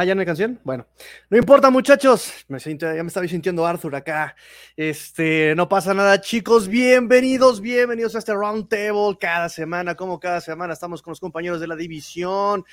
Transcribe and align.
Ah, 0.00 0.04
ya 0.04 0.14
no 0.14 0.24
canción. 0.24 0.60
Bueno, 0.62 0.86
no 1.28 1.36
importa, 1.36 1.70
muchachos. 1.70 2.32
Me 2.46 2.60
siento, 2.60 2.86
ya 2.86 3.02
me 3.02 3.08
estaba 3.08 3.26
sintiendo 3.26 3.66
Arthur 3.66 3.96
acá. 3.96 4.36
Este, 4.76 5.54
no 5.56 5.68
pasa 5.68 5.92
nada, 5.92 6.20
chicos. 6.20 6.68
Bienvenidos, 6.68 7.60
bienvenidos 7.60 8.14
a 8.14 8.20
este 8.20 8.32
round 8.32 8.68
table 8.68 9.18
cada 9.18 9.48
semana. 9.48 9.96
Como 9.96 10.20
cada 10.20 10.40
semana 10.40 10.74
estamos 10.74 11.02
con 11.02 11.10
los 11.10 11.18
compañeros 11.18 11.60
de 11.60 11.66
la 11.66 11.74
división 11.74 12.64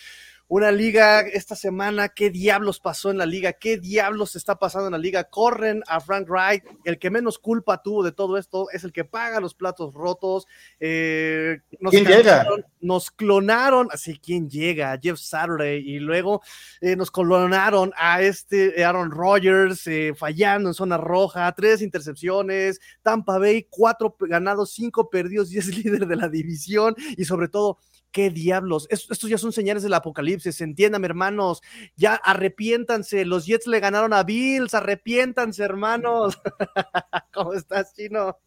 una 0.47 0.71
liga 0.71 1.21
esta 1.21 1.55
semana, 1.55 2.09
¿qué 2.09 2.29
diablos 2.29 2.79
pasó 2.79 3.09
en 3.09 3.17
la 3.17 3.25
liga? 3.25 3.53
¿Qué 3.53 3.77
diablos 3.77 4.35
está 4.35 4.59
pasando 4.59 4.87
en 4.87 4.91
la 4.91 4.99
liga? 4.99 5.23
Corren 5.23 5.81
a 5.87 5.99
Frank 5.99 6.29
Wright, 6.29 6.63
el 6.83 6.99
que 6.99 7.09
menos 7.09 7.39
culpa 7.39 7.81
tuvo 7.81 8.03
de 8.03 8.11
todo 8.11 8.37
esto 8.37 8.69
es 8.71 8.83
el 8.83 8.93
que 8.93 9.05
paga 9.05 9.39
los 9.39 9.55
platos 9.55 9.93
rotos. 9.93 10.45
Eh, 10.79 11.59
nos 11.79 11.91
¿Quién 11.91 12.05
llega? 12.05 12.45
Nos 12.79 13.09
clonaron, 13.09 13.87
así, 13.91 14.19
¿quién 14.19 14.47
llega? 14.47 14.99
Jeff 15.01 15.17
Saturday, 15.17 15.79
y 15.79 15.99
luego 15.99 16.43
eh, 16.79 16.95
nos 16.95 17.09
clonaron 17.09 17.91
a 17.97 18.21
este 18.21 18.83
Aaron 18.83 19.09
Rodgers 19.09 19.87
eh, 19.87 20.13
fallando 20.15 20.69
en 20.69 20.75
zona 20.75 20.97
roja, 20.97 21.51
tres 21.53 21.81
intercepciones, 21.81 22.79
Tampa 23.01 23.39
Bay, 23.39 23.65
cuatro 23.67 24.15
ganados, 24.19 24.73
cinco 24.73 25.09
perdidos 25.09 25.51
y 25.53 25.57
es 25.57 25.75
líder 25.75 26.05
de 26.05 26.15
la 26.15 26.29
división, 26.29 26.95
y 27.17 27.25
sobre 27.25 27.47
todo, 27.47 27.79
¿Qué 28.15 28.29
diablos? 28.29 28.87
Estos, 28.89 29.19
ya 29.23 29.37
son 29.37 29.51
señales 29.51 29.83
del 29.83 29.93
apocalipsis, 29.93 30.61
entiéndame, 30.61 31.05
hermanos. 31.05 31.61
Ya 31.97 32.15
arrepiéntanse. 32.15 33.25
Los 33.25 33.45
Jets 33.45 33.67
le 33.67 33.81
ganaron 33.81 34.13
a 34.13 34.23
Bills, 34.23 34.73
arrepiéntanse, 34.73 35.61
hermanos. 35.61 36.41
¿Cómo 37.33 37.51
estás, 37.51 37.93
Chino? 37.93 38.37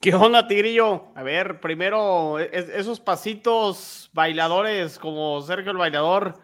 ¿Qué 0.00 0.14
onda, 0.14 0.48
Tigrillo? 0.48 1.12
A 1.14 1.22
ver, 1.22 1.60
primero, 1.60 2.38
esos 2.38 3.00
pasitos 3.00 4.08
bailadores 4.14 4.98
como 4.98 5.42
Sergio 5.42 5.72
el 5.72 5.76
bailador. 5.76 6.40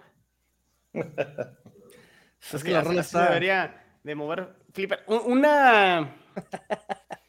es 0.93 2.63
que 2.63 2.71
la 2.71 2.83
rola 2.83 3.03
debería 3.03 3.83
de 4.03 4.15
mover 4.15 4.57
flipper. 4.75 5.05
Una. 5.07 6.15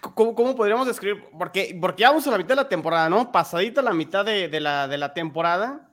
¿Cómo, 0.00 0.56
podríamos 0.56 0.86
describir? 0.86 1.24
Porque, 1.38 1.76
porque 1.80 2.02
ya 2.02 2.10
vamos 2.10 2.26
a 2.26 2.30
la 2.30 2.38
mitad 2.38 2.50
de 2.50 2.62
la 2.62 2.68
temporada, 2.68 3.08
¿no? 3.08 3.32
Pasadita 3.32 3.82
la 3.82 3.92
mitad 3.92 4.24
de, 4.24 4.60
la, 4.60 4.88
de 4.88 4.98
la 4.98 5.14
temporada. 5.14 5.92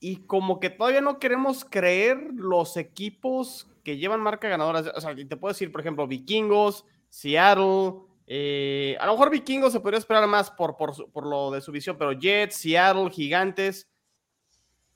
Y 0.00 0.26
como 0.26 0.60
que 0.60 0.70
todavía 0.70 1.00
no 1.00 1.18
queremos 1.18 1.64
creer 1.64 2.18
los 2.34 2.76
equipos 2.76 3.68
que 3.82 3.96
llevan 3.96 4.20
marca 4.20 4.48
ganadora. 4.48 4.80
O 4.94 5.00
sea, 5.00 5.14
te 5.14 5.36
puedo 5.36 5.52
decir, 5.52 5.72
por 5.72 5.80
ejemplo, 5.80 6.06
Vikingos, 6.06 6.84
Seattle. 7.08 7.94
Eh, 8.26 8.96
a 9.00 9.06
lo 9.06 9.12
mejor 9.12 9.30
Vikingos 9.30 9.72
se 9.72 9.80
podría 9.80 9.98
esperar 9.98 10.26
más 10.26 10.50
por, 10.50 10.76
por, 10.76 11.26
lo 11.26 11.50
de 11.50 11.60
su 11.60 11.72
visión, 11.72 11.96
pero 11.98 12.12
Jets, 12.12 12.56
Seattle, 12.56 13.10
Gigantes. 13.10 13.88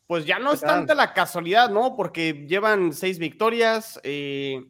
Pues 0.07 0.25
ya 0.25 0.39
no 0.39 0.53
es 0.53 0.61
tanta 0.61 0.95
la 0.95 1.13
casualidad, 1.13 1.69
¿no? 1.69 1.95
Porque 1.95 2.47
llevan 2.49 2.95
seis 2.95 3.19
victorias, 3.19 4.01
eh, 4.05 4.65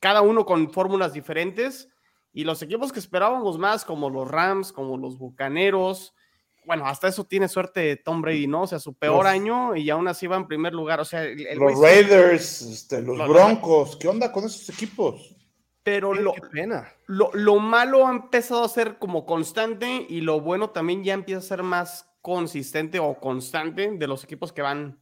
cada 0.00 0.20
uno 0.20 0.44
con 0.44 0.72
fórmulas 0.72 1.12
diferentes 1.12 1.88
y 2.32 2.44
los 2.44 2.62
equipos 2.62 2.92
que 2.92 3.00
esperábamos 3.00 3.58
más, 3.58 3.84
como 3.84 4.10
los 4.10 4.30
Rams, 4.30 4.72
como 4.72 4.96
los 4.96 5.18
Bucaneros, 5.18 6.14
bueno, 6.68 6.86
hasta 6.86 7.08
eso 7.08 7.24
tiene 7.24 7.48
suerte 7.48 7.96
Tom 7.96 8.20
Brady, 8.20 8.46
¿no? 8.46 8.62
O 8.62 8.66
sea, 8.66 8.78
su 8.78 8.92
peor 8.92 9.26
año 9.26 9.74
y 9.74 9.88
aún 9.88 10.06
así 10.06 10.26
va 10.26 10.36
en 10.36 10.46
primer 10.46 10.74
lugar. 10.74 11.00
O 11.00 11.04
sea, 11.04 11.24
los 11.24 11.80
Raiders, 11.80 12.60
este, 12.60 13.00
los, 13.00 13.16
Broncos, 13.26 13.96
¿qué 13.96 14.06
onda 14.06 14.30
con 14.30 14.44
esos 14.44 14.68
equipos? 14.68 15.34
Pero 15.82 16.12
lo, 16.12 16.34
pena. 16.52 16.92
Lo, 17.06 17.30
lo, 17.32 17.58
malo 17.58 18.06
ha 18.06 18.10
empezado 18.10 18.62
a 18.62 18.68
ser 18.68 18.98
como 18.98 19.24
constante 19.24 20.04
y 20.10 20.20
lo 20.20 20.42
bueno 20.42 20.68
también 20.68 21.02
ya 21.02 21.14
empieza 21.14 21.38
a 21.38 21.56
ser 21.56 21.62
más 21.62 22.10
consistente 22.20 22.98
o 22.98 23.18
constante 23.18 23.90
de 23.90 24.06
los 24.06 24.22
equipos 24.22 24.52
que 24.52 24.60
van 24.60 25.00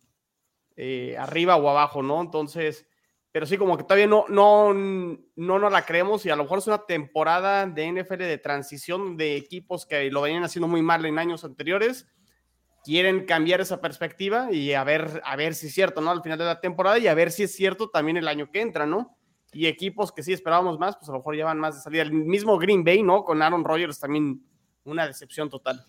eh, 0.76 1.16
arriba 1.18 1.56
o 1.56 1.68
abajo, 1.68 2.02
¿no? 2.02 2.20
Entonces, 2.20 2.86
pero 3.36 3.44
sí, 3.44 3.58
como 3.58 3.76
que 3.76 3.82
todavía 3.82 4.06
no, 4.06 4.24
no, 4.30 4.72
no 4.72 5.58
nos 5.58 5.70
la 5.70 5.84
creemos 5.84 6.24
y 6.24 6.30
a 6.30 6.36
lo 6.36 6.44
mejor 6.44 6.60
es 6.60 6.68
una 6.68 6.86
temporada 6.86 7.66
de 7.66 7.92
NFL 7.92 8.16
de 8.16 8.38
transición 8.38 9.18
de 9.18 9.36
equipos 9.36 9.84
que 9.84 10.10
lo 10.10 10.22
venían 10.22 10.42
haciendo 10.42 10.68
muy 10.68 10.80
mal 10.80 11.04
en 11.04 11.18
años 11.18 11.44
anteriores. 11.44 12.08
Quieren 12.82 13.26
cambiar 13.26 13.60
esa 13.60 13.82
perspectiva 13.82 14.50
y 14.50 14.72
a 14.72 14.82
ver, 14.84 15.20
a 15.22 15.36
ver 15.36 15.54
si 15.54 15.66
es 15.66 15.74
cierto, 15.74 16.00
¿no? 16.00 16.12
Al 16.12 16.22
final 16.22 16.38
de 16.38 16.46
la 16.46 16.62
temporada 16.62 16.98
y 16.98 17.08
a 17.08 17.14
ver 17.14 17.30
si 17.30 17.42
es 17.42 17.54
cierto 17.54 17.90
también 17.90 18.16
el 18.16 18.26
año 18.26 18.50
que 18.50 18.62
entra, 18.62 18.86
¿no? 18.86 19.18
Y 19.52 19.66
equipos 19.66 20.12
que 20.12 20.22
sí 20.22 20.32
esperábamos 20.32 20.78
más, 20.78 20.96
pues 20.96 21.10
a 21.10 21.12
lo 21.12 21.18
mejor 21.18 21.36
llevan 21.36 21.58
más 21.58 21.74
de 21.74 21.82
salida. 21.82 22.04
El 22.04 22.14
mismo 22.14 22.56
Green 22.56 22.84
Bay, 22.84 23.02
¿no? 23.02 23.22
Con 23.22 23.42
Aaron 23.42 23.64
Rodgers 23.64 24.00
también 24.00 24.46
una 24.84 25.06
decepción 25.06 25.50
total. 25.50 25.84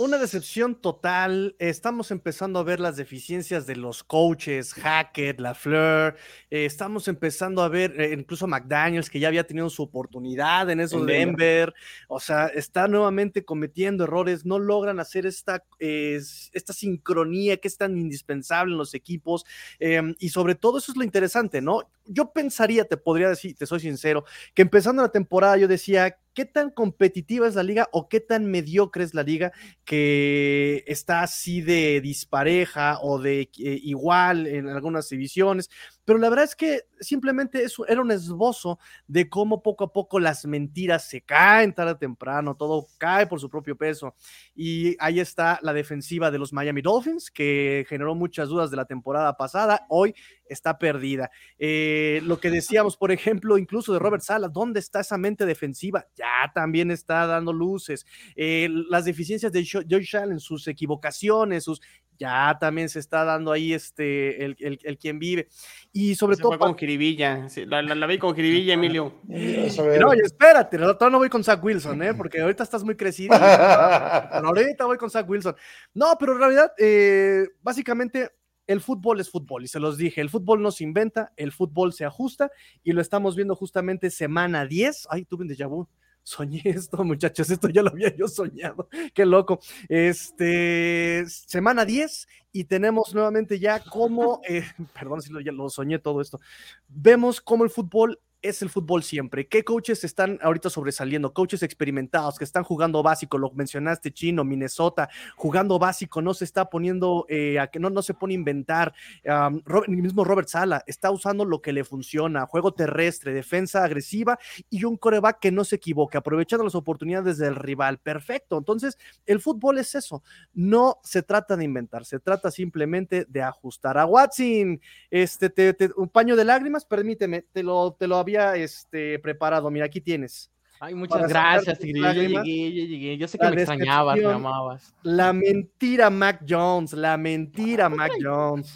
Una 0.00 0.16
decepción 0.16 0.76
total. 0.76 1.56
Estamos 1.58 2.10
empezando 2.10 2.58
a 2.58 2.62
ver 2.62 2.80
las 2.80 2.96
deficiencias 2.96 3.66
de 3.66 3.76
los 3.76 4.02
coaches, 4.02 4.72
Hackett, 4.72 5.38
LaFleur. 5.38 6.16
Eh, 6.48 6.64
estamos 6.64 7.06
empezando 7.06 7.60
a 7.60 7.68
ver 7.68 8.00
eh, 8.00 8.14
incluso 8.18 8.46
McDaniels, 8.46 9.10
que 9.10 9.20
ya 9.20 9.28
había 9.28 9.46
tenido 9.46 9.68
su 9.68 9.82
oportunidad 9.82 10.70
en 10.70 10.80
eso 10.80 11.04
de 11.04 11.12
Denver. 11.12 11.74
O 12.08 12.18
sea, 12.18 12.46
está 12.46 12.88
nuevamente 12.88 13.44
cometiendo 13.44 14.04
errores. 14.04 14.46
No 14.46 14.58
logran 14.58 15.00
hacer 15.00 15.26
esta, 15.26 15.64
esta 15.78 16.72
sincronía 16.72 17.58
que 17.58 17.68
es 17.68 17.76
tan 17.76 17.98
indispensable 17.98 18.72
en 18.72 18.78
los 18.78 18.94
equipos. 18.94 19.44
Em, 19.78 20.14
y 20.18 20.30
sobre 20.30 20.54
todo, 20.54 20.78
eso 20.78 20.92
es 20.92 20.96
lo 20.96 21.04
interesante, 21.04 21.60
¿no? 21.60 21.90
Yo 22.06 22.32
pensaría, 22.32 22.86
te 22.86 22.96
podría 22.96 23.28
decir, 23.28 23.54
te 23.54 23.66
soy 23.66 23.80
sincero, 23.80 24.24
que 24.54 24.62
empezando 24.62 25.02
la 25.02 25.12
temporada 25.12 25.58
yo 25.58 25.68
decía 25.68 26.16
qué 26.34 26.44
tan 26.44 26.70
competitiva 26.70 27.48
es 27.48 27.54
la 27.54 27.62
liga 27.62 27.88
o 27.92 28.08
qué 28.08 28.20
tan 28.20 28.46
mediocre 28.46 29.04
es 29.04 29.14
la 29.14 29.22
liga 29.22 29.52
que 29.84 30.84
está 30.86 31.22
así 31.22 31.60
de 31.60 32.00
dispareja 32.00 32.98
o 33.00 33.18
de 33.18 33.42
eh, 33.42 33.80
igual 33.82 34.46
en 34.46 34.68
algunas 34.68 35.08
divisiones 35.08 35.70
pero 36.04 36.18
la 36.18 36.28
verdad 36.28 36.44
es 36.44 36.56
que 36.56 36.82
simplemente 37.00 37.62
eso 37.62 37.86
era 37.86 38.00
un 38.00 38.10
esbozo 38.10 38.78
de 39.06 39.28
cómo 39.28 39.62
poco 39.62 39.84
a 39.84 39.92
poco 39.92 40.18
las 40.20 40.44
mentiras 40.46 41.08
se 41.08 41.22
caen 41.22 41.74
tarde 41.74 41.92
o 41.92 41.98
temprano, 41.98 42.56
todo 42.56 42.86
cae 42.98 43.26
por 43.26 43.40
su 43.40 43.48
propio 43.48 43.76
peso. 43.76 44.14
Y 44.54 44.96
ahí 44.98 45.20
está 45.20 45.58
la 45.62 45.72
defensiva 45.72 46.30
de 46.30 46.38
los 46.38 46.52
Miami 46.52 46.82
Dolphins, 46.82 47.30
que 47.30 47.86
generó 47.88 48.14
muchas 48.14 48.48
dudas 48.48 48.70
de 48.70 48.76
la 48.76 48.84
temporada 48.84 49.36
pasada, 49.36 49.86
hoy 49.88 50.14
está 50.48 50.78
perdida. 50.78 51.30
Eh, 51.58 52.20
lo 52.24 52.40
que 52.40 52.50
decíamos, 52.50 52.96
por 52.96 53.12
ejemplo, 53.12 53.56
incluso 53.56 53.92
de 53.92 53.98
Robert 53.98 54.22
Sala, 54.22 54.48
¿dónde 54.48 54.80
está 54.80 55.00
esa 55.00 55.16
mente 55.16 55.46
defensiva? 55.46 56.06
Ya 56.16 56.50
también 56.54 56.90
está 56.90 57.26
dando 57.26 57.52
luces. 57.52 58.04
Eh, 58.34 58.68
las 58.88 59.04
deficiencias 59.04 59.52
de 59.52 59.64
George 59.64 60.18
Allen, 60.18 60.40
sus 60.40 60.66
equivocaciones, 60.66 61.64
sus 61.64 61.80
ya 62.20 62.58
también 62.60 62.90
se 62.90 62.98
está 62.98 63.24
dando 63.24 63.50
ahí 63.50 63.72
este, 63.72 64.44
el, 64.44 64.56
el, 64.60 64.98
quien 64.98 65.18
vive. 65.18 65.48
Y 65.90 66.14
sobre 66.14 66.36
todo. 66.36 66.50
Fue 66.50 66.58
con 66.58 66.76
Jiribilla, 66.76 67.48
la, 67.66 68.06
vi 68.06 68.18
con 68.18 68.34
Jiribilla, 68.34 68.74
Emilio. 68.74 69.14
No, 69.26 70.08
oye, 70.08 70.20
espérate, 70.22 70.78
no, 70.78 71.18
voy 71.18 71.30
con 71.30 71.42
Zach 71.42 71.64
Wilson, 71.64 72.02
¿eh? 72.02 72.14
porque 72.14 72.42
ahorita 72.42 72.62
estás 72.62 72.84
muy 72.84 72.94
crecido. 72.94 73.34
ahorita 73.34 74.84
voy 74.84 74.98
con 74.98 75.10
Zach 75.10 75.28
Wilson. 75.28 75.56
No, 75.94 76.16
pero 76.20 76.34
en 76.34 76.38
realidad, 76.38 76.72
eh, 76.78 77.48
básicamente, 77.62 78.30
el 78.66 78.82
fútbol 78.82 79.18
es 79.18 79.30
fútbol, 79.30 79.64
y 79.64 79.68
se 79.68 79.80
los 79.80 79.96
dije, 79.96 80.20
el 80.20 80.28
fútbol 80.28 80.62
no 80.62 80.70
se 80.70 80.84
inventa, 80.84 81.32
el 81.36 81.50
fútbol 81.50 81.92
se 81.92 82.04
ajusta, 82.04 82.52
y 82.84 82.92
lo 82.92 83.00
estamos 83.00 83.34
viendo 83.34 83.56
justamente 83.56 84.10
semana 84.10 84.66
10. 84.66 85.08
Ay, 85.10 85.24
tuve 85.24 85.42
un 85.42 85.48
déjà 85.48 85.66
vu 85.66 85.88
soñé 86.30 86.62
esto, 86.64 87.02
muchachos, 87.04 87.50
esto 87.50 87.68
ya 87.68 87.82
lo 87.82 87.90
había 87.90 88.14
yo 88.14 88.28
soñado, 88.28 88.88
qué 89.12 89.26
loco. 89.26 89.60
Este, 89.88 91.24
semana 91.26 91.84
10 91.84 92.28
y 92.52 92.64
tenemos 92.64 93.14
nuevamente 93.14 93.58
ya 93.58 93.80
como, 93.80 94.40
eh, 94.48 94.64
perdón 94.94 95.22
si 95.22 95.32
lo, 95.32 95.40
ya 95.40 95.52
lo 95.52 95.68
soñé 95.68 95.98
todo 95.98 96.20
esto, 96.20 96.40
vemos 96.88 97.40
cómo 97.40 97.64
el 97.64 97.70
fútbol 97.70 98.20
es 98.42 98.62
el 98.62 98.70
fútbol 98.70 99.02
siempre. 99.02 99.46
¿Qué 99.46 99.64
coaches 99.64 100.04
están 100.04 100.38
ahorita 100.42 100.70
sobresaliendo? 100.70 101.32
Coaches 101.32 101.62
experimentados 101.62 102.38
que 102.38 102.44
están 102.44 102.64
jugando 102.64 103.02
básico, 103.02 103.38
lo 103.38 103.50
mencionaste 103.50 104.12
chino, 104.12 104.44
Minnesota, 104.44 105.08
jugando 105.36 105.78
básico, 105.78 106.22
no 106.22 106.34
se 106.34 106.44
está 106.44 106.70
poniendo, 106.70 107.26
eh, 107.28 107.58
a 107.58 107.68
que 107.68 107.78
no, 107.78 107.90
no 107.90 108.02
se 108.02 108.14
pone 108.14 108.34
a 108.34 108.36
inventar. 108.36 108.94
el 109.24 109.96
mismo 109.96 110.24
Robert 110.24 110.48
Sala 110.48 110.82
está 110.86 111.10
usando 111.10 111.44
lo 111.44 111.60
que 111.60 111.72
le 111.72 111.84
funciona, 111.84 112.46
juego 112.46 112.72
terrestre, 112.72 113.32
defensa 113.32 113.84
agresiva 113.84 114.38
y 114.68 114.84
un 114.84 114.96
coreback 114.96 115.40
que 115.40 115.52
no 115.52 115.64
se 115.64 115.76
equivoque, 115.76 116.18
aprovechando 116.18 116.64
las 116.64 116.74
oportunidades 116.74 117.38
del 117.38 117.56
rival. 117.56 117.98
Perfecto. 117.98 118.58
Entonces, 118.58 118.98
el 119.26 119.40
fútbol 119.40 119.78
es 119.78 119.94
eso. 119.94 120.22
No 120.52 120.98
se 121.02 121.22
trata 121.22 121.56
de 121.56 121.64
inventar, 121.64 122.04
se 122.04 122.20
trata 122.20 122.50
simplemente 122.50 123.26
de 123.28 123.42
ajustar. 123.42 123.98
A 123.98 124.06
Watson, 124.06 124.80
este, 125.10 125.50
te, 125.50 125.90
un 125.96 126.08
paño 126.08 126.36
de 126.36 126.44
lágrimas, 126.44 126.84
permíteme, 126.84 127.42
te 127.52 127.62
lo, 127.62 127.92
te 127.92 128.06
lo 128.06 128.16
había 128.36 128.56
este, 128.56 129.18
preparado. 129.18 129.70
Mira, 129.70 129.86
aquí 129.86 130.00
tienes. 130.00 130.50
Ay, 130.82 130.94
muchas 130.94 131.28
gracias, 131.28 131.78
Tigre. 131.78 132.00
Yo 132.00 132.22
llegué, 132.22 132.72
yo 132.72 132.84
llegué. 132.86 133.18
Yo 133.18 133.28
sé 133.28 133.36
que 133.36 133.50
me 133.50 133.54
extrañabas, 133.56 134.16
me 134.16 134.32
amabas. 134.32 134.94
La 135.02 135.30
mentira, 135.34 136.08
Mac 136.08 136.42
Jones. 136.48 136.94
La 136.94 137.18
mentira, 137.18 137.88
Mac 137.90 138.10
Jones. 138.18 138.72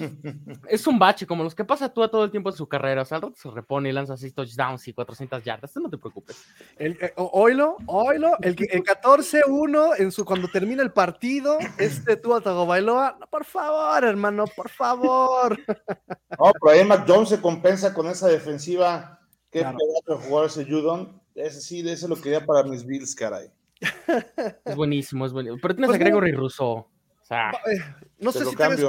Es 0.68 0.86
un 0.86 0.98
bache, 0.98 1.26
como 1.26 1.42
los 1.42 1.54
que 1.54 1.64
pasa 1.64 1.88
tú 1.88 2.02
a 2.02 2.10
todo 2.10 2.24
el 2.24 2.30
tiempo 2.30 2.50
en 2.50 2.56
su 2.56 2.68
carrera. 2.68 3.00
O 3.00 3.04
sea, 3.06 3.16
al 3.16 3.22
rato 3.22 3.34
se 3.34 3.50
repone 3.50 3.88
y 3.88 3.92
lanza 3.92 4.12
así 4.12 4.30
touchdowns 4.32 4.86
y 4.86 4.92
400 4.92 5.42
yardas. 5.42 5.74
No 5.76 5.88
te 5.88 5.96
preocupes. 5.96 6.44
El, 6.76 6.92
eh, 7.00 7.14
oilo, 7.16 7.78
oilo. 7.86 8.36
El, 8.42 8.54
el 8.70 8.82
14-1 8.82 9.94
en 9.96 10.12
su, 10.12 10.26
cuando 10.26 10.48
termina 10.48 10.82
el 10.82 10.92
partido, 10.92 11.56
este 11.78 12.18
tú 12.18 12.38
Bailoa. 12.68 13.16
No, 13.18 13.26
por 13.28 13.46
favor, 13.46 14.04
hermano, 14.04 14.44
por 14.54 14.68
favor. 14.68 15.58
No, 16.36 16.50
pero 16.60 16.76
ahí 16.76 16.84
Mac 16.84 17.04
Jones 17.06 17.28
se 17.28 17.40
compensa 17.40 17.94
con 17.94 18.08
esa 18.08 18.26
defensiva. 18.26 19.23
Qué 19.54 19.60
claro. 19.60 19.78
pedazo 19.78 20.20
de 20.20 20.28
jugar 20.28 20.46
ese 20.46 20.64
Judon 20.64 21.24
ese 21.34 21.60
sí, 21.60 21.88
ese 21.88 22.08
lo 22.08 22.16
quería 22.16 22.44
para 22.44 22.62
mis 22.64 22.84
Bills, 22.84 23.14
caray. 23.14 23.48
Es 24.64 24.76
buenísimo, 24.76 25.26
es 25.26 25.32
buenísimo. 25.32 25.58
Pero 25.60 25.74
tienes 25.74 25.88
pues 25.88 26.00
a 26.00 26.04
Gregory 26.04 26.32
Russo. 26.32 26.66
O 26.66 26.88
sea, 27.22 27.50
eh, 27.50 27.78
no 28.18 28.32
sé 28.32 28.44
si 28.44 28.56
tienes, 28.56 28.84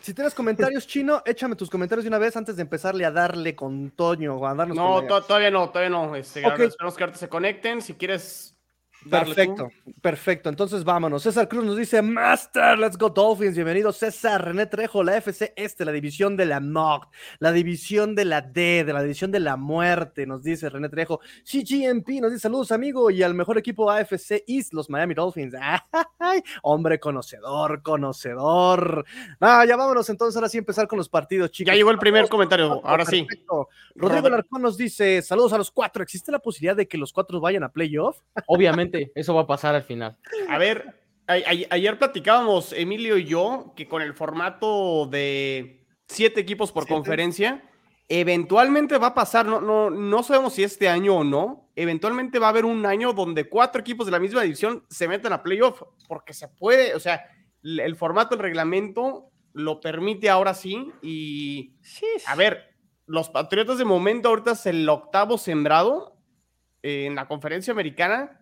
si 0.00 0.14
tienes, 0.14 0.34
comentarios, 0.34 0.86
Chino, 0.86 1.22
échame 1.26 1.56
tus 1.56 1.68
comentarios 1.68 2.04
de 2.04 2.08
una 2.08 2.18
vez 2.18 2.36
antes 2.36 2.56
de 2.56 2.62
empezarle 2.62 3.04
a 3.04 3.10
darle 3.10 3.54
con 3.54 3.90
Toño. 3.90 4.46
A 4.46 4.54
darnos 4.54 4.76
no, 4.76 5.02
todavía 5.22 5.50
no, 5.50 5.68
todavía 5.70 5.90
no. 5.90 6.14
Este, 6.14 6.46
okay. 6.46 6.66
Esperamos 6.66 6.96
que 6.96 7.04
ahorita 7.04 7.18
se 7.18 7.28
conecten. 7.28 7.82
Si 7.82 7.94
quieres 7.94 8.51
Perfecto, 9.08 9.70
perfecto. 10.00 10.48
Entonces 10.48 10.84
vámonos. 10.84 11.22
César 11.22 11.48
Cruz 11.48 11.64
nos 11.64 11.76
dice, 11.76 12.00
Master, 12.02 12.78
let's 12.78 12.96
go 12.96 13.10
Dolphins. 13.10 13.56
Bienvenido 13.56 13.92
César 13.92 14.44
René 14.44 14.66
Trejo, 14.66 15.02
la 15.02 15.16
FC 15.16 15.52
Este, 15.56 15.84
la 15.84 15.92
división 15.92 16.36
de 16.36 16.46
la 16.46 16.60
NOC, 16.60 17.08
la 17.40 17.52
división 17.52 18.14
de 18.14 18.24
la 18.24 18.40
D, 18.42 18.84
de 18.84 18.92
la 18.92 19.02
división 19.02 19.32
de 19.32 19.40
la 19.40 19.56
muerte, 19.56 20.26
nos 20.26 20.42
dice 20.42 20.68
René 20.68 20.88
Trejo. 20.88 21.20
CGMP 21.44 22.20
nos 22.20 22.30
dice 22.30 22.42
saludos 22.42 22.70
amigo 22.70 23.10
y 23.10 23.22
al 23.22 23.34
mejor 23.34 23.58
equipo 23.58 23.90
AFC 23.90 24.44
East, 24.46 24.72
los 24.72 24.88
Miami 24.88 25.14
Dolphins. 25.14 25.54
Ay, 26.18 26.42
hombre 26.62 27.00
conocedor, 27.00 27.82
conocedor. 27.82 29.04
Ah, 29.40 29.64
ya 29.66 29.76
vámonos 29.76 30.08
entonces 30.10 30.36
ahora 30.36 30.48
sí 30.48 30.58
empezar 30.58 30.86
con 30.86 30.98
los 30.98 31.08
partidos, 31.08 31.50
chicos. 31.50 31.72
Ya 31.72 31.76
llegó 31.76 31.90
el 31.90 31.98
primer 31.98 32.28
comentario, 32.28 32.80
ahora 32.84 33.04
sí. 33.04 33.26
Rodrigo 33.94 34.28
Larcón 34.28 34.62
nos 34.62 34.76
dice, 34.76 35.22
saludos 35.22 35.52
a 35.52 35.58
los 35.58 35.70
cuatro. 35.70 36.02
¿Existe 36.02 36.30
la 36.30 36.38
posibilidad 36.38 36.76
de 36.76 36.86
que 36.86 36.96
los 36.96 37.12
cuatro 37.12 37.40
vayan 37.40 37.64
a 37.64 37.68
playoff? 37.70 38.20
Obviamente 38.46 38.91
eso 39.14 39.34
va 39.34 39.42
a 39.42 39.46
pasar 39.46 39.74
al 39.74 39.82
final. 39.82 40.16
A 40.48 40.58
ver, 40.58 41.02
ayer 41.26 41.98
platicábamos, 41.98 42.72
Emilio 42.72 43.16
y 43.16 43.24
yo, 43.24 43.72
que 43.76 43.88
con 43.88 44.02
el 44.02 44.14
formato 44.14 45.06
de 45.06 45.86
siete 46.06 46.40
equipos 46.40 46.72
por 46.72 46.86
conferencia, 46.86 47.62
eventualmente 48.08 48.98
va 48.98 49.08
a 49.08 49.14
pasar, 49.14 49.46
no, 49.46 49.60
no, 49.60 49.88
no 49.88 50.22
sabemos 50.22 50.54
si 50.54 50.62
este 50.62 50.88
año 50.88 51.16
o 51.16 51.24
no, 51.24 51.70
eventualmente 51.74 52.38
va 52.38 52.46
a 52.46 52.50
haber 52.50 52.64
un 52.64 52.84
año 52.84 53.12
donde 53.12 53.48
cuatro 53.48 53.80
equipos 53.80 54.06
de 54.06 54.12
la 54.12 54.18
misma 54.18 54.42
división 54.42 54.84
se 54.90 55.08
meten 55.08 55.32
a 55.32 55.42
playoff, 55.42 55.82
porque 56.08 56.34
se 56.34 56.48
puede, 56.48 56.94
o 56.94 57.00
sea, 57.00 57.24
el 57.62 57.96
formato, 57.96 58.34
el 58.34 58.40
reglamento 58.40 59.30
lo 59.54 59.80
permite 59.80 60.28
ahora 60.28 60.52
sí, 60.52 60.90
y 61.00 61.76
a 62.26 62.34
ver, 62.34 62.74
los 63.06 63.30
Patriotas 63.30 63.78
de 63.78 63.84
momento 63.84 64.28
ahorita 64.28 64.52
es 64.52 64.66
el 64.66 64.88
octavo 64.88 65.38
sembrado 65.38 66.18
en 66.82 67.14
la 67.14 67.28
conferencia 67.28 67.72
americana, 67.72 68.41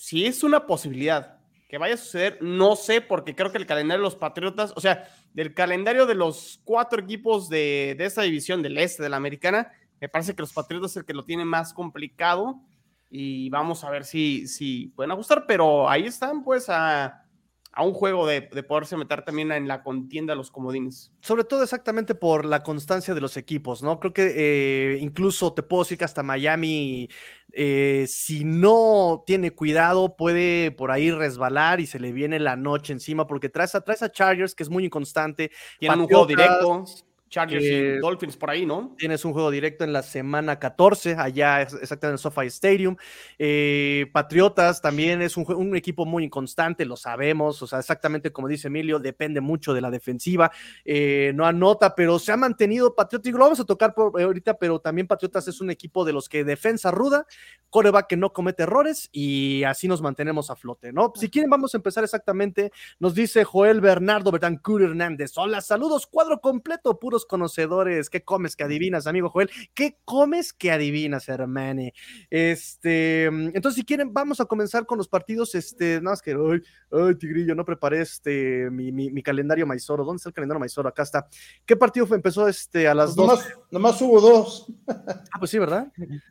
si 0.00 0.24
es 0.24 0.42
una 0.42 0.66
posibilidad 0.66 1.36
que 1.68 1.76
vaya 1.76 1.92
a 1.92 1.98
suceder, 1.98 2.38
no 2.40 2.74
sé, 2.74 3.02
porque 3.02 3.34
creo 3.34 3.52
que 3.52 3.58
el 3.58 3.66
calendario 3.66 4.00
de 4.00 4.06
los 4.06 4.16
Patriotas, 4.16 4.72
o 4.74 4.80
sea, 4.80 5.06
del 5.34 5.52
calendario 5.52 6.06
de 6.06 6.14
los 6.14 6.58
cuatro 6.64 7.02
equipos 7.02 7.50
de, 7.50 7.94
de 7.98 8.06
esta 8.06 8.22
división 8.22 8.62
del 8.62 8.78
este 8.78 9.02
de 9.02 9.10
la 9.10 9.18
americana, 9.18 9.70
me 10.00 10.08
parece 10.08 10.34
que 10.34 10.40
los 10.40 10.54
Patriotas 10.54 10.92
es 10.92 10.96
el 10.96 11.04
que 11.04 11.12
lo 11.12 11.26
tiene 11.26 11.44
más 11.44 11.74
complicado 11.74 12.62
y 13.10 13.50
vamos 13.50 13.84
a 13.84 13.90
ver 13.90 14.06
si, 14.06 14.48
si 14.48 14.86
pueden 14.96 15.10
ajustar, 15.10 15.44
pero 15.46 15.86
ahí 15.86 16.06
están 16.06 16.42
pues 16.42 16.70
a, 16.70 17.26
a 17.72 17.84
un 17.84 17.92
juego 17.92 18.26
de, 18.26 18.40
de, 18.52 18.62
poderse 18.62 18.96
meter 18.96 19.24
también 19.24 19.52
en 19.52 19.68
la 19.68 19.82
contienda 19.82 20.32
de 20.32 20.36
los 20.36 20.50
comodines. 20.50 21.12
Sobre 21.20 21.44
todo 21.44 21.62
exactamente 21.62 22.14
por 22.14 22.44
la 22.44 22.62
constancia 22.62 23.14
de 23.14 23.20
los 23.20 23.36
equipos, 23.36 23.82
¿no? 23.82 24.00
Creo 24.00 24.12
que 24.12 24.32
eh, 24.34 24.98
incluso 25.00 25.52
te 25.52 25.62
puedo 25.62 25.84
decir 25.84 25.96
que 25.96 26.04
hasta 26.04 26.24
Miami, 26.24 27.08
eh, 27.52 28.06
si 28.08 28.44
no 28.44 29.22
tiene 29.24 29.52
cuidado, 29.52 30.16
puede 30.16 30.72
por 30.72 30.90
ahí 30.90 31.12
resbalar 31.12 31.80
y 31.80 31.86
se 31.86 32.00
le 32.00 32.12
viene 32.12 32.40
la 32.40 32.56
noche 32.56 32.92
encima, 32.92 33.26
porque 33.26 33.48
traes 33.48 33.74
a, 33.76 33.82
traes 33.82 34.02
a 34.02 34.10
Chargers, 34.10 34.54
que 34.54 34.64
es 34.64 34.70
muy 34.70 34.84
inconstante. 34.84 35.52
Tiene 35.78 35.96
un 35.96 36.06
juego 36.06 36.26
directo. 36.26 36.84
Chargers 37.30 37.64
y 37.64 37.98
Dolphins 37.98 38.36
por 38.36 38.50
ahí, 38.50 38.66
¿no? 38.66 38.94
Tienes 38.98 39.24
un 39.24 39.32
juego 39.32 39.52
directo 39.52 39.84
en 39.84 39.92
la 39.92 40.02
semana 40.02 40.58
14, 40.58 41.14
allá 41.16 41.62
exactamente 41.62 42.06
en 42.06 42.12
el 42.12 42.18
SoFi 42.18 42.46
Stadium. 42.46 42.96
Eh, 43.38 44.10
Patriotas 44.12 44.82
también 44.82 45.22
es 45.22 45.36
un, 45.36 45.46
un, 45.54 45.76
equipo 45.76 46.04
muy 46.04 46.24
inconstante, 46.24 46.84
lo 46.84 46.96
sabemos, 46.96 47.62
o 47.62 47.66
sea, 47.68 47.78
exactamente 47.78 48.32
como 48.32 48.48
dice 48.48 48.66
Emilio, 48.66 48.98
depende 48.98 49.40
mucho 49.40 49.72
de 49.72 49.80
la 49.80 49.90
defensiva, 49.90 50.50
eh, 50.84 51.30
no 51.34 51.46
anota, 51.46 51.94
pero 51.94 52.18
se 52.18 52.32
ha 52.32 52.36
mantenido 52.36 52.94
Patriotas, 52.96 53.28
y 53.28 53.32
lo 53.32 53.38
vamos 53.38 53.60
a 53.60 53.64
tocar 53.64 53.94
por, 53.94 54.20
ahorita, 54.20 54.58
pero 54.58 54.80
también 54.80 55.06
Patriotas 55.06 55.46
es 55.46 55.60
un 55.60 55.70
equipo 55.70 56.04
de 56.04 56.12
los 56.12 56.28
que 56.28 56.42
defensa 56.42 56.90
ruda, 56.90 57.26
coreback 57.70 58.08
que 58.08 58.16
no 58.16 58.32
comete 58.32 58.64
errores 58.64 59.08
y 59.12 59.62
así 59.62 59.86
nos 59.86 60.02
mantenemos 60.02 60.50
a 60.50 60.56
flote, 60.56 60.92
¿no? 60.92 61.12
Si 61.14 61.30
quieren, 61.30 61.48
vamos 61.48 61.74
a 61.74 61.78
empezar 61.78 62.02
exactamente, 62.02 62.72
nos 62.98 63.14
dice 63.14 63.44
Joel 63.44 63.80
Bernardo 63.80 64.32
Betancur 64.32 64.82
Hernández, 64.82 65.32
hola, 65.36 65.60
saludos, 65.60 66.08
cuadro 66.08 66.40
completo, 66.40 66.98
conocedores. 67.26 68.08
¿Qué 68.08 68.22
comes 68.22 68.54
que 68.54 68.64
adivinas, 68.64 69.06
amigo 69.06 69.28
Joel? 69.28 69.50
¿Qué 69.74 69.98
comes 70.04 70.52
que 70.52 70.70
adivinas, 70.70 71.28
hermane? 71.28 71.92
Este, 72.30 73.24
entonces, 73.24 73.74
si 73.74 73.84
quieren, 73.84 74.12
vamos 74.12 74.40
a 74.40 74.44
comenzar 74.44 74.86
con 74.86 74.98
los 74.98 75.08
partidos. 75.08 75.54
Este, 75.54 75.94
nada 75.96 76.12
más 76.12 76.22
que, 76.22 76.30
ay, 76.32 76.62
ay, 76.92 77.14
Tigrillo, 77.16 77.54
no 77.54 77.64
preparé 77.64 78.02
este, 78.02 78.70
mi, 78.70 78.92
mi, 78.92 79.10
mi 79.10 79.22
calendario 79.22 79.66
Maizoro. 79.66 80.04
¿Dónde 80.04 80.18
está 80.18 80.28
el 80.28 80.34
calendario 80.34 80.60
Maizoro? 80.60 80.88
Acá 80.88 81.02
está. 81.02 81.28
¿Qué 81.66 81.76
partido 81.76 82.06
fue? 82.06 82.20
empezó 82.20 82.46
este, 82.46 82.86
a 82.86 82.94
las 82.94 83.14
pues 83.14 83.16
dos? 83.16 83.26
Nomás, 83.26 83.58
nomás 83.70 84.02
hubo 84.02 84.20
dos. 84.20 84.66
ah, 84.86 85.38
pues 85.38 85.50
sí, 85.50 85.58
¿verdad? 85.58 85.90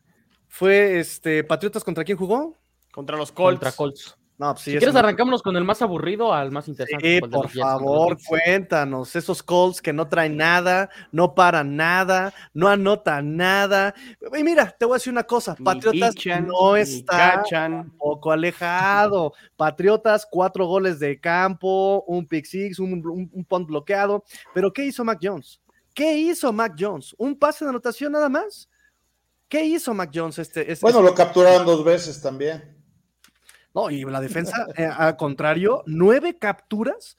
Fue 0.52 1.00
este, 1.00 1.44
Patriotas 1.44 1.84
contra 1.84 2.04
quién 2.04 2.18
jugó? 2.18 2.58
Contra 2.92 3.16
los 3.18 3.32
Colts. 3.32 3.60
Contra 3.60 3.72
Colts. 3.72 4.19
No, 4.40 4.54
pues 4.54 4.64
sí, 4.64 4.72
si 4.72 4.78
quieres, 4.78 4.96
arrancámonos 4.96 5.44
con 5.44 5.58
el 5.58 5.66
más 5.66 5.82
aburrido 5.82 6.34
al 6.34 6.50
más 6.50 6.70
interesante. 6.70 7.16
Sí, 7.16 7.20
por 7.30 7.50
favor, 7.50 8.18
cuéntanos. 8.26 9.14
Esos 9.18 9.44
calls 9.44 9.82
que 9.82 9.92
no 9.92 10.08
traen 10.08 10.38
nada, 10.38 10.90
no 11.12 11.36
paran 11.36 11.76
nada, 11.76 12.34
no 12.54 12.70
anotan 12.70 13.36
nada. 13.36 13.94
Y 14.38 14.42
mira, 14.46 14.74
te 14.80 14.86
voy 14.86 14.94
a 14.94 14.96
decir 14.96 15.12
una 15.12 15.26
cosa: 15.26 15.58
Patriotas 15.62 16.16
no 16.48 16.78
está 16.78 17.44
un 17.68 17.90
poco 17.98 18.32
alejado. 18.32 19.34
Patriotas, 19.58 20.26
cuatro 20.26 20.68
goles 20.68 21.00
de 21.00 21.20
campo, 21.20 22.06
un 22.08 22.26
pick 22.26 22.46
six, 22.46 22.80
un, 22.80 23.06
un, 23.06 23.30
un 23.34 23.44
punt 23.44 23.68
bloqueado. 23.68 24.24
Pero 24.54 24.72
¿qué 24.72 24.86
hizo 24.86 25.04
Mac 25.04 25.20
Jones? 25.22 25.60
¿Qué 25.94 26.18
hizo 26.18 26.54
Mac 26.54 26.76
Jones? 26.80 27.14
¿Un 27.18 27.38
pase 27.38 27.66
de 27.66 27.72
anotación 27.72 28.14
nada 28.14 28.30
más? 28.30 28.70
¿Qué 29.50 29.66
hizo 29.66 29.94
Mac 29.94 30.12
Jones? 30.16 30.40
Este, 30.40 30.72
este 30.72 30.86
bueno, 30.86 31.02
lo 31.02 31.14
capturaron 31.14 31.66
dos 31.66 31.84
veces 31.84 32.22
también. 32.22 32.79
No, 33.74 33.90
y 33.90 34.04
la 34.04 34.22
defensa, 34.22 34.68
eh, 34.76 34.86
al 34.86 35.16
contrario, 35.18 35.84
nueve 35.86 36.38
capturas. 36.38 37.18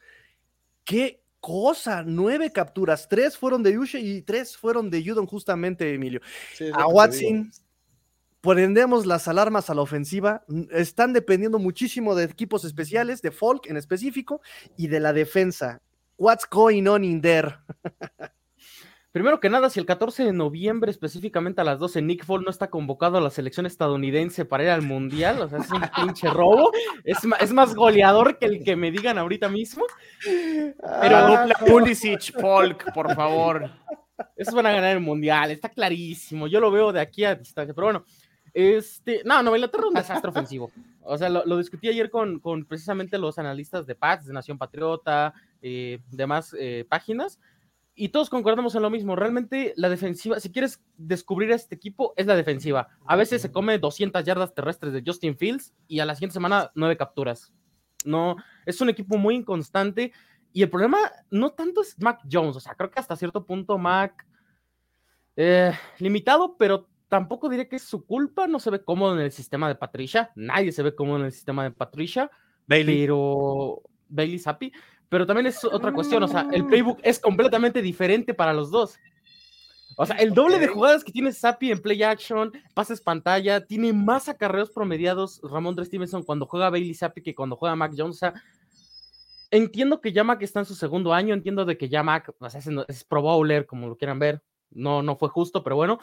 ¿Qué 0.84 1.22
cosa? 1.40 2.02
Nueve 2.04 2.50
capturas. 2.52 3.08
Tres 3.08 3.36
fueron 3.36 3.62
de 3.62 3.72
Yushe 3.72 4.00
y 4.00 4.22
tres 4.22 4.56
fueron 4.56 4.90
de 4.90 5.04
Judon, 5.04 5.26
justamente, 5.26 5.94
Emilio. 5.94 6.20
Sí, 6.54 6.70
a 6.72 6.86
Watson, 6.86 7.52
prendemos 8.40 9.06
las 9.06 9.28
alarmas 9.28 9.70
a 9.70 9.74
la 9.74 9.82
ofensiva. 9.82 10.44
Están 10.72 11.12
dependiendo 11.12 11.58
muchísimo 11.58 12.14
de 12.14 12.24
equipos 12.24 12.64
especiales, 12.64 13.22
de 13.22 13.30
Folk 13.30 13.66
en 13.68 13.76
específico, 13.76 14.40
y 14.76 14.88
de 14.88 15.00
la 15.00 15.12
defensa. 15.12 15.80
What's 16.16 16.46
going 16.50 16.86
on 16.86 17.04
in 17.04 17.20
there? 17.20 17.56
Primero 19.12 19.40
que 19.40 19.50
nada, 19.50 19.70
si 19.70 19.80
el 19.80 19.86
14 19.86 20.24
de 20.24 20.32
noviembre, 20.32 20.90
específicamente 20.90 21.60
a 21.60 21.64
las 21.64 21.80
12, 21.80 22.00
Nick 22.00 22.24
Fall 22.24 22.44
no 22.44 22.50
está 22.50 22.70
convocado 22.70 23.18
a 23.18 23.20
la 23.20 23.30
selección 23.30 23.66
estadounidense 23.66 24.44
para 24.44 24.62
ir 24.62 24.70
al 24.70 24.82
Mundial, 24.82 25.40
o 25.40 25.48
sea, 25.48 25.58
es 25.58 25.70
un 25.70 25.82
pinche 25.96 26.30
robo, 26.30 26.70
es, 27.02 27.18
es 27.40 27.52
más 27.52 27.74
goleador 27.74 28.38
que 28.38 28.46
el 28.46 28.62
que 28.62 28.76
me 28.76 28.92
digan 28.92 29.18
ahorita 29.18 29.48
mismo. 29.48 29.84
Pero 30.24 31.16
ah, 31.16 31.48
Pulisic, 31.66 32.40
Folk, 32.40 32.92
por 32.94 33.12
favor. 33.16 33.68
Esos 34.36 34.54
van 34.54 34.66
a 34.66 34.72
ganar 34.72 34.96
el 34.96 35.00
Mundial, 35.02 35.50
está 35.50 35.68
clarísimo, 35.70 36.46
yo 36.46 36.60
lo 36.60 36.70
veo 36.70 36.92
de 36.92 37.00
aquí 37.00 37.24
a 37.24 37.34
distancia, 37.34 37.74
pero 37.74 37.86
bueno, 37.88 38.04
este, 38.52 39.22
no, 39.24 39.42
no, 39.42 39.54
Inglaterra 39.56 39.84
es 39.84 39.88
un 39.88 39.94
desastre 39.94 40.30
ofensivo. 40.30 40.70
O 41.02 41.16
sea, 41.18 41.28
lo, 41.28 41.44
lo 41.44 41.58
discutí 41.58 41.88
ayer 41.88 42.10
con, 42.10 42.38
con, 42.38 42.64
precisamente 42.64 43.18
los 43.18 43.38
analistas 43.38 43.86
de 43.86 43.94
Pats, 43.94 44.26
de 44.26 44.32
Nación 44.32 44.58
Patriota, 44.58 45.34
eh, 45.62 45.98
demás 46.10 46.54
eh, 46.58 46.84
páginas, 46.88 47.40
y 48.00 48.08
todos 48.08 48.30
concordamos 48.30 48.74
en 48.74 48.80
lo 48.80 48.88
mismo. 48.88 49.14
Realmente 49.14 49.74
la 49.76 49.90
defensiva, 49.90 50.40
si 50.40 50.50
quieres 50.50 50.82
descubrir 50.96 51.52
a 51.52 51.56
este 51.56 51.74
equipo, 51.74 52.14
es 52.16 52.26
la 52.26 52.34
defensiva. 52.34 52.88
A 53.04 53.14
veces 53.14 53.42
se 53.42 53.52
come 53.52 53.78
200 53.78 54.24
yardas 54.24 54.54
terrestres 54.54 54.94
de 54.94 55.02
Justin 55.06 55.36
Fields 55.36 55.74
y 55.86 56.00
a 56.00 56.06
la 56.06 56.14
siguiente 56.14 56.32
semana 56.32 56.72
nueve 56.74 56.96
capturas. 56.96 57.52
No, 58.06 58.36
es 58.64 58.80
un 58.80 58.88
equipo 58.88 59.18
muy 59.18 59.34
inconstante 59.34 60.14
y 60.50 60.62
el 60.62 60.70
problema 60.70 60.96
no 61.30 61.50
tanto 61.50 61.82
es 61.82 62.00
Mac 62.00 62.20
Jones, 62.32 62.56
o 62.56 62.60
sea, 62.60 62.74
creo 62.74 62.90
que 62.90 63.00
hasta 63.00 63.16
cierto 63.16 63.44
punto 63.44 63.76
Mac 63.76 64.26
eh, 65.36 65.72
limitado, 65.98 66.56
pero 66.56 66.88
tampoco 67.10 67.50
diría 67.50 67.68
que 67.68 67.76
es 67.76 67.82
su 67.82 68.06
culpa, 68.06 68.46
no 68.46 68.60
se 68.60 68.70
ve 68.70 68.82
cómodo 68.82 69.12
en 69.12 69.20
el 69.20 69.32
sistema 69.32 69.68
de 69.68 69.74
Patricia, 69.74 70.30
nadie 70.36 70.72
se 70.72 70.82
ve 70.82 70.94
cómodo 70.94 71.18
en 71.18 71.26
el 71.26 71.32
sistema 71.32 71.64
de 71.64 71.72
Patricia, 71.72 72.30
Bailey. 72.66 73.00
pero 73.02 73.82
Bailey 74.08 74.38
Zappi, 74.38 74.72
pero 75.10 75.26
también 75.26 75.48
es 75.48 75.62
otra 75.64 75.92
cuestión, 75.92 76.22
o 76.22 76.28
sea, 76.28 76.46
el 76.52 76.64
playbook 76.64 77.00
es 77.02 77.18
completamente 77.18 77.82
diferente 77.82 78.32
para 78.32 78.54
los 78.54 78.70
dos. 78.70 78.96
O 79.96 80.06
sea, 80.06 80.16
el 80.16 80.32
doble 80.32 80.60
de 80.60 80.68
jugadas 80.68 81.04
que 81.04 81.12
tiene 81.12 81.32
Zappi 81.32 81.72
en 81.72 81.82
play 81.82 82.02
action, 82.04 82.52
pases 82.74 83.00
pantalla, 83.00 83.66
tiene 83.66 83.92
más 83.92 84.28
acarreos 84.28 84.70
promediados 84.70 85.40
Ramón 85.42 85.76
Stevenson 85.84 86.22
cuando 86.22 86.46
juega 86.46 86.70
Bailey 86.70 86.94
Zappi 86.94 87.22
que 87.22 87.34
cuando 87.34 87.56
juega 87.56 87.76
Mac 87.76 87.92
Jones. 87.94 88.16
O 88.16 88.18
sea, 88.18 88.34
entiendo 89.50 90.00
que 90.00 90.12
ya 90.12 90.22
Mac 90.22 90.40
está 90.42 90.60
en 90.60 90.66
su 90.66 90.76
segundo 90.76 91.12
año, 91.12 91.34
entiendo 91.34 91.64
de 91.64 91.76
que 91.76 91.88
ya 91.88 92.04
Mac 92.04 92.32
o 92.38 92.48
sea, 92.48 92.60
es, 92.60 92.68
es 92.88 93.04
pro 93.04 93.20
bowler, 93.20 93.66
como 93.66 93.88
lo 93.88 93.96
quieran 93.96 94.20
ver. 94.20 94.42
No, 94.70 95.02
no 95.02 95.16
fue 95.16 95.28
justo, 95.28 95.64
pero 95.64 95.74
bueno. 95.74 95.98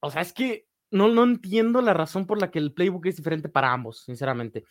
O 0.00 0.10
sea, 0.10 0.22
es 0.22 0.32
que 0.32 0.66
no, 0.90 1.08
no 1.08 1.22
entiendo 1.22 1.82
la 1.82 1.92
razón 1.92 2.26
por 2.26 2.40
la 2.40 2.50
que 2.50 2.58
el 2.58 2.72
playbook 2.72 3.06
es 3.06 3.16
diferente 3.16 3.50
para 3.50 3.72
ambos, 3.72 4.00
sinceramente. 4.00 4.64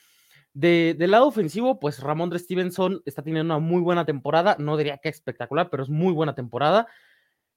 De, 0.53 0.95
del 0.98 1.12
lado 1.12 1.27
ofensivo, 1.27 1.79
pues 1.79 2.00
Ramón 2.00 2.29
de 2.29 2.38
Stevenson 2.38 3.01
está 3.05 3.24
teniendo 3.24 3.55
una 3.55 3.60
muy 3.60 3.81
buena 3.81 4.05
temporada. 4.05 4.55
No 4.60 4.77
diría 4.77 5.00
que 5.00 5.10
espectacular, 5.10 5.69
pero 5.69 5.83
es 5.83 5.89
muy 5.89 6.13
buena 6.13 6.36
temporada. 6.36 6.88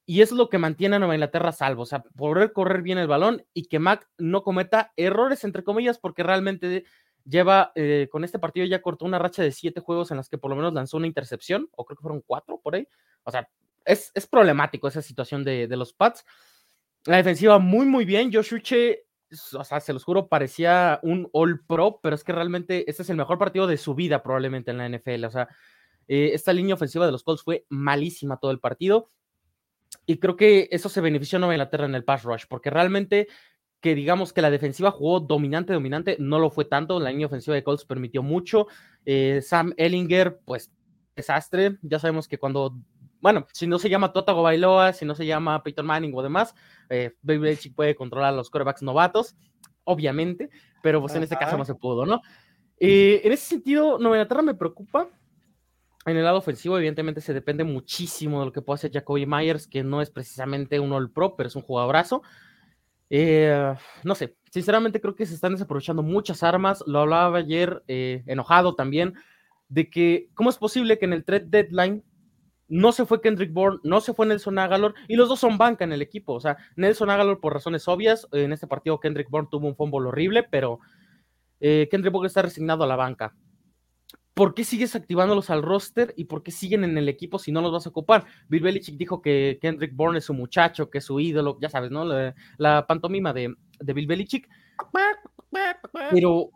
Y 0.05 0.21
es 0.21 0.31
lo 0.31 0.49
que 0.49 0.57
mantiene 0.57 0.95
a 0.95 0.99
Nueva 0.99 1.15
Inglaterra 1.15 1.51
salvo, 1.51 1.81
o 1.81 1.85
sea, 1.85 2.01
poder 2.01 2.53
correr 2.53 2.81
bien 2.81 2.97
el 2.97 3.07
balón 3.07 3.45
y 3.53 3.65
que 3.65 3.77
Mac 3.77 4.07
no 4.17 4.41
cometa 4.41 4.93
errores, 4.95 5.43
entre 5.43 5.65
comillas, 5.65 5.99
porque 5.99 6.23
realmente 6.23 6.85
lleva, 7.25 7.73
eh, 7.75 8.07
con 8.09 8.23
este 8.23 8.39
partido 8.39 8.65
ya 8.65 8.81
cortó 8.81 9.03
una 9.03 9.19
racha 9.19 9.43
de 9.43 9.51
siete 9.51 9.81
juegos 9.81 10.09
en 10.11 10.17
las 10.17 10.29
que 10.29 10.37
por 10.37 10.49
lo 10.49 10.55
menos 10.55 10.73
lanzó 10.73 10.95
una 10.95 11.07
intercepción, 11.07 11.69
o 11.75 11.83
creo 11.83 11.97
que 11.97 12.03
fueron 12.03 12.23
cuatro 12.25 12.57
por 12.63 12.75
ahí. 12.75 12.87
O 13.23 13.31
sea, 13.31 13.49
es, 13.83 14.11
es 14.15 14.27
problemático 14.27 14.87
esa 14.87 15.01
situación 15.01 15.43
de, 15.43 15.67
de, 15.67 15.75
los 15.75 15.91
Pats. 15.91 16.25
La 17.05 17.17
defensiva 17.17 17.59
muy, 17.59 17.85
muy 17.85 18.05
bien. 18.05 18.31
Josh 18.31 18.53
Uche, 18.53 19.06
o 19.53 19.63
sea, 19.63 19.79
se 19.79 19.93
los 19.93 20.03
juro, 20.03 20.27
parecía 20.27 20.99
un 21.03 21.29
All 21.33 21.63
Pro, 21.65 21.99
pero 22.01 22.15
es 22.15 22.23
que 22.23 22.31
realmente 22.31 22.89
este 22.89 23.03
es 23.03 23.09
el 23.09 23.17
mejor 23.17 23.37
partido 23.37 23.67
de 23.67 23.77
su 23.77 23.95
vida 23.95 24.23
probablemente 24.23 24.71
en 24.71 24.77
la 24.77 24.89
NFL. 24.89 25.25
O 25.25 25.31
sea, 25.31 25.47
eh, 26.07 26.31
esta 26.33 26.53
línea 26.53 26.75
ofensiva 26.75 27.05
de 27.05 27.11
los 27.11 27.23
Colts 27.23 27.43
fue 27.43 27.65
malísima 27.69 28.37
todo 28.37 28.51
el 28.51 28.59
partido 28.59 29.11
y 30.05 30.19
creo 30.19 30.35
que 30.35 30.69
eso 30.71 30.89
se 30.89 31.01
benefició 31.01 31.37
a 31.37 31.39
Nueva 31.39 31.55
Inglaterra 31.55 31.85
en 31.85 31.95
el 31.95 32.03
pass 32.03 32.23
rush, 32.23 32.45
porque 32.47 32.69
realmente 32.69 33.27
que 33.81 33.93
digamos 33.93 34.33
que 34.33 34.41
la 34.41 34.49
defensiva 34.49 34.91
jugó 34.91 35.19
dominante, 35.19 35.73
dominante, 35.73 36.17
no 36.19 36.39
lo 36.39 36.49
fue 36.49 36.65
tanto, 36.65 36.99
la 36.99 37.11
línea 37.11 37.27
ofensiva 37.27 37.55
de 37.55 37.63
Colts 37.63 37.85
permitió 37.85 38.23
mucho, 38.23 38.67
eh, 39.05 39.41
Sam 39.43 39.73
Ellinger, 39.77 40.39
pues 40.45 40.71
desastre, 41.15 41.77
ya 41.81 41.99
sabemos 41.99 42.27
que 42.27 42.37
cuando, 42.37 42.79
bueno, 43.21 43.47
si 43.53 43.67
no 43.67 43.79
se 43.79 43.89
llama 43.89 44.13
Totago 44.13 44.43
Bailoa, 44.43 44.93
si 44.93 45.05
no 45.05 45.15
se 45.15 45.25
llama 45.25 45.63
Peyton 45.63 45.85
Manning 45.85 46.13
o 46.15 46.21
demás, 46.21 46.53
eh, 46.89 47.15
Baby 47.21 47.39
Belichick 47.39 47.75
puede 47.75 47.95
controlar 47.95 48.33
a 48.33 48.35
los 48.35 48.49
quarterbacks 48.49 48.81
novatos, 48.81 49.35
obviamente, 49.83 50.49
pero 50.81 51.01
pues 51.01 51.15
en 51.15 51.23
este 51.23 51.37
caso 51.37 51.57
no 51.57 51.65
se 51.65 51.75
pudo, 51.75 52.05
¿no? 52.05 52.21
Eh, 52.79 53.21
en 53.23 53.31
ese 53.31 53.45
sentido, 53.45 53.97
Nueva 53.97 54.17
Inglaterra 54.17 54.41
me 54.41 54.53
preocupa 54.53 55.09
en 56.07 56.15
el 56.15 56.23
lado 56.23 56.37
ofensivo, 56.37 56.77
evidentemente, 56.77 57.19
se 57.19 57.33
depende 57.33 57.65
muchísimo 57.65 58.39
de 58.39 58.45
lo 58.45 58.51
que 58.53 58.61
puede 58.61 58.75
hacer 58.75 58.93
Jacoby 58.93 59.25
Myers, 59.25 59.67
que 59.67 59.83
no 59.83 60.01
es 60.01 60.09
precisamente 60.09 60.79
un 60.79 60.93
All 60.93 61.11
Pro, 61.11 61.35
pero 61.35 61.47
es 61.47 61.55
un 61.57 61.63
jugadorazo. 61.63 62.21
Eh, 63.09 63.73
no 64.05 64.15
sé, 64.15 64.37
sinceramente 64.49 65.01
creo 65.01 65.15
que 65.15 65.25
se 65.25 65.35
están 65.35 65.51
desaprovechando 65.51 66.03
muchas 66.03 66.43
armas. 66.43 66.81
Lo 66.87 66.99
hablaba 66.99 67.39
ayer, 67.39 67.83
eh, 67.89 68.23
enojado 68.25 68.73
también, 68.73 69.15
de 69.67 69.89
que 69.89 70.29
cómo 70.33 70.49
es 70.49 70.57
posible 70.57 70.97
que 70.97 71.03
en 71.03 71.11
el 71.13 71.25
trade 71.25 71.45
deadline 71.47 72.03
no 72.67 72.91
se 72.91 73.05
fue 73.05 73.21
Kendrick 73.21 73.53
Bourne, 73.53 73.79
no 73.83 74.01
se 74.01 74.13
fue 74.13 74.25
Nelson 74.25 74.59
Agalor, 74.59 74.93
y 75.07 75.15
los 75.15 75.29
dos 75.29 75.39
son 75.39 75.57
banca 75.57 75.83
en 75.83 75.93
el 75.93 76.01
equipo. 76.01 76.33
O 76.33 76.39
sea, 76.39 76.57
Nelson 76.75 77.09
Agalor 77.09 77.39
por 77.39 77.53
razones 77.53 77.87
obvias, 77.87 78.27
en 78.31 78.53
este 78.53 78.67
partido 78.67 78.99
Kendrick 78.99 79.29
Bourne 79.29 79.49
tuvo 79.49 79.67
un 79.67 79.75
fumble 79.75 80.07
horrible, 80.07 80.43
pero 80.43 80.79
eh, 81.59 81.87
Kendrick 81.89 82.13
Bourne 82.13 82.27
está 82.27 82.41
resignado 82.41 82.83
a 82.83 82.87
la 82.87 82.95
banca. 82.95 83.33
¿por 84.37 84.53
qué 84.53 84.63
sigues 84.63 84.95
activándolos 84.95 85.49
al 85.49 85.63
roster 85.63 86.13
y 86.15 86.25
por 86.25 86.43
qué 86.43 86.51
siguen 86.51 86.83
en 86.83 86.95
el 86.95 87.09
equipo 87.09 87.39
si 87.39 87.51
no 87.51 87.59
los 87.59 87.71
vas 87.71 87.87
a 87.87 87.89
ocupar? 87.89 88.25
Bill 88.47 88.61
Belichick 88.61 88.95
dijo 88.95 89.19
que 89.19 89.57
Kendrick 89.59 89.95
Bourne 89.95 90.19
es 90.19 90.25
su 90.25 90.33
muchacho, 90.35 90.91
que 90.91 90.99
es 90.99 91.05
su 91.05 91.19
ídolo, 91.19 91.57
ya 91.59 91.69
sabes, 91.69 91.89
¿no? 91.89 92.05
La, 92.57 92.85
pantomima 92.85 93.33
de, 93.33 93.55
de, 93.79 93.93
Bill 93.93 94.05
Belichick. 94.05 94.47
Pero, 96.11 96.51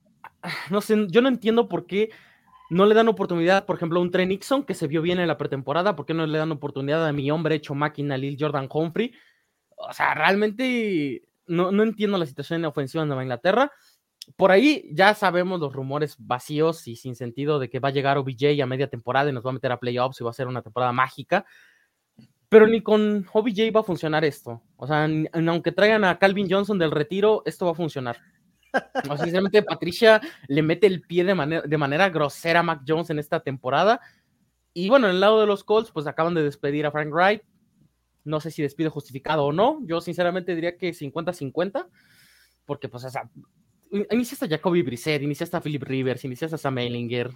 no 0.70 0.80
sé, 0.80 1.08
yo 1.10 1.22
no 1.22 1.30
entiendo 1.30 1.68
por 1.68 1.88
qué 1.88 2.12
no 2.72 2.86
le 2.86 2.96
dan 2.96 3.08
oportunidad, 3.08 3.66
por 3.66 3.76
ejemplo, 3.76 4.00
a 4.00 4.02
un 4.02 4.12
Trey 4.12 4.26
Nixon 4.26 4.64
que 4.64 4.74
se 4.74 4.88
vio 4.88 5.02
bien 5.02 5.20
en 5.20 5.28
la 5.28 5.38
pretemporada, 5.38 5.96
¿por 5.96 6.06
qué 6.06 6.14
no 6.14 6.26
le 6.26 6.38
dan 6.38 6.52
oportunidad 6.52 7.06
a 7.06 7.14
mi 7.14 7.30
hombre 7.30 7.56
hecho 7.56 7.76
máquina, 7.76 8.18
Lil 8.18 8.38
Jordan 8.40 8.70
Humphrey? 8.72 9.14
O 9.76 9.94
sea, 9.94 10.14
realmente 10.14 11.24
no, 11.48 11.72
no 11.72 11.84
entiendo 11.84 12.18
la 12.18 12.26
situación 12.26 12.62
en 12.62 12.66
ofensiva 12.66 13.04
de 13.04 13.08
Nueva 13.08 13.24
Inglaterra 13.24 13.72
por 14.36 14.52
ahí 14.52 14.90
ya 14.92 15.14
sabemos 15.14 15.60
los 15.60 15.74
rumores 15.74 16.16
vacíos 16.20 16.88
y 16.88 16.96
sin 16.96 17.16
sentido 17.16 17.60
de 17.60 17.70
que 17.70 17.80
va 17.80 17.90
a 17.90 17.92
llegar 17.92 18.18
OBJ 18.18 18.62
a 18.62 18.66
media 18.66 18.90
temporada 18.90 19.30
y 19.30 19.34
nos 19.34 19.46
va 19.46 19.50
a 19.50 19.54
meter 19.54 19.72
a 19.72 19.80
playoffs 19.80 20.22
y 20.22 20.24
va 20.24 20.30
a 20.30 20.34
ser 20.34 20.48
una 20.48 20.62
temporada 20.62 20.92
mágica. 20.92 21.46
Pero 22.50 22.68
ni 22.68 22.82
con 22.82 23.26
OBJ 23.32 23.74
va 23.76 23.80
a 23.80 23.84
funcionar 23.84 24.26
esto. 24.26 24.62
O 24.76 24.86
sea, 24.86 25.08
aunque 25.48 25.72
traigan 25.72 26.04
a 26.04 26.20
Calvin 26.20 26.50
Johnson 26.50 26.78
del 26.78 26.92
retiro, 26.92 27.44
esto 27.46 27.66
va 27.66 27.72
a 27.72 27.76
funcionar. 27.76 28.18
Sinceramente, 29.18 29.64
Patricia 29.64 30.22
le 30.48 30.62
mete 30.62 30.88
el 30.88 31.02
pie 31.02 31.24
de 31.24 31.36
manera, 31.36 31.62
de 31.62 31.78
manera 31.78 32.10
grosera 32.10 32.62
a 32.62 32.64
Mac 32.64 32.82
Jones 32.88 33.10
en 33.10 33.20
esta 33.20 33.40
temporada. 33.42 34.02
Y 34.74 34.90
bueno, 34.90 35.08
en 35.08 35.16
el 35.16 35.20
lado 35.20 35.42
de 35.42 35.48
los 35.48 35.64
Colts, 35.64 35.92
pues 35.92 36.08
acaban 36.08 36.34
de 36.34 36.44
despedir 36.44 36.86
a 36.86 36.92
Frank 36.92 37.12
Wright. 37.12 37.42
No 38.24 38.40
sé 38.40 38.52
si 38.52 38.62
despido 38.62 38.92
justificado 38.92 39.46
o 39.46 39.52
no. 39.52 39.80
Yo 39.86 40.00
sinceramente 40.00 40.56
diría 40.56 40.78
que 40.78 40.92
50-50. 40.92 41.88
Porque, 42.66 42.88
pues, 42.88 43.04
o 43.04 43.10
sea, 43.10 43.30
iniciaste 44.12 44.46
a 44.46 44.50
Jacoby 44.50 44.82
Brissett, 44.82 45.22
iniciaste 45.22 45.58
a 45.58 45.62
Philip 45.62 45.84
Rivers, 45.84 46.24
iniciaste 46.24 46.56
a 46.56 46.58
Sam 46.58 46.78
Ellinger. 46.78 47.32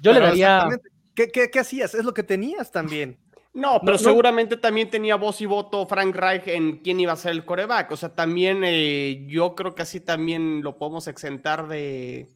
Yo 0.00 0.12
le 0.12 0.20
daría. 0.20 0.68
¿Qué, 1.14 1.28
¿Qué, 1.28 1.48
qué, 1.50 1.60
hacías? 1.60 1.94
Es 1.94 2.04
lo 2.04 2.12
que 2.12 2.24
tenías 2.24 2.72
también. 2.72 3.18
No, 3.54 3.80
pero 3.80 3.92
no, 3.92 3.98
seguramente 3.98 4.56
no. 4.56 4.60
también 4.60 4.90
tenía 4.90 5.14
voz 5.14 5.40
y 5.40 5.46
voto 5.46 5.86
Frank 5.86 6.14
Reich 6.14 6.48
en 6.48 6.78
quién 6.78 6.98
iba 6.98 7.12
a 7.12 7.16
ser 7.16 7.30
el 7.32 7.44
coreback. 7.44 7.92
O 7.92 7.96
sea, 7.96 8.14
también 8.14 8.62
eh, 8.64 9.24
yo 9.28 9.54
creo 9.54 9.76
que 9.76 9.82
así 9.82 10.00
también 10.00 10.62
lo 10.62 10.76
podemos 10.76 11.06
exentar 11.06 11.68
de, 11.68 12.28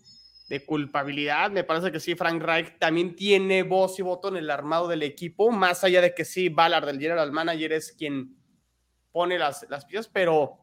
de, 0.49 0.65
culpabilidad. 0.65 1.51
Me 1.51 1.65
parece 1.65 1.91
que 1.91 1.99
sí, 1.99 2.15
Frank 2.15 2.41
Reich 2.41 2.79
también 2.79 3.17
tiene 3.17 3.65
voz 3.65 3.99
y 3.99 4.03
voto 4.03 4.29
en 4.29 4.37
el 4.37 4.49
armado 4.49 4.87
del 4.87 5.03
equipo, 5.03 5.51
más 5.51 5.83
allá 5.83 6.01
de 6.01 6.15
que 6.15 6.25
sí, 6.25 6.51
Ballard, 6.51 6.87
del 6.87 7.01
general 7.01 7.33
manager, 7.33 7.73
es 7.73 7.93
quien 7.93 8.37
pone 9.11 9.39
las, 9.39 9.67
las 9.69 9.85
piezas, 9.85 10.09
pero 10.13 10.61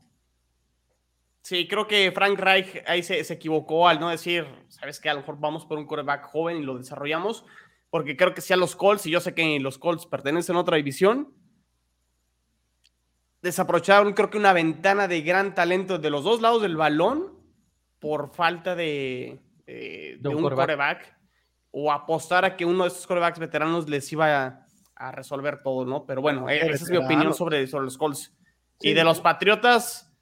Sí, 1.46 1.68
creo 1.68 1.86
que 1.86 2.12
Frank 2.12 2.40
Reich 2.40 2.84
ahí 2.88 3.04
se, 3.04 3.24
se, 3.24 3.36
equivocó 3.36 3.88
al 3.88 4.00
no 4.00 4.10
decir, 4.10 4.48
sabes 4.68 5.00
que 5.00 5.10
a 5.12 5.14
lo 5.14 5.20
mejor 5.20 5.40
vamos 5.40 5.64
por 5.68 5.78
un 5.78 5.86
coreback 5.86 6.26
joven 6.26 6.58
y 6.58 6.64
lo 6.64 6.76
desarrollamos, 6.76 7.46
porque 7.96 8.18
creo 8.18 8.34
que 8.34 8.42
si 8.42 8.52
a 8.52 8.58
los 8.58 8.76
Colts, 8.76 9.06
y 9.06 9.12
yo 9.12 9.22
sé 9.22 9.34
que 9.34 9.58
los 9.62 9.78
Colts 9.78 10.06
pertenecen 10.06 10.58
a 10.58 10.60
otra 10.60 10.76
división, 10.76 11.34
desaprovecharon 13.42 14.12
creo 14.12 14.30
que 14.30 14.38
una 14.38 14.52
ventana 14.52 15.08
de 15.08 15.22
gran 15.22 15.56
talento 15.56 15.98
de 15.98 16.10
los 16.10 16.26
dos 16.26 16.42
lados 16.42 16.62
del 16.62 16.76
balón 16.76 17.40
por 18.00 18.34
falta 18.34 18.76
de, 18.76 19.40
de, 19.66 20.18
de 20.20 20.28
un, 20.28 20.44
un 20.44 20.50
coreback. 20.54 21.18
o 21.72 21.90
apostar 21.90 22.44
a 22.44 22.58
que 22.58 22.66
uno 22.66 22.84
de 22.84 22.90
esos 22.90 23.08
corebacks 23.08 23.40
veteranos 23.40 23.88
les 23.88 24.12
iba 24.12 24.46
a, 24.46 24.68
a 24.98 25.12
resolver 25.14 25.64
todo, 25.64 25.86
¿no? 25.86 26.06
Pero 26.06 26.22
bueno, 26.22 26.50
esa 26.50 26.66
es 26.66 26.90
mi 26.90 26.98
opinión 26.98 27.34
sobre, 27.34 27.66
sobre 27.66 27.86
los 27.86 27.98
Colts. 27.98 28.34
Sí, 28.78 28.90
y 28.90 28.94
de 28.94 29.06
los 29.06 29.22
Patriotas 29.22 30.14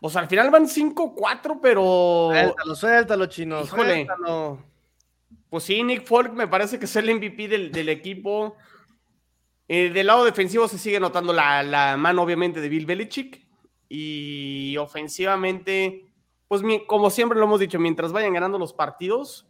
pues 0.00 0.14
al 0.14 0.28
final 0.28 0.48
van 0.52 0.68
5-4, 0.68 1.58
pero. 1.60 2.28
Suéltalo, 2.30 2.74
suéltalo, 2.76 3.26
chino. 3.26 3.62
Híjole. 3.62 4.06
Suéltalo. 4.06 4.71
Pues 5.52 5.64
sí, 5.64 5.82
Nick 5.82 6.06
Folk 6.06 6.32
me 6.32 6.48
parece 6.48 6.78
que 6.78 6.86
es 6.86 6.96
el 6.96 7.14
MVP 7.14 7.46
del, 7.46 7.88
equipo. 7.90 8.56
Eh, 9.68 9.90
del 9.90 10.06
lado 10.06 10.24
defensivo 10.24 10.66
se 10.66 10.78
sigue 10.78 10.98
notando 10.98 11.34
la, 11.34 11.62
la, 11.62 11.98
mano, 11.98 12.22
obviamente, 12.22 12.62
de 12.62 12.70
Bill 12.70 12.86
Belichick. 12.86 13.46
Y 13.86 14.78
ofensivamente, 14.78 16.10
pues 16.48 16.62
como 16.86 17.10
siempre 17.10 17.38
lo 17.38 17.44
hemos 17.44 17.60
dicho, 17.60 17.78
mientras 17.78 18.12
vayan 18.12 18.32
ganando 18.32 18.58
los 18.58 18.72
partidos, 18.72 19.46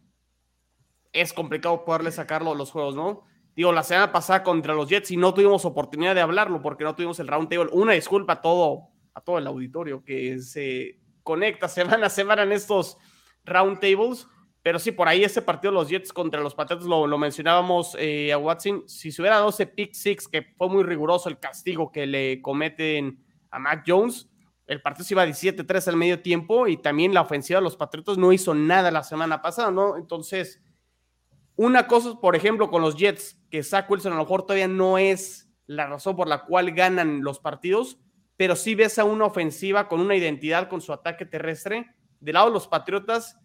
es 1.13 1.31
complicado 1.31 1.85
poderle 1.85 2.11
sacarlo 2.11 2.51
a 2.51 2.55
los 2.55 2.69
juegos, 2.69 2.95
¿no? 2.95 3.23
Digo, 3.55 3.71
la 3.71 3.83
semana 3.83 4.11
pasada 4.11 4.43
contra 4.43 4.73
los 4.73 4.89
Jets 4.89 5.09
y 5.11 5.15
no 5.15 5.33
tuvimos 5.33 5.63
oportunidad 5.63 6.15
de 6.15 6.21
hablarlo 6.21 6.61
porque 6.61 6.83
no 6.83 6.95
tuvimos 6.95 7.17
el 7.21 7.29
round 7.29 7.47
table. 7.47 7.69
Una 7.71 7.93
disculpa 7.93 8.33
a 8.33 8.41
todo 8.41 8.89
a 9.13 9.21
todo 9.21 9.37
el 9.37 9.47
auditorio 9.47 10.03
que 10.03 10.37
se 10.39 10.99
conecta 11.23 11.67
semana 11.69 12.07
a 12.07 12.09
semana 12.09 12.43
en 12.43 12.51
estos 12.51 12.97
roundtables. 13.45 14.27
Pero 14.63 14.79
sí, 14.79 14.93
por 14.93 15.09
ahí 15.09 15.25
ese 15.25 15.41
partido 15.41 15.73
los 15.73 15.89
Jets 15.89 16.13
contra 16.13 16.41
los 16.41 16.55
Patriotas 16.55 16.87
lo, 16.87 17.17
mencionábamos 17.17 17.97
eh, 17.99 18.31
a 18.31 18.37
Watson. 18.37 18.85
Si 18.87 19.11
se 19.11 19.21
hubiera 19.21 19.35
dado 19.35 19.49
ese 19.49 19.67
pick 19.67 19.93
six, 19.93 20.27
que 20.27 20.41
fue 20.57 20.69
muy 20.69 20.83
riguroso 20.83 21.27
el 21.27 21.37
castigo 21.37 21.91
que 21.91 22.07
le 22.07 22.41
cometen 22.41 23.21
a 23.51 23.59
Mac 23.59 23.83
Jones, 23.85 24.29
el 24.65 24.81
partido 24.81 25.05
se 25.05 25.13
iba 25.13 25.25
17-3 25.25 25.89
al 25.89 25.97
medio 25.97 26.21
tiempo 26.21 26.67
y 26.67 26.77
también 26.77 27.13
la 27.13 27.21
ofensiva 27.21 27.59
de 27.59 27.63
los 27.65 27.75
Patriotas 27.75 28.17
no 28.17 28.31
hizo 28.31 28.53
nada 28.53 28.89
la 28.89 29.03
semana 29.03 29.41
pasada, 29.41 29.69
¿no? 29.69 29.97
Entonces, 29.97 30.61
una 31.57 31.85
cosa, 31.85 32.15
por 32.21 32.37
ejemplo, 32.37 32.69
con 32.69 32.81
los 32.81 32.95
Jets, 32.95 33.37
que 33.51 33.63
Zach 33.63 33.89
Wilson 33.91 34.13
a 34.13 34.15
lo 34.15 34.23
mejor 34.23 34.43
todavía 34.43 34.69
no 34.69 34.97
es 34.97 35.51
la 35.67 35.87
razón 35.87 36.15
por 36.15 36.29
la 36.29 36.45
cual 36.45 36.71
ganan 36.71 37.21
los 37.21 37.39
partidos, 37.39 37.99
pero 38.37 38.55
sí 38.55 38.75
ves 38.75 38.97
a 38.97 39.03
una 39.03 39.25
ofensiva 39.25 39.89
con 39.89 39.99
una 39.99 40.15
identidad 40.15 40.69
con 40.69 40.79
su 40.79 40.93
ataque 40.93 41.25
terrestre. 41.25 41.93
Del 42.21 42.35
lado 42.35 42.47
de 42.47 42.53
los 42.53 42.69
Patriotas, 42.69 43.37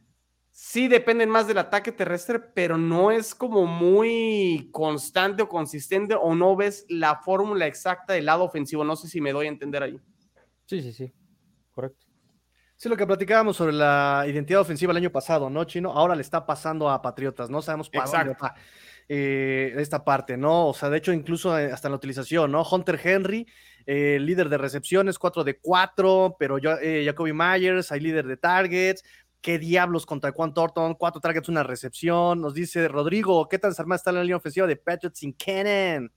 sí 0.60 0.88
dependen 0.88 1.30
más 1.30 1.46
del 1.46 1.58
ataque 1.58 1.92
terrestre, 1.92 2.40
pero 2.40 2.76
no 2.76 3.12
es 3.12 3.32
como 3.32 3.64
muy 3.64 4.68
constante 4.72 5.44
o 5.44 5.48
consistente 5.48 6.16
o 6.20 6.34
no 6.34 6.56
ves 6.56 6.84
la 6.88 7.20
fórmula 7.20 7.68
exacta 7.68 8.14
del 8.14 8.26
lado 8.26 8.42
ofensivo. 8.42 8.82
No 8.82 8.96
sé 8.96 9.06
si 9.06 9.20
me 9.20 9.30
doy 9.30 9.46
a 9.46 9.50
entender 9.50 9.84
ahí. 9.84 10.00
Sí, 10.66 10.82
sí, 10.82 10.92
sí. 10.92 11.12
Correcto. 11.70 12.06
Sí, 12.74 12.88
lo 12.88 12.96
que 12.96 13.06
platicábamos 13.06 13.56
sobre 13.56 13.72
la 13.72 14.24
identidad 14.26 14.60
ofensiva 14.60 14.90
el 14.90 14.96
año 14.96 15.12
pasado, 15.12 15.48
¿no, 15.48 15.62
Chino? 15.62 15.92
Ahora 15.92 16.16
le 16.16 16.22
está 16.22 16.44
pasando 16.44 16.90
a 16.90 17.02
Patriotas, 17.02 17.48
no 17.48 17.62
sabemos 17.62 17.88
para 17.88 18.10
dónde 18.10 18.36
va 18.42 18.54
eh, 19.08 19.74
esta 19.76 20.04
parte, 20.04 20.36
¿no? 20.36 20.66
O 20.68 20.74
sea, 20.74 20.90
de 20.90 20.98
hecho, 20.98 21.12
incluso 21.12 21.56
eh, 21.56 21.72
hasta 21.72 21.86
en 21.86 21.92
la 21.92 21.96
utilización, 21.96 22.50
¿no? 22.50 22.62
Hunter 22.62 23.00
Henry, 23.02 23.46
eh, 23.86 24.18
líder 24.20 24.48
de 24.48 24.58
recepciones, 24.58 25.18
4 25.18 25.44
de 25.44 25.58
4, 25.60 26.36
pero 26.38 26.58
yo, 26.58 26.76
Jacoby 27.04 27.32
Myers, 27.32 27.90
hay 27.90 28.00
líder 28.00 28.26
de 28.26 28.36
targets. 28.36 29.04
¿Qué 29.40 29.59
diablos 29.59 30.04
contra 30.04 30.33
Juan 30.33 30.52
Thornton? 30.52 30.95
Cuatro 30.95 31.21
targets, 31.21 31.49
una 31.49 31.62
recepción. 31.62 32.40
Nos 32.40 32.54
dice 32.54 32.88
Rodrigo, 32.88 33.49
¿qué 33.49 33.59
tan 33.59 33.71
desarmada 33.71 33.97
está 33.97 34.12
la 34.12 34.23
línea 34.23 34.37
ofensiva 34.37 34.66
de 34.66 34.76
Patriots 34.76 35.18
sin 35.18 35.33
Cannon? 35.33 36.12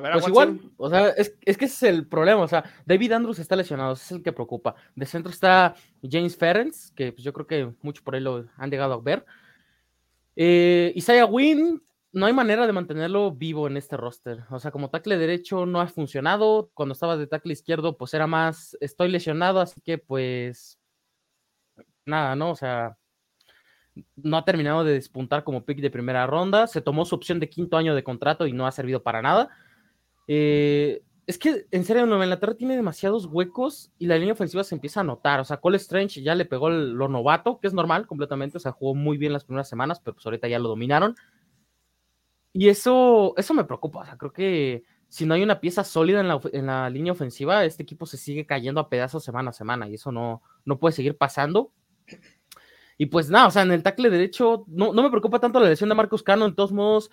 pues 0.00 0.26
igual, 0.26 0.60
o 0.76 0.90
sea, 0.90 1.10
es, 1.10 1.36
es, 1.42 1.56
que 1.56 1.66
ese 1.66 1.74
es 1.86 1.94
el 1.94 2.08
problema, 2.08 2.42
o 2.42 2.48
sea, 2.48 2.64
David 2.84 3.12
Andrews 3.12 3.38
está 3.38 3.54
lesionado, 3.54 3.92
ese 3.92 4.04
es 4.04 4.12
el 4.12 4.22
que 4.24 4.32
preocupa. 4.32 4.74
De 4.96 5.06
centro 5.06 5.30
está 5.30 5.76
James 6.02 6.36
Ferens, 6.36 6.90
que 6.96 7.12
pues 7.12 7.22
yo 7.22 7.32
creo 7.32 7.46
que 7.46 7.72
mucho 7.80 8.02
por 8.02 8.16
ahí 8.16 8.20
lo 8.20 8.44
han 8.56 8.70
llegado 8.70 8.94
a 8.94 9.00
ver. 9.00 9.24
Eh, 10.34 10.92
Isaiah 10.96 11.26
Wynn, 11.26 11.80
no 12.12 12.26
hay 12.26 12.32
manera 12.32 12.66
de 12.66 12.72
mantenerlo 12.72 13.32
vivo 13.32 13.68
en 13.68 13.76
este 13.76 13.96
roster. 13.96 14.44
O 14.50 14.58
sea, 14.58 14.72
como 14.72 14.90
tackle 14.90 15.16
derecho 15.16 15.64
no 15.64 15.80
ha 15.80 15.86
funcionado. 15.86 16.70
Cuando 16.74 16.92
estaba 16.92 17.16
de 17.16 17.26
tackle 17.28 17.52
izquierdo, 17.52 17.96
pues 17.96 18.14
era 18.14 18.26
más, 18.26 18.76
estoy 18.80 19.08
lesionado, 19.08 19.60
así 19.60 19.80
que 19.80 19.98
pues 19.98 20.78
nada, 22.06 22.36
¿no? 22.36 22.50
O 22.50 22.56
sea, 22.56 22.96
no 24.16 24.36
ha 24.36 24.44
terminado 24.44 24.84
de 24.84 24.94
despuntar 24.94 25.44
como 25.44 25.64
pick 25.64 25.80
de 25.80 25.90
primera 25.90 26.26
ronda. 26.26 26.66
Se 26.66 26.80
tomó 26.80 27.04
su 27.04 27.14
opción 27.14 27.40
de 27.40 27.48
quinto 27.48 27.76
año 27.76 27.94
de 27.94 28.04
contrato 28.04 28.46
y 28.46 28.52
no 28.52 28.66
ha 28.66 28.72
servido 28.72 29.02
para 29.02 29.22
nada. 29.22 29.50
Eh, 30.26 31.02
es 31.26 31.38
que, 31.38 31.66
en 31.70 31.84
serio, 31.84 32.06
Nueva 32.06 32.24
Inglaterra 32.24 32.54
tiene 32.54 32.76
demasiados 32.76 33.26
huecos 33.26 33.90
y 33.98 34.06
la 34.06 34.18
línea 34.18 34.34
ofensiva 34.34 34.62
se 34.64 34.74
empieza 34.74 35.00
a 35.00 35.04
notar. 35.04 35.40
O 35.40 35.44
sea, 35.44 35.56
Cole 35.58 35.76
Strange 35.78 36.22
ya 36.22 36.34
le 36.34 36.44
pegó 36.44 36.68
lo 36.70 37.08
novato, 37.08 37.60
que 37.60 37.66
es 37.66 37.74
normal 37.74 38.06
completamente. 38.06 38.58
O 38.58 38.60
sea, 38.60 38.72
jugó 38.72 38.94
muy 38.94 39.16
bien 39.16 39.32
las 39.32 39.44
primeras 39.44 39.68
semanas, 39.68 40.00
pero 40.00 40.14
pues 40.14 40.26
ahorita 40.26 40.48
ya 40.48 40.58
lo 40.58 40.68
dominaron. 40.68 41.14
Y 42.52 42.68
eso, 42.68 43.34
eso 43.36 43.54
me 43.54 43.64
preocupa. 43.64 44.00
O 44.00 44.04
sea, 44.04 44.16
creo 44.16 44.32
que 44.32 44.84
si 45.08 45.26
no 45.26 45.34
hay 45.34 45.42
una 45.42 45.60
pieza 45.60 45.84
sólida 45.84 46.20
en 46.20 46.28
la, 46.28 46.40
en 46.52 46.66
la 46.66 46.90
línea 46.90 47.12
ofensiva, 47.12 47.64
este 47.64 47.82
equipo 47.82 48.06
se 48.06 48.16
sigue 48.16 48.46
cayendo 48.46 48.80
a 48.80 48.88
pedazos 48.88 49.24
semana 49.24 49.50
a 49.50 49.52
semana 49.52 49.88
y 49.88 49.94
eso 49.94 50.12
no, 50.12 50.42
no 50.64 50.78
puede 50.78 50.92
seguir 50.92 51.16
pasando. 51.16 51.72
Y 52.96 53.06
pues 53.06 53.28
nada, 53.28 53.48
o 53.48 53.50
sea, 53.50 53.62
en 53.62 53.72
el 53.72 53.82
tackle 53.82 54.08
derecho 54.08 54.64
no, 54.68 54.92
no 54.92 55.02
me 55.02 55.10
preocupa 55.10 55.40
tanto 55.40 55.58
la 55.58 55.68
lesión 55.68 55.88
de 55.88 55.96
Marcus 55.96 56.22
Cano, 56.22 56.46
en 56.46 56.54
todos 56.54 56.72
modos 56.72 57.10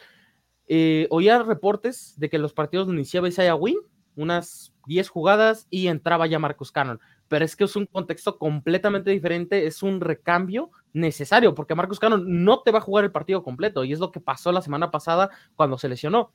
eh, 0.68 1.08
oía 1.10 1.42
reportes 1.44 2.14
de 2.18 2.30
que 2.30 2.38
los 2.38 2.54
partidos 2.54 2.88
iniciaba 2.88 3.28
Isaiah 3.28 3.56
Win, 3.56 3.78
unas 4.16 4.74
10 4.86 5.10
jugadas 5.10 5.68
y 5.70 5.88
entraba 5.88 6.28
ya 6.28 6.40
Marcus 6.40 6.72
Cannon. 6.72 7.00
Pero 7.28 7.46
es 7.46 7.56
que 7.56 7.64
es 7.64 7.76
un 7.76 7.86
contexto 7.88 8.38
completamente 8.38 9.12
diferente, 9.12 9.66
es 9.66 9.84
un 9.84 10.02
recambio 10.02 10.72
necesario, 10.94 11.56
porque 11.56 11.76
Marcus 11.76 12.00
Cannon 12.00 12.44
no 12.46 12.62
te 12.62 12.72
va 12.72 12.80
a 12.80 12.84
jugar 12.84 13.04
el 13.06 13.12
partido 13.12 13.44
completo, 13.44 13.84
y 13.84 13.94
es 13.94 14.00
lo 14.00 14.12
que 14.12 14.20
pasó 14.20 14.52
la 14.52 14.62
semana 14.62 14.92
pasada 14.92 15.30
cuando 15.56 15.78
se 15.78 15.90
lesionó. 15.90 16.34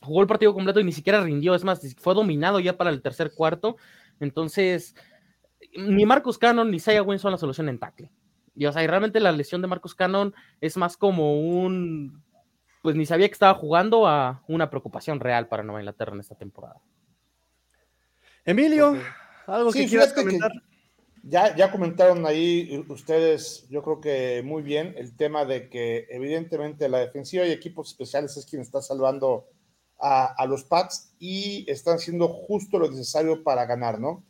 Jugó 0.00 0.20
el 0.20 0.28
partido 0.28 0.52
completo 0.52 0.80
y 0.80 0.84
ni 0.84 0.92
siquiera 0.92 1.22
rindió, 1.22 1.54
es 1.54 1.64
más, 1.64 1.80
fue 1.98 2.14
dominado 2.14 2.60
ya 2.60 2.76
para 2.76 2.90
el 2.90 3.02
tercer 3.02 3.32
cuarto. 3.34 3.76
Entonces, 4.20 4.94
ni 5.76 6.06
Marcus 6.06 6.38
Cannon 6.38 6.70
ni 6.70 6.78
Isaiah 6.78 7.02
Win 7.02 7.18
son 7.18 7.32
la 7.32 7.38
solución 7.38 7.68
en 7.68 7.78
tackle. 7.78 8.10
Y 8.54 8.66
o 8.66 8.72
sea, 8.72 8.86
realmente 8.86 9.20
la 9.20 9.32
lesión 9.32 9.60
de 9.60 9.68
Marcus 9.68 9.94
Cannon 9.94 10.34
es 10.60 10.76
más 10.76 10.96
como 10.96 11.40
un 11.40 12.24
pues 12.82 12.94
ni 12.94 13.04
sabía 13.04 13.26
que 13.26 13.32
estaba 13.32 13.54
jugando 13.54 14.06
a 14.06 14.44
una 14.46 14.70
preocupación 14.70 15.18
real 15.18 15.48
para 15.48 15.64
Nueva 15.64 15.80
Inglaterra 15.80 16.14
en 16.14 16.20
esta 16.20 16.36
temporada. 16.36 16.80
Emilio, 18.44 18.96
algo 19.48 19.72
que 19.72 19.88
quieras 19.88 20.12
comentar. 20.12 20.52
ya, 21.24 21.56
ya 21.56 21.72
comentaron 21.72 22.24
ahí 22.26 22.84
ustedes, 22.88 23.66
yo 23.70 23.82
creo 23.82 24.00
que 24.00 24.42
muy 24.44 24.62
bien, 24.62 24.94
el 24.96 25.16
tema 25.16 25.44
de 25.44 25.68
que 25.68 26.06
evidentemente 26.10 26.88
la 26.88 26.98
defensiva 26.98 27.44
y 27.44 27.50
equipos 27.50 27.88
especiales 27.88 28.36
es 28.36 28.46
quien 28.46 28.62
está 28.62 28.80
salvando 28.80 29.48
a, 29.98 30.46
los 30.46 30.64
Pats 30.64 31.12
y 31.18 31.68
están 31.68 31.96
haciendo 31.96 32.28
justo 32.28 32.78
lo 32.78 32.88
necesario 32.88 33.42
para 33.42 33.66
ganar, 33.66 33.98
¿no? 33.98 34.22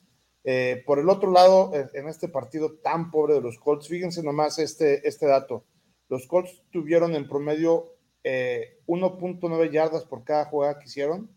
Eh, 0.48 0.84
por 0.86 1.00
el 1.00 1.08
otro 1.08 1.32
lado, 1.32 1.72
en, 1.74 2.06
este 2.06 2.28
partido 2.28 2.74
tan 2.74 3.10
pobre 3.10 3.34
de 3.34 3.40
los 3.40 3.58
Colts, 3.58 3.88
fíjense 3.88 4.22
nomás 4.22 4.60
este, 4.60 5.06
este 5.06 5.26
dato. 5.26 5.64
Los 6.08 6.28
Colts 6.28 6.62
tuvieron 6.70 7.16
en 7.16 7.26
promedio 7.26 7.96
1.9 8.22 9.66
eh, 9.66 9.70
yardas 9.72 10.04
por 10.04 10.22
cada 10.22 10.44
jugada 10.44 10.78
que 10.78 10.86
hicieron. 10.86 11.28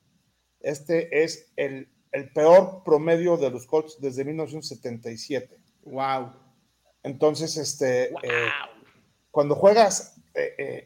Este 0.59 1.23
es 1.23 1.51
el, 1.55 1.89
peor 2.35 2.83
promedio 2.85 3.35
de 3.37 3.49
los 3.49 3.65
Colts 3.65 3.97
desde 3.99 4.23
1977. 4.23 5.57
Wow. 5.85 6.31
Entonces, 7.01 7.57
este, 7.57 8.09
eh, 8.09 8.49
cuando 9.31 9.55
juegas 9.55 10.21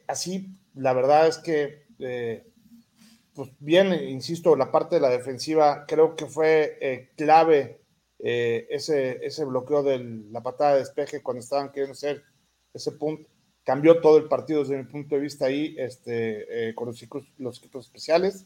así, 0.08 0.58
la 0.76 0.94
verdad 0.94 1.28
es 1.28 1.40
que, 1.40 1.84
pues 3.36 3.50
bien, 3.60 3.94
insisto, 3.94 4.56
la 4.56 4.72
parte 4.72 4.96
de 4.96 5.02
la 5.02 5.10
defensiva 5.10 5.86
creo 5.86 6.16
que 6.16 6.26
fue 6.26 7.12
clave 7.18 7.83
ese, 8.26 9.26
ese 9.26 9.44
bloqueo 9.44 9.84
de 9.84 10.00
la 10.32 10.42
patada 10.42 10.74
de 10.74 10.80
despeje 10.80 11.22
cuando 11.22 11.42
estaban 11.42 11.70
queriendo 11.70 11.92
hacer 11.92 12.24
ese 12.74 12.94
punto 12.94 13.28
cambió 13.64 14.02
todo 14.02 14.18
el 14.18 14.26
partido 14.26 14.62
desde 14.62 14.78
mi 14.78 14.84
punto 14.84 15.16
de 15.16 15.22
vista 15.22 15.46
ahí 15.46 15.76
este, 15.78 16.70
eh, 16.70 16.76
con 16.76 16.88
los 16.88 17.04
los 17.38 17.58
equipos 17.58 17.86
especiales. 17.86 18.46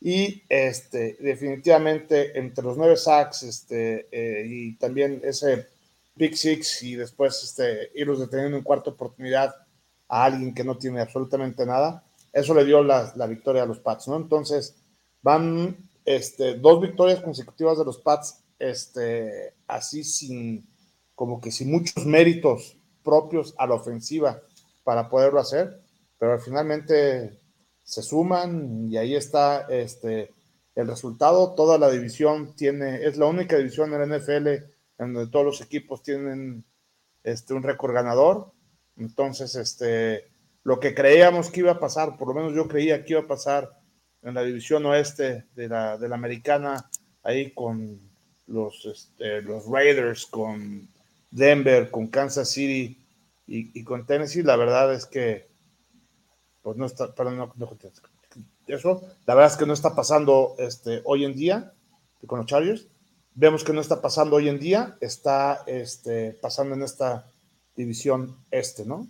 Y 0.00 0.42
este, 0.48 1.16
definitivamente 1.20 2.36
entre 2.38 2.64
los 2.64 2.76
nueve 2.76 2.96
sacks 2.96 3.44
este, 3.44 4.08
eh, 4.10 4.44
y 4.46 4.74
también 4.74 5.20
ese 5.24 5.68
Big 6.16 6.36
Six 6.36 6.82
y 6.82 6.96
después 6.96 7.42
este, 7.44 7.90
irlos 7.94 8.18
deteniendo 8.18 8.56
en 8.56 8.64
cuarta 8.64 8.90
oportunidad 8.90 9.54
a 10.08 10.24
alguien 10.24 10.54
que 10.54 10.64
no 10.64 10.76
tiene 10.76 11.00
absolutamente 11.00 11.64
nada, 11.64 12.04
eso 12.32 12.52
le 12.52 12.64
dio 12.64 12.82
la, 12.82 13.12
la 13.14 13.26
victoria 13.26 13.62
a 13.62 13.66
los 13.66 13.78
Pats, 13.78 14.08
¿no? 14.08 14.16
Entonces 14.16 14.74
van 15.22 15.76
este, 16.04 16.54
dos 16.54 16.80
victorias 16.80 17.20
consecutivas 17.20 17.78
de 17.78 17.84
los 17.84 17.98
Pats, 17.98 18.41
este, 18.62 19.54
así 19.66 20.04
sin, 20.04 20.64
como 21.16 21.40
que 21.40 21.50
sin 21.50 21.70
muchos 21.70 22.06
méritos 22.06 22.76
propios 23.02 23.54
a 23.58 23.66
la 23.66 23.74
ofensiva 23.74 24.40
para 24.84 25.08
poderlo 25.08 25.40
hacer, 25.40 25.82
pero 26.16 26.38
finalmente 26.38 27.40
se 27.82 28.02
suman 28.02 28.88
y 28.88 28.96
ahí 28.96 29.16
está 29.16 29.66
este, 29.68 30.30
el 30.76 30.86
resultado. 30.86 31.54
Toda 31.54 31.76
la 31.76 31.90
división 31.90 32.54
tiene, 32.54 33.04
es 33.04 33.16
la 33.16 33.26
única 33.26 33.56
división 33.56 33.92
en 33.92 34.08
la 34.08 34.18
NFL 34.18 34.46
en 34.46 35.12
donde 35.12 35.26
todos 35.26 35.44
los 35.44 35.60
equipos 35.60 36.04
tienen 36.04 36.64
este, 37.24 37.54
un 37.54 37.64
récord 37.64 37.92
ganador. 37.92 38.52
Entonces, 38.96 39.56
este, 39.56 40.30
lo 40.62 40.78
que 40.78 40.94
creíamos 40.94 41.50
que 41.50 41.60
iba 41.60 41.72
a 41.72 41.80
pasar, 41.80 42.16
por 42.16 42.28
lo 42.28 42.34
menos 42.34 42.54
yo 42.54 42.68
creía 42.68 43.04
que 43.04 43.14
iba 43.14 43.22
a 43.22 43.26
pasar 43.26 43.80
en 44.22 44.34
la 44.34 44.44
división 44.44 44.86
oeste 44.86 45.46
de 45.56 45.68
la, 45.68 45.98
de 45.98 46.08
la 46.08 46.14
americana, 46.14 46.88
ahí 47.24 47.52
con 47.52 48.11
los, 48.46 48.84
este, 48.86 49.42
los 49.42 49.66
Raiders, 49.66 50.26
con 50.26 50.88
Denver, 51.30 51.90
con 51.90 52.08
Kansas 52.08 52.50
City 52.50 52.98
y, 53.46 53.84
con 53.84 54.06
Tennessee, 54.06 54.42
la 54.42 54.56
verdad 54.56 54.94
es 54.94 55.06
que, 55.06 55.48
pues 56.62 56.76
no 56.76 56.86
está, 56.86 57.14
perdón, 57.14 57.52
no, 57.56 57.78
eso, 58.66 59.02
la 59.26 59.34
verdad 59.34 59.52
es 59.52 59.58
que 59.58 59.66
no 59.66 59.72
está 59.72 59.94
pasando 59.94 60.54
este, 60.58 61.02
hoy 61.04 61.24
en 61.24 61.34
día 61.34 61.72
con 62.26 62.38
los 62.38 62.46
Chargers. 62.46 62.86
Vemos 63.34 63.64
que 63.64 63.72
no 63.72 63.80
está 63.80 64.00
pasando 64.00 64.36
hoy 64.36 64.48
en 64.48 64.58
día, 64.58 64.96
está 65.00 65.62
este, 65.66 66.32
pasando 66.40 66.74
en 66.74 66.82
esta 66.82 67.26
división 67.74 68.36
este, 68.50 68.84
¿no? 68.84 69.08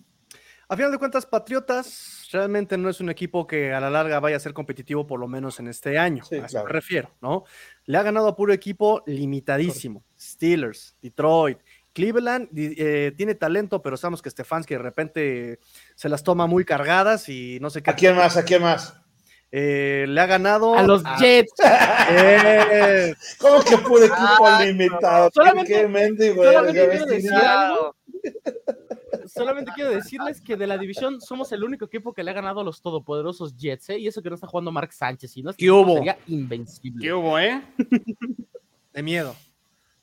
A 0.68 0.76
final 0.76 0.90
de 0.90 0.98
cuentas, 0.98 1.26
Patriotas 1.26 2.21
realmente 2.32 2.76
no 2.78 2.88
es 2.88 3.00
un 3.00 3.10
equipo 3.10 3.46
que 3.46 3.72
a 3.72 3.80
la 3.80 3.90
larga 3.90 4.20
vaya 4.20 4.36
a 4.36 4.40
ser 4.40 4.52
competitivo, 4.52 5.06
por 5.06 5.20
lo 5.20 5.28
menos 5.28 5.60
en 5.60 5.68
este 5.68 5.98
año. 5.98 6.24
a 6.30 6.46
eso 6.46 6.64
me 6.64 6.70
refiero, 6.70 7.14
¿no? 7.20 7.44
Le 7.84 7.98
ha 7.98 8.02
ganado 8.02 8.28
a 8.28 8.36
puro 8.36 8.52
equipo 8.52 9.02
limitadísimo. 9.06 10.04
Steelers, 10.18 10.96
Detroit, 11.02 11.58
Cleveland 11.92 12.48
eh, 12.56 13.12
tiene 13.16 13.34
talento, 13.34 13.82
pero 13.82 13.96
sabemos 13.96 14.22
que 14.22 14.30
Stefanski 14.30 14.74
de 14.74 14.80
repente 14.80 15.60
se 15.94 16.08
las 16.08 16.22
toma 16.22 16.46
muy 16.46 16.64
cargadas 16.64 17.28
y 17.28 17.58
no 17.60 17.70
sé 17.70 17.82
qué. 17.82 17.90
¿A 17.90 17.94
quién 17.94 18.16
más? 18.16 18.36
¿A 18.36 18.44
quién 18.44 18.62
más? 18.62 18.94
Eh, 19.54 20.06
le 20.08 20.18
ha 20.18 20.26
ganado 20.26 20.74
a 20.74 20.82
los 20.82 21.02
Jets. 21.18 21.52
Eh. 22.10 23.14
¿Cómo 23.38 23.62
que 23.62 23.76
pude 23.76 24.06
equipo 24.06 24.46
ah, 24.46 24.64
limitado? 24.64 25.30
Solamente, 25.34 26.34
quiero 26.72 27.94
solamente 29.32 29.72
quiero 29.74 29.90
decirles 29.90 30.40
que 30.40 30.56
de 30.56 30.66
la 30.66 30.78
división 30.78 31.20
somos 31.20 31.50
el 31.52 31.64
único 31.64 31.84
equipo 31.86 32.12
que 32.12 32.22
le 32.22 32.30
ha 32.30 32.34
ganado 32.34 32.60
a 32.60 32.64
los 32.64 32.80
todopoderosos 32.82 33.56
Jets, 33.56 33.90
y 33.90 34.06
eso 34.06 34.22
que 34.22 34.28
no 34.28 34.34
está 34.34 34.46
jugando 34.46 34.70
Mark 34.72 34.92
Sánchez, 34.92 35.36
y 35.36 35.42
no 35.42 35.52
¿Qué 35.52 35.70
hubo? 35.70 35.94
sería 35.94 36.18
invencible. 36.26 37.02
¿Qué 37.04 37.12
hubo, 37.12 37.38
eh? 37.38 37.62
De 38.92 39.02
miedo. 39.02 39.34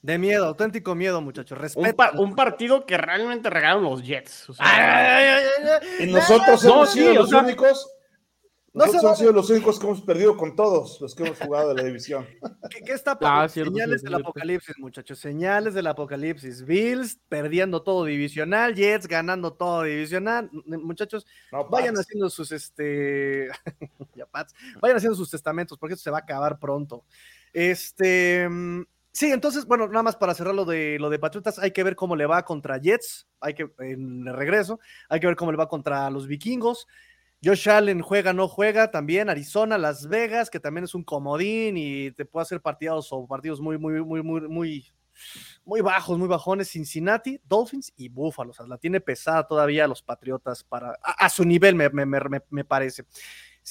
De 0.02 0.18
miedo, 0.18 0.46
auténtico 0.46 0.96
miedo, 0.96 1.22
muchachos. 1.22 1.58
Un, 1.58 1.62
Respeto. 1.62 1.96
pa- 1.98 2.12
un 2.18 2.34
partido 2.34 2.86
que 2.86 2.98
realmente 2.98 3.50
regalaron 3.50 3.84
los 3.84 4.02
Jets. 4.02 4.50
o 4.50 4.54
sea, 4.54 4.66
Ay, 4.66 5.26
ay, 5.26 5.44
ay, 5.64 5.70
ay, 6.00 6.08
Y 6.08 6.12
nosotros 6.12 6.64
No, 6.64 6.70
hemos 6.76 6.90
sí, 6.92 7.00
sido 7.00 7.14
los 7.16 7.30
sea, 7.30 7.40
únicos. 7.40 7.86
No 8.74 8.86
Nosotros 8.86 9.04
vale. 9.04 9.18
sido 9.18 9.32
los 9.32 9.50
únicos 9.50 9.80
que 9.80 9.86
hemos 9.88 10.02
perdido 10.02 10.38
con 10.38 10.56
todos 10.56 11.00
los 11.02 11.16
que 11.16 11.24
hemos 11.24 11.40
jugado 11.40 11.70
de 11.70 11.76
la 11.76 11.84
división. 11.84 12.26
¿Qué, 12.70 12.82
qué 12.84 12.94
está 12.94 13.12
Ah, 13.12 13.20
pasando? 13.20 13.50
cierto, 13.50 13.72
Señales 13.72 14.02
cierto, 14.02 14.04
del 14.04 14.12
cierto. 14.16 14.30
apocalipsis, 14.30 14.80
muchachos. 14.80 15.20
Señales 15.20 15.74
del 15.74 15.88
apocalipsis. 15.88 16.66
Bills 16.66 17.20
perdiendo 17.30 17.82
todo 17.82 18.06
divisional, 18.06 18.76
Jets 18.76 19.08
ganando 19.08 19.54
todo 19.54 19.84
divisional. 19.84 20.50
Muchachos, 20.66 21.26
No, 21.52 21.68
vayan 21.70 21.96
Pats. 21.96 22.06
haciendo 22.08 22.30
sus 22.30 22.52
este 22.52 23.48
ya, 24.16 24.26
Pats, 24.26 24.54
vayan 24.82 24.98
haciendo 24.98 25.16
sus 25.16 25.30
testamentos 25.32 25.78
porque 25.78 25.94
esto 25.94 26.04
se 26.04 26.12
va 26.12 26.18
a 26.20 26.22
acabar 26.22 26.60
pronto. 26.60 27.06
Este 27.54 28.48
mm, 28.48 28.84
sí, 29.12 29.32
entonces, 29.32 29.66
bueno, 29.66 29.88
nada 29.88 30.04
más 30.04 30.16
para 30.16 30.34
cerrar 30.34 30.54
lo 30.56 30.66
de 30.66 30.98
lo 31.00 31.10
de 31.10 31.20
Patriotas, 31.20 31.60
hay 31.60 31.72
que 31.72 31.84
ver 31.84 31.96
cómo 31.96 32.16
le 32.16 32.26
va 32.26 32.46
contra 32.46 32.78
Jets, 32.78 33.28
hay 33.40 33.54
que 33.54 33.70
en 33.80 34.28
el 34.28 34.34
regreso, 34.36 34.80
hay 35.10 35.20
que 35.20 35.28
ver 35.28 35.36
cómo 35.36 35.52
le 35.52 35.58
va 35.58 35.68
contra 35.68 36.10
los 36.10 36.28
vikingos. 36.28 36.88
Josh 37.44 37.70
Allen 37.70 38.02
juega, 38.02 38.34
no 38.34 38.48
juega, 38.48 38.92
también 38.92 39.30
Arizona, 39.30 39.78
Las 39.78 40.08
Vegas, 40.08 40.50
que 40.50 40.60
también 40.60 40.84
es 40.84 40.94
un 40.96 41.04
comodín 41.04 41.78
y 41.78 42.12
te 42.12 42.26
puede 42.26 42.44
hacer 42.44 42.62
partidos 42.62 43.08
o 43.12 43.26
partidos 43.28 43.62
muy, 43.62 43.78
muy, 43.78 44.02
muy, 44.04 44.22
muy, 44.22 44.42
muy, 44.42 44.86
muy 45.64 45.82
bajos, 45.82 46.18
muy 46.18 46.28
bajones. 46.28 46.70
Cincinnati, 46.70 47.40
Dolphins 47.48 47.94
y 47.96 48.10
Buffalo. 48.10 48.52
O 48.52 48.54
sea, 48.54 48.66
la 48.68 48.78
tiene 48.78 49.00
pesada 49.00 49.48
todavía 49.48 49.88
los 49.88 50.02
Patriotas 50.02 50.64
para, 50.64 50.92
a, 51.04 51.26
a 51.26 51.30
su 51.30 51.46
nivel, 51.46 51.76
me, 51.76 51.90
me, 51.90 52.06
me, 52.06 52.20
me- 52.22 52.42
me 52.50 52.66
parece. 52.66 53.06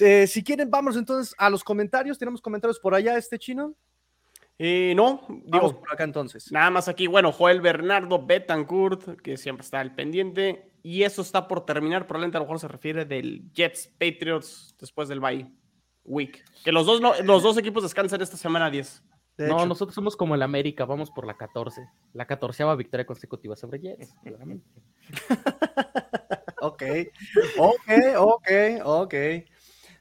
Eh, 0.01 0.27
si 0.27 0.43
quieren, 0.45 0.71
vamos 0.71 0.97
entonces 0.97 1.35
a 1.39 1.51
los 1.51 1.65
comentarios. 1.65 2.19
¿Tenemos 2.19 2.41
comentarios 2.41 2.79
por 2.79 2.95
allá, 2.95 3.17
este 3.19 3.39
chino? 3.39 3.75
eh, 4.61 4.93
no, 4.97 5.25
Vamos 5.47 5.75
por 5.75 5.93
acá 5.93 6.05
entonces. 6.05 6.51
nada 6.51 6.71
más 6.71 6.89
aquí, 6.89 7.07
bueno, 7.07 7.31
Joel 7.33 7.61
Bernardo 7.61 8.25
Betancourt, 8.25 9.21
que 9.23 9.37
siempre 9.37 9.65
está 9.65 9.79
al 9.81 9.95
pendiente. 9.95 10.68
Y 10.83 11.03
eso 11.03 11.23
está 11.23 11.49
por 11.49 11.65
terminar, 11.67 12.07
probablemente 12.07 12.37
a 12.37 12.41
lo 12.41 12.47
mejor 12.47 12.61
se 12.61 12.69
refiere 12.69 13.05
del 13.05 13.51
Jets 13.53 13.89
Patriots 13.99 14.75
después 14.79 15.09
del 15.09 15.21
bye 15.21 15.51
week. 16.05 16.45
Que 16.65 16.73
los 16.73 16.87
dos, 16.87 17.01
no- 17.01 17.21
los 17.23 17.43
dos 17.43 17.59
equipos 17.59 17.83
descansan 17.83 18.21
esta 18.23 18.37
semana 18.37 18.71
10. 18.71 19.03
De 19.37 19.47
no, 19.49 19.57
hecho. 19.57 19.67
nosotros 19.67 19.95
somos 19.95 20.17
como 20.17 20.35
el 20.35 20.43
América, 20.43 20.85
vamos 20.85 21.11
por 21.11 21.27
la 21.27 21.37
14. 21.37 21.87
La 22.13 22.27
14 22.27 22.65
victoria 22.77 23.07
consecutiva 23.07 23.55
sobre 23.57 23.79
Jets, 23.81 24.15
claramente. 24.23 24.67
Ok, 26.61 26.83
ok, 27.57 27.89
ok, 28.17 28.49
ok. 28.85 29.15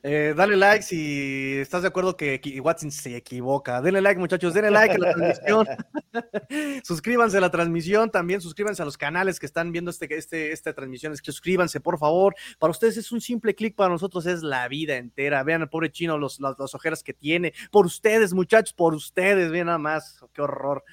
Eh, 0.10 0.34
dale 0.34 0.56
like 0.56 0.84
si 0.84 1.58
estás 1.58 1.82
de 1.82 1.90
acuerdo 1.90 2.16
que 2.16 2.40
Watson 2.64 2.92
se 2.92 3.18
equivoca. 3.18 3.82
Denle 3.82 4.00
like, 4.00 4.18
muchachos, 4.18 4.54
denle 4.54 4.72
like 4.72 4.96
a 4.96 4.98
la 4.98 5.14
transmisión. 5.14 5.68
suscríbanse 6.86 7.38
a 7.38 7.42
la 7.42 7.52
transmisión, 7.52 8.10
también 8.10 8.40
suscríbanse 8.40 8.82
a 8.82 8.86
los 8.86 8.98
canales 8.98 9.38
que 9.38 9.46
están 9.46 9.74
viendo 9.74 9.92
este, 9.92 10.08
este, 10.16 10.54
esta 10.54 10.74
transmisión. 10.74 11.14
Suscríbanse, 11.18 11.82
por 11.82 12.00
favor. 12.00 12.36
Para 12.58 12.72
ustedes 12.72 12.96
es 12.96 13.12
un 13.12 13.20
simple 13.20 13.54
clic, 13.54 13.76
para 13.76 13.90
nosotros 13.90 14.26
es 14.28 14.44
la 14.44 14.66
vida 14.70 14.96
entera. 14.96 15.44
Vean 15.44 15.64
al 15.64 15.70
pobre 15.70 15.92
chino, 15.92 16.18
los, 16.18 16.40
las, 16.40 16.58
las 16.58 16.74
ojeras 16.74 17.04
que 17.04 17.14
tiene. 17.14 17.54
Por 17.70 17.86
ustedes, 17.86 18.34
muchachos, 18.34 18.72
por 18.72 18.94
ustedes, 18.94 19.52
vean 19.52 19.66
nada 19.66 19.78
más. 19.78 20.24
Qué 20.32 20.42
horror. 20.42 20.86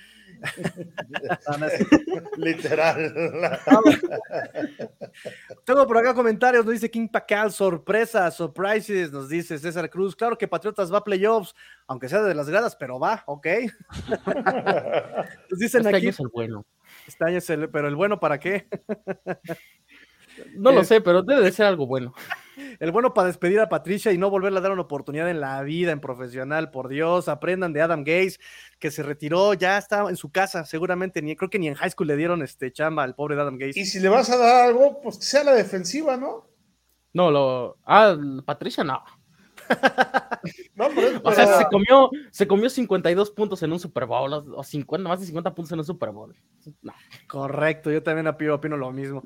Literal. 2.37 3.13
Tengo 5.65 5.87
por 5.87 5.99
acá 5.99 6.15
comentarios, 6.15 6.65
nos 6.65 6.75
dice 6.75 6.91
King 6.91 7.09
Pacal, 7.09 7.53
sorpresa, 7.53 8.31
surprises, 8.31 9.13
nos 9.13 9.29
dice 9.29 9.59
César 9.59 9.89
Cruz. 9.91 10.15
Claro 10.17 10.37
que 10.37 10.49
Patriotas 10.49 10.93
va 10.93 10.99
a 10.99 11.05
playoffs, 11.05 11.55
aunque 11.87 12.09
sea 12.09 12.23
de 12.23 12.35
las 12.35 12.49
gradas, 12.49 12.77
pero 12.77 12.99
va, 12.99 13.23
ok. 13.27 13.47
Nos 15.51 15.59
dicen 15.59 15.81
Este 15.81 15.89
año 15.89 15.97
aquí, 15.97 16.09
es 16.09 16.21
el 16.21 16.29
bueno. 16.29 16.65
este 17.07 17.25
año 17.25 17.39
es 17.39 17.51
el- 17.51 17.71
pero 17.71 17.89
el 17.89 17.97
bueno 17.97 18.19
para 18.21 18.39
qué? 18.39 18.67
No 20.57 20.71
Eh, 20.71 20.75
lo 20.75 20.85
sé, 20.85 21.01
pero 21.01 21.23
debe 21.23 21.43
de 21.43 21.53
ser 21.53 21.67
algo 21.67 21.87
bueno. 21.87 22.13
El 22.79 22.93
bueno 22.93 23.15
para 23.15 23.29
despedir 23.29 23.61
a 23.61 23.69
Patricia 23.69 24.13
y 24.13 24.19
no 24.19 24.31
volverle 24.31 24.59
a 24.59 24.63
dar 24.63 24.73
una 24.73 24.83
oportunidad 24.83 25.29
en 25.31 25.41
la 25.41 25.63
vida, 25.63 25.93
en 25.93 26.01
profesional, 26.01 26.71
por 26.71 26.89
Dios, 26.89 27.29
aprendan 27.29 27.73
de 27.73 27.83
Adam 27.83 28.05
Gaze, 28.05 28.39
que 28.79 28.91
se 28.91 29.03
retiró, 29.03 29.55
ya 29.55 29.79
está 29.79 30.09
en 30.09 30.17
su 30.17 30.31
casa, 30.31 30.65
seguramente, 30.65 31.23
ni 31.23 31.37
creo 31.37 31.51
que 31.51 31.59
ni 31.59 31.69
en 31.69 31.75
high 31.75 31.91
school 31.91 32.09
le 32.09 32.17
dieron 32.17 32.43
este 32.43 32.73
chamba 32.73 33.03
al 33.03 33.15
pobre 33.15 33.35
Adam 33.41 33.59
Gaze. 33.59 33.79
Y 33.79 33.87
si 33.87 34.01
le 34.01 34.09
vas 34.09 34.31
a 34.31 34.37
dar 34.37 34.67
algo, 34.67 35.01
pues 35.01 35.19
que 35.19 35.25
sea 35.25 35.45
la 35.45 35.55
defensiva, 35.55 36.17
¿no? 36.17 36.47
No, 37.13 37.31
lo. 37.31 37.79
Ah, 37.85 38.17
Patricia 38.45 38.83
no. 38.85 39.03
No, 40.75 40.89
pero, 40.95 41.21
O 41.23 41.33
sea, 41.33 41.47
pero- 41.47 41.59
se 41.59 41.65
comió, 41.71 42.11
se 42.31 42.47
comió 42.47 42.69
52 42.69 43.31
puntos 43.31 43.63
en 43.63 43.73
un 43.73 43.79
Super 43.81 44.05
Bowl, 44.07 44.33
o 44.33 44.45
o 44.57 44.63
50, 44.63 45.09
más 45.09 45.21
de 45.21 45.27
50 45.27 45.55
puntos 45.55 45.73
en 45.73 45.79
un 45.79 45.85
Super 45.85 46.11
Bowl. 46.11 46.35
No. 46.83 46.93
Correcto, 47.29 47.91
yo 47.91 48.03
también 48.03 48.27
opino, 48.27 48.55
opino 48.55 48.77
lo 48.77 48.93
mismo. 48.93 49.23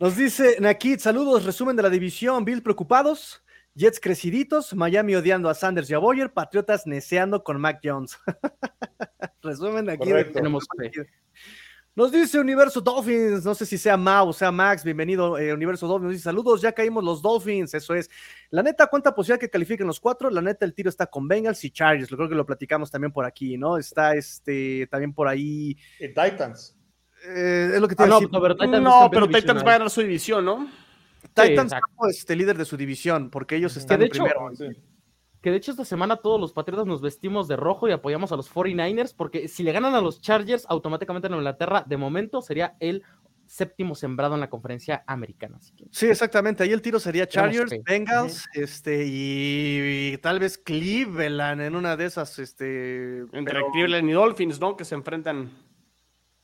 Nos 0.00 0.16
dice 0.16 0.56
Nakit, 0.60 1.00
saludos, 1.00 1.44
resumen 1.44 1.76
de 1.76 1.82
la 1.82 1.90
división, 1.90 2.44
Bills 2.44 2.62
preocupados, 2.62 3.44
Jets 3.74 4.00
creciditos, 4.00 4.74
Miami 4.74 5.14
odiando 5.14 5.48
a 5.50 5.54
Sanders 5.54 5.90
y 5.90 5.94
a 5.94 5.98
Boyer, 5.98 6.32
Patriotas 6.32 6.86
neceando 6.86 7.42
con 7.44 7.60
Mac 7.60 7.80
Jones. 7.82 8.18
resumen 9.42 9.84
de 9.86 9.92
aquí. 9.92 10.10
de-. 10.10 10.24
Tenemos 10.24 10.66
fe. 10.78 10.90
Nos 11.94 12.10
dice 12.10 12.40
Universo 12.40 12.80
Dolphins, 12.80 13.44
no 13.44 13.54
sé 13.54 13.66
si 13.66 13.76
sea 13.76 13.98
Mau 13.98 14.28
o 14.30 14.32
sea 14.32 14.50
Max, 14.50 14.82
bienvenido 14.82 15.36
eh, 15.36 15.52
Universo 15.52 15.86
Dolphins, 15.86 16.04
nos 16.04 16.12
dice 16.12 16.24
saludos, 16.24 16.62
ya 16.62 16.72
caímos 16.72 17.04
los 17.04 17.20
Dolphins, 17.20 17.74
eso 17.74 17.94
es. 17.94 18.08
La 18.48 18.62
neta, 18.62 18.86
¿cuánta 18.86 19.14
posibilidad 19.14 19.38
que 19.38 19.50
califiquen 19.50 19.86
los 19.86 20.00
cuatro? 20.00 20.30
La 20.30 20.40
neta, 20.40 20.64
el 20.64 20.72
tiro 20.72 20.88
está 20.88 21.06
con 21.06 21.28
Bengals 21.28 21.62
y 21.64 21.70
Chargers, 21.70 22.10
lo 22.10 22.16
creo 22.16 22.30
que 22.30 22.34
lo 22.34 22.46
platicamos 22.46 22.90
también 22.90 23.12
por 23.12 23.26
aquí, 23.26 23.58
¿no? 23.58 23.76
Está 23.76 24.14
este, 24.14 24.86
también 24.90 25.12
por 25.12 25.28
ahí, 25.28 25.76
y 26.00 26.08
Titans. 26.08 26.74
eh, 27.28 27.72
es 27.74 27.80
lo 27.80 27.86
que 27.86 27.94
te 27.94 28.04
Ah, 28.04 28.06
no, 28.06 28.14
decir. 28.20 28.32
no, 28.32 28.40
pero 28.40 28.56
Titans 28.56 28.82
No, 28.82 29.04
es 29.04 29.10
pero 29.10 29.28
Titans 29.28 29.62
va 29.62 29.68
a 29.68 29.72
ganar 29.74 29.90
su 29.90 30.00
división, 30.00 30.46
¿no? 30.46 30.70
Titans 31.34 31.74
como 31.94 32.08
este 32.08 32.34
líder 32.34 32.56
de 32.56 32.64
su 32.64 32.78
división, 32.78 33.28
porque 33.28 33.56
ellos 33.56 33.76
están 33.76 33.98
de 34.00 34.06
en 34.06 34.12
hecho- 34.12 34.24
primero. 34.24 34.50
Sí. 34.56 34.64
Que 35.42 35.50
de 35.50 35.56
hecho 35.56 35.72
esta 35.72 35.84
semana 35.84 36.16
todos 36.16 36.40
los 36.40 36.52
Patriotas 36.52 36.86
nos 36.86 37.02
vestimos 37.02 37.48
de 37.48 37.56
rojo 37.56 37.88
y 37.88 37.92
apoyamos 37.92 38.30
a 38.32 38.36
los 38.36 38.48
49ers 38.52 39.14
porque 39.16 39.48
si 39.48 39.62
le 39.64 39.72
ganan 39.72 39.94
a 39.94 40.00
los 40.00 40.20
Chargers 40.20 40.64
automáticamente 40.68 41.26
en 41.28 41.34
Inglaterra 41.34 41.84
de 41.86 41.96
momento 41.96 42.40
sería 42.40 42.76
el 42.80 43.02
séptimo 43.44 43.94
sembrado 43.94 44.34
en 44.34 44.40
la 44.40 44.48
conferencia 44.48 45.02
americana. 45.06 45.56
Así 45.58 45.74
que 45.74 45.84
Sí, 45.90 46.06
exactamente. 46.06 46.62
Ahí 46.62 46.70
el 46.72 46.80
tiro 46.80 46.98
sería 46.98 47.26
Chargers. 47.26 47.72
Bengals, 47.84 48.46
este, 48.54 49.04
y, 49.06 50.12
y 50.14 50.18
tal 50.18 50.38
vez 50.38 50.56
Cleveland 50.56 51.60
en 51.60 51.76
una 51.76 51.96
de 51.96 52.06
esas, 52.06 52.38
este. 52.38 53.18
Entre 53.32 53.42
pero- 53.44 53.70
Cleveland 53.72 54.08
y 54.08 54.12
Dolphins, 54.12 54.58
¿no? 54.60 54.76
Que 54.76 54.84
se 54.86 54.94
enfrentan. 54.94 55.50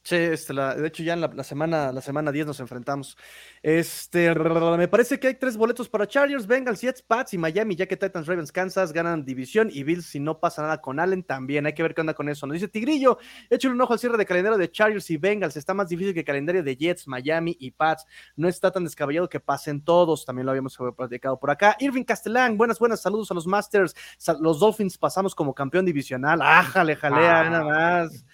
Sí, 0.08 0.16
este, 0.16 0.54
la- 0.54 0.74
de 0.74 0.88
hecho 0.88 1.02
ya 1.02 1.12
en 1.12 1.20
la, 1.20 1.28
la 1.28 1.44
semana 1.44 1.92
la 1.92 2.00
semana 2.00 2.32
10 2.32 2.46
nos 2.46 2.60
enfrentamos. 2.60 3.14
Este, 3.62 4.34
me 4.34 4.88
parece 4.88 5.20
que 5.20 5.26
hay 5.26 5.34
tres 5.34 5.54
boletos 5.58 5.86
para 5.90 6.06
Chargers, 6.06 6.46
Bengals, 6.46 6.80
Jets, 6.80 7.02
Pats 7.02 7.34
y 7.34 7.38
Miami, 7.38 7.76
ya 7.76 7.84
que 7.84 7.94
Titans, 7.94 8.26
Ravens, 8.26 8.50
Kansas 8.50 8.94
ganan 8.94 9.26
división 9.26 9.68
y 9.70 9.82
Bills 9.82 10.06
si 10.06 10.18
no 10.18 10.40
pasa 10.40 10.62
nada 10.62 10.80
con 10.80 10.98
Allen 10.98 11.22
también. 11.24 11.66
Hay 11.66 11.74
que 11.74 11.82
ver 11.82 11.94
qué 11.94 12.00
onda 12.00 12.14
con 12.14 12.30
eso. 12.30 12.46
Nos 12.46 12.54
dice 12.54 12.68
Tigrillo, 12.68 13.18
échale 13.50 13.74
un 13.74 13.80
ojo 13.82 13.92
al 13.92 13.98
cierre 13.98 14.16
de 14.16 14.24
calendario 14.24 14.56
de 14.56 14.70
Chargers 14.70 15.10
y 15.10 15.18
Bengals. 15.18 15.58
Está 15.58 15.74
más 15.74 15.90
difícil 15.90 16.14
que 16.14 16.20
el 16.20 16.26
calendario 16.26 16.62
de 16.62 16.74
Jets, 16.74 17.06
Miami 17.06 17.54
y 17.60 17.72
Pats. 17.72 18.06
No 18.34 18.48
está 18.48 18.70
tan 18.70 18.84
descabellado 18.84 19.28
que 19.28 19.40
pasen 19.40 19.84
todos. 19.84 20.24
También 20.24 20.46
lo 20.46 20.52
habíamos 20.52 20.74
platicado 20.96 21.38
por 21.38 21.50
acá. 21.50 21.76
Irving 21.80 22.04
Castellán, 22.04 22.56
buenas, 22.56 22.78
buenas 22.78 23.02
saludos 23.02 23.30
a 23.30 23.34
los 23.34 23.46
Masters. 23.46 23.94
Los 24.40 24.58
Dolphins 24.60 24.96
pasamos 24.96 25.34
como 25.34 25.52
campeón 25.54 25.84
divisional. 25.84 26.40
Ájale, 26.40 26.96
jalea, 26.96 27.40
Ah. 27.40 27.50
nada 27.50 27.64
más. 27.64 28.24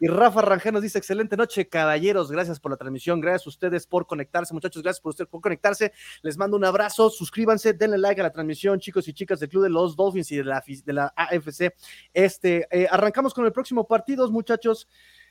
Y 0.00 0.06
Rafa 0.08 0.40
Rangel 0.40 0.72
nos 0.72 0.82
dice, 0.82 0.96
excelente 0.98 1.36
noche, 1.36 1.68
caballeros, 1.68 2.30
gracias 2.32 2.58
por 2.58 2.70
la 2.70 2.78
transmisión, 2.78 3.20
gracias 3.20 3.46
a 3.46 3.50
ustedes 3.50 3.86
por 3.86 4.06
conectarse, 4.06 4.54
muchachos, 4.54 4.82
gracias 4.82 5.00
por 5.02 5.10
ustedes 5.10 5.28
por 5.28 5.42
conectarse, 5.42 5.92
les 6.22 6.38
mando 6.38 6.56
un 6.56 6.64
abrazo, 6.64 7.10
suscríbanse, 7.10 7.74
denle 7.74 7.98
like 7.98 8.20
a 8.20 8.24
la 8.24 8.32
transmisión, 8.32 8.80
chicos 8.80 9.06
y 9.08 9.12
chicas 9.12 9.38
del 9.40 9.50
Club 9.50 9.64
de 9.64 9.70
los 9.70 9.94
Dolphins 9.96 10.32
y 10.32 10.36
de 10.38 10.44
la, 10.44 10.62
afi- 10.62 10.82
de 10.82 10.92
la 10.94 11.12
AFC. 11.14 11.74
Este, 12.14 12.66
eh, 12.70 12.86
arrancamos 12.90 13.34
con 13.34 13.44
el 13.44 13.52
próximo 13.52 13.86
partido, 13.86 14.30
muchachos. 14.30 14.88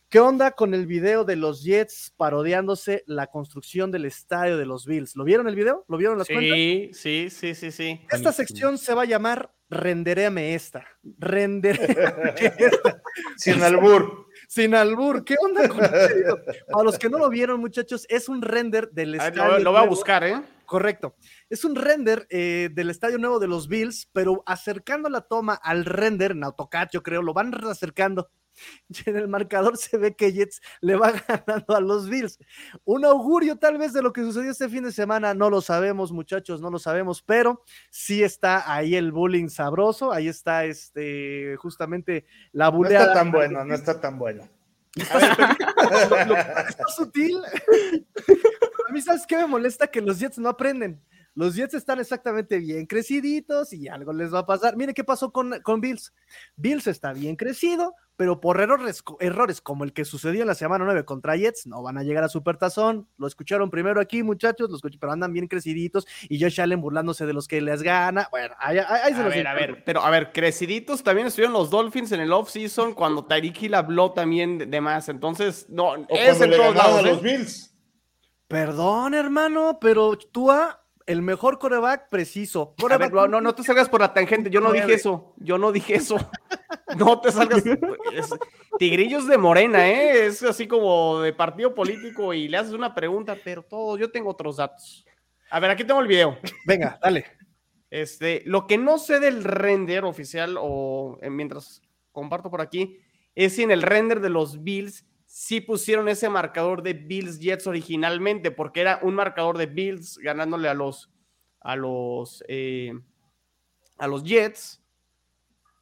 ¿Qué 0.07 0.19
onda 0.19 0.51
con 0.53 0.73
el 0.73 0.87
video 0.87 1.23
de 1.23 1.35
los 1.35 1.63
Jets 1.63 2.13
parodiándose 2.17 3.03
la 3.05 3.27
construcción 3.27 3.91
del 3.91 4.05
estadio 4.05 4.57
de 4.57 4.65
los 4.65 4.87
Bills? 4.87 5.15
¿Lo 5.15 5.23
vieron 5.23 5.47
el 5.47 5.55
video? 5.55 5.85
¿Lo 5.87 5.97
vieron 5.97 6.17
las 6.17 6.27
cuentas? 6.27 6.55
Sí, 6.57 6.89
sí, 6.93 7.29
sí, 7.29 7.53
sí, 7.53 7.71
sí. 7.71 8.01
Esta 8.11 8.31
sección 8.31 8.77
se 8.79 8.95
va 8.95 9.03
a 9.03 9.05
llamar 9.05 9.53
Renderéame 9.69 10.55
esta. 10.55 10.83
Renderéame 11.19 12.33
esta. 12.57 13.01
Sin 13.37 13.61
albur. 13.61 14.25
Sin 14.49 14.73
albur, 14.73 15.23
¿qué 15.23 15.35
onda 15.45 15.69
con? 15.69 15.77
Para 16.71 16.83
los 16.83 16.97
que 16.97 17.07
no 17.07 17.19
lo 17.19 17.29
vieron, 17.29 17.59
muchachos, 17.59 18.07
es 18.09 18.27
un 18.27 18.41
render 18.41 18.89
del 18.89 19.13
estadio. 19.13 19.45
lo, 19.45 19.59
lo 19.59 19.71
voy 19.73 19.81
a 19.81 19.85
buscar, 19.85 20.23
¿eh? 20.23 20.41
Correcto. 20.65 21.15
Es 21.51 21.63
un 21.63 21.75
render 21.75 22.25
eh, 22.31 22.69
del 22.73 22.89
estadio 22.89 23.19
nuevo 23.19 23.37
de 23.37 23.47
los 23.47 23.67
Bills, 23.67 24.09
pero 24.11 24.41
acercando 24.47 25.07
la 25.07 25.21
toma 25.21 25.53
al 25.53 25.85
render 25.85 26.31
en 26.31 26.43
AutoCAD, 26.43 26.87
yo 26.91 27.03
creo, 27.03 27.21
lo 27.21 27.35
van 27.35 27.53
acercando. 27.65 28.31
Y 28.89 29.09
en 29.09 29.17
el 29.17 29.27
marcador 29.27 29.77
se 29.77 29.97
ve 29.97 30.15
que 30.15 30.31
Jets 30.33 30.61
le 30.81 30.95
va 30.95 31.11
ganando 31.27 31.75
a 31.75 31.79
los 31.79 32.09
Bills. 32.09 32.39
Un 32.83 33.05
augurio 33.05 33.57
tal 33.57 33.77
vez 33.77 33.93
de 33.93 34.01
lo 34.01 34.13
que 34.13 34.21
sucedió 34.21 34.51
este 34.51 34.69
fin 34.69 34.83
de 34.83 34.91
semana, 34.91 35.33
no 35.33 35.49
lo 35.49 35.61
sabemos 35.61 36.11
muchachos, 36.11 36.61
no 36.61 36.69
lo 36.69 36.79
sabemos, 36.79 37.21
pero 37.21 37.63
sí 37.89 38.23
está 38.23 38.71
ahí 38.71 38.95
el 38.95 39.11
bullying 39.11 39.49
sabroso, 39.49 40.11
ahí 40.11 40.27
está 40.27 40.65
este 40.65 41.55
justamente 41.57 42.25
la 42.51 42.69
buleada. 42.69 43.05
No 43.05 43.11
está 43.11 43.19
tan 43.23 43.31
bueno, 43.31 43.65
no 43.65 43.75
está 43.75 44.01
tan 44.01 44.19
bueno. 44.19 44.49
Está 44.95 46.87
sutil. 46.95 47.37
A 48.87 48.91
mí, 48.91 49.01
¿sabes 49.01 49.25
qué 49.27 49.37
me 49.37 49.45
molesta? 49.45 49.87
Que 49.87 50.01
los 50.01 50.19
Jets 50.19 50.39
no 50.39 50.49
aprenden. 50.49 51.01
Los 51.35 51.55
Jets 51.55 51.75
están 51.75 51.99
exactamente 51.99 52.57
bien 52.57 52.85
creciditos 52.85 53.71
y 53.71 53.87
algo 53.87 54.11
les 54.11 54.33
va 54.33 54.39
a 54.39 54.45
pasar. 54.45 54.75
Mire 54.75 54.93
qué 54.93 55.03
pasó 55.03 55.31
con, 55.31 55.61
con 55.61 55.79
Bills. 55.79 56.13
Bills 56.55 56.87
está 56.87 57.13
bien 57.13 57.35
crecido, 57.35 57.95
pero 58.19 58.41
por 58.41 58.59
errores, 58.59 59.01
errores 59.21 59.61
como 59.61 59.85
el 59.85 59.93
que 59.93 60.03
sucedió 60.03 60.41
en 60.41 60.47
la 60.47 60.53
semana 60.53 60.83
9 60.83 61.05
contra 61.05 61.37
Jets, 61.37 61.67
no 61.67 61.81
van 61.81 61.97
a 61.97 62.03
llegar 62.03 62.21
a 62.25 62.27
Supertazón. 62.27 63.07
Lo 63.17 63.27
escucharon 63.27 63.69
primero 63.69 64.01
aquí, 64.01 64.23
muchachos, 64.23 64.69
los 64.69 64.81
pero 64.99 65.13
andan 65.13 65.31
bien 65.31 65.47
creciditos 65.47 66.05
y 66.27 66.37
Josh 66.37 66.59
Allen 66.59 66.81
burlándose 66.81 67.25
de 67.25 67.31
los 67.31 67.47
que 67.47 67.61
les 67.61 67.81
gana. 67.81 68.27
Bueno, 68.29 68.53
ahí, 68.59 68.75
se 68.75 69.21
a 69.21 69.27
ver, 69.29 69.47
a 69.47 69.53
ver, 69.53 69.85
pero 69.85 70.01
a 70.01 70.09
ver, 70.09 70.33
creciditos 70.33 71.01
también 71.01 71.27
estuvieron 71.27 71.53
los 71.53 71.69
Dolphins 71.69 72.11
en 72.11 72.19
el 72.19 72.33
off-season 72.33 72.93
cuando 72.93 73.23
Tyreek 73.23 73.63
Hill 73.63 73.73
habló 73.73 74.11
también 74.11 74.69
de, 74.69 74.81
más. 74.81 75.07
Entonces, 75.07 75.67
no, 75.69 75.95
es 76.09 76.41
en 76.41 76.51
todos 76.51 76.75
lados. 76.75 77.01
los 77.01 77.19
¿eh? 77.19 77.21
Bills. 77.23 77.73
Perdón, 78.49 79.13
hermano, 79.13 79.77
pero 79.79 80.17
tú 80.17 80.51
el 81.09 81.23
mejor 81.23 81.57
coreback 81.57 82.07
preciso. 82.07 82.75
no, 82.77 83.41
no, 83.41 83.55
te 83.55 83.63
salgas 83.63 83.89
por 83.89 83.99
la 83.99 84.13
tangente, 84.13 84.51
yo 84.51 84.61
no 84.61 84.71
dije 84.71 84.93
eso, 84.93 85.33
yo 85.37 85.57
no 85.57 85.71
dije 85.71 85.95
eso. 85.95 86.17
No 86.97 87.21
te 87.21 87.31
salgas. 87.31 87.63
tigrillos 88.79 89.27
de 89.27 89.37
Morena, 89.37 89.87
¿eh? 89.87 90.25
Es 90.25 90.41
así 90.41 90.67
como 90.67 91.19
de 91.19 91.33
partido 91.33 91.75
político 91.75 92.33
y 92.33 92.47
le 92.47 92.57
haces 92.57 92.73
una 92.73 92.95
pregunta, 92.95 93.37
pero 93.43 93.61
todo, 93.61 93.95
yo 93.95 94.11
tengo 94.11 94.31
otros 94.31 94.57
datos. 94.57 95.05
A 95.51 95.59
ver, 95.59 95.69
aquí 95.69 95.83
tengo 95.83 96.01
el 96.01 96.07
video. 96.07 96.39
Venga, 96.65 96.97
dale. 96.99 97.25
Este, 97.91 98.41
lo 98.45 98.65
que 98.65 98.79
no 98.79 98.97
sé 98.97 99.19
del 99.19 99.43
render 99.43 100.03
oficial 100.03 100.57
o 100.59 101.19
eh, 101.21 101.29
mientras 101.29 101.83
comparto 102.11 102.49
por 102.49 102.61
aquí 102.61 102.99
es 103.35 103.55
si 103.55 103.61
en 103.61 103.71
el 103.71 103.83
render 103.83 104.19
de 104.19 104.29
los 104.29 104.63
Bills 104.63 105.05
sí 105.29 105.61
pusieron 105.61 106.09
ese 106.09 106.27
marcador 106.27 106.81
de 106.81 106.93
Bills 106.93 107.39
Jets 107.39 107.67
originalmente, 107.67 108.49
porque 108.49 108.81
era 108.81 108.99
un 109.03 109.13
marcador 109.13 109.59
de 109.59 109.67
Bills 109.67 110.17
ganándole 110.17 110.67
a 110.67 110.73
los 110.73 111.11
a 111.59 111.75
los 111.75 112.43
eh, 112.47 112.99
a 113.99 114.07
los 114.07 114.23
Jets. 114.23 114.83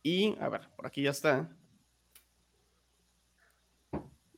Y 0.04 0.36
a 0.42 0.50
ver, 0.50 0.68
por 0.76 0.86
aquí 0.86 1.04
ya 1.04 1.12
está. 1.12 1.50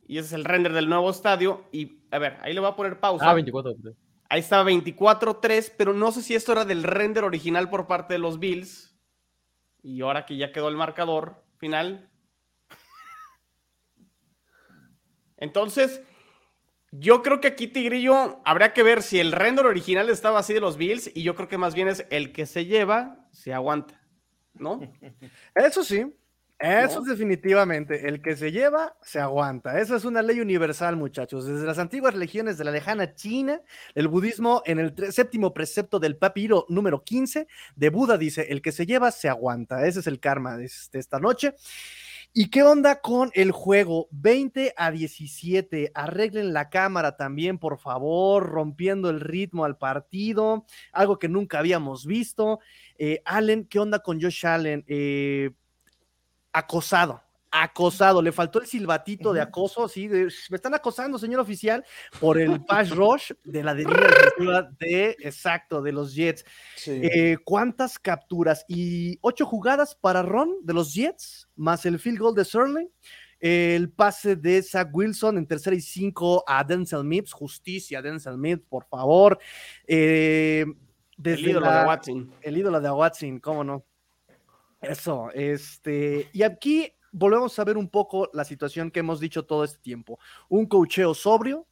Y 0.06 0.20
ese 0.20 0.28
es 0.28 0.34
el 0.34 0.46
render 0.46 0.74
del 0.74 0.88
nuevo 0.88 1.10
estadio. 1.10 1.66
Y 1.72 2.04
a 2.12 2.20
ver, 2.20 2.38
ahí 2.42 2.54
le 2.54 2.60
voy 2.60 2.70
a 2.70 2.76
poner 2.76 3.00
pausa. 3.00 3.28
Ah, 3.28 3.34
24. 3.34 3.76
Ahí 4.30 4.42
estaba 4.42 4.70
24-3, 4.70 5.74
pero 5.76 5.94
no 5.94 6.12
sé 6.12 6.22
si 6.22 6.36
esto 6.36 6.52
era 6.52 6.66
del 6.66 6.84
render 6.84 7.24
original 7.24 7.68
por 7.68 7.88
parte 7.88 8.14
de 8.14 8.20
los 8.20 8.38
Bills. 8.38 8.96
Y 9.82 10.02
ahora 10.02 10.28
que 10.28 10.38
ya 10.38 10.52
quedó 10.52 10.68
el 10.70 10.76
marcador 10.76 11.44
final, 11.58 12.12
Entonces, 15.40 16.02
yo 16.92 17.22
creo 17.22 17.40
que 17.40 17.48
aquí 17.48 17.68
Tigrillo 17.68 18.42
habría 18.46 18.74
que 18.74 18.84
ver 18.84 19.02
si 19.02 19.20
el 19.20 19.32
render 19.32 19.66
original 19.66 20.10
estaba 20.10 20.40
así 20.40 20.54
de 20.54 20.60
los 20.60 20.78
Bills 20.78 21.12
y 21.14 21.24
yo 21.24 21.36
creo 21.36 21.48
que 21.48 21.58
más 21.58 21.76
bien 21.76 21.88
es 21.88 22.06
el 22.10 22.32
que 22.32 22.46
se 22.46 22.66
lleva, 22.66 23.28
se 23.32 23.54
aguanta, 23.54 24.02
¿no? 24.54 24.80
Eso 25.56 25.84
sí, 25.84 26.06
eso 26.60 27.00
es 27.00 27.06
definitivamente, 27.06 28.10
el 28.10 28.22
que 28.22 28.36
se 28.36 28.52
lleva, 28.52 28.98
se 29.02 29.22
aguanta. 29.22 29.80
Esa 29.80 29.96
es 29.96 30.04
una 30.04 30.22
ley 30.22 30.42
universal, 30.42 30.98
muchachos. 30.98 31.46
Desde 31.46 31.66
las 31.66 31.80
antiguas 31.80 32.14
religiones 32.14 32.58
de 32.58 32.66
la 32.66 32.72
lejana 32.72 33.16
China, 33.16 33.62
el 33.96 34.10
budismo 34.10 34.62
en 34.66 34.78
el 34.80 34.94
séptimo 35.14 35.54
precepto 35.54 36.00
del 36.00 36.18
papiro 36.18 36.66
número 36.68 37.02
15 37.02 37.48
de 37.78 37.90
Buda 37.90 38.18
dice, 38.18 38.48
el 38.50 38.62
que 38.62 38.74
se 38.74 38.86
lleva, 38.86 39.12
se 39.12 39.30
aguanta. 39.30 39.88
Ese 39.88 40.02
es 40.02 40.08
el 40.08 40.20
karma 40.20 40.58
de 40.58 40.66
esta 40.66 41.18
noche. 41.18 41.56
¿Y 42.32 42.52
qué 42.52 42.62
onda 42.62 43.02
con 43.02 43.32
el 43.34 43.52
juego? 43.52 44.08
20 44.12 44.74
a 44.78 44.92
17. 44.92 45.92
Arreglen 45.96 46.54
la 46.54 46.70
cámara 46.70 47.18
también, 47.18 47.58
por 47.58 47.80
favor, 47.80 48.46
rompiendo 48.48 49.10
el 49.10 49.20
ritmo 49.20 49.66
al 49.66 49.78
partido, 49.78 50.66
algo 50.92 51.18
que 51.18 51.28
nunca 51.28 51.58
habíamos 51.58 52.06
visto. 52.06 52.60
Eh, 53.00 53.22
Allen, 53.26 53.66
¿qué 53.66 53.80
onda 53.80 54.00
con 54.00 54.22
Josh 54.22 54.46
Allen? 54.46 54.86
Eh, 54.88 55.52
acosado, 56.54 57.24
acosado, 57.52 58.22
le 58.22 58.32
faltó 58.32 58.62
el 58.62 58.68
silbatito 58.68 59.34
de 59.34 59.42
acoso, 59.42 59.88
sí, 59.88 60.08
me 60.08 60.56
están 60.56 60.74
acosando, 60.74 61.18
señor 61.18 61.40
oficial, 61.40 61.84
por 62.20 62.40
el 62.40 62.64
pass 62.64 62.92
rush 62.92 63.32
de 63.44 63.64
la 63.64 63.74
deriva 63.74 64.70
de, 64.80 65.16
exacto, 65.20 65.82
de 65.82 65.92
los 65.92 66.14
Jets. 66.14 66.46
Eh, 66.86 67.38
¿Cuántas 67.44 67.98
capturas? 67.98 68.66
Y 68.68 69.18
ocho 69.22 69.46
jugadas 69.46 69.96
para 69.96 70.22
Ron 70.22 70.58
de 70.64 70.74
los 70.74 70.94
Jets, 70.94 71.48
más 71.56 71.86
el 71.86 72.00
field 72.00 72.20
goal 72.20 72.36
de 72.36 72.46
Sterling. 72.46 72.88
El 73.40 73.90
pase 73.90 74.36
de 74.36 74.62
Zach 74.62 74.90
Wilson 74.92 75.38
en 75.38 75.48
tercera 75.48 75.74
y 75.74 75.80
cinco 75.80 76.44
a 76.46 76.62
Denzel 76.62 77.06
Mips, 77.06 77.32
justicia, 77.32 78.02
Denzel 78.02 78.38
Mips, 78.38 78.66
por 78.68 78.86
favor. 78.86 79.40
Eh, 79.88 80.66
el 81.24 81.48
ídolo 81.48 81.72
de 81.72 81.86
Watson. 81.86 82.34
El 82.42 82.58
ídolo 82.58 82.82
de 82.82 82.92
Watson, 82.92 83.40
cómo 83.40 83.64
no. 83.64 83.86
Eso, 84.82 85.30
este, 85.34 86.30
y 86.32 86.44
aquí 86.44 86.94
volvemos 87.12 87.58
a 87.60 87.64
ver 87.64 87.78
un 87.78 87.90
poco 87.90 88.30
la 88.34 88.44
situación 88.44 88.92
que 88.92 89.00
hemos 89.00 89.20
dicho 89.20 89.46
todo 89.46 89.64
este 89.64 89.80
tiempo. 89.80 90.20
Un 90.50 90.66
cocheo 90.66 91.14
sobrio 91.14 91.68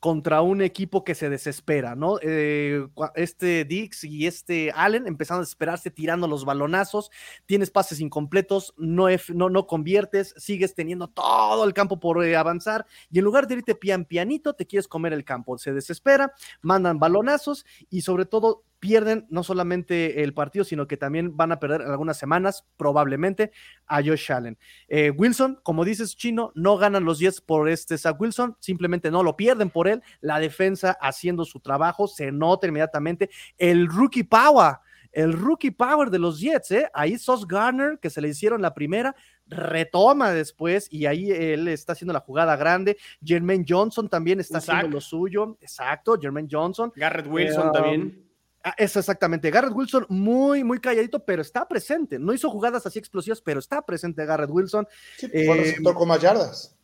contra 0.00 0.40
un 0.40 0.62
equipo 0.62 1.04
que 1.04 1.14
se 1.14 1.28
desespera, 1.28 1.94
¿no? 1.94 2.16
Eh, 2.22 2.88
este 3.14 3.66
Dix 3.66 4.02
y 4.04 4.26
este 4.26 4.72
Allen 4.74 5.06
empezaron 5.06 5.40
a 5.40 5.42
desesperarse 5.42 5.90
tirando 5.90 6.26
los 6.26 6.46
balonazos, 6.46 7.10
tienes 7.44 7.70
pases 7.70 8.00
incompletos, 8.00 8.72
no, 8.78 9.08
no, 9.34 9.50
no 9.50 9.66
conviertes, 9.66 10.34
sigues 10.38 10.74
teniendo 10.74 11.08
todo 11.08 11.64
el 11.64 11.74
campo 11.74 12.00
por 12.00 12.24
eh, 12.24 12.34
avanzar 12.34 12.86
y 13.10 13.18
en 13.18 13.26
lugar 13.26 13.46
de 13.46 13.56
irte 13.56 13.74
pian 13.74 14.06
pianito, 14.06 14.54
te 14.54 14.66
quieres 14.66 14.88
comer 14.88 15.12
el 15.12 15.24
campo, 15.24 15.58
se 15.58 15.74
desespera, 15.74 16.32
mandan 16.62 16.98
balonazos 16.98 17.66
y 17.90 18.00
sobre 18.00 18.24
todo 18.24 18.64
pierden 18.80 19.26
no 19.28 19.44
solamente 19.44 20.22
el 20.24 20.34
partido, 20.34 20.64
sino 20.64 20.86
que 20.86 20.96
también 20.96 21.36
van 21.36 21.52
a 21.52 21.60
perder 21.60 21.82
algunas 21.82 22.18
semanas, 22.18 22.66
probablemente, 22.76 23.52
a 23.86 24.02
Josh 24.02 24.32
Allen. 24.32 24.58
Eh, 24.88 25.10
Wilson, 25.10 25.60
como 25.62 25.84
dices, 25.84 26.16
Chino, 26.16 26.50
no 26.54 26.78
ganan 26.78 27.04
los 27.04 27.18
Jets 27.18 27.40
por 27.40 27.68
este 27.68 27.98
Zach 27.98 28.18
Wilson, 28.18 28.56
simplemente 28.58 29.10
no 29.10 29.22
lo 29.22 29.36
pierden 29.36 29.70
por 29.70 29.86
él. 29.86 30.02
La 30.20 30.40
defensa 30.40 30.96
haciendo 31.00 31.44
su 31.44 31.60
trabajo, 31.60 32.08
se 32.08 32.32
nota 32.32 32.66
inmediatamente. 32.66 33.30
El 33.58 33.86
rookie 33.86 34.24
power, 34.24 34.76
el 35.12 35.34
rookie 35.34 35.70
power 35.70 36.10
de 36.10 36.18
los 36.18 36.40
Jets, 36.40 36.70
¿eh? 36.70 36.90
Ahí 36.94 37.18
Sos 37.18 37.46
Garner, 37.46 37.98
que 37.98 38.10
se 38.10 38.20
le 38.20 38.28
hicieron 38.28 38.62
la 38.62 38.72
primera, 38.72 39.14
retoma 39.46 40.30
después 40.30 40.86
y 40.90 41.06
ahí 41.06 41.30
él 41.30 41.68
está 41.68 41.92
haciendo 41.92 42.14
la 42.14 42.20
jugada 42.20 42.56
grande. 42.56 42.96
Jermaine 43.22 43.64
Johnson 43.68 44.08
también 44.08 44.40
está 44.40 44.58
haciendo 44.58 44.88
lo 44.88 45.00
suyo. 45.00 45.58
Exacto, 45.60 46.16
Jermaine 46.18 46.48
Johnson. 46.50 46.92
Garrett 46.96 47.26
Wilson 47.26 47.68
eh, 47.68 47.70
también. 47.72 48.29
Ah, 48.62 48.74
eso 48.76 48.98
exactamente. 48.98 49.50
Garrett 49.50 49.74
Wilson 49.74 50.06
muy, 50.08 50.64
muy 50.64 50.80
calladito, 50.80 51.24
pero 51.24 51.40
está 51.40 51.66
presente. 51.66 52.18
No 52.18 52.32
hizo 52.34 52.50
jugadas 52.50 52.84
así 52.84 52.98
explosivas, 52.98 53.40
pero 53.40 53.58
está 53.58 53.82
presente 53.82 54.24
Garrett 54.26 54.50
Wilson. 54.50 54.86
Sí, 55.16 55.28
eh, 55.32 55.76
tocó 55.82 56.04
más 56.04 56.20
yardas. 56.20 56.76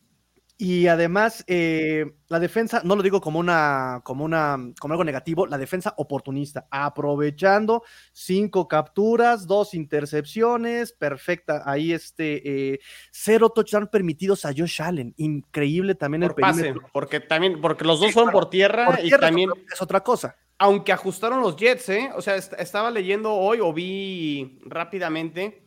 Y 0.59 0.87
además, 0.87 1.43
eh, 1.45 2.03
la 2.29 2.39
defensa, 2.39 2.81
no 2.83 2.95
lo 2.95 3.03
digo 3.03 3.21
como 3.21 3.37
una, 3.37 4.01
como 4.03 4.25
una, 4.25 4.57
como 4.79 4.93
algo 4.95 5.03
negativo, 5.03 5.45
la 5.45 5.59
defensa 5.59 5.93
oportunista, 5.97 6.65
aprovechando 6.71 7.83
cinco 8.11 8.67
capturas, 8.67 9.45
dos 9.45 9.75
intercepciones, 9.75 10.93
perfecta. 10.93 11.61
Ahí 11.63 11.93
este 11.93 12.73
eh, 12.73 12.79
cero 13.11 13.51
touchdown 13.51 13.85
permitidos 13.85 14.45
a 14.45 14.49
Josh 14.57 14.81
Allen. 14.81 15.13
Increíble 15.17 15.93
también 15.93 16.23
el 16.23 16.33
pase, 16.33 16.73
porque 16.91 17.19
también, 17.19 17.61
porque 17.61 17.85
los 17.85 17.99
dos 17.99 18.11
fueron 18.11 18.31
por 18.31 18.49
tierra, 18.49 18.99
y 19.03 19.11
también 19.11 19.51
es 19.71 19.79
otra 19.79 20.01
cosa 20.01 20.35
aunque 20.59 20.91
ajustaron 20.91 21.41
los 21.41 21.55
Jets, 21.55 21.89
¿eh? 21.89 22.09
O 22.15 22.21
sea, 22.21 22.35
estaba 22.35 22.89
leyendo 22.89 23.33
hoy 23.33 23.59
o 23.61 23.71
vi 23.73 24.59
rápidamente, 24.65 25.63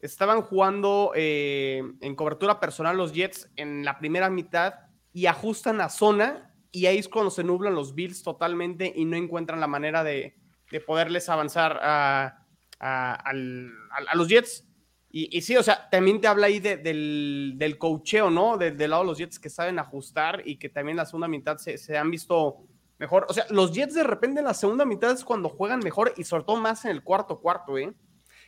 estaban 0.00 0.42
jugando 0.42 1.12
eh, 1.14 1.82
en 2.00 2.14
cobertura 2.14 2.60
personal 2.60 2.96
los 2.96 3.12
Jets 3.12 3.50
en 3.56 3.84
la 3.84 3.98
primera 3.98 4.28
mitad 4.28 4.74
y 5.12 5.26
ajustan 5.26 5.78
la 5.78 5.88
zona 5.88 6.54
y 6.70 6.86
ahí 6.86 6.98
es 6.98 7.08
cuando 7.08 7.30
se 7.30 7.44
nublan 7.44 7.74
los 7.74 7.94
Bills 7.94 8.22
totalmente 8.22 8.92
y 8.94 9.04
no 9.04 9.16
encuentran 9.16 9.60
la 9.60 9.66
manera 9.66 10.04
de, 10.04 10.36
poderles 10.86 11.28
avanzar 11.28 11.78
a, 11.80 12.40
los 14.14 14.28
Jets. 14.28 14.66
Y, 15.16 15.40
sí, 15.42 15.56
o 15.56 15.62
sea, 15.62 15.88
también 15.88 16.20
te 16.20 16.26
habla 16.26 16.48
ahí 16.48 16.58
del, 16.58 17.54
del 17.56 17.78
cocheo, 17.78 18.28
¿no? 18.28 18.58
del 18.58 18.76
lado 18.90 19.04
de 19.04 19.08
los 19.08 19.18
Jets 19.18 19.38
que 19.38 19.48
saben 19.48 19.78
ajustar 19.78 20.42
y 20.44 20.56
que 20.56 20.68
también 20.68 20.96
la 20.96 21.06
segunda 21.06 21.28
mitad 21.28 21.56
se, 21.58 21.78
se 21.78 21.96
han 21.96 22.10
visto 22.10 22.66
mejor. 22.98 23.26
O 23.28 23.32
sea, 23.32 23.46
los 23.50 23.72
Jets 23.72 23.94
de 23.94 24.04
repente 24.04 24.40
en 24.40 24.46
la 24.46 24.54
segunda 24.54 24.84
mitad 24.84 25.10
es 25.10 25.24
cuando 25.24 25.48
juegan 25.48 25.80
mejor 25.80 26.12
y 26.16 26.24
sobre 26.24 26.44
todo 26.44 26.56
más 26.56 26.84
en 26.84 26.92
el 26.92 27.02
cuarto 27.02 27.40
cuarto, 27.40 27.78
¿eh? 27.78 27.92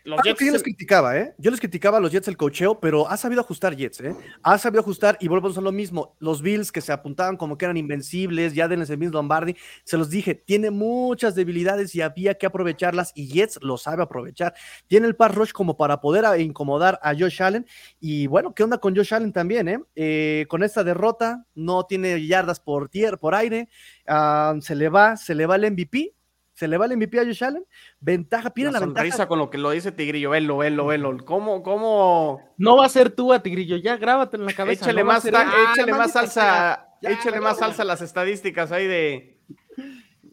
Los 0.07 0.21
Jets. 0.23 0.41
yo 0.41 0.53
les 0.53 0.63
criticaba, 0.63 1.19
¿eh? 1.19 1.35
Yo 1.37 1.51
les 1.51 1.61
criticaba 1.61 1.99
a 1.99 2.01
los 2.01 2.13
Jets 2.13 2.29
el 2.29 2.37
cocheo, 2.37 2.81
pero 2.81 3.09
ha 3.09 3.17
sabido 3.17 3.41
ajustar 3.41 3.77
Jets, 3.77 4.01
¿eh? 4.01 4.15
Ha 4.43 4.57
sabido 4.59 4.81
ajustar 4.81 5.19
y 5.21 5.29
volvemos 5.29 5.59
a 5.59 5.61
lo 5.61 5.73
mismo. 5.73 6.17
Los 6.21 6.43
Bills 6.43 6.71
que 6.71 6.81
se 6.81 6.93
apuntaban 6.93 7.37
como 7.37 7.59
que 7.59 7.65
eran 7.65 7.77
invencibles, 7.77 8.55
ya 8.55 8.69
denles 8.69 8.91
el 8.91 8.99
mismo 8.99 9.15
Lombardi, 9.15 9.57
se 9.85 9.97
los 9.97 10.09
dije, 10.09 10.35
tiene 10.35 10.71
muchas 10.71 11.35
debilidades 11.35 11.95
y 11.95 12.03
había 12.03 12.35
que 12.35 12.47
aprovecharlas 12.47 13.13
y 13.15 13.29
Jets 13.29 13.59
lo 13.63 13.77
sabe 13.79 14.03
aprovechar. 14.03 14.55
Tiene 14.87 15.07
el 15.07 15.17
pass 15.17 15.35
rush 15.35 15.53
como 15.53 15.77
para 15.77 16.01
poder 16.01 16.41
incomodar 16.41 16.99
a 17.03 17.15
Josh 17.15 17.43
Allen 17.43 17.67
y 18.01 18.27
bueno, 18.27 18.55
¿qué 18.55 18.63
onda 18.63 18.79
con 18.79 18.95
Josh 18.95 19.15
Allen 19.15 19.33
también, 19.33 19.69
eh? 19.69 19.81
eh 19.95 20.47
con 20.49 20.63
esta 20.63 20.85
derrota 20.85 21.45
no 21.55 21.85
tiene 21.87 22.27
yardas 22.27 22.61
por 22.61 22.89
tierra, 22.89 23.17
por 23.17 23.35
aire, 23.35 23.69
ah, 24.07 24.55
se 24.61 24.75
le 24.75 24.89
va, 24.89 25.17
se 25.17 25.35
le 25.35 25.47
va 25.47 25.57
el 25.57 25.71
MVP 25.73 26.16
se 26.57 26.69
le 26.69 26.79
va 26.79 26.87
el 26.87 26.97
MVP 26.97 27.21
a 27.21 27.25
Josh 27.25 27.45
Allen. 27.45 27.67
Ventaja, 28.01 28.49
pide 28.49 28.73
la, 28.73 28.81
la 28.81 28.87
ventaja. 28.87 29.29
con 29.29 29.39
lo 29.39 29.51
que 29.51 29.59
lo 29.59 29.71
dice 29.71 29.93
Tigrillo, 29.93 30.31
velo, 30.31 30.57
velo, 30.57 30.87
velo. 30.87 31.15
¿Cómo, 31.27 31.63
cómo? 31.63 32.41
No 32.57 32.79
va 32.79 32.87
a 32.87 32.89
ser 32.89 33.11
tú 33.11 33.35
a 33.35 33.43
Tigrillo, 33.43 33.77
ya 33.77 33.99
grábate 33.99 34.39
en 34.39 34.47
la 34.47 34.55
cabeza. 34.55 34.87
Échale 34.87 35.05
más, 35.05 35.23
échale 35.27 35.93
más 35.93 36.13
salsa, 36.13 36.97
échale 37.03 37.41
más 37.41 37.59
salsa 37.59 37.83
a 37.83 37.85
las 37.85 38.01
estadísticas 38.01 38.73
ahí 38.73 38.87
de. 38.87 39.39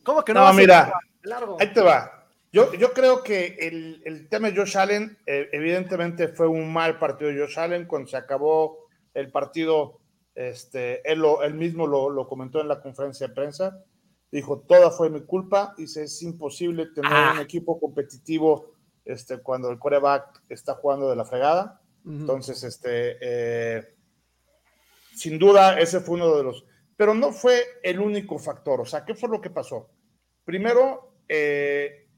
¿Cómo 0.03 0.23
que 0.23 0.33
no? 0.33 0.47
No, 0.47 0.53
mira, 0.53 0.93
ahí 1.59 1.73
te 1.73 1.81
va. 1.81 2.25
Yo, 2.53 2.73
yo 2.73 2.93
creo 2.93 3.21
que 3.21 3.57
el, 3.59 4.01
el 4.05 4.29
tema 4.29 4.49
de 4.49 4.55
Josh 4.55 4.77
Allen, 4.77 5.17
eh, 5.25 5.49
evidentemente 5.51 6.29
fue 6.29 6.47
un 6.47 6.71
mal 6.71 6.99
partido 6.99 7.31
de 7.31 7.39
Josh 7.39 7.59
Allen. 7.59 7.85
Cuando 7.85 8.07
se 8.07 8.15
acabó 8.15 8.87
el 9.13 9.29
partido, 9.29 9.99
este, 10.35 11.01
él, 11.11 11.19
lo, 11.19 11.43
él 11.43 11.55
mismo 11.55 11.85
lo, 11.85 12.09
lo 12.09 12.29
comentó 12.29 12.61
en 12.61 12.69
la 12.69 12.79
conferencia 12.79 13.27
de 13.27 13.33
prensa 13.33 13.83
dijo, 14.33 14.61
toda 14.61 14.89
fue 14.89 15.11
mi 15.11 15.21
culpa, 15.21 15.75
dice, 15.77 16.03
es 16.03 16.21
imposible 16.23 16.87
tener 16.87 17.11
un 17.11 17.37
ah. 17.37 17.41
equipo 17.41 17.79
competitivo 17.79 18.73
este, 19.05 19.37
cuando 19.37 19.69
el 19.69 19.77
coreback 19.77 20.41
está 20.49 20.73
jugando 20.73 21.07
de 21.07 21.15
la 21.15 21.23
fregada. 21.23 21.79
Entonces, 22.05 22.63
este, 22.63 23.17
eh, 23.21 23.95
sin 25.15 25.37
duda, 25.37 25.79
ese 25.79 26.01
fue 26.01 26.15
uno 26.15 26.35
de 26.35 26.43
los, 26.43 26.65
pero 26.97 27.13
no 27.13 27.31
fue 27.31 27.63
el 27.81 27.99
único 27.99 28.37
factor, 28.39 28.81
o 28.81 28.85
sea, 28.85 29.05
¿qué 29.05 29.13
fue 29.13 29.29
lo 29.29 29.39
que 29.39 29.51
pasó? 29.51 29.89
Primero, 30.43 31.15
eh, 31.29 32.09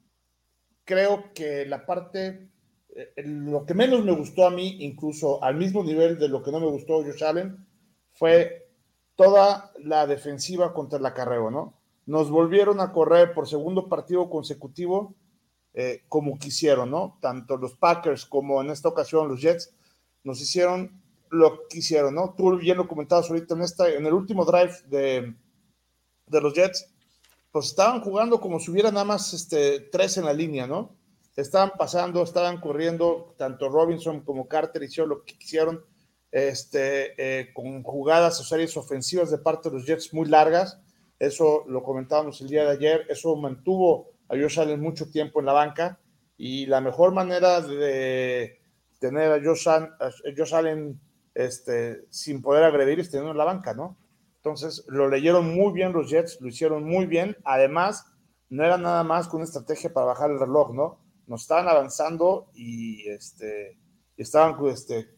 creo 0.86 1.34
que 1.36 1.66
la 1.66 1.86
parte, 1.86 2.50
eh, 2.96 3.14
lo 3.26 3.66
que 3.66 3.76
menos 3.76 4.04
me 4.04 4.14
gustó 4.14 4.48
a 4.48 4.52
mí, 4.52 4.78
incluso 4.80 5.44
al 5.44 5.56
mismo 5.56 5.84
nivel 5.84 6.18
de 6.18 6.30
lo 6.30 6.42
que 6.42 6.52
no 6.52 6.60
me 6.60 6.72
gustó 6.72 7.04
Josh 7.04 7.24
Allen, 7.24 7.68
fue 8.14 8.70
toda 9.16 9.72
la 9.84 10.08
defensiva 10.08 10.74
contra 10.74 10.98
el 10.98 11.06
acarreo, 11.06 11.52
¿no? 11.52 11.85
Nos 12.06 12.30
volvieron 12.30 12.80
a 12.80 12.92
correr 12.92 13.34
por 13.34 13.48
segundo 13.48 13.90
partido 13.90 14.30
consecutivo 14.30 15.16
eh, 15.74 16.04
como 16.08 16.40
quisieron, 16.40 16.92
¿no? 16.92 17.18
Tanto 17.22 17.58
los 17.58 17.76
Packers 17.76 18.26
como 18.26 18.62
en 18.62 18.70
esta 18.70 18.90
ocasión 18.90 19.28
los 19.28 19.42
Jets 19.42 19.76
nos 20.24 20.40
hicieron 20.40 21.02
lo 21.30 21.68
que 21.68 21.80
hicieron, 21.80 22.16
¿no? 22.16 22.34
Tú 22.38 22.58
bien 22.58 22.78
lo 22.78 22.88
comentabas 22.88 23.30
ahorita 23.30 23.56
en, 23.56 23.62
esta, 23.62 23.90
en 23.90 24.06
el 24.06 24.14
último 24.14 24.46
drive 24.46 24.74
de, 24.88 25.36
de 26.28 26.42
los 26.42 26.54
Jets, 26.54 26.94
pues 27.52 27.68
estaban 27.68 28.02
jugando 28.02 28.40
como 28.40 28.60
si 28.60 28.72
hubiera 28.72 28.92
nada 28.92 29.06
más 29.06 29.34
este, 29.34 29.80
tres 29.80 30.18
en 30.18 30.26
la 30.26 30.34
línea, 30.34 30.68
¿no? 30.68 30.96
Estaban 31.36 31.74
pasando, 31.78 32.24
estaban 32.24 32.62
corriendo, 32.62 33.36
tanto 33.38 33.68
Robinson 33.68 34.22
como 34.22 34.48
Carter 34.48 34.82
hicieron 34.84 35.10
lo 35.10 35.24
que 35.26 35.38
quisieron, 35.38 35.84
este, 36.32 37.14
eh, 37.18 37.54
con 37.54 37.84
jugadas 37.84 38.40
o 38.40 38.44
series 38.44 38.78
ofensivas 38.78 39.30
de 39.32 39.38
parte 39.38 39.70
de 39.70 39.76
los 39.76 39.86
Jets 39.86 40.14
muy 40.14 40.28
largas, 40.28 40.80
eso 41.20 41.64
lo 41.68 41.84
comentábamos 41.84 42.42
el 42.42 42.48
día 42.48 42.66
de 42.66 42.72
ayer. 42.72 43.06
Eso 43.10 43.36
mantuvo 43.36 44.12
a 44.30 44.36
Josh 44.36 44.60
Allen 44.60 44.82
mucho 44.82 45.10
tiempo 45.10 45.40
en 45.40 45.46
la 45.46 45.54
banca. 45.54 46.00
Y 46.38 46.66
la 46.66 46.82
mejor 46.82 47.14
manera 47.14 47.62
de 47.62 48.60
tener 49.00 49.32
a 49.32 49.42
Josh, 49.44 50.54
Allen 50.54 51.00
este, 51.34 52.06
sin 52.10 52.42
poder 52.42 52.64
agredir 52.64 53.00
es 53.00 53.10
tenerlo 53.10 53.32
en 53.32 53.38
la 53.38 53.46
banca, 53.46 53.74
¿no? 53.74 53.98
Entonces 54.38 54.86
lo 54.88 55.10
leyeron 55.10 55.56
muy 55.56 55.74
bien 55.74 55.94
los 55.94 56.10
Jets, 56.10 56.40
lo 56.42 56.50
hicieron 56.50 56.84
muy 56.84 57.06
bien. 57.06 57.38
Además, 57.46 58.06
no 58.50 58.64
era 58.64 58.78
nada 58.78 59.04
más 59.04 59.28
que 59.28 59.38
una 59.38 59.46
estrategia 59.46 59.94
para 59.94 60.08
bajar 60.08 60.32
el 60.32 60.40
reloj, 60.40 60.74
¿no? 60.74 61.00
Nos 61.28 61.44
estaban 61.44 61.68
avanzando 61.68 62.50
y 62.54 63.08
este, 63.10 63.80
estaban 64.18 64.56
este, 64.68 65.16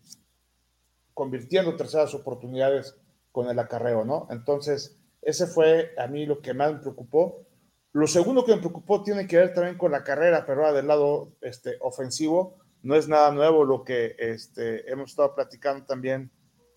convirtiendo 1.14 1.76
terceras 1.76 2.14
oportunidades 2.14 2.96
con 3.32 3.50
el 3.50 3.60
acarreo, 3.60 4.06
¿no? 4.06 4.28
Entonces, 4.30 4.98
ese 5.28 5.46
fue 5.46 5.94
a 5.98 6.08
mí 6.08 6.26
lo 6.26 6.42
que 6.42 6.54
más 6.54 6.72
me 6.72 6.80
preocupó. 6.80 7.46
Lo 7.92 8.08
segundo 8.08 8.46
que 8.46 8.56
me 8.56 8.62
preocupó 8.62 9.04
tiene 9.04 9.28
que 9.28 9.36
ver 9.36 9.54
también 9.54 9.78
con 9.78 9.92
la 9.92 10.02
carrera, 10.02 10.46
pero 10.46 10.72
del 10.74 10.88
lado 10.88 11.34
este, 11.42 11.76
ofensivo. 11.82 12.56
No 12.82 12.96
es 12.96 13.10
nada 13.10 13.32
nuevo 13.32 13.66
lo 13.66 13.84
que 13.84 14.16
este, 14.18 14.90
hemos 14.90 15.10
estado 15.10 15.36
platicando 15.36 15.86
también 15.86 16.32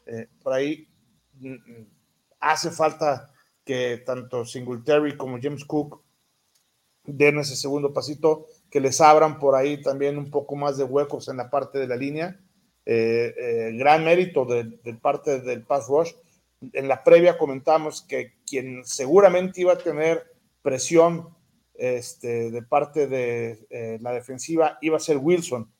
eh, 0.04 0.26
por 0.42 0.52
ahí. 0.52 0.88
Mm, 1.34 1.52
mm, 1.52 1.86
hace 2.40 2.72
falta 2.72 3.32
que 3.64 4.02
tanto 4.04 4.44
Singletary 4.44 5.16
como 5.16 5.38
James 5.40 5.64
Cook 5.64 6.02
den 7.04 7.38
ese 7.38 7.54
segundo 7.54 7.92
pasito, 7.92 8.46
que 8.68 8.80
les 8.80 9.00
abran 9.00 9.38
por 9.38 9.54
ahí 9.54 9.80
también 9.80 10.18
un 10.18 10.28
poco 10.28 10.56
más 10.56 10.76
de 10.76 10.82
huecos 10.82 11.28
en 11.28 11.36
la 11.36 11.50
parte 11.50 11.78
de 11.78 11.86
la 11.86 11.94
línea. 11.94 12.40
Eh, 12.84 13.32
eh, 13.38 13.72
gran 13.78 14.02
mérito 14.02 14.44
de, 14.44 14.64
parte 15.00 15.40
del 15.40 15.62
pass 15.62 15.86
rush 15.86 16.10
en 16.60 16.88
la 16.88 17.02
previa 17.02 17.38
comentamos 17.38 18.02
que 18.02 18.34
quien 18.46 18.84
seguramente 18.84 19.60
iba 19.60 19.72
a 19.72 19.78
tener 19.78 20.24
presión 20.62 21.34
este, 21.74 22.50
de 22.50 22.62
parte 22.62 23.06
de 23.06 23.66
eh, 23.70 23.98
la 24.00 24.12
defensiva 24.12 24.78
iba 24.82 24.98
a 24.98 25.00
ser 25.00 25.16
Wilson, 25.16 25.72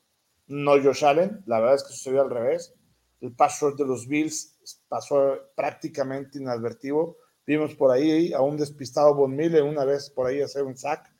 no 0.47 0.71
Josh 0.81 1.05
Allen. 1.05 1.43
La 1.45 1.59
verdad 1.59 1.75
es 1.75 1.83
que 1.83 1.93
sucedió 1.93 2.21
al 2.21 2.31
revés. 2.31 2.73
El 3.21 3.33
pass 3.33 3.63
de 3.77 3.85
los 3.85 4.07
Bills 4.07 4.57
pasó 4.87 5.37
prácticamente 5.55 6.39
inadvertido. 6.39 7.17
Vimos 7.45 7.75
por 7.75 7.91
ahí 7.91 8.33
a 8.33 8.41
un 8.41 8.57
despistado 8.57 9.13
Von 9.13 9.35
Miller 9.35 9.61
una 9.61 9.85
vez 9.85 10.09
por 10.09 10.25
ahí 10.25 10.41
hacer 10.41 10.63
un 10.63 10.75
sack. 10.75 11.13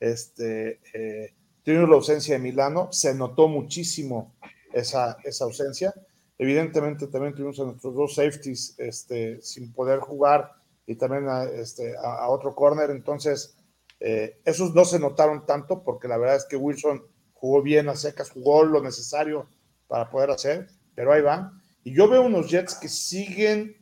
Este, 0.00 0.80
eh, 0.94 1.34
tuvimos 1.62 1.88
la 1.88 1.96
ausencia 1.96 2.34
de 2.34 2.40
Milano, 2.40 2.90
se 2.90 3.14
notó 3.14 3.48
muchísimo 3.48 4.34
esa, 4.72 5.18
esa 5.24 5.44
ausencia. 5.44 5.94
Evidentemente 6.38 7.06
también 7.06 7.34
tuvimos 7.34 7.60
a 7.60 7.64
nuestros 7.64 7.94
dos 7.94 8.14
safeties 8.14 8.74
este, 8.78 9.40
sin 9.42 9.72
poder 9.72 10.00
jugar 10.00 10.52
y 10.86 10.96
también 10.96 11.28
a, 11.28 11.44
este, 11.44 11.94
a, 11.96 12.28
otro 12.28 12.54
corner. 12.54 12.90
Entonces, 12.90 13.56
eh, 14.00 14.40
esos 14.44 14.74
no 14.74 14.84
se 14.84 14.98
notaron 14.98 15.46
tanto 15.46 15.82
porque 15.84 16.08
la 16.08 16.18
verdad 16.18 16.36
es 16.36 16.44
que 16.44 16.56
Wilson 16.56 17.02
jugó 17.32 17.62
bien 17.62 17.88
a 17.88 17.94
secas, 17.94 18.30
jugó 18.30 18.64
lo 18.64 18.82
necesario 18.82 19.48
para 19.86 20.10
poder 20.10 20.30
hacer, 20.30 20.68
pero 20.94 21.12
ahí 21.12 21.22
va. 21.22 21.52
Y 21.84 21.94
yo 21.94 22.08
veo 22.08 22.22
unos 22.22 22.48
Jets 22.48 22.74
que 22.74 22.88
siguen 22.88 23.76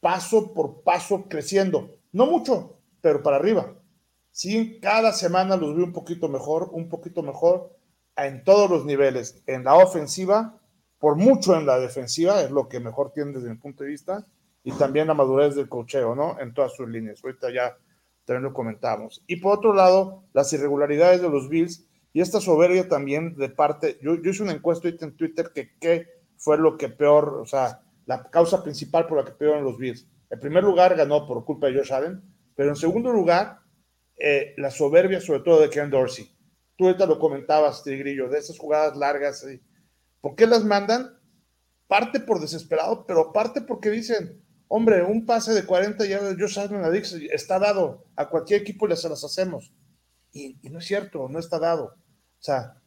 paso 0.00 0.52
por 0.54 0.82
paso 0.82 1.26
creciendo. 1.28 1.96
No 2.12 2.26
mucho, 2.26 2.78
pero 3.00 3.22
para 3.22 3.36
arriba. 3.36 3.74
Sí, 4.30 4.78
cada 4.80 5.12
semana 5.12 5.56
los 5.56 5.74
veo 5.74 5.84
un 5.84 5.92
poquito 5.92 6.28
mejor, 6.28 6.70
un 6.72 6.88
poquito 6.88 7.22
mejor 7.22 7.76
en 8.16 8.44
todos 8.44 8.70
los 8.70 8.84
niveles, 8.84 9.42
en 9.46 9.64
la 9.64 9.74
ofensiva 9.74 10.57
por 10.98 11.16
mucho 11.16 11.56
en 11.56 11.66
la 11.66 11.78
defensiva, 11.78 12.42
es 12.42 12.50
lo 12.50 12.68
que 12.68 12.80
mejor 12.80 13.12
tiene 13.12 13.32
desde 13.32 13.50
mi 13.50 13.56
punto 13.56 13.84
de 13.84 13.90
vista, 13.90 14.26
y 14.64 14.72
también 14.72 15.06
la 15.06 15.14
madurez 15.14 15.54
del 15.54 15.68
cocheo, 15.68 16.14
¿no? 16.14 16.38
En 16.40 16.52
todas 16.52 16.74
sus 16.74 16.88
líneas. 16.88 17.20
Ahorita 17.22 17.50
ya 17.52 17.76
también 18.24 18.42
lo 18.42 18.52
comentamos. 18.52 19.22
Y 19.26 19.36
por 19.36 19.56
otro 19.56 19.72
lado, 19.72 20.24
las 20.34 20.52
irregularidades 20.52 21.22
de 21.22 21.30
los 21.30 21.48
Bills 21.48 21.86
y 22.12 22.20
esta 22.20 22.40
soberbia 22.40 22.88
también 22.88 23.36
de 23.36 23.48
parte, 23.48 23.98
yo, 24.02 24.20
yo 24.20 24.30
hice 24.30 24.42
una 24.42 24.52
encuesta 24.52 24.88
en 24.88 25.16
Twitter 25.16 25.50
que 25.54 25.70
qué 25.78 26.06
fue 26.36 26.58
lo 26.58 26.76
que 26.76 26.88
peor, 26.88 27.38
o 27.40 27.46
sea, 27.46 27.80
la 28.06 28.24
causa 28.30 28.62
principal 28.62 29.06
por 29.06 29.18
la 29.18 29.24
que 29.24 29.44
en 29.44 29.64
los 29.64 29.78
Bills. 29.78 30.06
En 30.30 30.40
primer 30.40 30.64
lugar, 30.64 30.96
ganó 30.96 31.26
por 31.26 31.44
culpa 31.44 31.68
de 31.68 31.78
Josh 31.78 31.92
Allen, 31.92 32.22
pero 32.54 32.70
en 32.70 32.76
segundo 32.76 33.12
lugar, 33.12 33.60
eh, 34.16 34.54
la 34.56 34.70
soberbia 34.70 35.20
sobre 35.20 35.40
todo 35.40 35.60
de 35.60 35.70
Ken 35.70 35.90
Dorsey. 35.90 36.30
Tú 36.76 36.86
ahorita 36.86 37.06
lo 37.06 37.18
comentabas, 37.18 37.82
Tigrillo, 37.82 38.28
de 38.28 38.38
esas 38.38 38.58
jugadas 38.58 38.96
largas, 38.96 39.44
y 39.44 39.60
¿Por 40.20 40.34
qué 40.34 40.46
las 40.46 40.64
mandan? 40.64 41.18
Parte 41.86 42.20
por 42.20 42.40
desesperado, 42.40 43.06
pero 43.06 43.32
parte 43.32 43.60
porque 43.60 43.90
dicen, 43.90 44.42
hombre, 44.68 45.02
un 45.02 45.24
pase 45.26 45.54
de 45.54 45.64
40 45.64 46.04
yardas 46.06 46.36
de 46.36 46.42
Josh 46.42 46.58
Allen 46.58 46.84
a 46.84 46.90
Dix 46.90 47.12
está 47.32 47.58
dado, 47.58 48.06
a 48.16 48.28
cualquier 48.28 48.60
equipo 48.60 48.86
le 48.86 48.96
se 48.96 49.08
las 49.08 49.24
hacemos. 49.24 49.72
Y, 50.32 50.56
no 50.70 50.78
es 50.78 50.84
cierto, 50.84 51.28
no 51.28 51.38
está 51.38 51.58
dado. 51.58 51.84
O 51.86 52.42
sea, 52.42 52.80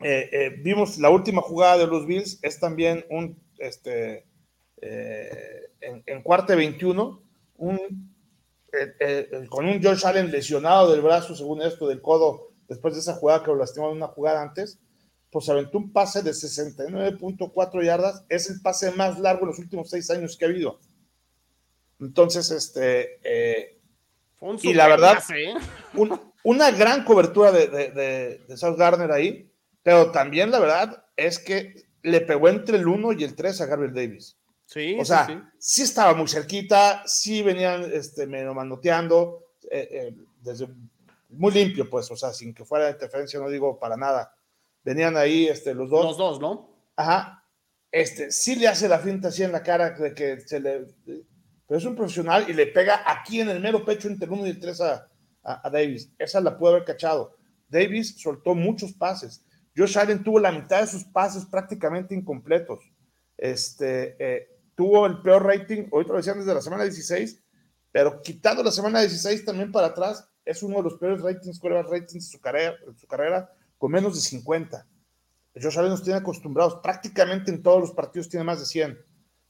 eh, 0.00 0.28
eh, 0.32 0.50
vimos 0.62 0.98
la 0.98 1.10
última 1.10 1.40
jugada 1.42 1.78
de 1.78 1.86
los 1.86 2.06
Bills, 2.06 2.38
es 2.42 2.60
también 2.60 3.04
un, 3.10 3.42
este, 3.58 4.26
eh, 4.80 5.70
en, 5.80 6.22
cuarto 6.22 6.54
21, 6.54 7.22
un, 7.56 8.14
con 9.48 9.66
un 9.66 9.82
Josh 9.82 10.06
Allen 10.06 10.30
lesionado 10.30 10.92
del 10.92 11.00
brazo, 11.00 11.34
según 11.34 11.62
esto, 11.62 11.88
del 11.88 12.02
codo, 12.02 12.52
después 12.68 12.94
de 12.94 13.00
esa 13.00 13.14
jugada 13.14 13.42
que 13.42 13.50
lo 13.50 13.56
lastimó 13.56 13.90
en 13.90 13.96
una 13.96 14.08
jugada 14.08 14.42
antes, 14.42 14.78
pues 15.30 15.48
aventó 15.48 15.78
un 15.78 15.92
pase 15.92 16.22
de 16.22 16.32
69.4 16.32 17.84
yardas, 17.84 18.24
es 18.28 18.50
el 18.50 18.60
pase 18.60 18.90
más 18.92 19.18
largo 19.18 19.42
en 19.42 19.48
los 19.48 19.58
últimos 19.58 19.88
seis 19.90 20.10
años 20.10 20.36
que 20.36 20.44
ha 20.44 20.48
habido. 20.48 20.80
Entonces, 22.00 22.50
este, 22.50 23.20
eh, 23.22 23.80
y 24.62 24.74
la 24.74 24.88
verdad, 24.88 25.22
¿eh? 25.34 25.54
una 26.44 26.70
gran 26.70 27.04
cobertura 27.04 27.52
de, 27.52 27.68
de, 27.68 28.40
de, 28.48 28.56
South 28.56 28.76
Garner 28.78 29.12
ahí, 29.12 29.50
pero 29.82 30.10
también 30.10 30.50
la 30.50 30.58
verdad 30.58 31.04
es 31.16 31.38
que 31.38 31.84
le 32.02 32.22
pegó 32.22 32.48
entre 32.48 32.78
el 32.78 32.88
1 32.88 33.12
y 33.12 33.24
el 33.24 33.34
3 33.34 33.60
a 33.60 33.66
Gabriel 33.66 33.94
Davis. 33.94 34.36
Sí, 34.64 34.96
o 34.98 35.04
sea, 35.04 35.26
sí, 35.26 35.34
sí. 35.58 35.82
estaba 35.82 36.14
muy 36.14 36.28
cerquita, 36.28 37.02
sí 37.04 37.42
venían 37.42 37.90
este, 37.92 38.26
medio 38.26 38.54
manoteando, 38.54 39.48
eh, 39.70 39.88
eh, 39.90 40.14
desde, 40.40 40.68
muy 41.28 41.52
limpio, 41.52 41.90
pues, 41.90 42.10
o 42.10 42.16
sea, 42.16 42.32
sin 42.32 42.54
que 42.54 42.64
fuera 42.64 42.86
de 42.86 42.92
interferencia, 42.92 43.40
no 43.40 43.48
digo 43.48 43.78
para 43.78 43.96
nada. 43.96 44.34
Venían 44.84 45.16
ahí 45.16 45.46
este, 45.46 45.74
los 45.74 45.90
dos. 45.90 46.04
Los 46.04 46.18
dos, 46.18 46.40
¿no? 46.40 46.70
Ajá. 46.96 47.44
Este, 47.90 48.30
sí 48.30 48.54
le 48.56 48.68
hace 48.68 48.88
la 48.88 48.98
finta 48.98 49.28
así 49.28 49.42
en 49.42 49.52
la 49.52 49.62
cara 49.62 49.90
de 49.90 50.14
que 50.14 50.40
se 50.40 50.60
le. 50.60 50.86
Pero 51.66 51.78
es 51.78 51.84
un 51.84 51.96
profesional 51.96 52.46
y 52.48 52.52
le 52.52 52.66
pega 52.66 53.02
aquí 53.06 53.40
en 53.40 53.48
el 53.48 53.60
mero 53.60 53.84
pecho 53.84 54.08
entre 54.08 54.26
el 54.26 54.32
1 54.32 54.46
y 54.46 54.50
el 54.50 54.60
3 54.60 54.80
a, 54.80 55.08
a, 55.42 55.70
Davis. 55.70 56.12
Esa 56.18 56.40
la 56.40 56.56
pudo 56.56 56.70
haber 56.70 56.84
cachado. 56.84 57.36
Davis 57.68 58.20
soltó 58.20 58.54
muchos 58.54 58.92
pases. 58.92 59.44
Josh 59.76 59.96
Allen 59.98 60.24
tuvo 60.24 60.40
la 60.40 60.50
mitad 60.50 60.80
de 60.80 60.86
sus 60.86 61.04
pases 61.04 61.44
prácticamente 61.46 62.14
incompletos. 62.14 62.80
Este, 63.36 64.16
eh, 64.18 64.48
tuvo 64.74 65.06
el 65.06 65.22
peor 65.22 65.44
rating, 65.44 65.86
hoy 65.92 66.04
lo 66.04 66.16
decían 66.16 66.38
desde 66.38 66.54
la 66.54 66.60
semana 66.60 66.84
16, 66.84 67.42
pero 67.92 68.20
quitando 68.20 68.62
la 68.62 68.72
semana 68.72 69.00
16 69.00 69.44
también 69.44 69.70
para 69.70 69.88
atrás, 69.88 70.28
es 70.44 70.62
uno 70.62 70.78
de 70.78 70.82
los 70.82 70.94
peores 70.94 71.20
ratings, 71.20 71.60
ratings 71.60 72.12
de 72.12 72.20
su 72.20 72.40
carrera, 72.40 72.74
de 72.86 72.98
su 72.98 73.06
carrera 73.06 73.50
con 73.80 73.90
menos 73.90 74.14
de 74.14 74.20
50. 74.20 74.86
Josh 75.60 75.78
Allen 75.78 75.90
nos 75.90 76.04
tiene 76.04 76.18
acostumbrados, 76.18 76.76
prácticamente 76.82 77.50
en 77.50 77.62
todos 77.62 77.80
los 77.80 77.92
partidos 77.92 78.28
tiene 78.28 78.44
más 78.44 78.60
de 78.60 78.66
100. 78.66 78.98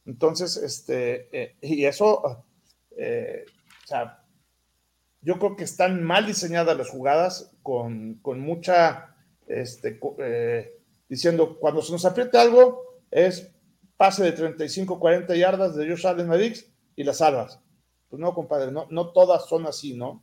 Entonces, 0.07 0.57
este, 0.57 1.29
eh, 1.37 1.57
y 1.61 1.85
eso, 1.85 2.45
eh, 2.97 3.45
o 3.85 3.87
sea, 3.89 4.25
yo 5.21 5.37
creo 5.41 5.57
que 5.57 5.65
están 5.65 6.05
mal 6.05 6.27
diseñadas 6.27 6.79
las 6.79 6.89
jugadas, 6.89 7.57
con, 7.65 8.21
con 8.23 8.39
mucha, 8.39 9.17
este, 9.49 9.99
eh, 10.21 10.81
diciendo, 11.09 11.59
cuando 11.59 11.83
se 11.83 11.91
nos 11.91 12.05
apriete 12.05 12.39
algo, 12.39 13.01
es 13.11 13.51
pase 13.97 14.23
de 14.23 14.33
35, 14.33 15.01
40 15.01 15.35
yardas 15.35 15.75
de 15.75 15.89
Josh 15.89 16.07
Allen 16.07 16.31
a 16.31 16.39
y 16.39 17.03
las 17.03 17.19
salvas. 17.19 17.59
Pues 18.09 18.21
no, 18.21 18.33
compadre, 18.33 18.71
no, 18.71 18.87
no 18.91 19.09
todas 19.11 19.47
son 19.47 19.67
así, 19.67 19.95
¿no? 19.95 20.23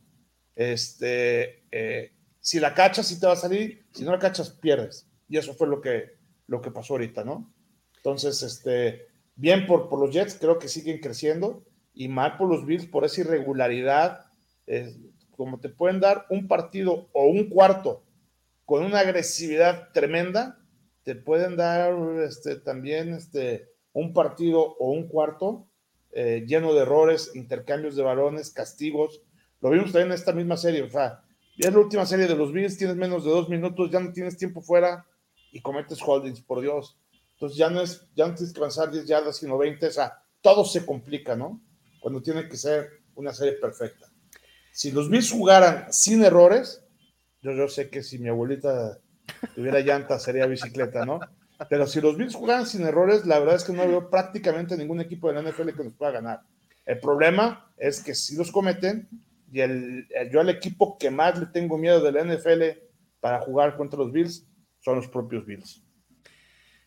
Este, 0.56 2.17
si 2.48 2.60
la 2.60 2.72
cachas, 2.72 3.06
sí 3.06 3.20
te 3.20 3.26
va 3.26 3.34
a 3.34 3.36
salir, 3.36 3.84
si 3.92 4.04
no 4.04 4.10
la 4.10 4.18
cachas, 4.18 4.48
pierdes. 4.48 5.06
Y 5.28 5.36
eso 5.36 5.52
fue 5.52 5.66
lo 5.68 5.82
que, 5.82 6.16
lo 6.46 6.62
que 6.62 6.70
pasó 6.70 6.94
ahorita, 6.94 7.22
¿no? 7.22 7.52
Entonces, 7.98 8.42
este, 8.42 9.08
bien 9.36 9.66
por, 9.66 9.90
por 9.90 10.00
los 10.00 10.14
Jets, 10.14 10.38
creo 10.40 10.58
que 10.58 10.68
siguen 10.68 10.98
creciendo, 11.00 11.62
y 11.92 12.08
mal 12.08 12.38
por 12.38 12.48
los 12.48 12.64
Bills 12.64 12.86
por 12.86 13.04
esa 13.04 13.20
irregularidad, 13.20 14.24
como 15.32 15.60
te 15.60 15.68
pueden 15.68 16.00
dar 16.00 16.24
un 16.30 16.48
partido 16.48 17.10
o 17.12 17.26
un 17.26 17.50
cuarto 17.50 18.02
con 18.64 18.82
una 18.82 19.00
agresividad 19.00 19.92
tremenda, 19.92 20.58
te 21.02 21.16
pueden 21.16 21.54
dar 21.54 21.94
este, 22.26 22.56
también 22.56 23.12
este, 23.12 23.68
un 23.92 24.14
partido 24.14 24.74
o 24.78 24.92
un 24.92 25.06
cuarto 25.08 25.68
eh, 26.12 26.46
lleno 26.46 26.72
de 26.72 26.80
errores, 26.80 27.30
intercambios 27.34 27.94
de 27.94 28.04
balones, 28.04 28.50
castigos. 28.50 29.20
Lo 29.60 29.68
vimos 29.68 29.92
también 29.92 30.08
en 30.08 30.14
esta 30.14 30.32
misma 30.32 30.56
serie, 30.56 30.80
o 30.80 30.88
es 31.66 31.72
la 31.72 31.80
última 31.80 32.06
serie 32.06 32.26
de 32.26 32.36
los 32.36 32.52
Bills, 32.52 32.76
tienes 32.76 32.96
menos 32.96 33.24
de 33.24 33.30
dos 33.30 33.48
minutos, 33.48 33.90
ya 33.90 34.00
no 34.00 34.12
tienes 34.12 34.36
tiempo 34.36 34.60
fuera 34.60 35.04
y 35.52 35.60
cometes 35.60 35.98
holdings, 36.00 36.40
por 36.40 36.60
Dios. 36.60 36.98
Entonces 37.32 37.58
ya 37.58 37.70
no 37.70 37.80
es, 37.80 38.06
ya 38.14 38.26
no 38.26 38.34
tienes 38.34 38.52
que 38.52 38.60
avanzar 38.60 38.90
10 38.90 39.06
yardas, 39.06 39.36
sino 39.36 39.58
20, 39.58 39.86
o 39.86 39.90
sea, 39.90 40.12
todo 40.40 40.64
se 40.64 40.84
complica, 40.84 41.36
¿no? 41.36 41.60
Cuando 42.00 42.22
tiene 42.22 42.48
que 42.48 42.56
ser 42.56 43.00
una 43.14 43.32
serie 43.32 43.54
perfecta. 43.54 44.06
Si 44.72 44.92
los 44.92 45.08
Bills 45.08 45.30
jugaran 45.30 45.92
sin 45.92 46.22
errores, 46.24 46.82
yo, 47.42 47.52
yo 47.52 47.68
sé 47.68 47.90
que 47.90 48.02
si 48.02 48.18
mi 48.18 48.28
abuelita 48.28 48.98
tuviera 49.54 49.80
llanta 49.80 50.18
sería 50.18 50.46
bicicleta, 50.46 51.04
¿no? 51.04 51.20
Pero 51.68 51.86
si 51.86 52.00
los 52.00 52.16
Bills 52.16 52.34
jugaran 52.34 52.66
sin 52.66 52.82
errores, 52.86 53.26
la 53.26 53.38
verdad 53.40 53.56
es 53.56 53.64
que 53.64 53.72
no 53.72 53.86
veo 53.86 54.08
prácticamente 54.10 54.76
ningún 54.76 55.00
equipo 55.00 55.28
de 55.28 55.42
la 55.42 55.50
NFL 55.50 55.70
que 55.70 55.84
nos 55.84 55.94
pueda 55.94 56.12
ganar. 56.12 56.42
El 56.86 57.00
problema 57.00 57.72
es 57.76 58.02
que 58.02 58.14
si 58.14 58.36
los 58.36 58.52
cometen, 58.52 59.08
y 59.50 59.60
el, 59.60 60.08
yo 60.30 60.40
al 60.40 60.50
equipo 60.50 60.98
que 60.98 61.10
más 61.10 61.38
le 61.38 61.46
tengo 61.46 61.78
miedo 61.78 62.00
de 62.00 62.12
la 62.12 62.24
NFL 62.24 62.62
para 63.20 63.40
jugar 63.40 63.76
contra 63.76 63.98
los 63.98 64.12
Bills 64.12 64.46
son 64.80 64.96
los 64.96 65.08
propios 65.08 65.44
Bills. 65.46 65.82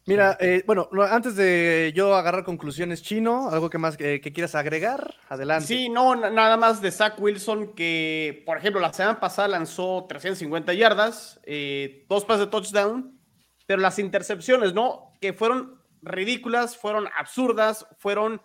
Mira, 0.08 0.36
eh, 0.40 0.64
bueno, 0.66 0.90
antes 1.10 1.36
de 1.36 1.94
yo 1.96 2.16
agarrar 2.16 2.44
conclusiones, 2.44 3.04
Chino, 3.04 3.50
¿algo 3.50 3.70
que 3.70 3.78
más 3.78 3.98
que, 3.98 4.20
quieras 4.20 4.56
agregar? 4.56 5.14
Adelante. 5.30 5.68
Sí, 5.68 5.90
no, 5.90 6.16
nada 6.16 6.58
más 6.58 6.82
de 6.82 6.92
Zach 6.92 7.20
Wilson, 7.20 7.74
que 7.76 8.42
por 8.46 8.58
ejemplo 8.58 8.82
la 8.82 8.92
semana 8.94 9.20
pasada 9.20 9.48
lanzó 9.48 10.08
350 10.10 10.74
yardas, 10.74 11.40
eh, 11.44 12.06
dos 12.10 12.26
pases 12.26 12.46
de 12.46 12.52
touchdown, 12.52 13.20
pero 13.68 13.80
las 13.80 14.00
intercepciones, 14.00 14.74
¿no? 14.74 15.14
Que 15.22 15.34
fueron 15.34 15.80
ridículas, 16.02 16.76
fueron 16.76 17.08
absurdas, 17.16 17.86
fueron 18.00 18.42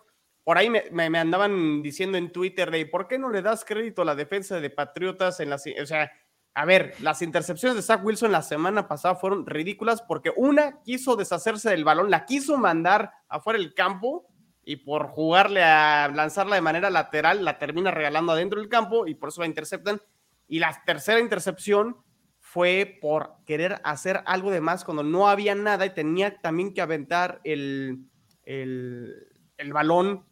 por 0.47 0.57
ahí 0.57 0.69
me, 0.69 1.19
andaban 1.19 1.81
diciendo 1.81 2.17
en 2.17 2.31
Twitter 2.31 2.71
de 2.71 2.85
¿por 2.85 3.09
qué 3.09 3.19
no 3.19 3.29
le 3.29 3.41
das 3.41 3.65
crédito 3.65 4.03
a 4.03 4.05
la 4.05 4.15
defensa 4.15 4.61
de 4.61 4.69
Patriotas 4.69 5.41
en 5.41 5.49
las... 5.49 5.65
O 5.81 5.85
sea, 5.85 6.09
a 6.53 6.63
ver, 6.63 6.93
las 7.01 7.21
intercepciones 7.21 7.75
de 7.75 7.81
Zach 7.81 8.01
Wilson 8.01 8.31
la 8.31 8.41
semana 8.41 8.87
pasada 8.87 9.15
fueron 9.15 9.45
ridículas 9.45 10.01
porque 10.01 10.31
una 10.37 10.81
quiso 10.83 11.17
deshacerse 11.17 11.69
del 11.69 11.83
balón, 11.83 12.09
la 12.09 12.23
quiso 12.23 12.57
mandar 12.57 13.11
afuera 13.27 13.59
del 13.59 13.73
campo 13.73 14.25
y 14.63 14.77
por 14.77 15.07
jugarle 15.07 15.63
a 15.63 16.07
lanzarla 16.15 16.55
de 16.55 16.61
manera 16.61 16.89
lateral 16.91 17.43
la 17.43 17.59
termina 17.59 17.91
regalando 17.91 18.31
adentro 18.31 18.61
del 18.61 18.69
campo 18.69 19.05
y 19.05 19.15
por 19.15 19.27
eso 19.27 19.41
la 19.41 19.47
interceptan. 19.47 20.01
Y 20.47 20.59
la 20.59 20.81
tercera 20.85 21.19
intercepción 21.19 21.97
fue 22.39 22.99
por 23.01 23.33
querer 23.45 23.81
hacer 23.83 24.23
algo 24.25 24.49
de 24.49 24.61
más 24.61 24.85
cuando 24.85 25.03
no 25.03 25.27
había 25.27 25.55
nada 25.55 25.85
y 25.85 25.89
tenía 25.89 26.39
también 26.39 26.73
que 26.73 26.79
aventar 26.79 27.41
el, 27.43 28.05
el, 28.45 29.27
el 29.57 29.73
balón 29.73 30.25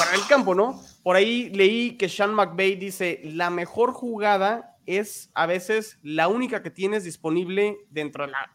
fuera 0.00 0.16
del 0.16 0.26
campo, 0.28 0.54
¿no? 0.54 0.80
Por 1.02 1.16
ahí 1.16 1.50
leí 1.50 1.96
que 1.96 2.08
Sean 2.08 2.34
McVay 2.34 2.76
dice, 2.76 3.20
la 3.24 3.50
mejor 3.50 3.92
jugada 3.92 4.78
es 4.86 5.30
a 5.34 5.46
veces 5.46 5.98
la 6.02 6.28
única 6.28 6.62
que 6.62 6.70
tienes 6.70 7.04
disponible 7.04 7.76
dentro 7.90 8.24
de 8.24 8.32
la 8.32 8.50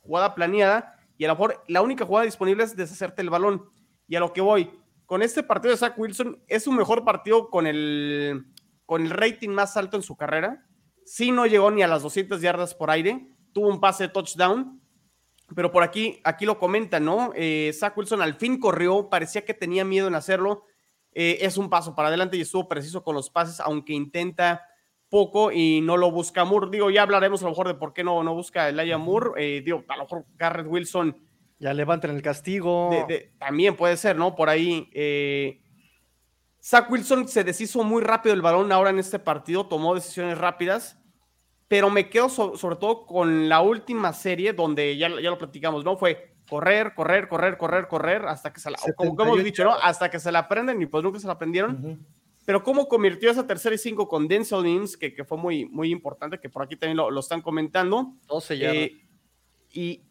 jugada 0.00 0.34
planeada 0.34 0.96
y 1.16 1.24
a 1.24 1.28
lo 1.28 1.34
mejor 1.34 1.62
la 1.68 1.82
única 1.82 2.04
jugada 2.04 2.26
disponible 2.26 2.64
es 2.64 2.76
deshacerte 2.76 3.22
el 3.22 3.30
balón. 3.30 3.70
Y 4.06 4.16
a 4.16 4.20
lo 4.20 4.32
que 4.32 4.40
voy, 4.40 4.70
con 5.06 5.22
este 5.22 5.42
partido 5.42 5.72
de 5.72 5.78
Zach 5.78 5.98
Wilson 5.98 6.42
es 6.46 6.64
su 6.64 6.72
mejor 6.72 7.04
partido 7.04 7.48
con 7.48 7.66
el, 7.66 8.46
con 8.84 9.02
el 9.02 9.10
rating 9.10 9.50
más 9.50 9.76
alto 9.76 9.96
en 9.96 10.02
su 10.02 10.16
carrera. 10.16 10.66
Sí 11.04 11.32
no 11.32 11.46
llegó 11.46 11.70
ni 11.70 11.82
a 11.82 11.88
las 11.88 12.02
200 12.02 12.40
yardas 12.40 12.74
por 12.74 12.90
aire, 12.90 13.28
tuvo 13.52 13.68
un 13.68 13.80
pase 13.80 14.04
de 14.04 14.08
touchdown, 14.10 14.80
pero 15.54 15.72
por 15.72 15.82
aquí, 15.82 16.20
aquí 16.24 16.44
lo 16.44 16.58
comenta, 16.58 17.00
¿no? 17.00 17.32
Eh, 17.34 17.72
Zach 17.78 17.96
Wilson 17.96 18.22
al 18.22 18.34
fin 18.34 18.58
corrió, 18.58 19.08
parecía 19.08 19.44
que 19.44 19.54
tenía 19.54 19.84
miedo 19.84 20.08
en 20.08 20.14
hacerlo, 20.14 20.66
eh, 21.14 21.38
es 21.40 21.56
un 21.56 21.68
paso 21.68 21.94
para 21.94 22.08
adelante 22.08 22.36
y 22.36 22.40
estuvo 22.40 22.68
preciso 22.68 23.02
con 23.02 23.14
los 23.14 23.30
pases, 23.30 23.60
aunque 23.60 23.92
intenta 23.92 24.62
poco 25.08 25.52
y 25.52 25.82
no 25.82 25.98
lo 25.98 26.10
busca 26.10 26.44
Moore. 26.44 26.68
Digo, 26.70 26.90
ya 26.90 27.02
hablaremos 27.02 27.42
a 27.42 27.44
lo 27.44 27.50
mejor 27.50 27.68
de 27.68 27.74
por 27.74 27.92
qué 27.92 28.02
no, 28.02 28.22
no 28.22 28.34
busca 28.34 28.68
Elijah 28.68 28.96
Moore. 28.96 29.32
Eh, 29.36 29.62
digo, 29.62 29.84
a 29.88 29.96
lo 29.96 30.04
mejor 30.04 30.24
Garrett 30.36 30.66
Wilson. 30.66 31.16
Ya 31.58 31.74
levanten 31.74 32.10
el 32.10 32.22
castigo. 32.22 32.90
también 33.38 33.76
puede 33.76 33.96
ser, 33.96 34.16
¿no? 34.16 34.34
Por 34.34 34.48
ahí. 34.48 34.88
Eh, 34.94 35.60
Zach 36.62 36.90
Wilson 36.90 37.28
se 37.28 37.44
deshizo 37.44 37.84
muy 37.84 38.02
rápido 38.02 38.34
el 38.34 38.40
balón 38.40 38.72
ahora 38.72 38.90
en 38.90 38.98
este 38.98 39.18
partido, 39.18 39.66
tomó 39.66 39.94
decisiones 39.94 40.38
rápidas, 40.38 40.98
pero 41.66 41.90
me 41.90 42.08
quedo 42.08 42.28
sobre 42.28 42.76
todo 42.76 43.04
con 43.04 43.48
la 43.48 43.60
última 43.60 44.12
serie 44.12 44.52
donde 44.52 44.96
ya, 44.96 45.08
ya 45.08 45.30
lo 45.30 45.38
platicamos, 45.38 45.84
¿no? 45.84 45.96
Fue 45.96 46.31
correr, 46.52 46.92
correr, 46.92 47.28
correr, 47.28 47.56
correr, 47.56 47.88
correr, 47.88 48.26
hasta 48.26 48.52
que 48.52 48.60
se 48.60 48.70
la, 48.70 48.76
como, 48.94 49.18
hemos 49.22 49.42
dicho, 49.42 49.64
¿no? 49.64 49.72
Hasta 49.72 50.10
que 50.10 50.20
se 50.20 50.30
la 50.30 50.40
aprenden 50.40 50.82
y 50.82 50.84
pues 50.84 51.02
nunca 51.02 51.18
se 51.18 51.26
la 51.26 51.32
aprendieron. 51.32 52.04
Pero 52.44 52.62
cómo 52.62 52.88
convirtió 52.88 53.30
esa 53.30 53.46
tercera 53.46 53.74
y 53.74 53.78
cinco 53.78 54.06
con 54.06 54.28
Denzel 54.28 54.62
Mims, 54.62 54.98
que, 54.98 55.14
que, 55.14 55.24
fue 55.24 55.38
muy, 55.38 55.64
muy 55.64 55.90
importante, 55.90 56.38
que 56.38 56.50
por 56.50 56.62
aquí 56.62 56.76
también 56.76 56.98
lo, 56.98 57.10
lo 57.10 57.20
están 57.20 57.40
comentando. 57.40 58.18
12 58.26 58.58
ya. 58.58 58.70
Eh, 58.70 59.00
y, 59.70 60.02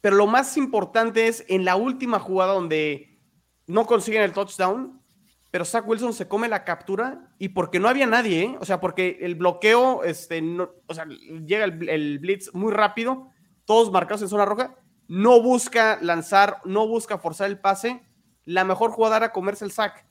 pero 0.00 0.16
lo 0.16 0.26
más 0.26 0.56
importante 0.56 1.26
es 1.26 1.44
en 1.48 1.66
la 1.66 1.76
última 1.76 2.18
jugada 2.18 2.54
donde 2.54 3.20
no 3.66 3.84
consiguen 3.84 4.22
el 4.22 4.32
touchdown, 4.32 5.02
pero 5.50 5.66
Zach 5.66 5.86
Wilson 5.86 6.14
se 6.14 6.28
come 6.28 6.48
la 6.48 6.64
captura 6.64 7.30
y 7.38 7.50
porque 7.50 7.78
no 7.78 7.90
había 7.90 8.06
nadie, 8.06 8.42
¿eh? 8.44 8.56
o 8.58 8.64
sea, 8.64 8.80
porque 8.80 9.18
el 9.20 9.34
bloqueo, 9.34 10.02
este, 10.04 10.40
no, 10.40 10.70
o 10.86 10.94
sea, 10.94 11.04
llega 11.44 11.66
el, 11.66 11.90
el 11.90 12.18
blitz 12.20 12.54
muy 12.54 12.72
rápido, 12.72 13.28
todos 13.66 13.92
marcados 13.92 14.22
en 14.22 14.28
zona 14.28 14.46
roja 14.46 14.78
no 15.10 15.42
busca 15.42 15.98
lanzar, 16.00 16.58
no 16.64 16.86
busca 16.86 17.18
forzar 17.18 17.50
el 17.50 17.58
pase, 17.58 18.00
la 18.44 18.62
mejor 18.62 18.92
jugada 18.92 19.16
era 19.16 19.32
comerse 19.32 19.64
el 19.64 19.72
sack. 19.72 20.06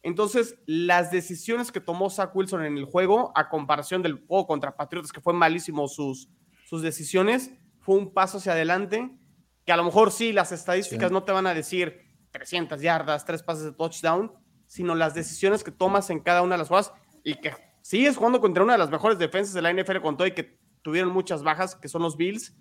Entonces, 0.00 0.54
las 0.64 1.10
decisiones 1.10 1.72
que 1.72 1.80
tomó 1.80 2.08
Zach 2.08 2.30
Wilson 2.36 2.64
en 2.64 2.78
el 2.78 2.84
juego, 2.84 3.32
a 3.34 3.48
comparación 3.48 4.00
del 4.00 4.24
juego 4.28 4.46
contra 4.46 4.76
Patriotas, 4.76 5.10
que 5.10 5.20
fue 5.20 5.32
malísimo 5.32 5.88
sus, 5.88 6.28
sus 6.66 6.82
decisiones, 6.82 7.50
fue 7.80 7.96
un 7.96 8.14
paso 8.14 8.38
hacia 8.38 8.52
adelante, 8.52 9.18
que 9.66 9.72
a 9.72 9.76
lo 9.76 9.82
mejor 9.82 10.12
sí, 10.12 10.32
las 10.32 10.52
estadísticas 10.52 11.10
no 11.10 11.24
te 11.24 11.32
van 11.32 11.48
a 11.48 11.54
decir 11.54 12.02
300 12.30 12.80
yardas, 12.80 13.24
tres 13.24 13.42
pases 13.42 13.64
de 13.64 13.72
touchdown, 13.72 14.30
sino 14.68 14.94
las 14.94 15.14
decisiones 15.14 15.64
que 15.64 15.72
tomas 15.72 16.10
en 16.10 16.20
cada 16.20 16.42
una 16.42 16.54
de 16.54 16.58
las 16.58 16.68
jugadas 16.68 16.92
y 17.24 17.34
que 17.40 17.52
sigues 17.82 18.16
jugando 18.16 18.40
contra 18.40 18.62
una 18.62 18.74
de 18.74 18.78
las 18.78 18.90
mejores 18.90 19.18
defensas 19.18 19.52
de 19.52 19.62
la 19.62 19.72
NFL 19.72 19.98
con 20.00 20.16
todo 20.16 20.28
y 20.28 20.32
que 20.32 20.60
tuvieron 20.82 21.12
muchas 21.12 21.42
bajas, 21.42 21.74
que 21.74 21.88
son 21.88 22.02
los 22.02 22.16
Bills, 22.16 22.54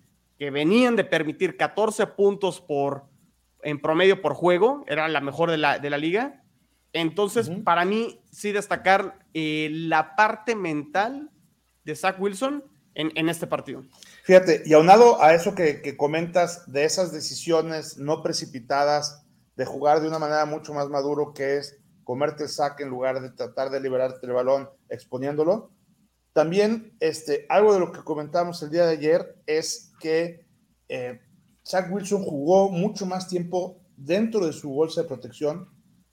que 0.43 0.51
venían 0.51 0.97
de 0.97 1.05
permitir 1.05 1.55
14 1.55 2.05
puntos 2.05 2.59
por, 2.59 3.05
en 3.61 3.81
promedio 3.81 4.21
por 4.21 4.33
juego, 4.33 4.83
era 4.87 5.07
la 5.07 5.21
mejor 5.21 5.49
de 5.49 5.55
la, 5.55 5.79
de 5.79 5.89
la 5.89 5.97
liga. 5.97 6.43
Entonces, 6.91 7.49
para 7.63 7.85
mí, 7.85 8.21
sí 8.29 8.51
destacar 8.51 9.19
eh, 9.33 9.69
la 9.71 10.17
parte 10.17 10.53
mental 10.53 11.31
de 11.85 11.95
Zach 11.95 12.19
Wilson 12.19 12.61
en, 12.93 13.13
en, 13.15 13.29
este 13.29 13.47
partido. 13.47 13.85
Fíjate, 14.25 14.63
y 14.65 14.73
aunado 14.73 15.23
a 15.23 15.33
eso 15.33 15.55
que, 15.55 15.81
que, 15.81 15.95
comentas 15.95 16.69
de 16.69 16.83
esas 16.83 17.13
decisiones 17.13 17.97
no 17.97 18.21
precipitadas, 18.21 19.25
de 19.55 19.63
jugar 19.63 20.01
de 20.01 20.09
una 20.09 20.19
manera 20.19 20.43
mucho 20.45 20.73
más 20.73 20.89
maduro, 20.89 21.33
que 21.33 21.55
es 21.55 21.79
comerte 22.03 22.43
el 22.43 22.49
saque 22.49 22.83
en 22.83 22.89
lugar 22.89 23.21
de 23.21 23.29
tratar 23.29 23.69
de 23.69 23.79
liberarte 23.79 24.27
el 24.27 24.33
balón 24.33 24.69
exponiéndolo. 24.89 25.71
También 26.33 26.97
este, 26.99 27.45
algo 27.47 27.73
de 27.73 27.79
lo 27.79 27.93
que 27.93 28.03
comentamos 28.03 28.61
el 28.61 28.71
día 28.71 28.85
de 28.85 28.93
ayer 28.93 29.37
es 29.45 29.92
que 30.03 30.45
eh, 30.89 31.21
Zach 31.65 31.89
Wilson 31.89 32.23
jugó 32.23 32.69
mucho 32.69 33.05
más 33.05 33.29
tiempo 33.29 33.79
dentro 33.95 34.45
de 34.45 34.51
su 34.51 34.69
bolsa 34.69 35.01
de 35.01 35.07
protección 35.07 35.69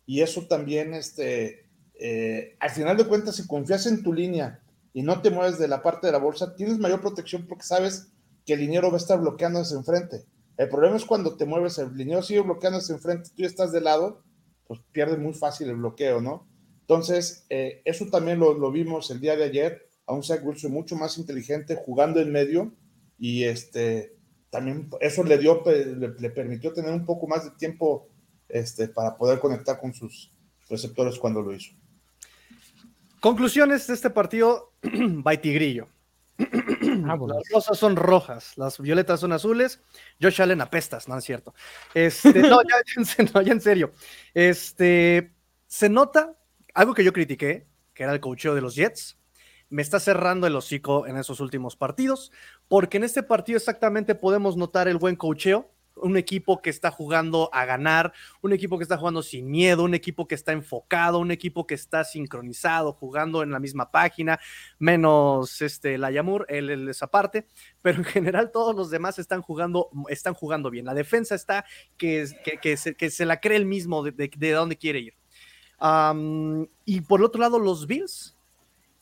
y 0.06 0.22
eso 0.22 0.46
también, 0.46 0.94
este, 0.94 1.68
eh, 1.98 2.56
al 2.60 2.70
final 2.70 2.96
de 2.96 3.06
cuentas, 3.06 3.34
si 3.34 3.46
confías 3.48 3.86
en 3.86 4.04
tu 4.04 4.12
línea 4.12 4.62
y 4.92 5.02
no 5.02 5.20
te 5.20 5.30
mueves 5.30 5.58
de 5.58 5.66
la 5.66 5.82
parte 5.82 6.06
de 6.06 6.12
la 6.12 6.18
bolsa, 6.18 6.54
tienes 6.54 6.78
mayor 6.78 7.00
protección 7.00 7.46
porque 7.48 7.64
sabes 7.64 8.12
que 8.46 8.52
el 8.52 8.60
liniero 8.60 8.88
va 8.88 8.94
a 8.94 8.98
estar 8.98 9.20
bloqueando 9.20 9.58
hacia 9.58 9.76
enfrente. 9.76 10.24
El 10.56 10.68
problema 10.68 10.96
es 10.96 11.04
cuando 11.04 11.36
te 11.36 11.46
mueves, 11.46 11.78
el 11.78 11.96
liniero 11.96 12.22
sigue 12.22 12.40
bloqueando 12.40 12.78
hacia 12.78 12.94
enfrente, 12.94 13.30
tú 13.36 13.44
estás 13.44 13.72
de 13.72 13.80
lado, 13.80 14.22
pues 14.66 14.80
pierdes 14.92 15.18
muy 15.18 15.34
fácil 15.34 15.68
el 15.68 15.76
bloqueo, 15.76 16.20
¿no? 16.20 16.48
Entonces, 16.82 17.44
eh, 17.50 17.82
eso 17.84 18.06
también 18.06 18.38
lo, 18.38 18.54
lo, 18.54 18.70
vimos 18.70 19.10
el 19.10 19.20
día 19.20 19.36
de 19.36 19.44
ayer, 19.44 19.88
a 20.06 20.12
un 20.12 20.22
Zach 20.22 20.44
Wilson 20.44 20.72
mucho 20.72 20.96
más 20.96 21.18
inteligente, 21.18 21.76
jugando 21.76 22.20
en 22.20 22.32
medio, 22.32 22.72
y 23.20 23.44
este, 23.44 24.16
también 24.48 24.88
eso 25.00 25.22
le 25.22 25.38
dio, 25.38 25.62
le, 25.66 26.08
le, 26.18 26.30
permitió 26.30 26.72
tener 26.72 26.90
un 26.90 27.04
poco 27.04 27.28
más 27.28 27.44
de 27.44 27.50
tiempo 27.52 28.08
este, 28.48 28.88
para 28.88 29.16
poder 29.16 29.38
conectar 29.38 29.78
con 29.78 29.92
sus 29.92 30.32
receptores 30.68 31.18
cuando 31.18 31.42
lo 31.42 31.54
hizo. 31.54 31.72
Conclusiones 33.20 33.86
de 33.86 33.94
este 33.94 34.08
partido, 34.08 34.72
Baitigrillo. 34.82 35.86
Ah, 37.06 37.14
bueno. 37.16 37.34
Las 37.34 37.48
rosas 37.52 37.78
son 37.78 37.94
rojas, 37.94 38.56
las 38.56 38.80
violetas 38.80 39.20
son 39.20 39.32
azules. 39.32 39.82
Josh 40.20 40.40
Allen 40.40 40.62
apestas, 40.62 41.06
no 41.06 41.18
es 41.18 41.24
cierto. 41.24 41.54
Este, 41.92 42.40
no, 42.40 42.62
ya, 42.62 43.24
no, 43.34 43.42
ya 43.42 43.52
en 43.52 43.60
serio. 43.60 43.92
Este, 44.32 45.34
se 45.66 45.90
nota 45.90 46.34
algo 46.72 46.94
que 46.94 47.04
yo 47.04 47.12
critiqué, 47.12 47.66
que 47.92 48.02
era 48.02 48.14
el 48.14 48.20
cocheo 48.20 48.54
de 48.54 48.62
los 48.62 48.74
Jets. 48.74 49.19
Me 49.70 49.82
está 49.82 50.00
cerrando 50.00 50.46
el 50.46 50.56
hocico 50.56 51.06
en 51.06 51.16
esos 51.16 51.40
últimos 51.40 51.76
partidos, 51.76 52.32
porque 52.68 52.98
en 52.98 53.04
este 53.04 53.22
partido 53.22 53.56
exactamente 53.56 54.14
podemos 54.14 54.56
notar 54.56 54.88
el 54.88 54.98
buen 54.98 55.16
cocheo 55.16 55.70
un 56.02 56.16
equipo 56.16 56.62
que 56.62 56.70
está 56.70 56.90
jugando 56.90 57.50
a 57.52 57.64
ganar, 57.64 58.12
un 58.42 58.52
equipo 58.52 58.78
que 58.78 58.82
está 58.82 58.96
jugando 58.96 59.22
sin 59.22 59.50
miedo, 59.50 59.84
un 59.84 59.94
equipo 59.94 60.26
que 60.26 60.34
está 60.34 60.52
enfocado, 60.52 61.18
un 61.18 61.30
equipo 61.30 61.66
que 61.66 61.74
está 61.74 62.04
sincronizado, 62.04 62.92
jugando 62.92 63.42
en 63.42 63.50
la 63.50 63.60
misma 63.60 63.90
página, 63.90 64.40
menos 64.78 65.62
este 65.62 65.98
la 65.98 66.10
Yamur, 66.10 66.46
él, 66.48 66.70
él 66.70 66.88
esa 66.88 67.08
parte, 67.08 67.46
pero 67.82 67.98
en 67.98 68.04
general 68.04 68.50
todos 68.50 68.74
los 68.74 68.90
demás 68.90 69.18
están 69.18 69.42
jugando, 69.42 69.90
están 70.08 70.34
jugando 70.34 70.70
bien. 70.70 70.86
La 70.86 70.94
defensa 70.94 71.34
está 71.34 71.64
que, 71.96 72.26
que, 72.44 72.58
que, 72.58 72.76
se, 72.76 72.94
que 72.94 73.10
se, 73.10 73.26
la 73.26 73.40
cree 73.40 73.56
el 73.56 73.66
mismo 73.66 74.02
de, 74.02 74.12
de, 74.12 74.30
de 74.34 74.50
dónde 74.52 74.76
quiere 74.76 75.00
ir. 75.00 75.14
Y 76.84 77.00
por 77.02 77.22
otro 77.22 77.40
lado, 77.40 77.58
los 77.58 77.86
Bills 77.86 78.36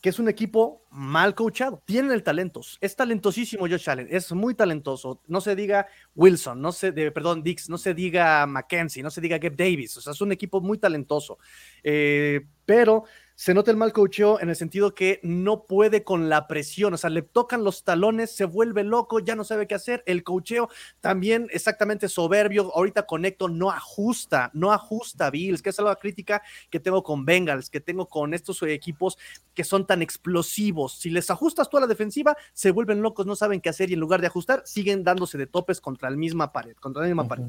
que 0.01 0.11
es 0.11 0.19
un 0.19 0.29
equipo 0.29 0.85
mal 0.91 1.35
coachado. 1.35 1.83
Tienen 1.85 2.13
el 2.13 2.23
talento. 2.23 2.61
Es 2.81 2.95
talentosísimo 2.95 3.69
Josh 3.69 3.91
Allen. 3.91 4.09
Es 4.11 4.31
muy 4.33 4.55
talentoso. 4.55 5.21
No 5.27 5.41
se 5.41 5.57
diga 5.57 5.87
Wilson, 6.15 6.61
no 6.61 6.73
se, 6.73 6.93
de, 6.93 7.11
perdón, 7.11 7.43
Dix, 7.43 7.69
no 7.69 7.79
se 7.79 7.95
diga 7.95 8.47
Mackenzie, 8.47 9.03
no 9.03 9.11
se 9.11 9.21
diga 9.21 9.39
Gabe 9.39 9.57
Davis. 9.57 9.97
O 9.97 10.01
sea, 10.01 10.13
es 10.13 10.21
un 10.21 10.33
equipo 10.33 10.61
muy 10.61 10.79
talentoso. 10.79 11.39
Eh, 11.83 12.47
pero 12.65 13.05
se 13.39 13.55
nota 13.55 13.71
el 13.71 13.77
mal 13.77 13.93
coacheo 13.93 14.41
en 14.41 14.49
el 14.49 14.57
sentido 14.57 14.97
que 14.97 15.21
no 15.23 15.63
puede 15.63 16.03
con 16.03 16.29
la 16.29 16.49
presión, 16.49 16.93
o 16.93 16.97
sea, 16.97 17.09
le 17.09 17.23
tocan 17.23 17.63
los 17.63 17.85
talones, 17.85 18.35
se 18.35 18.45
vuelve 18.45 18.83
loco, 18.83 19.21
ya 19.21 19.37
no 19.37 19.45
sabe 19.45 19.69
qué 19.69 19.77
hacer. 19.77 20.03
El 20.07 20.25
coacheo 20.25 20.69
también 21.01 21.47
exactamente 21.53 22.09
soberbio. 22.09 22.75
Ahorita 22.75 23.07
conecto, 23.07 23.49
no 23.49 23.71
ajusta, 23.71 24.51
no 24.55 24.73
ajusta 24.73 25.31
Bills, 25.31 25.63
que 25.63 25.71
es 25.71 25.79
la 25.79 25.95
crítica 25.95 26.43
que 26.69 26.81
tengo 26.81 27.05
con 27.05 27.25
Bengals, 27.25 27.71
que 27.71 27.81
tengo 27.81 28.09
con 28.09 28.35
estos 28.35 28.61
equipos 28.65 29.17
que 29.55 29.63
son 29.63 29.87
tan 29.87 30.03
explosivos. 30.03 30.99
Si 30.99 31.09
les 31.09 31.31
ajustas 31.31 31.71
tú 31.71 31.77
a 31.77 31.81
la 31.81 31.87
defensiva, 31.87 32.37
se 32.53 32.73
vuelven 32.73 33.03
locos, 33.03 33.25
no 33.25 33.37
saben 33.37 33.61
qué 33.61 33.69
hacer 33.69 33.91
y 33.91 33.95
en 33.95 34.01
lugar 34.01 34.21
de 34.21 34.27
ajustar, 34.27 34.63
siguen 34.65 35.05
dándose 35.05 35.39
de 35.39 35.47
topes 35.47 35.81
contra 35.81 36.11
la 36.11 36.17
misma 36.17 36.53
pared, 36.53 36.75
contra 36.75 37.03
la 37.03 37.07
misma 37.07 37.23
uh 37.23 37.27
-huh. 37.27 37.29
pared. 37.29 37.45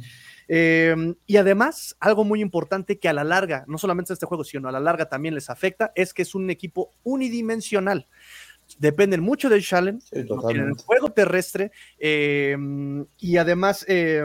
Eh, 0.47 1.15
y 1.25 1.37
además, 1.37 1.97
algo 1.99 2.23
muy 2.23 2.41
importante 2.41 2.99
que 2.99 3.09
a 3.09 3.13
la 3.13 3.23
larga, 3.23 3.63
no 3.67 3.79
solamente 3.79 4.13
este 4.13 4.27
juego, 4.27 4.43
sino 4.43 4.69
a 4.69 4.71
la 4.71 4.79
larga 4.79 5.09
también 5.09 5.33
les 5.33 5.49
afecta 5.49 5.78
es 5.95 6.13
que 6.13 6.21
es 6.21 6.35
un 6.35 6.49
equipo 6.49 6.91
unidimensional. 7.03 8.07
Dependen 8.77 9.21
mucho 9.21 9.49
del 9.49 9.61
Shallen, 9.61 9.99
sí, 10.01 10.23
no 10.29 10.41
tienen 10.47 10.75
juego 10.75 11.11
terrestre 11.11 11.71
eh, 11.97 12.55
y 13.17 13.37
además, 13.37 13.83
eh, 13.87 14.23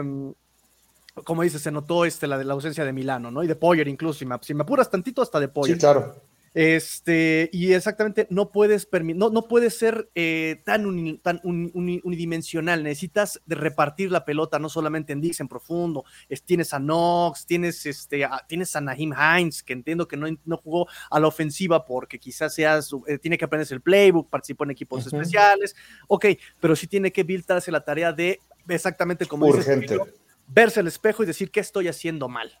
como 1.23 1.41
dices, 1.41 1.61
se 1.61 1.71
notó 1.71 2.05
este, 2.05 2.27
la, 2.27 2.43
la, 2.43 2.53
ausencia 2.53 2.85
de 2.85 2.93
Milano, 2.93 3.31
¿no? 3.31 3.43
Y 3.43 3.47
de 3.47 3.55
Poyer 3.55 3.87
incluso, 3.87 4.19
si 4.19 4.25
me, 4.25 4.35
si 4.41 4.53
me 4.53 4.61
apuras 4.61 4.89
tantito, 4.91 5.21
hasta 5.23 5.39
de 5.39 5.47
Poyer. 5.47 5.75
Sí, 5.75 5.79
claro. 5.79 6.15
Este, 6.55 7.49
y 7.51 7.73
exactamente, 7.73 8.27
no 8.29 8.49
puedes 8.49 8.87
no, 9.13 9.29
no 9.29 9.41
puedes 9.49 9.77
ser 9.77 10.09
eh, 10.15 10.61
tan, 10.63 10.85
uni, 10.85 11.17
tan 11.17 11.41
un, 11.43 11.69
un, 11.73 11.99
unidimensional, 12.05 12.81
necesitas 12.81 13.41
de 13.45 13.55
repartir 13.55 14.09
la 14.09 14.23
pelota, 14.23 14.57
no 14.57 14.69
solamente 14.69 15.11
en 15.11 15.19
Dix, 15.19 15.41
en 15.41 15.49
profundo, 15.49 16.05
es, 16.29 16.43
tienes 16.43 16.73
a 16.73 16.79
Knox, 16.79 17.45
tienes, 17.45 17.85
este, 17.85 18.23
a, 18.23 18.45
tienes 18.47 18.73
a 18.77 18.79
Naheem 18.79 19.11
Hines, 19.11 19.63
que 19.63 19.73
entiendo 19.73 20.07
que 20.07 20.15
no, 20.15 20.27
no 20.45 20.55
jugó 20.55 20.87
a 21.11 21.19
la 21.19 21.27
ofensiva 21.27 21.83
porque 21.83 22.19
quizás 22.19 22.55
seas, 22.55 22.89
eh, 23.05 23.17
tiene 23.17 23.37
que 23.37 23.43
aprenderse 23.43 23.73
el 23.73 23.81
playbook, 23.81 24.29
participó 24.29 24.63
en 24.63 24.71
equipos 24.71 25.05
uh 25.05 25.09
-huh. 25.09 25.13
especiales, 25.13 25.75
ok, 26.07 26.25
pero 26.61 26.73
sí 26.77 26.87
tiene 26.87 27.11
que 27.11 27.23
Bill 27.23 27.43
darse 27.45 27.69
la 27.69 27.83
tarea 27.83 28.13
de, 28.13 28.39
exactamente 28.69 29.25
como 29.25 29.45
Urgente. 29.45 29.95
dices, 29.95 30.13
verse 30.47 30.79
al 30.79 30.87
espejo 30.87 31.21
y 31.21 31.25
decir 31.25 31.51
qué 31.51 31.59
estoy 31.59 31.89
haciendo 31.89 32.29
mal. 32.29 32.57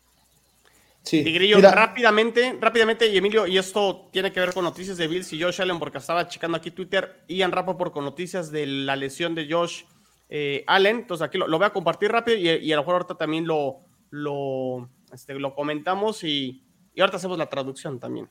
Sí. 1.05 1.17
Y 1.17 1.33
Grillo, 1.33 1.57
Mira. 1.57 1.71
rápidamente, 1.71 2.57
rápidamente, 2.59 3.07
y 3.07 3.17
Emilio, 3.17 3.45
y 3.45 3.59
esto 3.59 4.09
tiene 4.11 4.31
que 4.31 4.39
ver 4.39 4.53
con 4.53 4.63
noticias 4.63 4.97
de 4.97 5.07
Bills 5.07 5.31
y 5.33 5.41
Josh 5.41 5.61
Allen, 5.61 5.77
porque 5.77 5.99
estaba 5.99 6.27
checando 6.27 6.57
aquí 6.57 6.71
Twitter, 6.71 7.23
Ian 7.27 7.51
Rappaport 7.51 7.93
con 7.93 8.03
noticias 8.03 8.51
de 8.51 8.65
la 8.65 8.95
lesión 8.95 9.35
de 9.35 9.47
Josh 9.47 9.83
eh, 10.29 10.63
Allen, 10.65 10.97
entonces 10.97 11.23
aquí 11.23 11.37
lo, 11.37 11.47
lo, 11.47 11.59
voy 11.59 11.67
a 11.67 11.69
compartir 11.69 12.11
rápido 12.11 12.37
y, 12.37 12.49
y, 12.49 12.71
a 12.71 12.77
lo 12.77 12.81
mejor 12.81 12.95
ahorita 12.95 13.15
también 13.15 13.45
lo, 13.45 13.81
lo, 14.09 14.89
este, 15.13 15.35
lo 15.35 15.53
comentamos 15.53 16.23
y, 16.23 16.63
y, 16.95 17.01
ahorita 17.01 17.17
hacemos 17.17 17.37
la 17.37 17.47
traducción 17.47 17.99
también. 17.99 18.27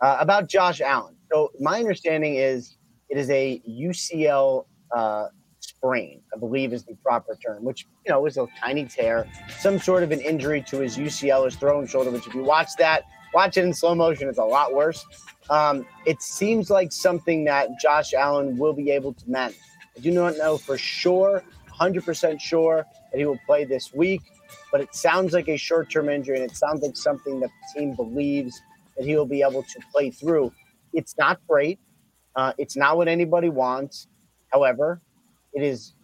Uh, 0.00 0.18
about 0.18 0.50
Josh 0.52 0.82
Allen, 0.82 1.16
so 1.30 1.52
my 1.60 1.80
understanding 1.80 2.34
is 2.34 2.76
it 3.08 3.16
is 3.16 3.30
a 3.30 3.62
UCL 3.64 4.66
uh, 4.90 5.28
sprain, 5.84 6.20
I 6.34 6.38
believe 6.38 6.72
is 6.72 6.84
the 6.84 6.94
proper 6.96 7.36
term, 7.36 7.62
which, 7.64 7.86
you 8.06 8.12
know, 8.12 8.24
is 8.26 8.36
a 8.38 8.46
tiny 8.58 8.86
tear, 8.86 9.28
some 9.58 9.78
sort 9.78 10.02
of 10.02 10.12
an 10.12 10.20
injury 10.20 10.62
to 10.68 10.78
his 10.78 10.96
UCL, 10.96 11.44
his 11.44 11.56
throwing 11.56 11.86
shoulder, 11.86 12.10
which 12.10 12.26
if 12.26 12.34
you 12.34 12.42
watch 12.42 12.70
that, 12.78 13.04
watch 13.34 13.56
it 13.56 13.64
in 13.64 13.74
slow 13.74 13.94
motion, 13.94 14.28
it's 14.28 14.38
a 14.38 14.44
lot 14.44 14.72
worse. 14.72 15.04
Um, 15.50 15.86
it 16.06 16.22
seems 16.22 16.70
like 16.70 16.90
something 16.90 17.44
that 17.44 17.68
Josh 17.80 18.14
Allen 18.14 18.56
will 18.56 18.72
be 18.72 18.90
able 18.90 19.12
to 19.12 19.30
manage. 19.30 19.58
I 19.96 20.00
do 20.00 20.10
not 20.10 20.38
know 20.38 20.56
for 20.56 20.78
sure, 20.78 21.42
100% 21.70 22.40
sure 22.40 22.86
that 23.12 23.18
he 23.18 23.26
will 23.26 23.40
play 23.44 23.64
this 23.64 23.92
week, 23.92 24.22
but 24.72 24.80
it 24.80 24.94
sounds 24.94 25.34
like 25.34 25.48
a 25.48 25.58
short 25.58 25.90
term 25.90 26.08
injury 26.08 26.40
and 26.40 26.50
it 26.50 26.56
sounds 26.56 26.82
like 26.82 26.96
something 26.96 27.40
that 27.40 27.50
the 27.50 27.80
team 27.80 27.94
believes 27.94 28.58
that 28.96 29.04
he 29.04 29.14
will 29.16 29.26
be 29.26 29.42
able 29.42 29.62
to 29.62 29.80
play 29.92 30.10
through. 30.10 30.50
It's 30.94 31.14
not 31.18 31.40
great. 31.46 31.78
Uh, 32.36 32.52
it's 32.56 32.76
not 32.76 32.96
what 32.96 33.06
anybody 33.06 33.50
wants. 33.50 34.08
However, 34.48 35.02
it 35.54 35.62
is 35.62 35.96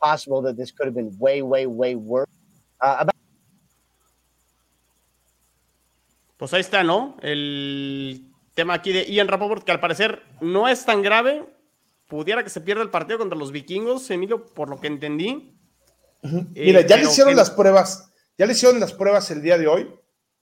possible 0.00 0.42
that 0.42 0.56
this 0.56 0.72
could 0.72 0.86
have 0.86 0.94
been 0.94 1.10
way, 1.18 1.42
way, 1.42 1.66
way 1.66 1.94
worse. 1.94 2.30
Uh, 2.80 2.96
about 3.00 3.14
pues 6.38 6.54
ahí 6.54 6.60
está, 6.60 6.84
¿no? 6.84 7.16
El 7.20 8.30
tema 8.54 8.74
aquí 8.74 8.92
de 8.92 9.04
Ian 9.10 9.26
Rapoport, 9.26 9.64
que 9.64 9.72
al 9.72 9.80
parecer 9.80 10.22
no 10.40 10.68
es 10.68 10.84
tan 10.84 11.02
grave. 11.02 11.44
Pudiera 12.06 12.44
que 12.44 12.48
se 12.48 12.60
pierda 12.60 12.82
el 12.82 12.90
partido 12.90 13.18
contra 13.18 13.36
los 13.36 13.50
vikingos, 13.52 14.08
Emilio, 14.10 14.46
por 14.46 14.70
lo 14.70 14.80
que 14.80 14.86
entendí. 14.86 15.58
Uh 16.22 16.28
-huh. 16.28 16.48
eh, 16.54 16.64
Mira, 16.64 16.80
ya 16.82 16.96
le 16.96 17.02
hicieron 17.02 17.32
que... 17.32 17.36
las 17.36 17.50
pruebas, 17.50 18.12
ya 18.38 18.46
le 18.46 18.52
hicieron 18.52 18.80
las 18.80 18.92
pruebas 18.92 19.30
el 19.30 19.42
día 19.42 19.58
de 19.58 19.66
hoy 19.66 19.92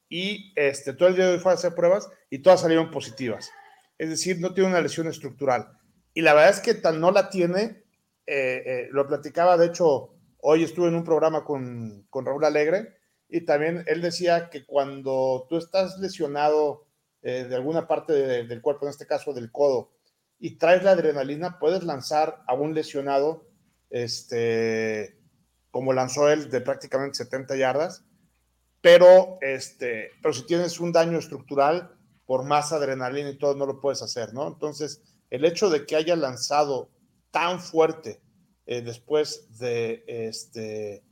y 0.08 0.52
este, 0.54 0.92
todo 0.92 1.08
el 1.08 1.16
día 1.16 1.26
de 1.26 1.32
hoy 1.32 1.38
fue 1.38 1.52
a 1.52 1.54
hacer 1.54 1.74
pruebas 1.74 2.08
y 2.30 2.38
todas 2.38 2.60
salieron 2.60 2.90
positivas. 2.90 3.50
Es 3.98 4.10
decir, 4.10 4.38
no 4.38 4.52
tiene 4.52 4.70
una 4.70 4.80
lesión 4.82 5.08
estructural. 5.08 5.72
Y 6.12 6.20
la 6.20 6.34
verdad 6.34 6.50
es 6.50 6.60
que 6.60 6.74
tan 6.74 7.00
no 7.00 7.10
la 7.10 7.30
tiene 7.30 7.85
eh, 8.26 8.62
eh, 8.66 8.88
lo 8.90 9.06
platicaba, 9.06 9.56
de 9.56 9.66
hecho, 9.66 10.14
hoy 10.38 10.64
estuve 10.64 10.88
en 10.88 10.94
un 10.94 11.04
programa 11.04 11.44
con, 11.44 12.06
con 12.10 12.26
Raúl 12.26 12.44
Alegre 12.44 12.96
y 13.28 13.44
también 13.44 13.84
él 13.86 14.02
decía 14.02 14.50
que 14.50 14.66
cuando 14.66 15.46
tú 15.48 15.56
estás 15.56 15.98
lesionado 15.98 16.86
eh, 17.22 17.44
de 17.44 17.54
alguna 17.54 17.86
parte 17.86 18.12
de, 18.12 18.46
del 18.46 18.60
cuerpo, 18.60 18.86
en 18.86 18.90
este 18.90 19.06
caso 19.06 19.32
del 19.32 19.50
codo, 19.50 19.92
y 20.38 20.58
traes 20.58 20.82
la 20.82 20.92
adrenalina, 20.92 21.58
puedes 21.58 21.82
lanzar 21.82 22.42
a 22.46 22.54
un 22.54 22.74
lesionado 22.74 23.46
este, 23.90 25.18
como 25.70 25.92
lanzó 25.92 26.30
él 26.30 26.50
de 26.50 26.60
prácticamente 26.60 27.18
70 27.18 27.56
yardas, 27.56 28.04
pero, 28.80 29.38
este, 29.40 30.10
pero 30.22 30.34
si 30.34 30.46
tienes 30.46 30.78
un 30.80 30.92
daño 30.92 31.18
estructural, 31.18 31.96
por 32.26 32.44
más 32.44 32.72
adrenalina 32.72 33.30
y 33.30 33.38
todo, 33.38 33.54
no 33.54 33.66
lo 33.66 33.80
puedes 33.80 34.02
hacer, 34.02 34.34
¿no? 34.34 34.48
Entonces, 34.48 35.02
el 35.30 35.44
hecho 35.44 35.70
de 35.70 35.86
que 35.86 35.96
haya 35.96 36.16
lanzado 36.16 36.90
tan 37.36 37.60
fuerte 37.60 38.22
eh, 38.64 38.80
después 38.80 39.58
de, 39.58 40.02
este, 40.06 41.04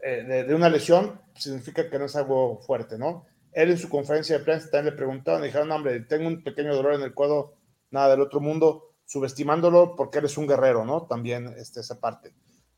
eh, 0.00 0.44
de, 0.46 0.54
una 0.54 0.68
lesión, 0.68 1.20
significa 1.34 1.90
que 1.90 1.98
no 1.98 2.04
es 2.04 2.14
algo 2.14 2.60
fuerte, 2.60 2.96
¿no? 2.96 3.26
Él 3.50 3.72
en 3.72 3.78
su 3.78 3.88
conferencia 3.88 4.38
de 4.38 4.44
prensa 4.44 4.70
también 4.70 4.94
le 4.94 4.96
preguntaron, 4.96 5.42
dijeron, 5.42 5.72
hombre, 5.72 5.98
tengo 6.02 6.28
un 6.28 6.44
pequeño 6.44 6.72
dolor 6.72 6.94
en 6.94 7.02
el 7.02 7.14
codo, 7.14 7.56
nada 7.90 8.10
del 8.10 8.20
otro 8.20 8.38
mundo, 8.38 8.94
subestimándolo 9.04 9.96
porque 9.96 10.18
eres 10.18 10.38
un 10.38 10.46
guerrero, 10.46 10.84
¿no? 10.84 11.08
También 11.08 11.52
este, 11.58 11.80
esa 11.80 11.98
parte. 11.98 12.32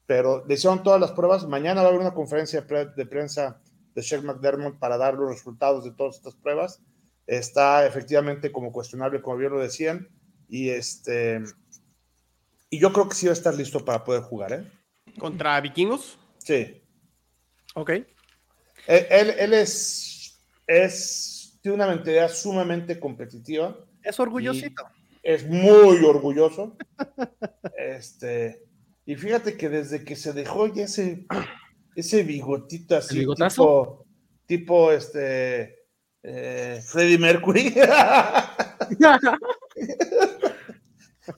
Pero 0.07 0.47
le 0.47 0.55
hicieron 0.55 0.83
todas 0.83 0.99
las 0.99 1.13
pruebas. 1.13 1.47
Mañana 1.47 1.83
va 1.83 1.89
a 1.89 1.91
haber 1.91 2.01
una 2.01 2.15
conferencia 2.15 2.63
de 2.63 3.07
prensa 3.07 3.61
de 3.95 4.01
Sheikh 4.01 4.25
McDermott 4.25 4.79
para 4.79 4.97
dar 4.97 5.13
los 5.13 5.29
resultados 5.29 5.85
de 5.85 5.93
todas 5.93 6.17
estas 6.17 6.37
pruebas. 6.37 6.81
Está 7.27 7.87
efectivamente 7.87 8.51
como 8.51 8.73
cuestionable, 8.73 9.21
como 9.21 9.37
bien 9.37 9.53
lo 9.53 9.61
decían. 9.61 10.09
Y 10.49 10.71
este 10.71 11.43
y 12.75 12.79
yo 12.81 12.93
creo 12.93 13.09
que 13.09 13.15
sí 13.15 13.27
va 13.27 13.31
a 13.31 13.35
estar 13.35 13.55
listo 13.55 13.85
para 13.85 14.03
poder 14.03 14.23
jugar, 14.23 14.53
¿eh? 14.53 14.65
¿Contra 15.17 15.61
vikingos? 15.61 16.19
Sí. 16.39 16.83
Ok. 17.77 17.91
Él, 18.89 19.31
él, 19.39 19.55
es, 19.55 20.43
es, 20.67 21.57
tiene 21.63 21.77
una 21.77 21.87
mentalidad 21.87 22.33
sumamente 22.33 22.99
competitiva. 22.99 23.79
Es 24.03 24.19
orgullosito. 24.19 24.83
Es 25.23 25.47
muy 25.47 26.05
orgulloso. 26.05 26.77
este, 27.79 28.65
y 29.07 29.15
fíjate 29.15 29.57
que 29.57 29.69
desde 29.69 30.05
que 30.05 30.17
se 30.17 30.33
dejó 30.33 30.67
ya 30.67 30.83
ese, 30.83 31.27
ese 31.95 32.25
bigotito 32.25 32.97
así, 32.97 33.25
tipo, 33.25 34.05
tipo 34.47 34.91
este, 34.91 35.79
eh, 36.25 36.83
Freddie 36.85 37.19
Mercury. 37.19 37.73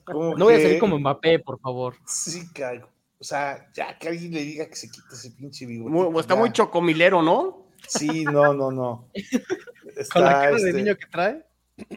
no 0.07 0.45
voy 0.45 0.53
a 0.55 0.61
salir 0.61 0.79
como 0.79 0.99
Mbappé, 0.99 1.39
por 1.39 1.59
favor. 1.59 1.95
Sí, 2.05 2.51
caigo. 2.53 2.89
O 3.19 3.23
sea, 3.23 3.69
ya 3.73 3.97
que 3.97 4.09
alguien 4.09 4.31
le 4.31 4.41
diga 4.43 4.67
que 4.67 4.75
se 4.75 4.89
quite 4.89 5.07
ese 5.13 5.31
pinche 5.31 5.65
bigote. 5.65 6.19
está 6.19 6.35
muy 6.35 6.51
chocomilero, 6.51 7.21
¿no? 7.21 7.67
Sí, 7.87 8.23
no, 8.23 8.53
no, 8.53 8.71
no. 8.71 9.09
Con 10.13 10.23
la 10.23 10.31
cara 10.31 10.51
de 10.51 10.57
este 10.57 10.73
niño 10.73 10.95
que 10.95 11.05
trae. 11.07 11.45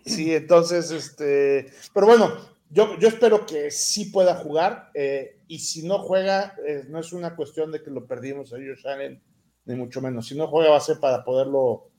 Sí, 0.04 0.34
entonces, 0.34 0.90
este. 0.90 1.72
Pero 1.92 2.06
bueno, 2.06 2.32
yo, 2.70 2.98
yo 2.98 3.08
espero 3.08 3.44
que 3.44 3.70
sí 3.70 4.06
pueda 4.06 4.36
jugar. 4.36 4.90
Eh, 4.94 5.42
y 5.48 5.58
si 5.58 5.86
no 5.86 5.98
juega, 5.98 6.54
eh, 6.66 6.84
no 6.88 7.00
es 7.00 7.12
una 7.12 7.36
cuestión 7.36 7.72
de 7.72 7.82
que 7.82 7.90
lo 7.90 8.06
perdimos 8.06 8.52
a 8.52 8.56
Josh 8.56 8.86
Allen, 8.86 9.22
ni 9.66 9.74
mucho 9.74 10.00
menos. 10.00 10.26
Si 10.26 10.36
no 10.36 10.46
juega, 10.46 10.70
va 10.70 10.76
a 10.76 10.80
ser 10.80 11.00
para 11.00 11.24
poderlo 11.24 11.90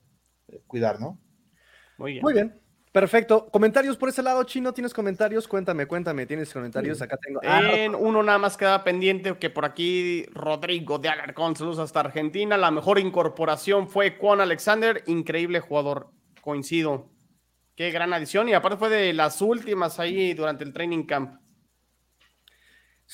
eh, 0.48 0.62
cuidar, 0.66 1.00
¿no? 1.00 1.20
Muy 1.98 2.14
bien. 2.14 2.24
Muy 2.24 2.34
bien. 2.34 2.61
Perfecto. 2.92 3.48
¿Comentarios 3.50 3.96
por 3.96 4.10
ese 4.10 4.22
lado, 4.22 4.44
Chino? 4.44 4.74
¿Tienes 4.74 4.94
comentarios? 4.94 5.48
Cuéntame, 5.48 5.86
cuéntame. 5.86 6.26
¿Tienes 6.26 6.52
comentarios? 6.52 7.02
Acá 7.02 7.18
tengo. 7.18 7.39
Ah, 7.44 7.62
en 7.72 7.96
uno 7.96 8.22
nada 8.22 8.38
más 8.38 8.58
queda 8.58 8.84
pendiente, 8.84 9.38
que 9.38 9.50
por 9.50 9.64
aquí 9.64 10.26
Rodrigo 10.34 11.00
de 11.00 11.08
Alarcón, 11.08 11.56
saludos 11.56 11.80
hasta 11.80 12.02
Argentina. 12.02 12.58
La 12.58 12.70
mejor 12.70 13.00
incorporación 13.00 13.88
fue 13.88 14.18
Juan 14.20 14.42
Alexander, 14.42 15.04
increíble 15.08 15.62
jugador. 15.62 16.10
Coincido. 16.42 17.10
Qué 17.76 17.92
gran 17.92 18.12
adición. 18.12 18.50
Y 18.50 18.54
aparte 18.54 18.78
fue 18.78 18.89
de 18.89 19.14
las 19.14 19.42
últimas 19.42 19.98
ahí 20.00 20.34
durante 20.34 20.66
el 20.66 20.74
training 20.74 21.06
camp. 21.06 21.41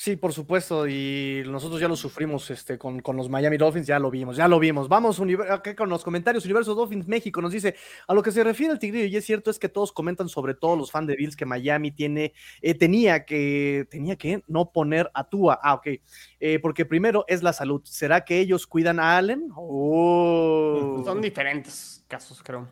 Sí, 0.00 0.14
por 0.14 0.32
supuesto, 0.32 0.86
y 0.86 1.42
nosotros 1.46 1.80
ya 1.80 1.88
lo 1.88 1.96
sufrimos 1.96 2.48
este, 2.52 2.78
con, 2.78 3.02
los 3.16 3.28
Miami 3.28 3.56
Dolphins, 3.56 3.88
ya 3.88 3.98
lo 3.98 4.12
vimos, 4.12 4.36
ya 4.36 4.46
lo 4.46 4.60
vimos. 4.60 4.88
Vamos 4.88 5.20
acá 5.50 5.74
con 5.74 5.88
los 5.88 6.04
comentarios. 6.04 6.44
Universo 6.44 6.76
Dolphins 6.76 7.08
México 7.08 7.42
nos 7.42 7.50
dice, 7.50 7.74
a 8.06 8.14
lo 8.14 8.22
que 8.22 8.30
se 8.30 8.44
refiere 8.44 8.72
al 8.72 8.78
Tigrillo, 8.78 9.06
y 9.06 9.16
es 9.16 9.24
cierto, 9.24 9.50
es 9.50 9.58
que 9.58 9.68
todos 9.68 9.90
comentan 9.90 10.28
sobre 10.28 10.54
todo 10.54 10.76
los 10.76 10.92
fans 10.92 11.08
de 11.08 11.16
Bills 11.16 11.34
que 11.34 11.44
Miami 11.46 11.90
tiene, 11.90 12.32
eh, 12.62 12.74
tenía 12.74 13.24
que, 13.24 13.88
tenía 13.90 14.14
que 14.14 14.40
no 14.46 14.70
poner 14.70 15.10
a 15.14 15.28
Tua. 15.28 15.58
Ah, 15.60 15.74
ok, 15.74 15.88
eh, 16.38 16.60
porque 16.60 16.86
primero 16.86 17.24
es 17.26 17.42
la 17.42 17.52
salud. 17.52 17.80
¿Será 17.82 18.24
que 18.24 18.38
ellos 18.38 18.68
cuidan 18.68 19.00
a 19.00 19.16
Allen? 19.16 19.50
Oh. 19.56 21.02
Son 21.04 21.20
diferentes 21.20 22.04
casos, 22.06 22.40
creo. 22.44 22.68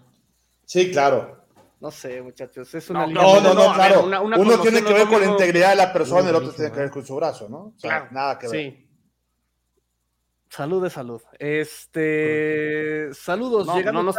Sí, 0.64 0.92
claro. 0.92 1.44
No 1.86 1.92
sé, 1.92 2.20
muchachos, 2.20 2.74
es 2.74 2.90
una 2.90 3.06
no, 3.06 3.40
no, 3.40 3.54
no, 3.54 3.72
claro. 3.72 4.02
Uno 4.24 4.60
tiene 4.60 4.82
que 4.82 4.92
ver 4.92 5.06
con 5.06 5.20
la 5.20 5.28
integridad 5.28 5.70
de 5.70 5.76
la 5.76 5.92
persona, 5.92 6.26
y 6.26 6.30
el 6.30 6.34
otro 6.34 6.50
tiene 6.50 6.72
que 6.72 6.80
ver 6.80 6.90
con 6.90 7.06
su 7.06 7.14
brazo, 7.14 7.48
¿no? 7.48 7.58
O 7.58 7.74
sea, 7.76 8.08
nada 8.10 8.36
que 8.40 8.48
ver. 8.48 8.60
Sí. 8.60 8.88
Salud 10.50 10.82
de 10.82 10.90
salud. 10.90 11.22
Este, 11.38 13.14
saludos. 13.14 13.68
No, 13.68 13.80
no, 13.80 14.02
no, 14.02 14.12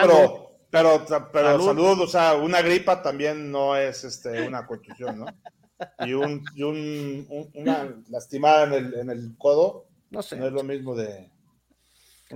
pero, 0.00 0.56
pero, 0.70 1.28
pero 1.30 1.62
saludos, 1.62 2.00
o 2.00 2.06
sea, 2.06 2.36
una 2.36 2.62
gripa 2.62 3.02
también 3.02 3.52
no 3.52 3.76
es 3.76 4.02
este, 4.04 4.48
una 4.48 4.66
contusión, 4.66 5.18
¿no? 5.18 5.26
Y, 6.06 6.14
un, 6.14 6.42
y 6.54 6.62
un, 6.62 7.50
una 7.54 7.94
lastimada 8.08 8.64
en 8.64 8.72
el, 8.72 8.94
en 8.94 9.10
el 9.10 9.34
codo 9.36 9.88
no, 10.10 10.22
sé. 10.22 10.36
no 10.36 10.46
es 10.46 10.52
lo 10.54 10.62
mismo 10.62 10.94
de. 10.94 11.30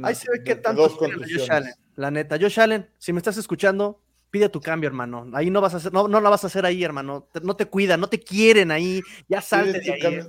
Ahí 0.03 0.15
se 0.15 0.31
ve 0.31 0.45
que 0.45 0.57
tanto 0.57 0.87
Josh 0.91 1.51
Allen, 1.51 1.75
la 1.97 2.11
neta. 2.11 2.37
Josh 2.39 2.61
Allen, 2.61 2.91
si 2.99 3.15
me 3.15 3.19
estás 3.19 3.39
escuchando, 3.39 4.04
pide 4.35 4.49
tu 4.49 4.61
cambio, 4.61 4.89
hermano. 4.89 5.31
Ahí 5.33 5.49
no 5.49 5.61
vas 5.61 5.75
a 5.75 5.77
hacer, 5.77 5.93
no, 5.93 6.09
no 6.09 6.21
la 6.21 6.29
vas 6.29 6.43
a 6.43 6.49
hacer 6.49 6.67
ahí, 6.67 6.83
hermano. 6.83 7.29
No 7.41 7.55
te 7.55 7.67
cuidan, 7.67 8.01
no 8.01 8.09
te 8.09 8.19
quieren 8.19 8.73
ahí. 8.73 9.01
Ya 9.29 9.41
salte 9.41 9.79
de 9.79 9.93
ahí. 9.93 10.03
Eh. 10.03 10.27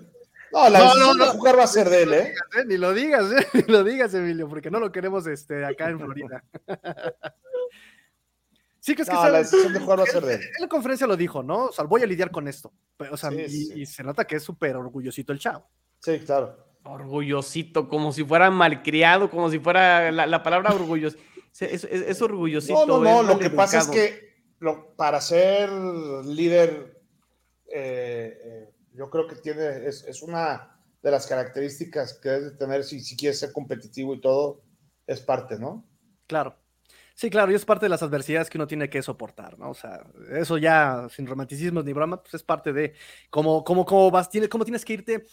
No, 0.53 0.70
la 0.70 0.78
no, 0.78 1.16
no, 1.16 1.26
jugar 1.32 1.58
va 1.58 1.64
a 1.64 1.68
ser 1.68 1.89
de 1.89 2.03
él, 2.03 2.14
¿eh? 2.14 2.34
Ni 2.68 2.78
lo 2.78 2.93
digas, 2.93 3.32
¿eh? 3.32 3.47
Ni 3.53 3.64
lo 3.64 3.84
digas, 3.84 4.14
Emilio, 4.14 4.47
porque 4.47 4.70
no 4.70 4.80
lo 4.80 4.91
queremos 4.91 5.26
este, 5.26 5.66
acá 5.66 5.89
en 5.89 5.99
Florida. 5.99 6.43
sí, 8.80 8.93
que 8.93 9.01
es 9.01 9.10
que 9.10 9.16
no, 9.16 9.28
la 9.28 9.39
decisión 9.39 9.74
de 9.74 9.80
jugar 9.80 9.97
va 9.97 10.03
a 10.03 10.06
ser 10.06 10.24
de 10.24 10.36
él. 10.36 10.41
En 10.41 10.62
la 10.62 10.68
conferencia 10.68 11.08
lo 11.08 11.18
dijo, 11.18 11.41
¿no? 11.41 11.66
O 11.66 11.72
sea, 11.72 11.86
voy 11.86 12.03
a 12.03 12.06
lidiar 12.06 12.30
con 12.30 12.47
esto. 12.47 12.72
O 13.10 13.18
sea, 13.18 13.32
y, 13.34 13.88
se 13.88 14.03
nota 14.03 14.26
que 14.26 14.36
es 14.36 14.43
súper 14.43 14.76
orgullosito 14.76 15.34
el 15.34 15.39
chavo. 15.39 15.68
Sí, 15.99 16.20
claro. 16.20 16.56
Orgullosito, 16.84 17.89
como 17.89 18.14
si 18.14 18.24
fuera 18.24 18.51
malcriado, 18.51 19.32
como 19.32 19.49
si 19.49 19.58
fuera 19.58 20.12
la, 20.12 20.28
la 20.28 20.43
palabra 20.43 20.76
orgulloso. 20.76 21.18
Es, 21.60 22.22
orgullosito. 22.22 22.86
No, 22.86 22.99
no, 22.99 23.24
no, 23.24 23.24
lo 23.24 23.39
que 23.39 23.49
pasa 23.49 23.80
es 23.80 23.88
que 23.88 24.26
para 24.97 25.22
ser 25.22 25.72
líder, 25.72 27.01
eh, 27.68 28.39
eh, 28.43 28.70
yo 28.93 29.10
creo 29.10 29.28
que 29.28 29.36
tiene, 29.36 29.88
es, 29.88 30.22
una 30.22 30.78
de 31.01 31.12
las 31.12 31.28
características 31.28 32.20
que 32.22 32.30
debes 32.30 32.58
tener 32.58 32.84
si, 32.84 32.99
si 32.99 33.16
quieres 33.16 33.39
ser 33.39 33.53
competitivo 33.53 34.16
y 34.16 34.22
todo, 34.22 34.64
es 35.08 35.22
parte, 35.22 35.58
¿no? 35.58 35.86
Claro. 36.28 36.58
Sí, 37.14 37.30
claro, 37.30 37.49
y 37.49 37.56
es 37.56 37.64
parte 37.64 37.86
de 37.86 37.89
las 37.89 38.03
adversidades 38.03 38.49
que 38.49 38.58
uno 38.58 38.68
tiene 38.68 38.89
que 38.89 39.01
soportar, 39.01 39.58
¿no? 39.58 39.70
O 39.70 39.74
sea, 39.74 40.06
eso 40.32 40.58
ya 40.58 41.08
sin 41.10 41.26
romanticismos 41.26 41.86
ni 41.86 41.93
broma, 41.93 42.22
pues 42.22 42.34
es 42.34 42.43
parte 42.43 42.74
de 42.74 42.93
cómo, 43.30 43.64
cómo, 43.64 43.86
cómo 43.86 44.12
vas, 44.12 44.30
cómo 44.49 44.66
tienes 44.66 44.84
que 44.84 44.93
irte 44.93 45.26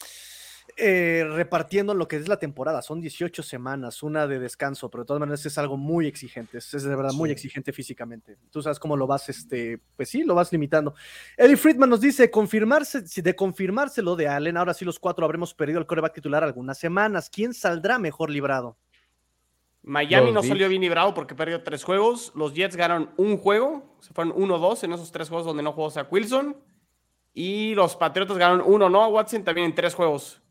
eh, 0.77 1.25
repartiendo 1.31 1.95
lo 1.95 2.09
que 2.09 2.17
es 2.17 2.29
la 2.29 2.39
temporada. 2.39 2.83
Son 2.83 3.01
18 3.01 3.43
semanas, 3.43 4.03
una 4.03 4.27
de 4.27 4.39
descanso, 4.39 4.91
pero 4.91 5.05
de 5.05 5.07
todas 5.07 5.21
maneras 5.21 5.45
es 5.45 5.59
algo 5.59 5.77
muy 5.77 6.07
exigente, 6.07 6.59
es, 6.59 6.71
de 6.71 6.97
verdad 6.97 7.13
muy 7.13 7.31
exigente 7.31 7.73
físicamente. 7.73 8.39
Tú 8.51 8.63
sabes 8.63 8.79
cómo 8.79 8.97
lo 8.97 9.07
vas, 9.07 9.29
este, 9.29 9.79
pues 9.97 10.09
sí, 10.09 10.25
lo 10.25 10.35
vas 10.35 10.53
limitando. 10.53 10.95
Eddie 11.37 11.57
Friedman 11.57 11.91
nos 11.91 12.01
dice, 12.01 12.31
confirmarse, 12.31 13.03
de 13.03 13.37
confirmarse 13.37 14.03
lo 14.03 14.17
de 14.17 14.29
Allen, 14.29 14.57
ahora 14.57 14.75
sí 14.75 14.85
los 14.85 14.99
cuatro 14.99 15.25
habremos 15.25 15.55
perdido 15.55 15.79
el 15.79 15.87
coreback 15.87 16.15
titular 16.15 16.43
algunas 16.43 16.79
semanas. 16.79 17.31
¿Quién 17.31 17.55
saldrá 17.55 17.99
mejor 17.99 18.31
librado? 18.31 18.77
Miami 19.85 20.31
no 20.31 20.43
salió 20.43 20.69
bien 20.69 20.83
librado 20.83 21.13
porque 21.13 21.35
perdió 21.35 21.63
tres 21.63 21.83
juegos. 21.83 22.33
Los 22.37 22.55
Jets 22.55 22.77
ganaron 22.77 23.11
un 23.17 23.37
juego, 23.37 23.97
se 24.01 24.15
fueron 24.15 24.33
1-2 24.35 24.85
en 24.85 24.93
esos 24.93 25.11
tres 25.11 25.29
juegos 25.29 25.47
donde 25.47 25.63
no 25.63 25.73
jugó 25.73 25.91
Zach 25.91 26.11
Wilson. 26.11 26.57
Y 27.35 27.75
los 27.75 27.97
Patriotas 27.97 28.37
ganaron 28.37 28.63
uno, 28.67 28.89
¿no? 28.89 29.09
Watson 29.09 29.43
también 29.43 29.67
en 29.67 29.75
tres 29.75 29.95
juegos 29.95 30.42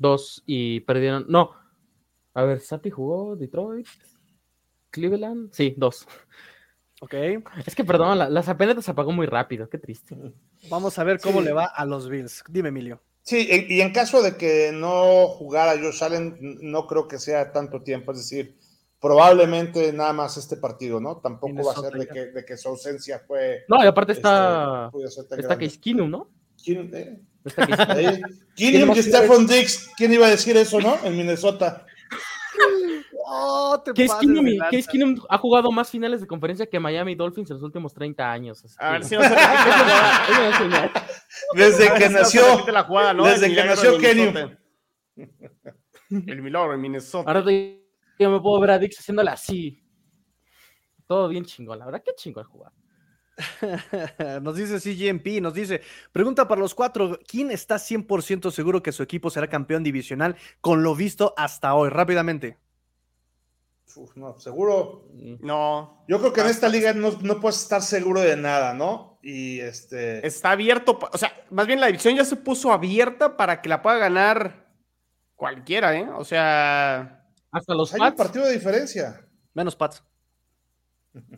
dos 0.00 0.42
y 0.46 0.80
perdieron. 0.80 1.26
No. 1.28 1.52
A 2.34 2.42
ver, 2.42 2.60
Sapi 2.60 2.90
jugó 2.90 3.36
Detroit, 3.36 3.86
Cleveland. 4.90 5.52
Sí, 5.52 5.74
dos. 5.76 6.06
Ok. 7.00 7.14
Es 7.66 7.74
que, 7.74 7.84
perdón, 7.84 8.18
la, 8.18 8.28
la 8.28 8.42
se 8.42 8.90
apagó 8.90 9.12
muy 9.12 9.26
rápido. 9.26 9.68
Qué 9.68 9.78
triste. 9.78 10.16
Vamos 10.68 10.98
a 10.98 11.04
ver 11.04 11.20
cómo 11.20 11.40
le 11.40 11.52
va 11.52 11.64
a 11.64 11.84
los 11.86 12.08
Bills. 12.08 12.44
Dime, 12.48 12.68
Emilio. 12.70 13.00
Sí, 13.22 13.48
y 13.68 13.80
en 13.80 13.92
caso 13.92 14.22
de 14.22 14.36
que 14.36 14.70
no 14.72 15.28
jugara 15.28 15.80
Josh 15.80 16.02
Allen, 16.02 16.36
no 16.62 16.86
creo 16.86 17.06
que 17.06 17.18
sea 17.18 17.52
tanto 17.52 17.82
tiempo. 17.82 18.12
Es 18.12 18.18
decir, 18.18 18.56
probablemente 19.00 19.92
nada 19.92 20.12
más 20.12 20.36
este 20.36 20.56
partido, 20.56 21.00
¿no? 21.00 21.18
Tampoco 21.18 21.62
va 21.64 21.72
a 21.72 21.80
ser 21.80 21.92
de 21.92 22.06
que, 22.06 22.26
de 22.26 22.44
que, 22.44 22.56
su 22.56 22.68
ausencia 22.68 23.20
fue. 23.26 23.64
No, 23.68 23.82
y 23.82 23.86
aparte 23.86 24.12
está. 24.12 24.90
Este, 25.04 25.40
está 25.40 25.58
Case 25.58 25.80
Keenum, 25.80 26.10
¿no? 26.10 26.30
Eh. 26.66 27.20
¿Quién 28.54 30.12
iba 30.12 30.26
a 30.26 30.30
decir 30.30 30.56
eso, 30.56 30.80
no? 30.80 30.96
En 31.04 31.16
Minnesota. 31.16 31.86
Oh, 33.32 33.80
te 33.84 33.92
Case 33.92 34.14
Keenum. 34.20 34.44
Case 34.70 34.88
Keenum 34.90 35.20
ha 35.28 35.38
jugado 35.38 35.70
más 35.70 35.88
finales 35.88 36.20
de 36.20 36.26
conferencia 36.26 36.66
que 36.66 36.80
Miami 36.80 37.14
Dolphins 37.14 37.50
en 37.50 37.56
los 37.56 37.62
últimos 37.62 37.94
30 37.94 38.30
años. 38.30 38.64
A 38.78 38.92
ver 38.92 39.04
si 39.04 39.16
no 39.16 39.22
se. 39.22 39.30
Desde 41.54 41.94
que 41.94 42.08
nació, 42.08 42.50
repite 42.56 42.72
la 42.72 42.82
jugada, 42.84 43.14
¿no? 43.14 43.26
desde 43.26 43.54
que 43.54 43.64
nació. 43.64 43.98
Minnesota. 43.98 44.58
El 46.10 46.42
milagro 46.42 46.74
en 46.74 46.80
Minnesota. 46.80 47.30
Ahora 47.30 47.44
te- 47.44 47.80
yo 48.18 48.30
me 48.30 48.40
puedo 48.40 48.60
ver 48.60 48.72
a 48.72 48.78
Dix 48.78 48.98
haciéndole 48.98 49.30
así. 49.30 49.80
Todo 51.06 51.28
bien 51.28 51.44
chingón, 51.44 51.78
la 51.78 51.86
verdad, 51.86 52.02
qué 52.04 52.12
chingón 52.16 52.44
jugar. 52.44 52.72
Nos 54.42 54.56
dice 54.56 54.80
CGMP, 54.80 55.40
nos 55.40 55.54
dice, 55.54 55.80
pregunta 56.12 56.48
para 56.48 56.60
los 56.60 56.74
cuatro, 56.74 57.18
¿quién 57.26 57.50
está 57.50 57.76
100% 57.76 58.50
seguro 58.50 58.82
que 58.82 58.92
su 58.92 59.02
equipo 59.02 59.30
será 59.30 59.48
campeón 59.48 59.82
divisional 59.82 60.36
con 60.60 60.82
lo 60.82 60.94
visto 60.94 61.34
hasta 61.36 61.74
hoy? 61.74 61.90
Rápidamente. 61.90 62.58
Uf, 63.96 64.16
no, 64.16 64.38
seguro. 64.38 65.08
No. 65.40 66.04
Yo 66.08 66.18
creo 66.20 66.32
que 66.32 66.40
en 66.40 66.46
esta 66.46 66.68
liga 66.68 66.92
no, 66.92 67.12
no 67.22 67.40
puedes 67.40 67.60
estar 67.60 67.82
seguro 67.82 68.20
de 68.20 68.36
nada, 68.36 68.74
¿no? 68.74 69.18
Y 69.22 69.60
este. 69.60 70.26
Está 70.26 70.52
abierto. 70.52 70.98
O 71.12 71.18
sea, 71.18 71.32
más 71.50 71.66
bien 71.66 71.80
la 71.80 71.88
división 71.88 72.16
ya 72.16 72.24
se 72.24 72.36
puso 72.36 72.72
abierta 72.72 73.36
para 73.36 73.60
que 73.60 73.68
la 73.68 73.82
pueda 73.82 73.98
ganar 73.98 74.68
cualquiera, 75.34 75.96
¿eh? 75.96 76.08
O 76.16 76.24
sea. 76.24 77.26
Hasta 77.50 77.74
los 77.74 77.92
hay 77.92 78.00
un 78.00 78.14
partido 78.14 78.46
de 78.46 78.52
diferencia. 78.52 79.26
Menos 79.54 79.74
Pats. 79.74 80.04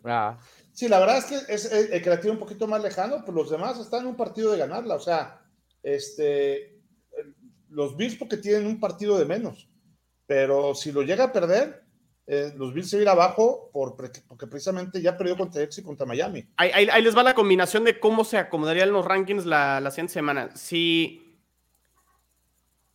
Ah, 0.05 0.37
Sí, 0.73 0.89
la 0.89 0.99
verdad 0.99 1.19
es 1.19 1.25
que 1.27 1.53
es 1.53 1.71
el, 1.71 1.93
el 1.93 2.03
que 2.03 2.11
la 2.11 2.19
tiene 2.21 2.33
un 2.33 2.39
poquito 2.41 2.67
más 2.67 2.83
lejano, 2.83 3.23
pues 3.25 3.35
los 3.35 3.51
demás 3.51 3.79
están 3.79 4.01
en 4.03 4.07
un 4.09 4.17
partido 4.17 4.51
de 4.53 4.59
ganarla. 4.59 4.95
O 4.95 5.01
sea, 5.01 5.41
este, 5.83 6.81
los 7.69 7.97
Bills 7.97 8.17
porque 8.17 8.39
tienen 8.39 8.67
un 8.67 8.81
partido 8.81 9.19
de 9.19 9.25
menos. 9.27 9.69
Pero 10.27 10.75
si 10.75 10.91
lo 10.93 11.03
llega 11.03 11.25
a 11.25 11.33
perder, 11.33 11.83
eh, 12.27 12.53
los 12.57 12.73
Bills 12.73 12.89
se 12.89 12.97
van 12.97 13.01
a 13.01 13.03
ir 13.03 13.09
abajo 13.11 13.69
por, 13.73 13.97
porque 13.97 14.47
precisamente 14.47 15.03
ya 15.03 15.17
perdió 15.17 15.37
contra 15.37 15.61
Jets 15.61 15.79
y 15.79 15.83
contra 15.83 16.07
Miami. 16.07 16.49
Ahí, 16.57 16.71
ahí- 16.73 16.89
ahí 16.91 17.03
les 17.03 17.15
va 17.17 17.23
la 17.23 17.35
combinación 17.35 17.85
de 17.85 17.99
cómo 18.01 18.25
se 18.25 18.39
acomodarían 18.39 18.93
los 18.93 19.05
rankings 19.05 19.45
la, 19.45 19.81
la 19.81 19.91
siguiente 19.91 20.15
semana. 20.15 20.57
Si. 20.57 21.39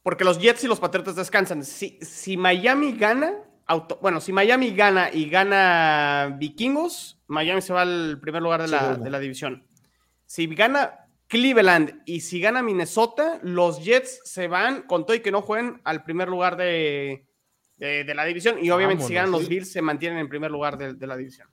Porque 0.02 0.24
los 0.24 0.40
Jets 0.40 0.64
y 0.64 0.68
los 0.68 0.80
Patriotas 0.80 1.16
descansan. 1.16 1.64
Si, 1.64 2.00
si 2.02 2.38
Miami 2.38 2.94
gana. 2.98 3.36
Auto- 3.68 4.00
bueno, 4.02 4.20
si 4.22 4.32
Miami 4.34 4.72
gana 4.72 5.10
y 5.14 5.30
gana 5.30 6.36
Vikingos, 6.40 7.20
Miami 7.28 7.62
se 7.62 7.74
va 7.74 7.82
al 7.84 8.20
primer 8.22 8.42
lugar 8.42 8.62
de 8.62 8.68
la, 8.70 8.96
de 8.96 9.10
la 9.10 9.20
división. 9.20 9.66
Si 10.26 10.48
gana 10.48 11.00
Cleveland 11.28 12.02
y 12.06 12.22
si 12.22 12.40
gana 12.40 12.64
Minnesota, 12.64 13.40
los 13.44 13.84
Jets 13.84 14.22
se 14.24 14.48
van 14.48 14.84
con 14.84 15.06
todo 15.06 15.16
y 15.16 15.20
que 15.20 15.32
no 15.32 15.42
jueguen 15.42 15.82
al 15.84 16.04
primer 16.04 16.30
lugar 16.30 16.56
de, 16.58 17.26
de- 17.78 18.04
de 18.04 18.16
la 18.16 18.26
división. 18.26 18.58
Y 18.64 18.70
obviamente 18.72 19.04
si 19.04 19.14
ganan 19.14 19.32
los. 19.32 19.48
Bills, 19.48 19.72
se 19.72 19.82
mantienen 19.82 20.20
en 20.20 20.30
primer 20.30 20.52
lugar 20.52 20.78
de, 20.78 20.94
de 20.94 21.08
la 21.08 21.18
división. 21.18 21.48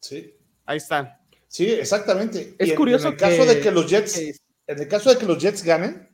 Sí. 0.00 0.34
Ahí 0.66 0.76
está. 0.78 1.20
Sí, 1.48 1.70
exactamente. 1.70 2.54
Es 2.58 2.68
Y 2.70 2.74
curioso 2.74 3.08
en 3.08 3.12
el 3.14 3.18
caso 3.18 3.42
que- 3.44 3.54
de 3.54 3.60
que 3.60 3.70
los 3.70 3.86
Jets, 3.90 4.18
que- 4.18 4.34
en 4.66 4.78
el 4.80 4.88
caso 4.88 5.10
de 5.10 5.18
que 5.18 5.26
los 5.26 5.38
Jets 5.38 5.62
ganen, 5.62 6.08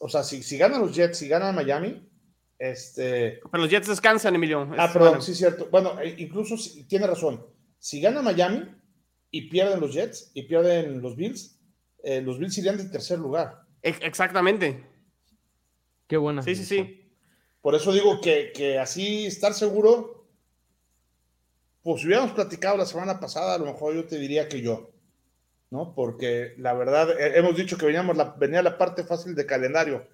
o 0.00 0.08
sea, 0.08 0.22
si, 0.22 0.42
si 0.42 0.56
ganan 0.58 0.80
los 0.80 0.94
Jets, 0.94 1.18
si 1.18 1.28
ganan 1.28 1.54
Miami, 1.54 2.07
este, 2.58 3.40
Pero 3.50 3.62
los 3.62 3.70
Jets 3.70 3.86
descansan, 3.88 4.34
Emilio. 4.34 4.68
ah, 4.76 4.90
perdón, 4.92 5.08
bueno. 5.10 5.22
sí 5.22 5.32
es 5.32 5.38
cierto. 5.38 5.68
Bueno, 5.70 6.00
eh, 6.00 6.14
incluso 6.18 6.56
tiene 6.88 7.06
razón. 7.06 7.44
Si 7.78 8.00
gana 8.00 8.22
Miami 8.22 8.64
y 9.30 9.48
pierden 9.48 9.80
los 9.80 9.92
Jets 9.94 10.30
y 10.34 10.42
pierden 10.42 11.00
los 11.00 11.14
Bills, 11.16 11.60
eh, 12.02 12.20
los 12.20 12.38
Bills 12.38 12.56
irían 12.58 12.76
de 12.76 12.84
tercer 12.84 13.18
lugar. 13.18 13.62
Ex- 13.82 14.00
Exactamente. 14.02 14.84
qué 16.06 16.16
buena. 16.16 16.42
Sí, 16.42 16.54
sí, 16.56 16.64
sí. 16.64 17.12
Por 17.60 17.74
eso 17.74 17.92
digo 17.92 18.20
que, 18.20 18.52
que 18.54 18.78
así 18.78 19.26
estar 19.26 19.52
seguro, 19.54 20.26
pues 21.82 22.00
si 22.00 22.06
hubiéramos 22.06 22.32
platicado 22.32 22.76
la 22.76 22.86
semana 22.86 23.20
pasada, 23.20 23.54
a 23.54 23.58
lo 23.58 23.66
mejor 23.66 23.94
yo 23.94 24.04
te 24.06 24.18
diría 24.18 24.48
que 24.48 24.60
yo, 24.60 24.90
¿no? 25.70 25.94
Porque 25.94 26.54
la 26.58 26.72
verdad, 26.74 27.10
eh, 27.20 27.32
hemos 27.38 27.56
dicho 27.56 27.76
que 27.78 27.86
veníamos 27.86 28.16
la, 28.16 28.34
venía 28.38 28.62
la 28.62 28.78
parte 28.78 29.04
fácil 29.04 29.34
de 29.34 29.46
calendario, 29.46 30.06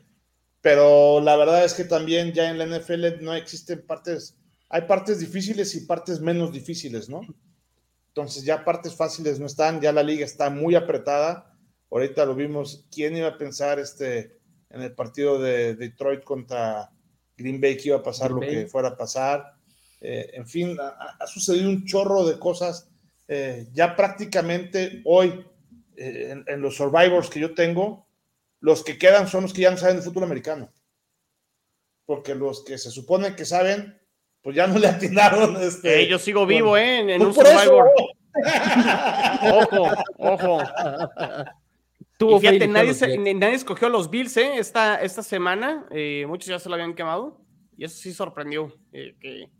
pero 0.65 1.21
la 1.21 1.37
verdad 1.37 1.63
es 1.63 1.75
que 1.75 1.85
también 1.85 2.33
ya 2.33 2.49
en 2.49 2.57
la 2.57 2.65
NFL 2.65 3.21
no 3.23 3.35
existen 3.35 3.85
partes, 3.87 4.39
hay 4.71 4.81
partes 4.89 5.21
difíciles 5.21 5.75
y 5.75 5.85
partes 5.85 6.21
menos 6.21 6.53
difíciles, 6.53 7.11
¿no? 7.11 7.21
Entonces 8.09 8.45
ya 8.45 8.65
partes 8.65 8.97
fáciles 8.97 9.39
no 9.39 9.45
están, 9.45 9.83
ya 9.83 9.93
la 9.93 10.03
liga 10.03 10.25
está 10.25 10.49
muy 10.49 10.75
apretada. 10.75 11.55
Ahorita 11.91 12.25
lo 12.25 12.35
vimos, 12.35 12.87
¿quién 12.91 13.15
iba 13.15 13.29
a 13.29 13.37
pensar 13.37 13.79
este 13.79 14.39
en 14.71 14.81
el 14.81 14.95
partido 14.95 15.39
de 15.39 15.75
Detroit 15.75 16.25
contra 16.25 16.91
Green 17.37 17.61
Bay 17.61 17.77
que 17.77 17.89
iba 17.89 17.99
a 17.99 18.03
pasar 18.03 18.31
Green 18.31 18.41
lo 18.41 18.47
Bay. 18.47 18.65
que 18.65 18.71
fuera 18.71 18.89
a 18.89 18.97
pasar? 18.97 19.53
Eh, 20.01 20.31
en 20.33 20.47
fin, 20.47 20.79
ha, 20.81 21.19
ha 21.21 21.27
sucedido 21.27 21.69
un 21.69 21.85
chorro 21.85 22.25
de 22.25 22.39
cosas. 22.39 22.89
Eh, 23.29 23.69
ya 23.75 23.95
prácticamente 23.95 25.03
hoy, 25.05 25.45
eh, 25.95 26.29
en, 26.31 26.45
en 26.47 26.63
los 26.63 26.75
survivors 26.75 27.29
que 27.29 27.41
yo 27.41 27.53
tengo, 27.53 28.04
los 28.65 28.83
que 28.83 28.97
quedan 28.97 29.29
son 29.29 29.43
los 29.43 29.53
que 29.53 29.61
ya 29.61 29.71
no 29.71 29.77
saben 29.77 29.97
de 29.97 30.03
fútbol 30.03 30.25
americano. 30.25 30.73
Porque 32.07 32.35
los 32.35 32.65
que 32.65 32.79
se 32.79 32.91
supone 32.91 33.37
que 33.37 33.45
saben, 33.45 34.01
pues 34.43 34.57
ya 34.57 34.67
no 34.67 34.79
le 34.79 34.89
atinaron. 34.89 35.57
Este, 35.63 36.03
Eh, 36.03 36.09
yo 36.09 36.19
sigo 36.19 36.47
vivo, 36.47 36.75
¿eh? 36.77 37.01
En, 37.01 37.11
en 37.11 37.19
Pues 37.23 37.37
un. 37.37 37.45
Survivor. 37.45 37.91
Ojo, 39.53 39.87
ojo. 40.19 40.59
Tuvo 42.17 42.37
Y 42.39 42.41
fíjate, 42.41 42.67
nadie, 42.69 42.95
se- 42.95 43.17
nadie 43.35 43.55
escogió 43.55 43.89
los 43.91 44.09
Bills, 44.11 44.37
¿eh? 44.39 44.57
Esta, 44.59 45.01
esta 45.03 45.23
semana. 45.23 45.87
Eh, 45.91 46.25
muchos 46.27 46.49
ya 46.49 46.59
se 46.59 46.69
lo 46.69 46.75
habían 46.75 46.95
quemado. 46.95 47.41
Y 47.77 47.85
eso 47.85 47.97
sí 47.97 48.13
sorprendió. 48.15 48.73
eh, 48.93 49.15
que... 49.21 49.51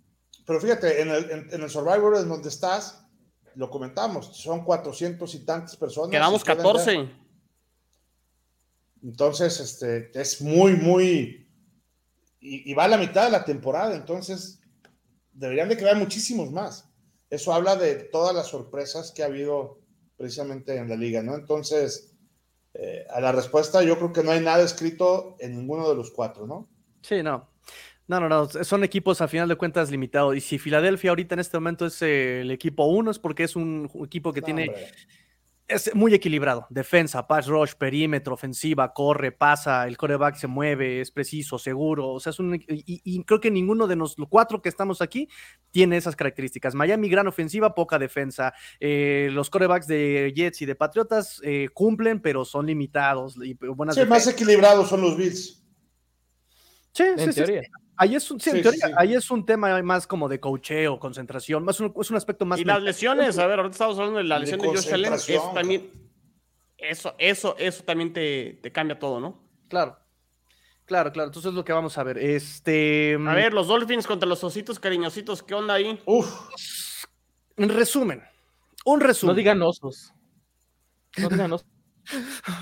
Pero 0.47 0.61
fíjate, 0.61 1.03
en 1.03 1.11
el, 1.11 1.31
en, 1.31 1.49
en 1.53 1.63
el 1.63 1.71
Survivor 1.71 2.17
en 2.17 2.29
donde 2.29 2.49
estás, 2.49 3.05
lo 3.55 3.69
comentamos, 3.71 4.37
son 4.37 4.65
400 4.65 5.35
y 5.35 5.45
tantas 5.45 5.77
personas. 5.77 6.11
Quedamos 6.11 6.43
y 6.43 6.45
pueden 6.45 6.59
ver. 6.59 6.67
14. 6.67 7.24
Entonces, 9.05 9.61
este, 9.61 10.11
es 10.19 10.41
muy, 10.41 10.75
muy. 10.75 11.47
Y, 12.41 12.71
y 12.71 12.75
va 12.75 12.85
a 12.85 12.89
la 12.89 12.97
mitad 12.99 13.27
de 13.27 13.31
la 13.31 13.45
temporada, 13.45 13.95
entonces 13.95 14.61
deberían 15.33 15.69
de 15.69 15.77
quedar 15.77 15.97
muchísimos 15.97 16.51
más. 16.51 16.89
Eso 17.31 17.53
habla 17.53 17.77
de 17.77 17.95
todas 17.97 18.35
las 18.35 18.49
sorpresas 18.49 19.13
que 19.13 19.23
ha 19.23 19.27
habido 19.27 19.81
precisamente 20.17 20.77
en 20.77 20.89
la 20.89 20.97
liga, 20.97 21.23
¿no? 21.23 21.35
Entonces, 21.35 22.15
eh, 22.75 23.05
a 23.11 23.21
la 23.21 23.33
respuesta, 23.33 23.83
yo 23.83 23.97
creo 23.97 24.13
que 24.13 24.23
no 24.23 24.31
hay 24.31 24.41
nada 24.41 24.63
escrito 24.65 25.37
en 25.39 25.57
ninguno 25.57 25.89
de 25.89 25.97
los 25.97 26.11
cuatro, 26.11 26.47
¿no? 26.47 26.69
Sí, 27.03 27.23
no. 27.23 27.49
No, 28.07 28.21
no, 28.21 28.29
no. 28.29 28.47
Son 28.65 28.85
equipos 28.85 29.21
a 29.21 29.29
final 29.29 29.49
de 29.49 29.57
cuentas 29.57 29.91
limitados. 29.91 30.37
Y 30.37 30.41
si 30.41 30.59
Filadelfia 30.59 31.11
ahorita 31.11 31.35
en 31.35 31.41
este 31.41 31.57
momento 31.57 31.87
es 31.87 32.01
eh, 32.03 32.43
el 32.43 32.51
equipo 32.51 32.85
uno, 32.85 33.11
es 33.11 33.19
porque 33.19 33.45
es 33.45 33.57
un 33.57 33.91
equipo 34.05 34.33
que 34.33 34.41
No, 34.41 34.45
tiene. 34.45 34.69
hombre. 34.69 34.93
Es 35.67 35.95
muy 35.95 36.13
equilibrado. 36.13 36.67
Defensa, 36.69 37.27
pass 37.27 37.47
rush, 37.47 37.73
perímetro, 37.73 38.35
ofensiva, 38.35 38.93
corre, 38.93 39.33
pasa, 39.33 39.87
el 39.89 39.97
coreback 39.97 40.37
se 40.37 40.47
mueve, 40.47 41.01
es 41.01 41.11
preciso, 41.11 41.59
seguro. 41.59 42.11
O 42.11 42.21
sea, 42.21 42.31
es 42.31 42.39
un. 42.39 42.55
Y, 42.55 43.01
y 43.03 43.25
creo 43.25 43.41
que 43.41 43.51
ninguno 43.51 43.87
de 43.87 43.97
los 43.97 44.17
cuatro 44.29 44.61
que 44.61 44.69
estamos 44.69 45.01
aquí 45.01 45.27
tiene 45.71 45.97
esas 45.97 46.17
características. 46.17 46.75
Miami, 46.75 47.09
gran 47.09 47.27
ofensiva, 47.29 47.75
poca 47.75 47.99
defensa. 47.99 48.53
Eh, 48.79 49.31
los 49.33 49.49
corebacks 49.49 49.87
de 49.87 50.35
Jets 50.37 50.61
y 50.61 50.67
de 50.67 50.75
Patriotas 50.75 51.41
eh, 51.43 51.71
cumplen, 51.73 52.21
pero 52.21 52.45
son 52.45 52.67
limitados. 52.67 53.37
Y 53.43 53.55
buenas 53.55 53.95
Sí, 53.95 54.05
más 54.05 54.27
equilibrados 54.27 54.91
son 54.91 55.01
los 55.01 55.17
Bills. 55.17 55.64
Sí, 56.95 57.03
En 57.03 57.33
sí, 57.33 57.45
sí. 57.45 57.53
Ahí 57.97 58.15
es 58.17 58.29
un, 58.31 58.41
sí, 58.41 58.51
en 58.51 58.57
Sí, 58.57 58.63
teoría, 58.63 58.87
sí. 58.87 58.93
ahí 58.97 59.15
es 59.15 59.31
un 59.31 59.45
tema 59.47 59.81
más 59.83 60.07
como 60.07 60.29
de 60.29 60.41
coacheo, 60.41 60.99
concentración, 60.99 61.65
más 61.65 61.79
un, 61.81 61.93
es 62.01 62.11
un 62.11 62.17
aspecto 62.17 62.45
más 62.45 62.59
Y 62.59 62.65
las 62.65 62.83
lesiones, 62.83 63.39
a 63.39 63.47
ver, 63.47 63.59
ahorita 63.61 63.73
estamos 63.73 63.99
hablando 63.99 64.19
de 64.19 64.25
la 64.25 64.37
De 64.37 64.41
lesión 64.43 64.61
de 64.61 64.69
Josh 64.69 64.93
Allen. 64.93 65.13
Eso 65.15 65.53
también. 65.55 65.91
Eso, 66.77 67.15
eso, 67.19 67.55
eso 67.59 67.85
también 67.85 68.13
te, 68.13 68.59
te 68.63 68.73
cambia 68.73 68.99
todo, 68.99 69.21
¿no? 69.21 69.43
Claro, 69.69 69.97
claro, 70.85 71.13
claro. 71.13 71.29
Entonces 71.29 71.51
es 71.51 71.55
lo 71.55 71.65
que 71.65 71.73
vamos 71.73 71.97
a 71.99 72.03
ver. 72.03 72.19
Este, 72.19 73.15
A 73.15 73.35
ver, 73.35 73.55
los 73.55 73.69
Dolphins 73.69 74.07
contra 74.07 74.29
los 74.29 74.43
ositos 74.45 74.79
cariñositos, 74.81 75.43
¿qué 75.43 75.55
onda 75.55 75.75
ahí? 75.75 76.01
Uf, 76.05 76.29
en 77.57 77.69
resumen, 77.69 78.23
un 78.85 78.99
No 78.99 79.07
resumen. 79.07 79.37
digan 79.37 79.63
osos. 79.63 80.13
No 81.17 81.29
digan 81.29 81.53
osos. 81.53 81.69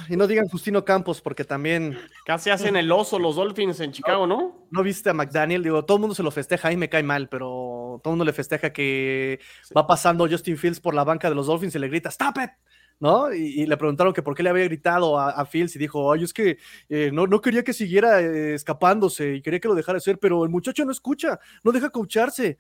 Y 0.09 0.17
no 0.17 0.27
digan 0.27 0.49
Justino 0.49 0.85
Campos, 0.85 1.21
porque 1.21 1.45
también 1.45 1.99
Casi 2.25 2.51
hacen 2.51 2.77
el 2.77 2.91
oso 2.93 3.19
los 3.19 3.37
Dolphins 3.37 3.81
en 3.81 3.93
Chicago, 3.93 4.27
¿no? 4.27 4.67
no 4.73 4.83
viste 4.83 5.11
a 5.11 5.15
McDaniel. 5.15 5.63
Digo, 5.63 5.85
todo 5.85 5.99
el 5.99 6.01
mundo 6.01 6.15
se 6.15 6.23
lo 6.23 6.31
festeja 6.31 6.73
y 6.73 6.77
me 6.77 6.89
cae 6.89 7.03
mal, 7.03 7.29
pero 7.29 8.01
todo 8.03 8.13
el 8.13 8.19
mundo 8.19 8.25
le 8.25 8.33
festeja 8.33 8.73
que 8.73 9.39
va 9.77 9.87
pasando 9.87 10.27
Justin 10.29 10.57
Fields 10.57 10.81
por 10.81 10.95
la 10.95 11.05
banca 11.05 11.29
de 11.29 11.35
los 11.35 11.47
Dolphins 11.47 11.75
y 11.75 11.79
le 11.79 11.89
grita, 11.89 12.09
¡Stop 12.09 12.37
it! 12.43 12.51
¿No? 12.99 13.35
Y, 13.35 13.63
y 13.63 13.67
le 13.67 13.77
preguntaron 13.77 14.13
que 14.13 14.23
por 14.23 14.35
qué 14.37 14.45
le 14.45 14.51
había 14.51 14.65
gritado 14.65 15.19
a, 15.19 15.31
a 15.31 15.45
Fields 15.45 15.75
y 15.75 15.79
dijo, 15.79 16.13
ay, 16.13 16.23
es 16.23 16.33
que 16.33 16.59
eh, 16.89 17.11
no, 17.13 17.27
no 17.27 17.41
quería 17.41 17.65
que 17.65 17.73
siguiera 17.73 18.21
eh, 18.21 18.55
escapándose 18.55 19.35
y 19.35 19.43
quería 19.43 19.59
que 19.59 19.67
lo 19.67 19.75
dejara 19.75 19.99
hacer, 19.99 20.19
pero 20.19 20.45
el 20.45 20.51
muchacho 20.51 20.85
no 20.85 20.93
escucha, 20.93 21.41
no 21.65 21.73
deja 21.73 21.91
coacharse. 21.91 22.59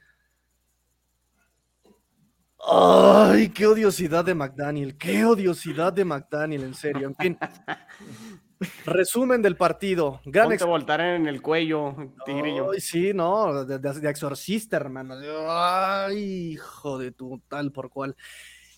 Ay, 2.64 3.48
qué 3.48 3.66
odiosidad 3.66 4.24
de 4.24 4.34
McDaniel, 4.34 4.96
qué 4.96 5.24
odiosidad 5.24 5.92
de 5.92 6.04
McDaniel, 6.04 6.62
en 6.62 6.74
serio, 6.74 7.08
en 7.08 7.16
fin. 7.16 7.38
Resumen 8.86 9.42
del 9.42 9.56
partido. 9.56 10.20
Gran 10.24 10.48
Ponte 10.48 10.64
voltar 10.64 11.00
en 11.00 11.26
el 11.26 11.42
cuello, 11.42 11.96
tigrillo. 12.24 12.70
Ay, 12.70 12.80
sí, 12.80 13.12
no, 13.12 13.64
de, 13.64 13.78
de- 13.80 14.00
de 14.00 14.08
exorcista, 14.08 14.76
hermano. 14.76 15.16
Ay, 15.48 16.52
hijo 16.52 16.98
de 16.98 17.10
tu 17.10 17.40
tal 17.48 17.72
por 17.72 17.90
cual. 17.90 18.14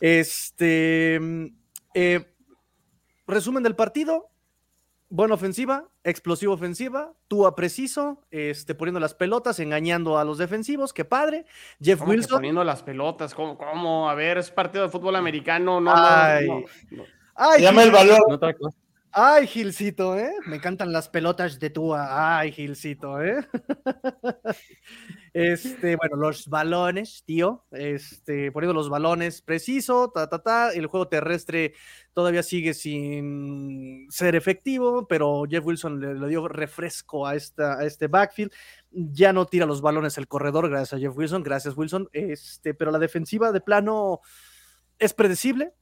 Este, 0.00 1.18
mm, 1.20 1.46
eh, 1.92 2.34
resumen 3.26 3.62
del 3.62 3.76
partido. 3.76 4.30
Buena 5.14 5.34
ofensiva, 5.34 5.88
explosiva 6.02 6.52
ofensiva, 6.54 7.12
Tua 7.28 7.54
preciso, 7.54 8.26
este, 8.32 8.74
poniendo 8.74 8.98
las 8.98 9.14
pelotas, 9.14 9.60
engañando 9.60 10.18
a 10.18 10.24
los 10.24 10.38
defensivos, 10.38 10.92
qué 10.92 11.04
padre. 11.04 11.46
Jeff 11.80 12.00
¿Cómo 12.00 12.10
que 12.10 12.16
Wilson. 12.16 12.38
poniendo 12.38 12.64
las 12.64 12.82
pelotas, 12.82 13.32
¿cómo, 13.32 13.56
cómo? 13.56 14.10
A 14.10 14.14
ver, 14.16 14.38
es 14.38 14.50
partido 14.50 14.82
de 14.82 14.90
fútbol 14.90 15.14
americano, 15.14 15.80
no, 15.80 15.94
no, 15.94 16.04
Ay. 16.04 16.48
no, 16.48 16.64
no. 16.90 17.04
Ay, 17.36 17.62
llama 17.62 17.82
Gil- 17.82 17.86
el 17.86 17.92
valor. 17.92 18.40
No 18.40 18.70
ay, 19.12 19.46
Gilcito, 19.46 20.18
¿eh? 20.18 20.32
Me 20.46 20.56
encantan 20.56 20.92
las 20.92 21.08
pelotas 21.08 21.60
de 21.60 21.70
Tua. 21.70 22.38
Ay, 22.40 22.50
Gilcito, 22.50 23.22
¿eh? 23.22 23.46
Este, 25.34 25.96
bueno, 25.96 26.14
los 26.14 26.46
balones, 26.46 27.24
tío, 27.26 27.64
este, 27.72 28.52
poniendo 28.52 28.72
los 28.72 28.88
balones 28.88 29.42
preciso, 29.42 30.12
ta, 30.14 30.28
ta, 30.28 30.44
ta, 30.44 30.72
el 30.72 30.86
juego 30.86 31.08
terrestre 31.08 31.74
todavía 32.12 32.44
sigue 32.44 32.72
sin 32.72 34.06
ser 34.12 34.36
efectivo, 34.36 35.08
pero 35.08 35.42
Jeff 35.50 35.66
Wilson 35.66 36.20
le, 36.20 36.28
dio 36.28 36.46
refresco 36.46 37.26
a, 37.26 37.34
este 37.34 38.06
backfield, 38.06 38.52
ya 38.92 39.32
no 39.32 39.46
tira 39.46 39.66
los 39.66 39.82
balones 39.82 40.18
el 40.18 40.28
corredor, 40.28 40.70
gracias 40.70 40.92
a 40.92 40.98
Jeff 41.00 41.16
Wilson, 41.16 41.42
gracias 41.42 41.76
Wilson, 41.76 42.08
este, 42.12 42.72
pero 42.72 42.92
la 42.92 43.00
defensiva 43.00 43.50
de 43.50 43.60
plano 43.60 44.20
es 45.00 45.14
predecible, 45.14 45.72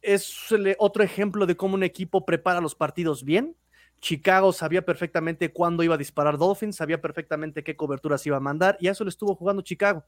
es 0.00 0.34
otro 0.78 1.02
ejemplo 1.02 1.44
de 1.44 1.54
cómo 1.54 1.74
un 1.74 1.82
equipo 1.82 2.24
prepara 2.24 2.62
los 2.62 2.74
partidos 2.74 3.24
bien, 3.24 3.54
Chicago 4.00 4.52
sabía 4.52 4.82
perfectamente 4.84 5.52
cuándo 5.52 5.82
iba 5.82 5.94
a 5.94 5.98
disparar 5.98 6.38
Dolphins, 6.38 6.76
sabía 6.76 7.00
perfectamente 7.00 7.62
qué 7.62 7.76
coberturas 7.76 8.24
iba 8.26 8.38
a 8.38 8.40
mandar, 8.40 8.76
y 8.80 8.88
a 8.88 8.92
eso 8.92 9.04
le 9.04 9.10
estuvo 9.10 9.34
jugando 9.34 9.62
Chicago. 9.62 10.04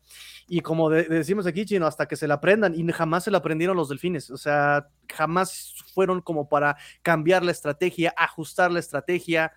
Y 0.49 0.61
como 0.61 0.89
de- 0.91 1.05
decimos 1.05 1.47
aquí, 1.47 1.65
Chino, 1.67 1.87
hasta 1.87 2.07
que 2.09 2.17
se 2.17 2.27
la 2.27 2.35
aprendan, 2.35 2.75
y 2.75 2.91
jamás 2.93 3.25
se 3.25 3.31
la 3.31 3.39
aprendieron 3.39 3.77
los 3.77 3.89
delfines, 3.91 4.31
o 4.31 4.37
sea, 4.39 4.89
jamás 5.13 5.75
fueron 5.95 6.21
como 6.23 6.49
para 6.49 6.77
cambiar 7.03 7.45
la 7.45 7.53
estrategia, 7.53 8.15
ajustar 8.17 8.71
la 8.73 8.81
estrategia, 8.81 9.53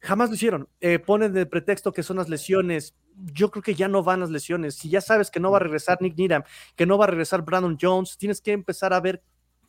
jamás 0.00 0.28
lo 0.28 0.34
hicieron. 0.34 0.68
Eh, 0.80 0.98
ponen 0.98 1.32
de 1.32 1.46
pretexto 1.46 1.92
que 1.92 2.02
son 2.02 2.16
las 2.18 2.28
lesiones. 2.28 2.94
Yo 3.32 3.50
creo 3.50 3.62
que 3.62 3.74
ya 3.74 3.88
no 3.88 4.02
van 4.02 4.20
las 4.20 4.30
lesiones. 4.30 4.76
Si 4.76 4.88
ya 4.88 5.00
sabes 5.00 5.30
que 5.30 5.40
no 5.40 5.50
va 5.50 5.58
a 5.58 5.60
regresar 5.60 6.00
Nick 6.00 6.16
Needham, 6.16 6.42
que 6.76 6.86
no 6.86 6.96
va 6.96 7.04
a 7.04 7.08
regresar 7.08 7.42
Brandon 7.42 7.76
Jones, 7.80 8.16
tienes 8.16 8.40
que 8.40 8.52
empezar 8.52 8.92
a 8.94 9.00
ver 9.00 9.22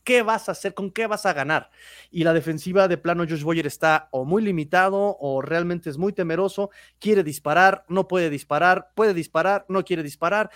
qué 0.04 0.22
vas 0.22 0.50
a 0.50 0.54
hacer, 0.54 0.74
con 0.74 0.92
qué 0.92 1.08
vas 1.08 1.26
a 1.26 1.34
ganar. 1.34 1.70
Y 2.10 2.24
la 2.24 2.34
defensiva 2.34 2.88
de 2.88 2.98
plano 2.98 3.26
Josh 3.28 3.44
Boyer 3.44 3.68
está 3.68 4.10
o 4.12 4.26
muy 4.26 4.42
limitado 4.42 5.18
o 5.20 5.42
realmente 5.42 5.90
es 5.90 5.98
muy 5.98 6.14
temeroso, 6.14 6.70
quiere 7.00 7.24
disparar, 7.24 7.86
no 7.88 8.08
puede 8.08 8.30
disparar, 8.30 8.92
puede 8.96 9.14
disparar, 9.14 9.66
no 9.68 9.84
quiere 9.84 10.04
disparar, 10.04 10.50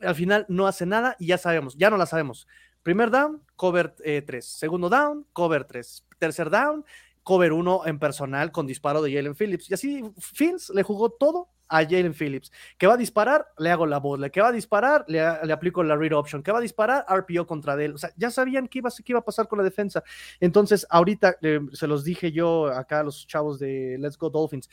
al 0.00 0.14
final 0.14 0.46
no 0.48 0.66
hace 0.66 0.86
nada 0.86 1.16
y 1.18 1.26
ya 1.26 1.38
sabemos, 1.38 1.76
ya 1.76 1.90
no 1.90 1.96
la 1.96 2.06
sabemos. 2.06 2.46
Primer 2.82 3.10
down, 3.10 3.42
cover 3.54 3.90
3, 3.90 4.44
segundo 4.44 4.88
down, 4.88 5.26
cover 5.32 5.64
3, 5.64 6.04
tercer 6.18 6.50
down, 6.50 6.84
cover 7.22 7.52
1 7.52 7.86
en 7.86 7.98
personal 7.98 8.52
con 8.52 8.66
disparo 8.66 9.02
de 9.02 9.12
Jalen 9.14 9.34
Phillips 9.34 9.70
y 9.70 9.74
así 9.74 10.02
Fields 10.18 10.70
le 10.74 10.82
jugó 10.82 11.10
todo 11.10 11.48
a 11.72 11.82
Jalen 11.84 12.14
Phillips. 12.14 12.52
Que 12.76 12.86
va 12.86 12.94
a 12.94 12.96
disparar, 12.98 13.46
le 13.58 13.70
hago 13.70 13.86
la 13.86 13.98
bola. 13.98 14.28
Que 14.28 14.40
va 14.40 14.48
a 14.48 14.52
disparar, 14.52 15.04
le, 15.08 15.20
aplico 15.20 15.82
la 15.82 15.96
read 15.96 16.12
option. 16.12 16.42
Que 16.42 16.52
va 16.52 16.58
a 16.58 16.60
disparar, 16.60 17.06
RPO 17.08 17.46
contra 17.46 17.82
él. 17.82 17.94
O 17.94 17.98
sea, 17.98 18.12
ya 18.16 18.30
sabían 18.30 18.68
qué 18.68 18.78
iba, 18.78 18.90
iba 19.06 19.18
a 19.18 19.24
pasar 19.24 19.48
con 19.48 19.58
la 19.58 19.64
defensa. 19.64 20.04
Entonces, 20.38 20.86
ahorita 20.90 21.36
eh, 21.40 21.60
se 21.72 21.86
los 21.86 22.04
dije 22.04 22.30
yo 22.30 22.66
acá 22.66 23.00
a 23.00 23.04
los 23.04 23.26
chavos 23.26 23.58
de 23.58 23.96
Let's 23.98 24.18
Go 24.18 24.28
Dolphins. 24.28 24.68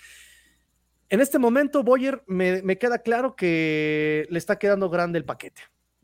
En 1.07 1.21
este 1.21 1.39
momento, 1.39 1.83
Boyer 1.83 2.21
me, 2.27 2.61
me 2.61 2.77
queda 2.77 2.99
claro 2.99 3.35
que 3.35 4.27
le 4.29 4.37
está 4.37 4.59
quedando 4.59 4.89
grande 4.89 5.17
el 5.17 5.25
paquete. 5.25 5.61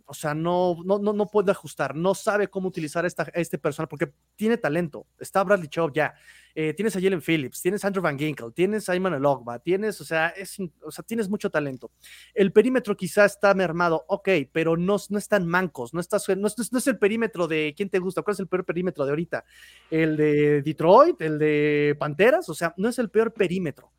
O 0.07 0.13
sea, 0.13 0.35
no, 0.35 0.77
no, 0.85 0.99
no, 0.99 1.13
no 1.13 1.27
puede 1.27 1.51
ajustar, 1.51 1.95
no 1.95 2.13
sabe 2.13 2.47
cómo 2.47 2.67
utilizar 2.67 3.05
esta, 3.05 3.23
este 3.33 3.57
personal 3.57 3.87
porque 3.87 4.13
tiene 4.35 4.57
talento. 4.57 5.07
Está 5.19 5.43
Bradley 5.43 5.67
Chubb 5.67 5.93
ya, 5.93 6.13
eh, 6.53 6.73
tienes 6.73 6.95
a 6.95 7.01
Jalen 7.01 7.21
Phillips, 7.21 7.61
tienes 7.61 7.83
a 7.83 7.87
Andrew 7.87 8.03
Van 8.03 8.17
Ginkel, 8.17 8.53
tienes 8.53 8.87
a 8.87 8.93
Ayman 8.93 9.15
Elogba, 9.15 9.59
tienes, 9.59 9.99
o 10.01 10.05
sea, 10.05 10.29
es, 10.29 10.57
o 10.83 10.91
sea, 10.91 11.03
tienes 11.03 11.27
mucho 11.27 11.49
talento. 11.49 11.91
El 12.33 12.51
perímetro 12.51 12.95
quizá 12.95 13.25
está 13.25 13.53
mermado, 13.55 14.05
ok, 14.07 14.29
pero 14.51 14.77
no, 14.77 14.97
no 15.09 15.17
están 15.17 15.47
mancos, 15.47 15.93
no, 15.93 15.99
está, 15.99 16.17
no, 16.35 16.47
no 16.71 16.77
es 16.77 16.87
el 16.87 16.99
perímetro 16.99 17.47
de 17.47 17.73
quién 17.75 17.89
te 17.89 17.99
gusta, 17.99 18.21
cuál 18.21 18.35
es 18.35 18.39
el 18.39 18.47
peor 18.47 18.63
perímetro 18.63 19.05
de 19.05 19.11
ahorita, 19.11 19.43
el 19.89 20.15
de 20.17 20.61
Detroit, 20.61 21.19
el 21.21 21.39
de 21.39 21.95
Panteras, 21.97 22.47
o 22.47 22.53
sea, 22.53 22.73
no 22.77 22.89
es 22.89 22.99
el 22.99 23.09
peor 23.09 23.33
perímetro 23.33 23.91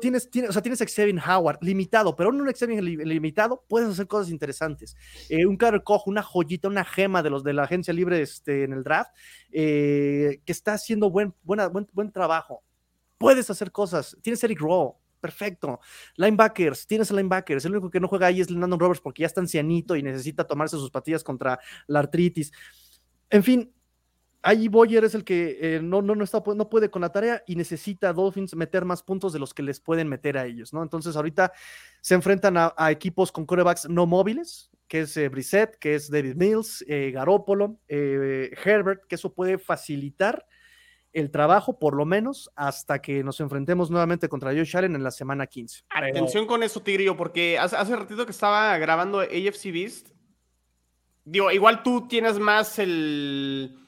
tienes, 0.00 0.28
o 0.48 0.52
sea, 0.52 0.62
tienes 0.62 0.80
a 0.80 0.86
Xavier 0.86 1.18
Howard 1.18 1.58
limitado, 1.60 2.16
pero 2.16 2.30
un 2.30 2.50
Xavier 2.50 2.82
li 2.82 2.96
limitado 2.96 3.64
puedes 3.68 3.88
hacer 3.88 4.06
cosas 4.06 4.30
interesantes. 4.30 4.96
Eh, 5.28 5.46
un 5.46 5.56
Carter 5.56 5.82
Koch, 5.82 6.06
una 6.06 6.22
joyita, 6.22 6.68
una 6.68 6.84
gema 6.84 7.22
de 7.22 7.30
los 7.30 7.44
de 7.44 7.52
la 7.52 7.64
agencia 7.64 7.92
libre 7.92 8.22
este, 8.22 8.64
en 8.64 8.72
el 8.72 8.82
draft, 8.82 9.10
eh, 9.52 10.40
que 10.44 10.52
está 10.52 10.74
haciendo 10.74 11.10
buen, 11.10 11.34
buena, 11.42 11.68
buen, 11.68 11.86
buen 11.92 12.10
trabajo. 12.10 12.62
Puedes 13.18 13.48
hacer 13.50 13.70
cosas. 13.70 14.16
Tienes 14.22 14.42
Eric 14.42 14.60
Rowe, 14.60 14.96
perfecto. 15.20 15.80
Linebackers, 16.16 16.86
tienes 16.86 17.10
linebackers. 17.10 17.64
El 17.64 17.72
único 17.72 17.90
que 17.90 18.00
no 18.00 18.08
juega 18.08 18.26
ahí 18.26 18.40
es 18.40 18.50
Landon 18.50 18.80
Roberts 18.80 19.00
porque 19.00 19.20
ya 19.22 19.26
está 19.26 19.40
ancianito 19.40 19.96
y 19.96 20.02
necesita 20.02 20.46
tomarse 20.46 20.76
sus 20.76 20.90
patillas 20.90 21.22
contra 21.22 21.58
la 21.86 22.00
artritis. 22.00 22.52
En 23.30 23.42
fin, 23.42 23.72
ahí 24.44 24.68
Boyer 24.68 25.04
es 25.04 25.14
el 25.14 25.24
que 25.24 25.58
eh, 25.60 25.80
no, 25.82 26.02
no, 26.02 26.14
no, 26.14 26.22
está, 26.22 26.42
no 26.54 26.68
puede 26.68 26.90
con 26.90 27.02
la 27.02 27.10
tarea 27.10 27.42
y 27.46 27.56
necesita 27.56 28.10
a 28.10 28.12
Dolphins 28.12 28.54
meter 28.54 28.84
más 28.84 29.02
puntos 29.02 29.32
de 29.32 29.38
los 29.38 29.54
que 29.54 29.62
les 29.62 29.80
pueden 29.80 30.08
meter 30.08 30.38
a 30.38 30.44
ellos, 30.44 30.72
¿no? 30.72 30.82
Entonces 30.82 31.16
ahorita 31.16 31.52
se 32.00 32.14
enfrentan 32.14 32.56
a, 32.56 32.74
a 32.76 32.90
equipos 32.92 33.32
con 33.32 33.46
corebacks 33.46 33.88
no 33.88 34.06
móviles, 34.06 34.70
que 34.86 35.00
es 35.00 35.16
eh, 35.16 35.28
Brissett, 35.28 35.76
que 35.78 35.94
es 35.94 36.10
David 36.10 36.36
Mills, 36.36 36.84
eh, 36.86 37.10
Garópolo, 37.12 37.80
Herbert, 37.88 39.06
que 39.08 39.14
eso 39.14 39.32
puede 39.32 39.58
facilitar 39.58 40.46
el 41.12 41.30
trabajo, 41.30 41.78
por 41.78 41.94
lo 41.94 42.04
menos, 42.04 42.50
hasta 42.54 43.00
que 43.00 43.22
nos 43.24 43.40
enfrentemos 43.40 43.90
nuevamente 43.90 44.28
contra 44.28 44.52
Josh 44.52 44.76
Allen 44.76 44.94
en 44.94 45.04
la 45.04 45.12
semana 45.12 45.46
15. 45.46 45.84
Atención 45.88 46.46
con 46.46 46.62
eso, 46.62 46.82
Tigrillo, 46.82 47.16
porque 47.16 47.56
hace, 47.58 47.76
hace 47.76 47.96
ratito 47.96 48.26
que 48.26 48.32
estaba 48.32 48.76
grabando 48.78 49.20
AFC 49.20 49.72
Beast, 49.72 50.08
digo, 51.24 51.50
igual 51.50 51.82
tú 51.82 52.08
tienes 52.08 52.38
más 52.38 52.78
el 52.80 53.83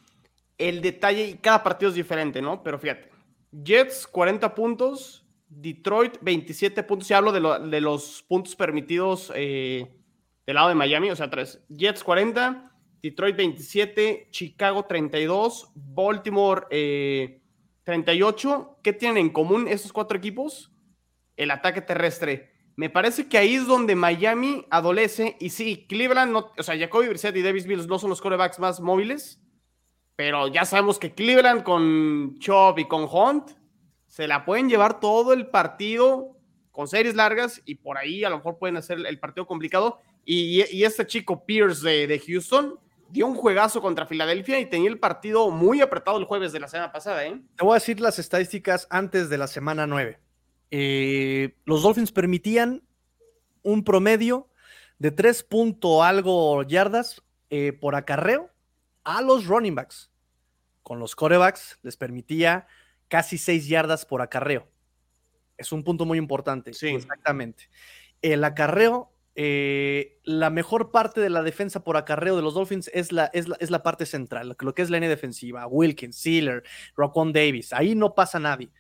el 0.59 0.81
detalle 0.81 1.27
y 1.27 1.35
cada 1.35 1.63
partido 1.63 1.91
es 1.91 1.95
diferente, 1.95 2.41
¿no? 2.41 2.63
Pero 2.63 2.79
fíjate, 2.79 3.11
Jets 3.53 4.07
40 4.07 4.55
puntos, 4.55 5.27
Detroit 5.49 6.19
27 6.21 6.83
puntos, 6.83 7.09
ya 7.09 7.19
hablo 7.19 7.33
de, 7.33 7.41
lo, 7.41 7.59
de 7.59 7.81
los 7.81 8.25
puntos 8.29 8.57
permitidos 8.57 9.33
eh, 9.35 9.87
del 10.47 10.55
lado 10.55 10.69
de 10.69 10.75
Miami, 10.75 11.11
o 11.11 11.17
sea, 11.17 11.31
tres, 11.31 11.63
Jets 11.69 12.03
40, 12.03 12.73
Detroit 13.03 13.37
27, 13.37 14.29
Chicago 14.31 14.85
32, 14.85 15.71
Baltimore 15.75 16.67
eh, 16.71 17.43
38. 17.85 18.79
¿Qué 18.83 18.93
tienen 18.93 19.19
en 19.19 19.31
común 19.31 19.69
estos 19.69 19.93
cuatro 19.93 20.19
equipos? 20.19 20.73
El 21.37 21.51
ataque 21.51 21.81
terrestre. 21.81 22.53
Me 22.75 22.91
parece 22.91 23.29
que 23.29 23.39
ahí 23.39 23.55
es 23.55 23.67
donde 23.67 23.95
Miami 23.95 24.67
adolece 24.71 25.37
y 25.41 25.51
sí, 25.51 25.87
Cleveland, 25.89 26.37
o 26.37 26.63
sea, 26.63 26.77
Jacoby 26.77 27.09
Brissett 27.09 27.37
y 27.37 27.43
Davis 27.43 27.67
Mills 27.67 27.87
no 27.87 27.99
son 27.99 28.11
los 28.11 28.21
corebacks 28.21 28.59
más 28.59 28.81
móviles, 28.81 29.41
pero 30.17 30.49
ya 30.49 30.65
sabemos 30.65 30.99
que 30.99 31.13
Cleveland 31.13 31.63
con 31.63 32.39
Chubb 32.39 32.79
y 32.79 32.89
con 32.89 33.05
Hunt 33.05 33.51
se 34.07 34.27
la 34.27 34.47
pueden 34.47 34.69
llevar 34.69 34.99
todo 34.99 35.35
el 35.35 35.47
partido 35.49 36.37
con 36.73 36.89
series 36.89 37.15
largas 37.15 37.63
y 37.67 37.77
por 37.77 37.99
ahí 37.99 38.25
a 38.25 38.31
lo 38.31 38.37
mejor 38.37 38.59
pueden 38.59 38.79
hacer 38.79 38.99
el 39.07 39.19
partido 39.19 39.47
complicado. 39.47 40.01
Y, 40.25 40.61
este 40.83 41.07
chico 41.07 41.45
Pierce 41.45 41.87
de, 41.87 42.07
de, 42.07 42.19
Houston 42.19 42.81
dio 43.11 43.27
un 43.27 43.35
juegazo 43.35 43.81
contra 43.81 44.07
Filadelfia 44.07 44.59
y 44.59 44.67
tenía 44.67 44.89
el 44.89 44.99
partido 44.99 45.51
muy 45.51 45.81
apretado 45.81 46.19
el 46.19 46.25
jueves 46.25 46.53
de 46.53 46.61
la 46.61 46.69
semana 46.69 46.93
pasada. 46.93 47.25
¿eh? 47.25 47.41
Te 47.57 47.65
voy 47.65 47.73
a 47.73 47.75
decir 47.75 48.01
las 48.01 48.19
estadísticas 48.19 48.89
antes 48.91 49.31
de 49.31 49.39
la 49.39 49.47
semana 49.47 49.87
9. 49.87 50.19
Eh, 50.71 51.57
los 51.65 51.83
Dolphins 51.83 52.11
permitían 52.11 52.83
un 53.63 53.85
promedio 53.85 54.49
de 54.99 55.13
3 55.13 55.45
punto 55.45 56.03
algo 56.03 56.63
yardas 56.65 57.23
eh, 57.51 57.73
por 57.73 57.95
acarreo 57.95 58.51
a 59.07 59.23
los 59.23 59.47
running 59.47 59.75
backs. 59.75 60.11
Con 60.83 60.99
los 60.99 61.17
corebacks 61.17 61.79
les 61.83 61.97
permitía 61.97 62.67
casi 63.09 63.39
6 63.39 63.69
yardas 63.69 64.05
por 64.05 64.21
acarreo. 64.21 64.69
Es 65.57 65.73
un 65.73 65.85
punto 65.85 66.05
muy 66.05 66.19
importante. 66.19 66.75
Sí. 66.75 66.89
Exactamente. 66.89 67.71
El 68.21 68.45
acarreo, 68.45 69.13
eh, 69.37 70.21
la 70.25 70.51
mejor 70.51 70.91
parte 70.91 71.21
de 71.21 71.31
la 71.31 71.43
defensa 71.43 71.85
por 71.85 71.97
acarreo 71.97 72.37
de 72.37 72.43
los 72.43 72.55
Dolphins 72.55 72.91
es 72.93 73.13
la, 73.13 73.27
es 73.33 73.49
la, 73.49 73.57
es 73.61 73.71
la 73.71 73.83
parte 73.83 74.07
central, 74.07 74.57
lo 74.59 74.75
que 74.75 74.83
es 74.83 74.91
la 74.91 74.97
línea 74.97 75.09
defensiva. 75.09 75.67
Wilkins, 75.67 76.17
Sealer, 76.17 76.65
Raquan 76.97 77.33
Davis. 77.33 77.73
Ahí 77.73 77.95
no 77.95 78.15
pasa 78.15 78.41
nadie. 78.41 78.71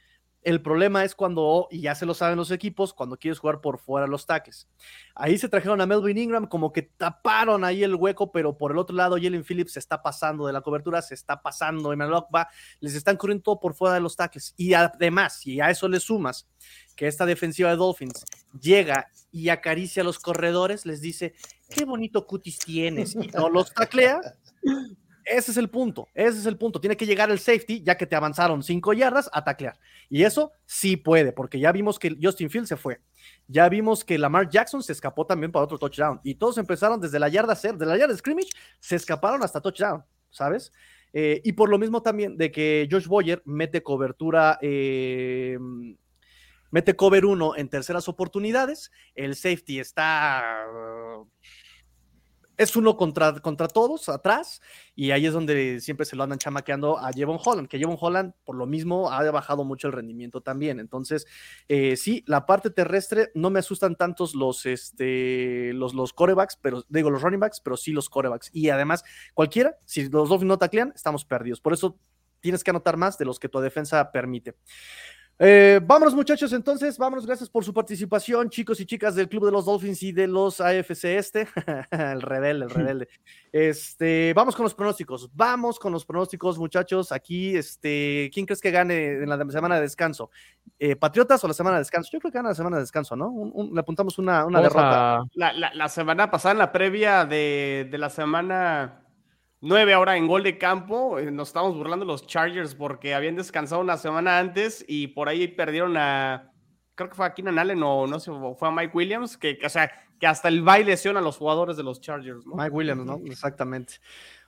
El 0.46 0.62
problema 0.62 1.02
es 1.02 1.16
cuando, 1.16 1.66
y 1.72 1.80
ya 1.80 1.96
se 1.96 2.06
lo 2.06 2.14
saben 2.14 2.36
los 2.36 2.52
equipos, 2.52 2.94
cuando 2.94 3.16
quieres 3.16 3.40
jugar 3.40 3.60
por 3.60 3.80
fuera 3.80 4.06
los 4.06 4.26
tackles. 4.26 4.68
Ahí 5.16 5.38
se 5.38 5.48
trajeron 5.48 5.80
a 5.80 5.86
Melvin 5.86 6.16
Ingram, 6.16 6.46
como 6.46 6.72
que 6.72 6.82
taparon 6.82 7.64
ahí 7.64 7.82
el 7.82 7.96
hueco, 7.96 8.30
pero 8.30 8.56
por 8.56 8.70
el 8.70 8.78
otro 8.78 8.94
lado, 8.94 9.16
Jalen 9.16 9.42
Phillips 9.42 9.72
se 9.72 9.80
está 9.80 10.00
pasando 10.04 10.46
de 10.46 10.52
la 10.52 10.60
cobertura, 10.60 11.02
se 11.02 11.14
está 11.14 11.42
pasando, 11.42 11.92
Emmanuel 11.92 12.22
va, 12.32 12.48
les 12.78 12.94
están 12.94 13.16
corriendo 13.16 13.42
todo 13.42 13.58
por 13.58 13.74
fuera 13.74 13.96
de 13.96 14.00
los 14.00 14.14
tackles. 14.14 14.54
Y 14.56 14.72
además, 14.74 15.40
si 15.40 15.60
a 15.60 15.68
eso 15.68 15.88
le 15.88 15.98
sumas 15.98 16.46
que 16.94 17.08
esta 17.08 17.26
defensiva 17.26 17.70
de 17.70 17.76
Dolphins 17.76 18.24
llega 18.60 19.08
y 19.32 19.48
acaricia 19.48 20.02
a 20.02 20.04
los 20.04 20.20
corredores, 20.20 20.86
les 20.86 21.00
dice, 21.00 21.34
qué 21.70 21.84
bonito 21.84 22.24
cutis 22.24 22.60
tienes, 22.60 23.16
y 23.16 23.32
no 23.34 23.50
los 23.50 23.74
taclea, 23.74 24.20
ese 25.26 25.50
es 25.50 25.56
el 25.56 25.68
punto, 25.68 26.08
ese 26.14 26.38
es 26.38 26.46
el 26.46 26.56
punto. 26.56 26.80
Tiene 26.80 26.96
que 26.96 27.04
llegar 27.04 27.30
el 27.30 27.40
safety, 27.40 27.82
ya 27.82 27.96
que 27.96 28.06
te 28.06 28.14
avanzaron 28.14 28.62
cinco 28.62 28.92
yardas, 28.92 29.28
a 29.32 29.42
taclear. 29.42 29.76
Y 30.08 30.22
eso 30.22 30.52
sí 30.64 30.96
puede, 30.96 31.32
porque 31.32 31.58
ya 31.58 31.72
vimos 31.72 31.98
que 31.98 32.16
Justin 32.22 32.48
Field 32.48 32.66
se 32.66 32.76
fue. 32.76 33.00
Ya 33.48 33.68
vimos 33.68 34.04
que 34.04 34.18
Lamar 34.18 34.48
Jackson 34.48 34.82
se 34.84 34.92
escapó 34.92 35.26
también 35.26 35.50
para 35.50 35.64
otro 35.64 35.78
touchdown. 35.78 36.20
Y 36.22 36.36
todos 36.36 36.58
empezaron 36.58 37.00
desde 37.00 37.18
la 37.18 37.28
yarda 37.28 37.56
cero, 37.56 37.76
de 37.76 37.86
la 37.86 37.96
yarda 37.96 38.12
de 38.12 38.18
scrimmage, 38.18 38.50
se 38.78 38.94
escaparon 38.94 39.42
hasta 39.42 39.60
touchdown, 39.60 40.04
¿sabes? 40.30 40.72
Eh, 41.12 41.40
y 41.44 41.52
por 41.52 41.68
lo 41.68 41.78
mismo 41.78 42.02
también 42.02 42.36
de 42.36 42.52
que 42.52 42.86
Josh 42.88 43.06
Boyer 43.06 43.42
mete 43.44 43.82
cobertura, 43.82 44.58
eh, 44.62 45.58
mete 46.70 46.94
cover 46.94 47.24
uno 47.24 47.56
en 47.56 47.68
terceras 47.68 48.08
oportunidades. 48.08 48.92
El 49.14 49.34
safety 49.34 49.80
está 49.80 50.44
es 52.56 52.76
uno 52.76 52.96
contra, 52.96 53.34
contra 53.40 53.68
todos 53.68 54.08
atrás 54.08 54.60
y 54.94 55.10
ahí 55.10 55.26
es 55.26 55.32
donde 55.32 55.80
siempre 55.80 56.06
se 56.06 56.16
lo 56.16 56.22
andan 56.22 56.38
chamaqueando 56.38 56.98
a 56.98 57.12
Jevon 57.12 57.38
Holland, 57.42 57.68
que 57.68 57.78
Jevon 57.78 57.98
Holland 58.00 58.34
por 58.44 58.56
lo 58.56 58.66
mismo 58.66 59.10
ha 59.10 59.30
bajado 59.30 59.64
mucho 59.64 59.88
el 59.88 59.92
rendimiento 59.92 60.40
también. 60.40 60.80
Entonces, 60.80 61.26
eh, 61.68 61.96
sí, 61.96 62.24
la 62.26 62.46
parte 62.46 62.70
terrestre 62.70 63.30
no 63.34 63.50
me 63.50 63.58
asustan 63.58 63.96
tantos 63.96 64.34
los, 64.34 64.66
este, 64.66 65.72
los, 65.74 65.94
los 65.94 66.12
corebacks, 66.12 66.56
pero 66.56 66.84
digo 66.88 67.10
los 67.10 67.22
running 67.22 67.40
backs, 67.40 67.60
pero 67.60 67.76
sí 67.76 67.92
los 67.92 68.08
corebacks. 68.08 68.50
Y 68.52 68.70
además, 68.70 69.04
cualquiera, 69.34 69.78
si 69.84 70.08
los 70.08 70.28
dos 70.28 70.42
no 70.42 70.58
taclean, 70.58 70.92
estamos 70.94 71.24
perdidos. 71.24 71.60
Por 71.60 71.72
eso 71.72 71.98
tienes 72.40 72.62
que 72.62 72.70
anotar 72.70 72.96
más 72.96 73.18
de 73.18 73.24
los 73.24 73.38
que 73.38 73.48
tu 73.48 73.60
defensa 73.60 74.12
permite. 74.12 74.54
Eh, 75.38 75.80
vámonos 75.82 76.14
muchachos, 76.14 76.50
entonces, 76.54 76.96
vámonos, 76.96 77.26
gracias 77.26 77.50
por 77.50 77.62
su 77.62 77.74
participación, 77.74 78.48
chicos 78.48 78.80
y 78.80 78.86
chicas 78.86 79.14
del 79.14 79.28
Club 79.28 79.44
de 79.44 79.52
los 79.52 79.66
Dolphins 79.66 80.02
y 80.02 80.12
de 80.12 80.26
los 80.26 80.62
AFC 80.62 81.04
Este, 81.04 81.46
el 81.90 82.22
rebelde, 82.22 82.64
el 82.64 82.70
rebelde. 82.70 83.08
Este, 83.52 84.32
vamos 84.34 84.56
con 84.56 84.64
los 84.64 84.74
pronósticos, 84.74 85.28
vamos 85.34 85.78
con 85.78 85.92
los 85.92 86.06
pronósticos 86.06 86.58
muchachos, 86.58 87.12
aquí, 87.12 87.54
este, 87.54 88.30
¿quién 88.32 88.46
crees 88.46 88.62
que 88.62 88.70
gane 88.70 89.22
en 89.22 89.28
la 89.28 89.38
semana 89.50 89.74
de 89.74 89.82
descanso? 89.82 90.30
Eh, 90.78 90.96
¿Patriotas 90.96 91.44
o 91.44 91.48
la 91.48 91.54
semana 91.54 91.76
de 91.76 91.80
descanso? 91.80 92.10
Yo 92.12 92.18
creo 92.18 92.32
que 92.32 92.38
gana 92.38 92.50
la 92.50 92.54
semana 92.54 92.76
de 92.76 92.82
descanso, 92.82 93.14
¿no? 93.14 93.52
le 93.72 93.80
apuntamos 93.80 94.18
una, 94.18 94.46
una 94.46 94.62
derrota. 94.62 95.22
La, 95.34 95.88
semana 95.90 96.30
pasada, 96.30 96.52
en 96.52 96.58
la 96.58 96.72
previa 96.72 97.26
de, 97.26 97.88
de 97.90 97.98
la 97.98 98.08
semana 98.08 99.05
9 99.60 99.94
ahora 99.94 100.16
en 100.16 100.26
gol 100.26 100.42
de 100.42 100.58
campo. 100.58 101.18
Eh, 101.18 101.30
nos 101.30 101.48
estamos 101.48 101.74
burlando 101.76 102.04
los 102.04 102.26
Chargers 102.26 102.74
porque 102.74 103.14
habían 103.14 103.36
descansado 103.36 103.80
una 103.80 103.96
semana 103.96 104.38
antes 104.38 104.84
y 104.86 105.08
por 105.08 105.28
ahí 105.28 105.48
perdieron 105.48 105.96
a. 105.96 106.52
Creo 106.94 107.10
que 107.10 107.16
fue 107.16 107.26
a 107.26 107.34
Keenan 107.34 107.58
Allen 107.58 107.82
o 107.82 108.06
no 108.06 108.18
sé, 108.20 108.30
fue 108.58 108.68
a 108.68 108.70
Mike 108.70 108.96
Williams, 108.96 109.36
que, 109.36 109.58
o 109.64 109.68
sea, 109.68 109.90
que 110.18 110.26
hasta 110.26 110.48
el 110.48 110.62
baile 110.62 110.92
lesiona 110.92 111.20
a 111.20 111.22
los 111.22 111.36
jugadores 111.36 111.76
de 111.76 111.82
los 111.82 112.00
Chargers, 112.00 112.46
Mike 112.46 112.70
Williams, 112.70 113.04
¿no? 113.04 113.20
Exactamente. 113.26 113.94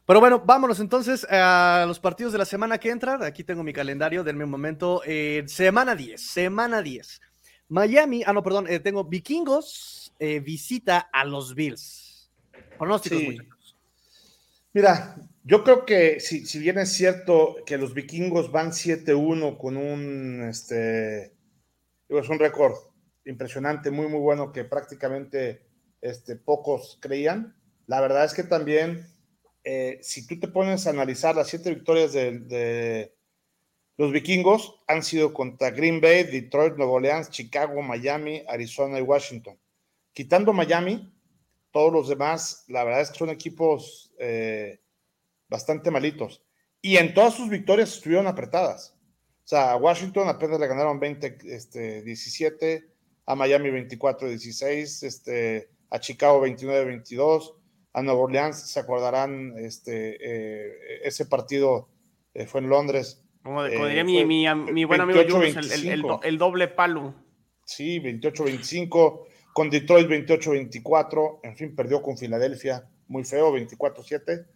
Pero 0.06 0.20
bueno, 0.20 0.40
vámonos 0.40 0.80
entonces 0.80 1.26
a 1.30 1.84
los 1.86 2.00
partidos 2.00 2.32
de 2.32 2.38
la 2.38 2.46
semana 2.46 2.78
que 2.78 2.88
entra. 2.88 3.22
Aquí 3.26 3.44
tengo 3.44 3.62
mi 3.62 3.74
calendario, 3.74 4.24
del 4.24 4.36
mismo 4.36 4.52
momento. 4.52 5.02
Eh, 5.04 5.44
semana 5.46 5.94
10, 5.94 6.18
semana 6.18 6.80
10. 6.80 7.20
Miami, 7.68 8.22
ah, 8.24 8.32
no, 8.32 8.42
perdón, 8.42 8.66
eh, 8.66 8.80
tengo 8.80 9.04
Vikingos, 9.04 10.14
visita 10.18 11.10
a 11.12 11.26
los 11.26 11.54
Bills. 11.54 12.30
Pronósticos, 12.78 13.18
sí. 13.18 13.38
Mira, 14.74 15.16
yo 15.44 15.64
creo 15.64 15.86
que 15.86 16.20
si, 16.20 16.58
bien 16.58 16.78
es 16.78 16.92
cierto 16.92 17.56
que 17.64 17.78
los 17.78 17.94
vikingos 17.94 18.52
van 18.52 18.70
7-1 18.70 19.56
con 19.56 19.78
un, 19.78 20.42
este, 20.48 21.32
es 22.08 22.28
un 22.28 22.38
récord 22.38 22.74
impresionante, 23.24 23.90
muy, 23.90 24.08
muy 24.08 24.20
bueno 24.20 24.52
que 24.52 24.64
prácticamente 24.64 25.66
este, 26.02 26.36
pocos 26.36 26.98
creían, 27.00 27.56
la 27.86 28.02
verdad 28.02 28.26
es 28.26 28.34
que 28.34 28.42
también, 28.42 29.06
eh, 29.64 29.98
si 30.02 30.26
tú 30.26 30.38
te 30.38 30.48
pones 30.48 30.86
a 30.86 30.90
analizar 30.90 31.34
las 31.34 31.48
siete 31.48 31.70
victorias 31.70 32.12
de, 32.12 32.38
de, 32.40 33.14
los 33.96 34.12
vikingos, 34.12 34.80
han 34.86 35.02
sido 35.02 35.32
contra 35.32 35.70
Green 35.70 36.00
Bay, 36.00 36.24
Detroit, 36.24 36.76
Nueva 36.76 36.92
Orleans, 36.92 37.30
Chicago, 37.30 37.80
Miami, 37.80 38.44
Arizona 38.46 38.98
y 38.98 39.02
Washington. 39.02 39.58
Quitando 40.12 40.52
Miami, 40.52 41.10
todos 41.70 41.92
los 41.92 42.08
demás, 42.08 42.64
la 42.68 42.84
verdad 42.84 43.02
es 43.02 43.10
que 43.10 43.18
son 43.18 43.30
equipos 43.30 44.12
eh, 44.18 44.80
bastante 45.48 45.90
malitos. 45.90 46.42
Y 46.80 46.96
en 46.96 47.14
todas 47.14 47.34
sus 47.34 47.48
victorias 47.48 47.94
estuvieron 47.94 48.26
apretadas. 48.26 48.94
O 49.44 49.48
sea, 49.48 49.72
a 49.72 49.76
Washington 49.76 50.28
apenas 50.28 50.60
le 50.60 50.66
ganaron 50.66 51.00
20, 51.00 51.38
este, 51.44 52.02
17, 52.02 52.88
a 53.26 53.34
Miami 53.34 53.70
24, 53.70 54.28
16, 54.28 55.02
este, 55.02 55.70
a 55.90 55.98
Chicago 55.98 56.40
29, 56.40 56.84
22, 56.84 57.54
a 57.94 58.02
Nueva 58.02 58.20
Orleans, 58.20 58.70
se 58.70 58.80
acordarán, 58.80 59.54
este, 59.58 60.16
eh, 60.20 61.00
ese 61.02 61.26
partido 61.26 61.88
eh, 62.34 62.46
fue 62.46 62.60
en 62.60 62.68
Londres. 62.68 63.24
Como, 63.42 63.64
diría 63.64 64.04
mi, 64.04 64.24
mi, 64.24 64.84
buen 64.84 65.00
amigo 65.00 65.20
el, 65.20 66.04
el, 66.22 66.38
doble 66.38 66.68
palo. 66.68 67.14
Sí, 67.64 68.00
28-25 68.00 69.26
con 69.58 69.70
Detroit 69.70 70.06
28-24, 70.06 71.40
en 71.42 71.56
fin, 71.56 71.74
perdió 71.74 72.00
con 72.00 72.16
Filadelfia, 72.16 72.88
muy 73.08 73.24
feo, 73.24 73.52
24-7. 73.52 74.46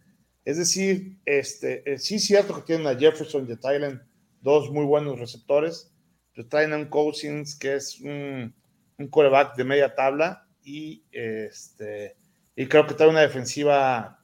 Es 0.45 0.57
decir, 0.57 1.17
este, 1.25 1.83
eh, 1.91 1.97
sí 1.97 2.15
es 2.15 2.23
cierto 2.25 2.55
que 2.55 2.61
tienen 2.61 2.87
a 2.87 2.97
Jefferson 2.97 3.45
y 3.45 3.51
a 3.51 3.59
Thailand, 3.59 4.01
dos 4.39 4.71
muy 4.71 4.85
buenos 4.85 5.19
receptores, 5.19 5.93
pero 6.33 6.47
traen 6.47 6.71
a 6.71 6.77
un 6.77 6.85
Cousins 6.85 7.59
que 7.59 7.75
es 7.75 7.99
un, 7.99 8.55
un 8.97 9.07
coreback 9.09 9.57
de 9.57 9.65
media 9.65 9.93
tabla 9.93 10.47
y, 10.63 11.03
este, 11.11 12.15
y 12.55 12.65
creo 12.67 12.87
que 12.87 12.93
trae 12.93 13.09
una 13.09 13.19
defensiva 13.19 13.97
a, 13.99 14.19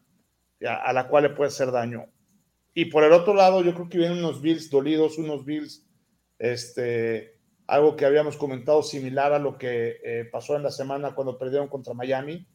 a, 0.62 0.94
la 0.94 1.10
cual 1.10 1.24
le 1.24 1.32
puede 1.32 1.50
hacer 1.50 1.72
daño. 1.74 2.06
Y 2.74 2.86
por 2.86 3.04
el 3.04 3.12
otro 3.12 3.34
lado, 3.34 3.62
yo 3.66 3.74
creo 3.74 3.90
que 3.90 3.98
vienen 3.98 4.20
unos 4.20 4.42
Bills 4.42 4.70
dolidos, 4.70 5.18
unos 5.18 5.44
Bills 5.44 5.86
este, 6.38 7.38
algo 7.70 7.96
que 7.96 8.06
habíamos 8.06 8.36
comentado 8.36 8.82
similar 8.82 9.32
a 9.32 9.40
lo 9.40 9.58
que 9.58 9.98
eh, 10.04 10.26
pasó 10.26 10.56
en 10.56 10.64
la 10.64 10.72
semana 10.72 11.14
cuando 11.14 11.38
perdieron 11.38 11.68
contra 11.68 11.94
Miami, 11.94 12.48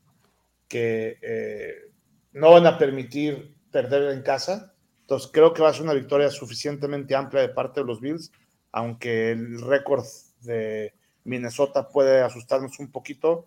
que 0.66 1.18
eh, 1.22 1.92
no 2.32 2.50
van 2.50 2.66
a 2.66 2.76
permitir 2.76 3.54
perder 3.70 4.12
en 4.12 4.22
casa. 4.22 4.74
Entonces 5.02 5.30
creo 5.32 5.52
que 5.52 5.62
va 5.62 5.68
a 5.68 5.72
ser 5.72 5.82
una 5.82 5.94
victoria 5.94 6.30
suficientemente 6.30 7.14
amplia 7.14 7.42
de 7.42 7.50
parte 7.50 7.80
de 7.80 7.86
los 7.86 8.00
Bills, 8.00 8.32
aunque 8.72 9.30
el 9.30 9.60
récord 9.60 10.04
de 10.40 10.94
Minnesota 11.22 11.88
puede 11.88 12.20
asustarnos 12.20 12.78
un 12.80 12.90
poquito, 12.90 13.46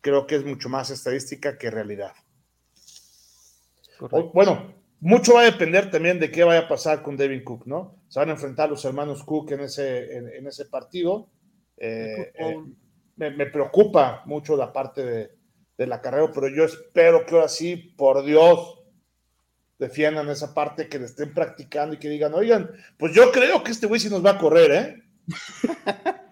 creo 0.00 0.26
que 0.26 0.36
es 0.36 0.44
mucho 0.44 0.68
más 0.68 0.90
estadística 0.90 1.58
que 1.58 1.70
realidad. 1.70 2.12
bueno, 4.32 4.72
mucho 5.00 5.34
va 5.34 5.42
a 5.42 5.44
depender 5.50 5.90
también 5.90 6.18
de 6.18 6.30
qué 6.30 6.44
vaya 6.44 6.60
a 6.60 6.68
pasar 6.68 7.02
con 7.02 7.16
Devin 7.16 7.44
Cook, 7.44 7.66
¿no? 7.66 8.02
Se 8.08 8.18
van 8.18 8.30
a 8.30 8.32
enfrentar 8.32 8.68
los 8.70 8.84
hermanos 8.84 9.24
Cook 9.24 9.52
en 9.52 9.60
ese, 9.60 10.16
en, 10.16 10.46
ese 10.46 10.66
partido. 10.66 11.28
Eh, 11.76 12.32
eh, 12.34 12.56
me, 13.16 13.46
preocupa 13.46 14.22
mucho 14.26 14.56
la 14.56 14.72
parte 14.72 15.04
de, 15.04 15.30
de 15.76 15.86
la 15.86 16.00
carrera, 16.00 16.30
pero 16.32 16.48
yo 16.48 16.64
espero 16.64 17.26
que 17.26 17.34
ahora 17.34 17.48
sí, 17.48 17.76
por 17.76 18.24
Dios, 18.24 18.80
defiendan 19.78 20.28
esa 20.30 20.54
parte, 20.54 20.88
que 20.88 20.98
le 20.98 21.06
estén 21.06 21.34
practicando 21.34 21.94
y 21.94 21.98
que 21.98 22.08
digan, 22.08 22.34
oigan, 22.34 22.70
pues 22.98 23.14
yo 23.14 23.30
creo 23.30 23.62
que 23.62 23.72
este 23.72 23.86
güey 23.86 24.00
sí 24.00 24.08
nos 24.08 24.24
va 24.24 24.30
a 24.30 24.38
correr, 24.38 24.70
¿eh? 24.72 25.02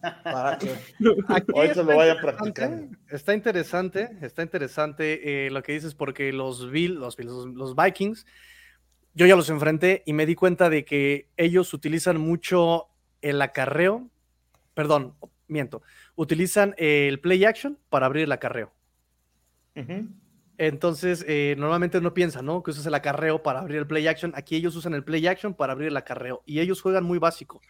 Para 0.00 0.58
que 0.58 0.76
hoy 1.52 1.68
se 1.68 1.82
lo 1.82 1.96
vaya 1.96 2.20
practicando. 2.20 2.96
Está 3.08 3.34
interesante, 3.34 4.10
está 4.22 4.42
interesante 4.42 5.46
eh, 5.46 5.50
lo 5.50 5.62
que 5.62 5.72
dices, 5.72 5.94
porque 5.94 6.32
los, 6.32 6.70
Bill, 6.70 6.94
los, 6.94 7.18
los, 7.18 7.74
Vikings, 7.74 8.26
yo 9.14 9.26
ya 9.26 9.36
los 9.36 9.50
enfrenté 9.50 10.02
y 10.06 10.12
me 10.12 10.26
di 10.26 10.34
cuenta 10.34 10.70
de 10.70 10.84
que 10.84 11.28
ellos 11.36 11.72
utilizan 11.74 12.18
mucho 12.18 12.88
el 13.22 13.40
acarreo, 13.42 14.08
perdón, 14.74 15.14
miento, 15.48 15.82
utilizan 16.14 16.74
el 16.78 17.20
play 17.20 17.44
action 17.44 17.78
para 17.88 18.06
abrir 18.06 18.24
el 18.24 18.32
acarreo. 18.32 18.72
Entonces, 20.58 21.24
eh, 21.28 21.54
normalmente 21.56 21.98
uno 21.98 22.12
piensa, 22.14 22.42
¿no? 22.42 22.64
Que 22.64 22.72
usas 22.72 22.84
el 22.84 22.94
acarreo 22.94 23.44
para 23.44 23.60
abrir 23.60 23.78
el 23.78 23.86
play 23.86 24.08
action. 24.08 24.32
Aquí 24.34 24.56
ellos 24.56 24.74
usan 24.74 24.92
el 24.94 25.04
play 25.04 25.24
action 25.28 25.54
para 25.54 25.72
abrir 25.72 25.88
el 25.88 25.96
acarreo 25.96 26.42
y 26.46 26.58
ellos 26.58 26.82
juegan 26.82 27.04
muy 27.04 27.18
básico 27.18 27.60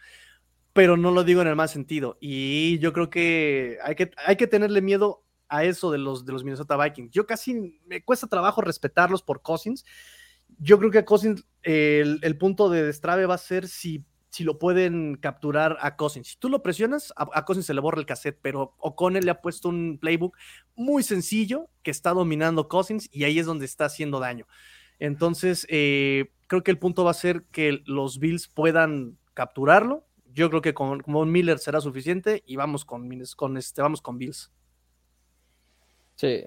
pero 0.73 0.97
no 0.97 1.11
lo 1.11 1.23
digo 1.23 1.41
en 1.41 1.47
el 1.47 1.55
más 1.55 1.71
sentido. 1.71 2.17
Y 2.19 2.79
yo 2.79 2.93
creo 2.93 3.09
que 3.09 3.77
hay 3.83 3.95
que, 3.95 4.11
hay 4.25 4.35
que 4.35 4.47
tenerle 4.47 4.81
miedo 4.81 5.23
a 5.47 5.63
eso 5.63 5.91
de 5.91 5.97
los, 5.97 6.25
de 6.25 6.33
los 6.33 6.43
Minnesota 6.43 6.77
Vikings. 6.77 7.11
Yo 7.11 7.25
casi 7.25 7.79
me 7.85 8.03
cuesta 8.03 8.27
trabajo 8.27 8.61
respetarlos 8.61 9.23
por 9.23 9.41
Cousins. 9.41 9.83
Yo 10.59 10.77
creo 10.77 10.91
que 10.91 10.99
a 10.99 11.05
Cousins 11.05 11.45
el, 11.63 12.37
punto 12.37 12.69
de 12.69 12.83
destrave 12.83 13.25
va 13.25 13.35
a 13.35 13.39
ser 13.39 13.67
si, 13.67 14.05
si 14.29 14.43
lo 14.43 14.59
pueden 14.59 15.15
capturar 15.15 15.77
a 15.81 15.95
Cousins. 15.95 16.27
Si 16.27 16.37
tú 16.37 16.49
lo 16.49 16.61
presionas, 16.61 17.11
a, 17.17 17.27
a 17.33 17.45
Cousins 17.45 17.65
se 17.65 17.73
le 17.73 17.81
borra 17.81 17.99
el 17.99 18.05
cassette, 18.05 18.39
pero 18.41 18.75
O'Connell 18.77 19.25
le 19.25 19.31
ha 19.31 19.41
puesto 19.41 19.69
un 19.69 19.97
playbook 19.99 20.37
muy 20.75 21.03
sencillo 21.03 21.69
que 21.83 21.91
está 21.91 22.11
dominando 22.11 22.67
Cousins 22.67 23.09
y 23.11 23.23
ahí 23.23 23.39
es 23.39 23.45
donde 23.45 23.65
está 23.65 23.85
haciendo 23.85 24.19
daño. 24.19 24.45
Entonces, 24.99 25.65
eh, 25.69 26.31
creo 26.47 26.61
que 26.61 26.71
el 26.71 26.77
punto 26.77 27.03
va 27.03 27.11
a 27.11 27.15
ser 27.15 27.43
que 27.51 27.81
los 27.85 28.19
Bills 28.19 28.47
puedan 28.47 29.17
capturarlo. 29.33 30.05
Yo 30.39 30.49
creo 30.49 30.61
que 30.61 30.73
con, 30.73 31.01
con 31.01 31.29
Miller 31.31 31.59
será 31.59 31.81
suficiente 31.81 32.43
y 32.45 32.55
vamos 32.55 32.85
con, 32.85 33.09
con 33.35 33.57
este, 33.57 33.81
vamos 33.81 34.01
con 34.01 34.17
Bills. 34.17 34.49
Sí. 36.15 36.43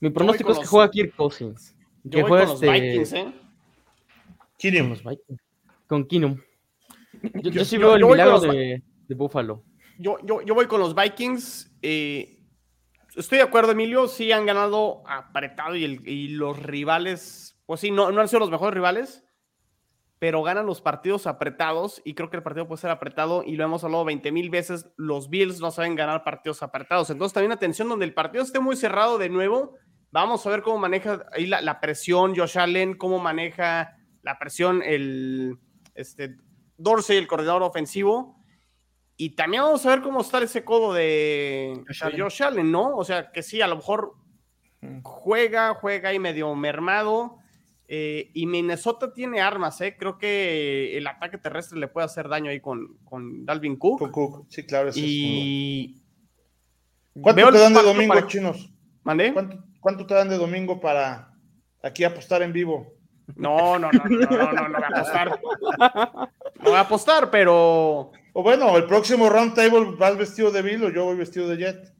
Mi 0.00 0.10
pronóstico 0.10 0.50
es 0.52 0.58
que 0.58 0.62
los- 0.62 0.70
juega 0.70 0.90
Kirk 0.90 1.16
Cousins. 1.16 1.74
Yo 2.02 2.10
Que 2.10 2.20
voy 2.22 2.28
juega 2.28 2.44
con 2.44 2.52
los 2.54 2.62
este- 2.62 2.80
Vikings, 2.80 3.12
¿eh? 3.14 3.24
Con 3.24 4.48
Keenum. 4.58 4.88
los 4.90 5.02
Vikings. 5.04 5.40
Con 5.86 6.04
Keenum. 6.06 6.40
Yo, 7.42 7.50
yo 7.50 7.64
sí 7.64 7.76
yo- 7.76 7.80
veo 7.80 7.94
el 7.96 8.02
con 8.02 8.10
milagro 8.12 8.32
los 8.32 8.42
de, 8.42 8.82
de 9.08 9.14
Buffalo. 9.14 9.62
Yo, 9.98 10.18
yo, 10.24 10.42
yo 10.42 10.54
voy 10.54 10.66
con 10.66 10.80
los 10.80 10.94
Vikings. 10.94 11.70
eh, 11.80 12.38
estoy 13.16 13.38
de 13.38 13.44
acuerdo, 13.44 13.72
Emilio. 13.72 14.06
Sí 14.06 14.32
han 14.32 14.44
ganado 14.44 15.02
apretado 15.08 15.76
y, 15.76 15.84
el- 15.84 16.06
y 16.06 16.28
los 16.28 16.62
rivales, 16.62 17.56
pues 17.64 17.80
sí, 17.80 17.90
no, 17.90 18.12
no 18.12 18.20
han 18.20 18.28
sido 18.28 18.40
los 18.40 18.50
mejores 18.50 18.74
rivales, 18.74 19.24
pero 20.24 20.42
ganan 20.42 20.64
los 20.64 20.80
partidos 20.80 21.26
apretados 21.26 22.00
y 22.02 22.14
creo 22.14 22.30
que 22.30 22.38
el 22.38 22.42
partido 22.42 22.66
puede 22.66 22.80
ser 22.80 22.90
apretado 22.90 23.42
y 23.44 23.56
lo 23.56 23.64
hemos 23.64 23.84
hablado 23.84 24.06
20 24.06 24.32
mil 24.32 24.48
veces. 24.48 24.90
Los 24.96 25.28
Bills 25.28 25.60
no 25.60 25.70
saben 25.70 25.96
ganar 25.96 26.24
partidos 26.24 26.62
apretados. 26.62 27.10
Entonces 27.10 27.34
también 27.34 27.52
atención 27.52 27.90
donde 27.90 28.06
el 28.06 28.14
partido 28.14 28.42
esté 28.42 28.58
muy 28.58 28.74
cerrado 28.74 29.18
de 29.18 29.28
nuevo. 29.28 29.76
Vamos 30.12 30.46
a 30.46 30.48
ver 30.48 30.62
cómo 30.62 30.78
maneja 30.78 31.26
ahí 31.30 31.44
la, 31.44 31.60
la 31.60 31.78
presión 31.78 32.34
Josh 32.34 32.58
Allen, 32.58 32.96
cómo 32.96 33.18
maneja 33.18 33.98
la 34.22 34.38
presión 34.38 34.82
el 34.82 35.58
este, 35.94 36.38
Dorsey, 36.78 37.18
el 37.18 37.26
coordinador 37.26 37.62
ofensivo. 37.62 38.42
Y 39.18 39.36
también 39.36 39.64
vamos 39.64 39.84
a 39.84 39.90
ver 39.90 40.00
cómo 40.00 40.22
está 40.22 40.42
ese 40.42 40.64
codo 40.64 40.94
de 40.94 41.84
Josh 41.86 42.00
de 42.00 42.06
Allen. 42.06 42.20
Josh 42.22 42.42
Allen, 42.42 42.72
¿no? 42.72 42.96
O 42.96 43.04
sea, 43.04 43.30
que 43.30 43.42
sí, 43.42 43.60
a 43.60 43.66
lo 43.66 43.76
mejor 43.76 44.14
juega, 45.02 45.74
juega 45.74 46.08
ahí 46.08 46.18
medio 46.18 46.54
mermado. 46.54 47.40
Eh, 47.86 48.30
y 48.32 48.46
Minnesota 48.46 49.12
tiene 49.12 49.40
armas, 49.40 49.80
¿eh? 49.80 49.96
Creo 49.98 50.16
que 50.16 50.96
el 50.96 51.06
ataque 51.06 51.38
terrestre 51.38 51.78
le 51.78 51.88
puede 51.88 52.06
hacer 52.06 52.28
daño 52.28 52.50
ahí 52.50 52.60
con, 52.60 52.96
con 53.04 53.44
Dalvin 53.44 53.76
Cook. 53.76 53.98
Con 53.98 54.10
Cook. 54.10 54.46
Sí, 54.48 54.64
claro. 54.64 54.88
ese 54.88 55.00
es 55.00 55.06
y. 55.06 56.02
uno. 57.14 57.22
¿Cuánto 57.22 57.42
veo 57.42 57.52
te 57.52 57.58
dan 57.58 57.74
de 57.74 57.82
domingo, 57.82 58.14
para- 58.14 58.26
chinos? 58.26 58.70
¿Mandé? 59.02 59.32
¿Cuánto, 59.32 59.64
cuánto 59.80 60.06
te 60.06 60.14
dan 60.14 60.28
de 60.28 60.38
domingo 60.38 60.80
para 60.80 61.30
aquí 61.82 62.04
apostar 62.04 62.42
en 62.42 62.52
vivo? 62.52 62.94
No, 63.36 63.78
no, 63.78 63.90
no, 63.92 64.04
no, 64.04 64.18
no, 64.18 64.52
no, 64.52 64.52
no, 64.52 64.68
no 64.68 64.78
voy 64.78 64.82
a 64.84 64.88
apostar. 64.88 65.40
No 66.56 66.70
voy 66.70 66.74
a 66.74 66.80
apostar, 66.80 67.30
pero. 67.30 68.12
O 68.32 68.42
bueno, 68.42 68.76
el 68.76 68.86
próximo 68.86 69.28
round 69.28 69.54
table 69.54 69.94
vas 69.98 70.16
vestido 70.16 70.50
de 70.50 70.62
Bill 70.62 70.84
o 70.84 70.90
yo 70.90 71.04
voy 71.04 71.16
vestido 71.16 71.48
de 71.48 71.56
Jet. 71.56 71.94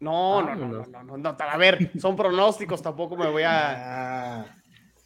No, 0.00 0.42
no, 0.42 0.54
no, 0.54 0.66
no, 0.68 0.86
no, 0.86 1.02
no, 1.02 1.16
no, 1.16 1.36
A 1.38 1.56
ver, 1.56 1.92
son 1.98 2.16
pronósticos, 2.16 2.82
tampoco 2.82 3.16
me 3.16 3.30
voy 3.30 3.42
a. 3.46 4.44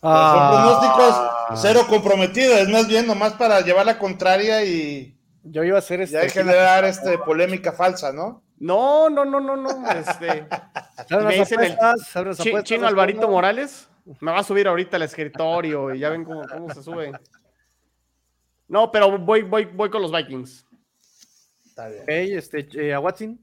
Ah. 0.02 0.78
Son 0.80 0.90
pronósticos 0.90 1.60
cero 1.60 1.80
comprometidos, 1.88 2.58
es 2.58 2.68
más 2.68 2.86
bien 2.86 3.06
nomás 3.06 3.34
para 3.34 3.60
llevar 3.60 3.86
la 3.86 3.98
contraria 3.98 4.64
y, 4.64 5.18
Yo 5.42 5.64
iba 5.64 5.76
a 5.76 5.80
hacer 5.80 6.00
y 6.00 6.02
este. 6.04 6.18
hay 6.18 6.30
generar 6.30 6.84
este, 6.84 7.18
polémica 7.18 7.72
falsa, 7.72 8.12
¿no? 8.12 8.42
No, 8.58 9.08
no, 9.08 9.24
no, 9.24 9.40
no, 9.40 9.56
no. 9.56 9.90
Este. 9.90 10.46
Me 11.10 11.38
dicen 11.38 11.60
el 11.60 11.72
apuestas, 11.72 12.16
apuestas, 12.16 12.64
Chino 12.64 12.86
Alvarito. 12.86 13.28
Morales 13.28 13.88
me 14.20 14.32
va 14.32 14.38
a 14.38 14.44
subir 14.44 14.66
ahorita 14.66 14.96
al 14.96 15.02
escritorio 15.02 15.94
y 15.94 15.98
ya 15.98 16.10
ven 16.10 16.24
cómo, 16.24 16.46
cómo 16.48 16.72
se 16.72 16.82
sube. 16.82 17.12
No, 18.66 18.90
pero 18.90 19.18
voy, 19.18 19.42
voy, 19.42 19.66
voy 19.66 19.90
con 19.90 20.02
los 20.02 20.12
Vikings. 20.12 20.66
Está 21.66 21.88
bien. 21.88 22.02
Ok, 22.02 22.08
este, 22.08 22.68
eh, 22.74 22.94
a 22.94 23.00
Watson. 23.00 23.38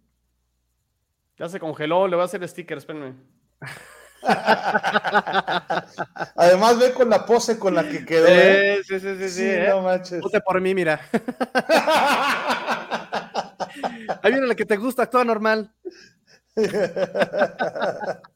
Ya 1.37 1.49
se 1.49 1.59
congeló, 1.59 2.07
le 2.07 2.15
voy 2.15 2.23
a 2.23 2.25
hacer 2.25 2.47
sticker, 2.47 2.77
espérenme. 2.77 3.15
Además, 6.35 6.79
ve 6.79 6.93
con 6.93 7.09
la 7.09 7.25
pose 7.25 7.59
con 7.59 7.75
la 7.75 7.87
que 7.87 8.05
quedó. 8.05 8.27
¿eh? 8.27 8.75
Eh, 8.75 8.81
sí, 8.83 8.99
sí, 8.99 9.15
sí, 9.17 9.29
sí. 9.29 9.31
Sí, 9.35 9.45
eh. 9.45 9.67
no 9.69 9.81
manches. 9.81 10.21
Vote 10.21 10.41
por 10.41 10.59
mí, 10.61 10.73
mira. 10.73 10.99
Ahí 14.21 14.31
viene 14.31 14.47
la 14.47 14.55
que 14.55 14.65
te 14.65 14.77
gusta, 14.77 15.03
actúa 15.03 15.23
normal. 15.23 15.71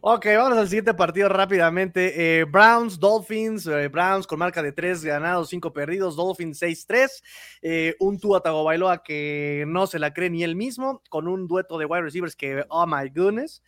Ok, 0.00 0.26
vamos 0.36 0.58
al 0.58 0.68
siguiente 0.68 0.94
partido 0.94 1.28
rápidamente. 1.28 2.40
Eh, 2.40 2.44
Browns, 2.44 2.98
Dolphins, 2.98 3.66
eh, 3.68 3.86
Browns 3.86 4.26
con 4.26 4.40
marca 4.40 4.62
de 4.62 4.72
3 4.72 5.04
ganados, 5.04 5.48
5 5.48 5.72
perdidos, 5.72 6.16
Dolphins 6.16 6.60
6-3. 6.60 7.22
Eh, 7.62 7.94
un 8.00 8.18
Tua 8.18 8.40
Tagovailoa 8.40 9.04
que 9.04 9.64
no 9.68 9.86
se 9.86 10.00
la 10.00 10.12
cree 10.12 10.30
ni 10.30 10.42
él 10.42 10.56
mismo, 10.56 11.02
con 11.08 11.28
un 11.28 11.46
dueto 11.46 11.78
de 11.78 11.84
wide 11.84 12.02
receivers 12.02 12.34
que, 12.34 12.64
oh 12.68 12.86
my 12.86 13.08
goodness, 13.14 13.62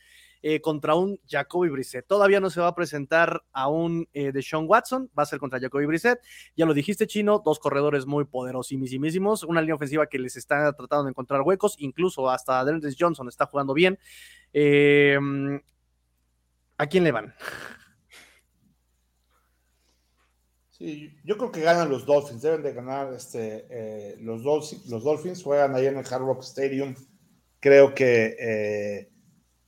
eh, 0.48 0.60
contra 0.60 0.94
un 0.94 1.18
Jacoby 1.26 1.70
Brissett. 1.70 2.06
Todavía 2.06 2.38
no 2.38 2.50
se 2.50 2.60
va 2.60 2.68
a 2.68 2.74
presentar 2.76 3.42
a 3.52 3.66
un 3.66 4.08
eh, 4.12 4.30
Deshaun 4.30 4.66
Watson, 4.68 5.10
va 5.18 5.24
a 5.24 5.26
ser 5.26 5.40
contra 5.40 5.58
Jacoby 5.58 5.86
Brissett. 5.86 6.20
Ya 6.54 6.66
lo 6.66 6.72
dijiste, 6.72 7.08
Chino, 7.08 7.42
dos 7.44 7.58
corredores 7.58 8.06
muy 8.06 8.26
poderosísimos, 8.26 9.42
una 9.42 9.60
línea 9.60 9.74
ofensiva 9.74 10.06
que 10.06 10.20
les 10.20 10.36
está 10.36 10.72
tratando 10.74 11.02
de 11.02 11.10
encontrar 11.10 11.42
huecos, 11.42 11.74
incluso 11.80 12.30
hasta 12.30 12.64
Dennis 12.64 12.94
Johnson 12.96 13.26
está 13.26 13.46
jugando 13.46 13.74
bien. 13.74 13.98
Eh, 14.52 15.18
¿A 16.78 16.86
quién 16.86 17.02
le 17.02 17.10
van? 17.10 17.34
Sí, 20.70 21.12
yo 21.24 21.36
creo 21.38 21.50
que 21.50 21.62
ganan 21.62 21.90
los 21.90 22.06
Dolphins, 22.06 22.42
deben 22.42 22.62
de 22.62 22.72
ganar 22.72 23.12
este, 23.14 23.66
eh, 23.68 24.16
los, 24.20 24.44
Dolphins, 24.44 24.86
los 24.86 25.02
Dolphins, 25.02 25.42
juegan 25.42 25.74
ahí 25.74 25.86
en 25.86 25.98
el 25.98 26.06
Hard 26.06 26.22
Rock 26.22 26.44
Stadium, 26.44 26.94
creo 27.58 27.92
que 27.96 29.10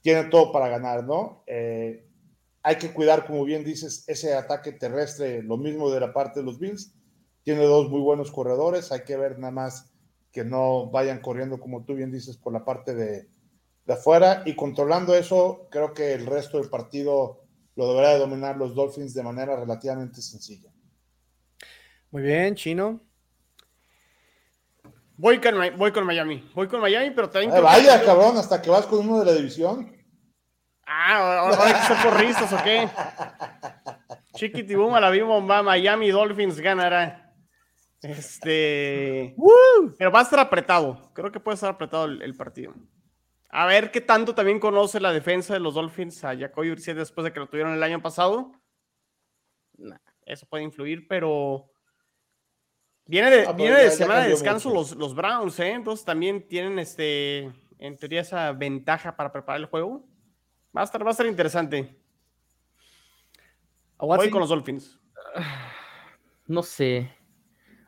tienen 0.00 0.30
todo 0.30 0.52
para 0.52 0.68
ganar, 0.68 1.04
¿no? 1.04 1.42
Eh, 1.46 2.04
hay 2.62 2.76
que 2.76 2.92
cuidar, 2.92 3.26
como 3.26 3.44
bien 3.44 3.64
dices, 3.64 4.04
ese 4.08 4.34
ataque 4.34 4.72
terrestre, 4.72 5.42
lo 5.42 5.56
mismo 5.56 5.90
de 5.90 6.00
la 6.00 6.12
parte 6.12 6.40
de 6.40 6.46
los 6.46 6.58
Bills, 6.58 6.94
tiene 7.42 7.64
dos 7.64 7.88
muy 7.88 8.00
buenos 8.00 8.30
corredores, 8.30 8.92
hay 8.92 9.04
que 9.04 9.16
ver 9.16 9.38
nada 9.38 9.52
más 9.52 9.90
que 10.32 10.44
no 10.44 10.90
vayan 10.90 11.20
corriendo, 11.20 11.58
como 11.58 11.84
tú 11.84 11.94
bien 11.94 12.12
dices, 12.12 12.36
por 12.36 12.52
la 12.52 12.64
parte 12.64 12.94
de, 12.94 13.28
de 13.86 13.92
afuera 13.92 14.42
y 14.44 14.54
controlando 14.54 15.14
eso, 15.14 15.66
creo 15.70 15.94
que 15.94 16.12
el 16.12 16.26
resto 16.26 16.58
del 16.60 16.68
partido 16.68 17.40
lo 17.74 17.88
deberá 17.88 18.12
de 18.12 18.18
dominar 18.18 18.56
los 18.56 18.74
Dolphins 18.74 19.14
de 19.14 19.22
manera 19.22 19.56
relativamente 19.56 20.20
sencilla. 20.20 20.70
Muy 22.10 22.22
bien, 22.22 22.54
Chino. 22.54 23.00
Voy 25.18 25.40
con, 25.40 25.54
voy 25.76 25.90
con 25.92 26.06
Miami. 26.06 26.48
Voy 26.54 26.68
con 26.68 26.80
Miami, 26.80 27.10
pero 27.10 27.28
también. 27.28 27.50
Eh, 27.50 27.54
creo 27.54 27.68
que- 27.68 27.76
vaya, 27.76 28.04
cabrón, 28.04 28.38
hasta 28.38 28.62
que 28.62 28.70
vas 28.70 28.86
con 28.86 29.00
uno 29.00 29.18
de 29.18 29.26
la 29.26 29.32
división. 29.32 29.92
Ah, 30.86 31.38
ahora 31.40 31.64
hay 31.66 31.74
que 31.74 31.80
ser 31.80 31.96
porristas 32.02 32.52
o 32.52 32.62
qué. 32.64 32.88
Chiquitibum 34.34 34.94
a 34.94 35.00
la 35.00 35.10
bomba, 35.24 35.62
Miami 35.62 36.10
Dolphins 36.10 36.60
ganará. 36.60 37.34
Este. 38.00 39.34
Pero 39.98 40.12
va 40.12 40.20
a 40.20 40.22
estar 40.22 40.38
apretado. 40.38 41.10
Creo 41.14 41.32
que 41.32 41.40
puede 41.40 41.56
estar 41.56 41.70
apretado 41.70 42.04
el, 42.04 42.22
el 42.22 42.36
partido. 42.36 42.72
A 43.50 43.66
ver 43.66 43.90
qué 43.90 44.00
tanto 44.00 44.34
también 44.34 44.60
conoce 44.60 45.00
la 45.00 45.12
defensa 45.12 45.52
de 45.54 45.60
los 45.60 45.74
Dolphins 45.74 46.22
a 46.22 46.36
Jacoby 46.36 46.70
Brissett 46.70 46.96
después 46.96 47.24
de 47.24 47.32
que 47.32 47.40
lo 47.40 47.48
tuvieron 47.48 47.72
el 47.74 47.82
año 47.82 48.00
pasado. 48.00 48.52
Nah, 49.78 49.96
eso 50.26 50.46
puede 50.46 50.62
influir, 50.64 51.06
pero. 51.08 51.70
Viene 53.08 53.30
de, 53.30 53.40
Ah, 53.40 53.44
pues 53.46 53.56
viene 53.56 53.76
ya- 53.78 53.82
de 53.84 53.90
semana 53.90 54.20
de 54.22 54.28
descanso 54.30 54.72
los, 54.72 54.94
los 54.94 55.14
Browns, 55.14 55.58
¿eh? 55.58 55.72
Entonces 55.72 56.04
también 56.04 56.46
tienen 56.46 56.78
este. 56.78 57.50
En 57.80 57.96
teoría, 57.96 58.20
esa 58.20 58.52
ventaja 58.52 59.16
para 59.16 59.32
preparar 59.32 59.60
el 59.60 59.66
juego. 59.66 60.04
Va 60.76 60.82
a 60.82 60.84
estar, 60.84 61.02
va 61.04 61.08
a 61.08 61.12
estar 61.12 61.26
interesante. 61.26 61.96
A 63.98 64.04
Voy 64.06 64.10
Watson. 64.18 64.30
con 64.30 64.40
los 64.40 64.48
Dolphins. 64.50 64.98
No 66.46 66.62
sé. 66.62 67.10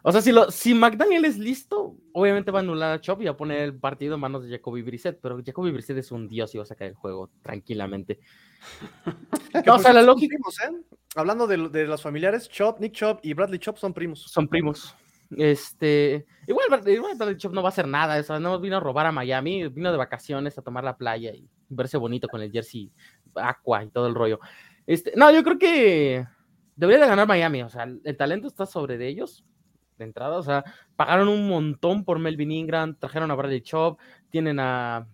O 0.03 0.13
sea, 0.13 0.21
si, 0.21 0.33
lo, 0.33 0.51
si 0.51 0.75
McDaniel 0.75 1.25
es 1.25 1.39
listo, 1.39 1.97
obviamente 2.13 2.51
va 2.51 2.59
a 2.59 2.63
anular 2.63 2.93
a 2.93 3.01
Chop 3.01 3.23
y 3.23 3.25
va 3.25 3.31
a 3.31 3.37
poner 3.39 3.61
el 3.63 3.75
partido 3.79 4.15
en 4.17 4.21
manos 4.21 4.45
de 4.45 4.51
Jacoby 4.51 4.83
Brissett, 4.83 5.19
pero 5.19 5.41
Jacoby 5.43 5.71
Brissett 5.71 5.97
es 5.97 6.13
un 6.13 6.29
dios 6.29 6.55
y 6.55 6.59
va 6.59 6.65
a 6.65 6.67
sacar 6.67 6.89
el 6.89 6.95
juego 6.95 7.31
tranquilamente. 7.43 8.21
No, 9.67 9.75
o 9.77 9.79
sea, 9.79 9.93
la 9.95 10.03
lógica 10.03 10.37
primos, 10.37 10.61
¿eh? 10.61 10.97
Hablando 11.17 11.47
de, 11.47 11.69
de 11.71 11.87
los 11.87 12.03
familiares, 12.03 12.49
Chop, 12.51 12.79
Nick 12.81 12.93
Chop 12.93 13.21
y 13.23 13.33
Bradley 13.35 13.59
Chop 13.59 13.79
son 13.79 13.93
primos. 13.95 14.23
son 14.23 14.47
primos. 14.47 14.95
Este, 15.37 16.27
igual, 16.47 16.67
Bradley- 16.69 17.37
Chop 17.37 17.53
no 17.53 17.63
va 17.63 17.69
a 17.69 17.71
hacer 17.71 17.87
nada, 17.87 18.19
eso, 18.19 18.39
no 18.41 18.59
vino 18.59 18.77
a 18.77 18.81
robar 18.81 19.07
a 19.07 19.13
Miami, 19.13 19.69
vino 19.69 19.93
de 19.93 19.99
vacaciones 19.99 20.59
a 20.59 20.63
tomar 20.63 20.83
la 20.83 20.97
playa 20.97 21.33
y 21.33 21.49
verse 21.69 21.97
bonito 21.97 22.27
con 22.27 22.43
el 22.43 22.51
jersey 22.51 22.91
aqua 23.37 23.85
y 23.85 23.91
todo 23.91 24.09
el 24.09 24.15
rollo. 24.15 24.41
Este, 24.87 25.13
no, 25.15 25.31
yo 25.31 25.45
creo 25.45 25.59
que 25.59 26.27
debería 26.75 27.03
de 27.03 27.09
ganar 27.09 27.29
Miami, 27.29 27.63
o 27.63 27.69
sea, 27.69 27.85
el 27.85 28.17
talento 28.17 28.49
está 28.49 28.67
sobre 28.67 28.99
de 28.99 29.07
ellos 29.07 29.45
de 30.01 30.07
entrada, 30.07 30.39
o 30.39 30.43
sea, 30.43 30.65
pagaron 30.97 31.29
un 31.29 31.49
montón 31.49 32.05
por 32.05 32.19
Melvin 32.19 32.51
Ingram, 32.51 32.97
trajeron 32.99 33.31
a 33.31 33.35
Bradley 33.35 33.61
Chop, 33.61 34.01
tienen 34.31 34.59
a, 34.59 35.07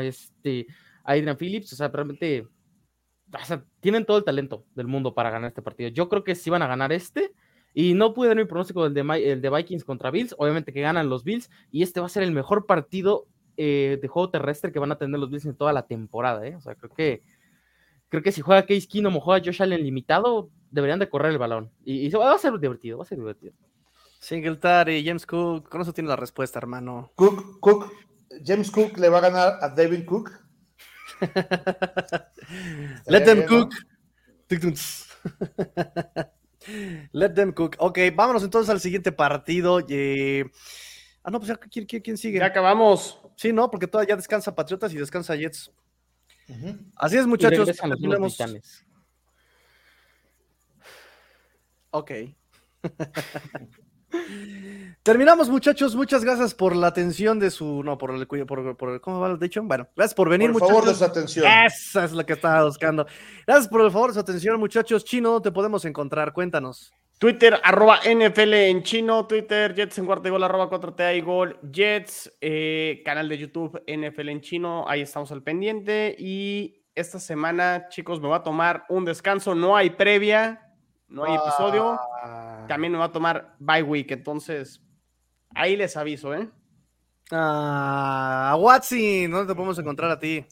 este, 0.00 0.66
Adrian 1.04 1.36
Phillips, 1.36 1.72
o 1.74 1.76
sea, 1.76 1.88
realmente, 1.88 2.48
tienen 3.80 4.04
todo 4.04 4.18
el 4.18 4.24
talento 4.24 4.64
del 4.74 4.86
mundo 4.88 5.14
para 5.14 5.30
ganar 5.30 5.48
este 5.48 5.62
partido. 5.62 5.90
Yo 5.90 6.08
creo 6.08 6.24
que 6.24 6.34
sí 6.34 6.50
van 6.50 6.62
a 6.62 6.66
ganar 6.66 6.92
este, 6.92 7.31
Y 7.74 7.94
no 7.94 8.12
pude 8.12 8.28
dar 8.28 8.36
mi 8.36 8.44
pronóstico 8.44 8.88
del 8.88 8.94
de, 8.94 9.32
el 9.32 9.40
de 9.40 9.50
Vikings 9.50 9.84
contra 9.84 10.10
Bills. 10.10 10.34
Obviamente 10.38 10.72
que 10.72 10.80
ganan 10.80 11.08
los 11.08 11.24
Bills. 11.24 11.50
Y 11.70 11.82
este 11.82 12.00
va 12.00 12.06
a 12.06 12.10
ser 12.10 12.22
el 12.22 12.32
mejor 12.32 12.66
partido 12.66 13.26
eh, 13.56 13.98
de 14.00 14.08
juego 14.08 14.30
terrestre 14.30 14.72
que 14.72 14.78
van 14.78 14.92
a 14.92 14.98
tener 14.98 15.18
los 15.18 15.30
Bills 15.30 15.46
en 15.46 15.56
toda 15.56 15.72
la 15.72 15.86
temporada. 15.86 16.46
¿eh? 16.46 16.56
O 16.56 16.60
sea, 16.60 16.74
creo 16.74 16.92
que 16.92 17.22
creo 18.08 18.22
que 18.22 18.32
si 18.32 18.42
juega 18.42 18.66
Case 18.66 18.86
Keenum 18.86 19.16
o 19.16 19.20
juega 19.20 19.42
Josh 19.44 19.62
Allen 19.62 19.82
limitado, 19.82 20.50
deberían 20.70 20.98
de 20.98 21.08
correr 21.08 21.32
el 21.32 21.38
balón. 21.38 21.70
Y, 21.82 22.06
y 22.06 22.10
va 22.10 22.34
a 22.34 22.38
ser 22.38 22.58
divertido, 22.58 22.98
va 22.98 23.04
a 23.04 23.06
ser 23.06 23.18
divertido. 23.18 23.54
Singletary, 24.20 25.04
James 25.04 25.26
Cook, 25.26 25.68
con 25.68 25.80
eso 25.80 25.92
tiene 25.92 26.08
la 26.08 26.16
respuesta, 26.16 26.58
hermano. 26.58 27.10
Cook, 27.16 27.58
Cook, 27.60 27.90
James 28.44 28.70
Cook 28.70 28.98
le 28.98 29.08
va 29.08 29.18
a 29.18 29.22
ganar 29.22 29.58
a 29.60 29.68
David 29.70 30.04
Cook. 30.04 30.30
Let 33.06 33.24
them 33.24 33.38
bien, 33.38 33.48
cook. 33.48 33.74
Let 37.12 37.30
them 37.30 37.52
cook. 37.52 37.76
Ok, 37.78 37.98
vámonos 38.14 38.42
entonces 38.42 38.70
al 38.70 38.80
siguiente 38.80 39.12
partido. 39.12 39.80
eh, 39.88 40.44
Ah, 41.24 41.30
no, 41.30 41.38
pues 41.38 41.48
ya, 41.50 41.56
¿quién, 41.56 41.86
quién- 41.86 42.02
quién 42.02 42.16
sigue? 42.16 42.38
Ya 42.40 42.46
acabamos. 42.46 43.20
Sí, 43.36 43.52
no, 43.52 43.70
porque 43.70 43.86
todavía 43.86 44.16
descansa 44.16 44.54
Patriotas 44.54 44.92
y 44.92 44.96
descansa 44.96 45.36
Jets. 45.36 45.70
Así 46.96 47.16
es, 47.16 47.26
muchachos. 47.26 47.68
los. 47.98 48.38
Ok. 51.90 52.10
Terminamos, 55.02 55.48
muchachos. 55.48 55.96
Muchas 55.96 56.24
gracias 56.24 56.54
por 56.54 56.76
la 56.76 56.86
atención 56.88 57.38
de 57.40 57.50
su. 57.50 57.82
No, 57.82 57.98
por 57.98 58.14
el. 58.14 58.26
Por, 58.26 58.76
por- 58.76 59.00
¿Cómo 59.00 59.18
va 59.20 59.28
el 59.30 59.38
dicho? 59.38 59.62
Bueno, 59.62 59.88
gracias 59.96 60.14
por 60.14 60.28
venir, 60.28 60.52
Por 60.52 60.60
favor, 60.60 60.84
de 60.84 60.92
muchachos. 60.92 60.98
su 60.98 61.04
atención. 61.04 61.46
Esa 61.66 62.04
es 62.04 62.12
lo 62.12 62.24
que 62.24 62.34
estaba 62.34 62.64
buscando. 62.64 63.06
Gracias 63.46 63.68
por 63.68 63.80
el 63.80 63.90
favor 63.90 64.10
de 64.10 64.14
su 64.14 64.20
atención, 64.20 64.58
muchachos. 64.60 65.04
Chino, 65.04 65.32
¿dónde 65.32 65.50
te 65.50 65.52
podemos 65.54 65.84
encontrar? 65.84 66.32
Cuéntanos. 66.32 66.92
Twitter, 67.18 67.60
arroba 67.62 68.00
NFL 68.04 68.52
en 68.54 68.82
chino, 68.82 69.26
Twitter, 69.28 69.74
Jets 69.74 69.96
en 69.98 70.06
cuarta 70.06 70.26
y 70.26 70.32
gol, 70.32 70.42
arroba 70.42 70.68
4T 70.68 71.16
y 71.16 71.20
gol, 71.20 71.56
Jets, 71.72 72.32
eh, 72.40 73.00
canal 73.04 73.28
de 73.28 73.38
YouTube 73.38 73.80
NFL 73.86 74.28
en 74.28 74.40
chino, 74.40 74.84
ahí 74.88 75.02
estamos 75.02 75.30
al 75.30 75.40
pendiente. 75.44 76.16
Y 76.18 76.82
esta 76.96 77.20
semana, 77.20 77.86
chicos, 77.90 78.20
me 78.20 78.26
va 78.28 78.38
a 78.38 78.42
tomar 78.42 78.86
un 78.88 79.04
descanso, 79.04 79.54
no 79.54 79.76
hay 79.76 79.90
previa, 79.90 80.71
no 81.12 81.24
hay 81.24 81.34
episodio, 81.34 81.98
Ah, 82.24 82.64
también 82.68 82.92
me 82.92 82.98
va 82.98 83.06
a 83.06 83.12
tomar 83.12 83.54
bye 83.58 83.82
week, 83.82 84.10
entonces 84.10 84.80
ahí 85.54 85.76
les 85.76 85.96
aviso, 85.96 86.34
¿eh? 86.34 86.48
Ah, 87.30 88.50
a 88.52 88.56
Watson, 88.56 89.30
¿dónde 89.30 89.46
te 89.46 89.54
podemos 89.54 89.78
encontrar 89.78 90.10
a 90.10 90.18
ti? 90.18 90.44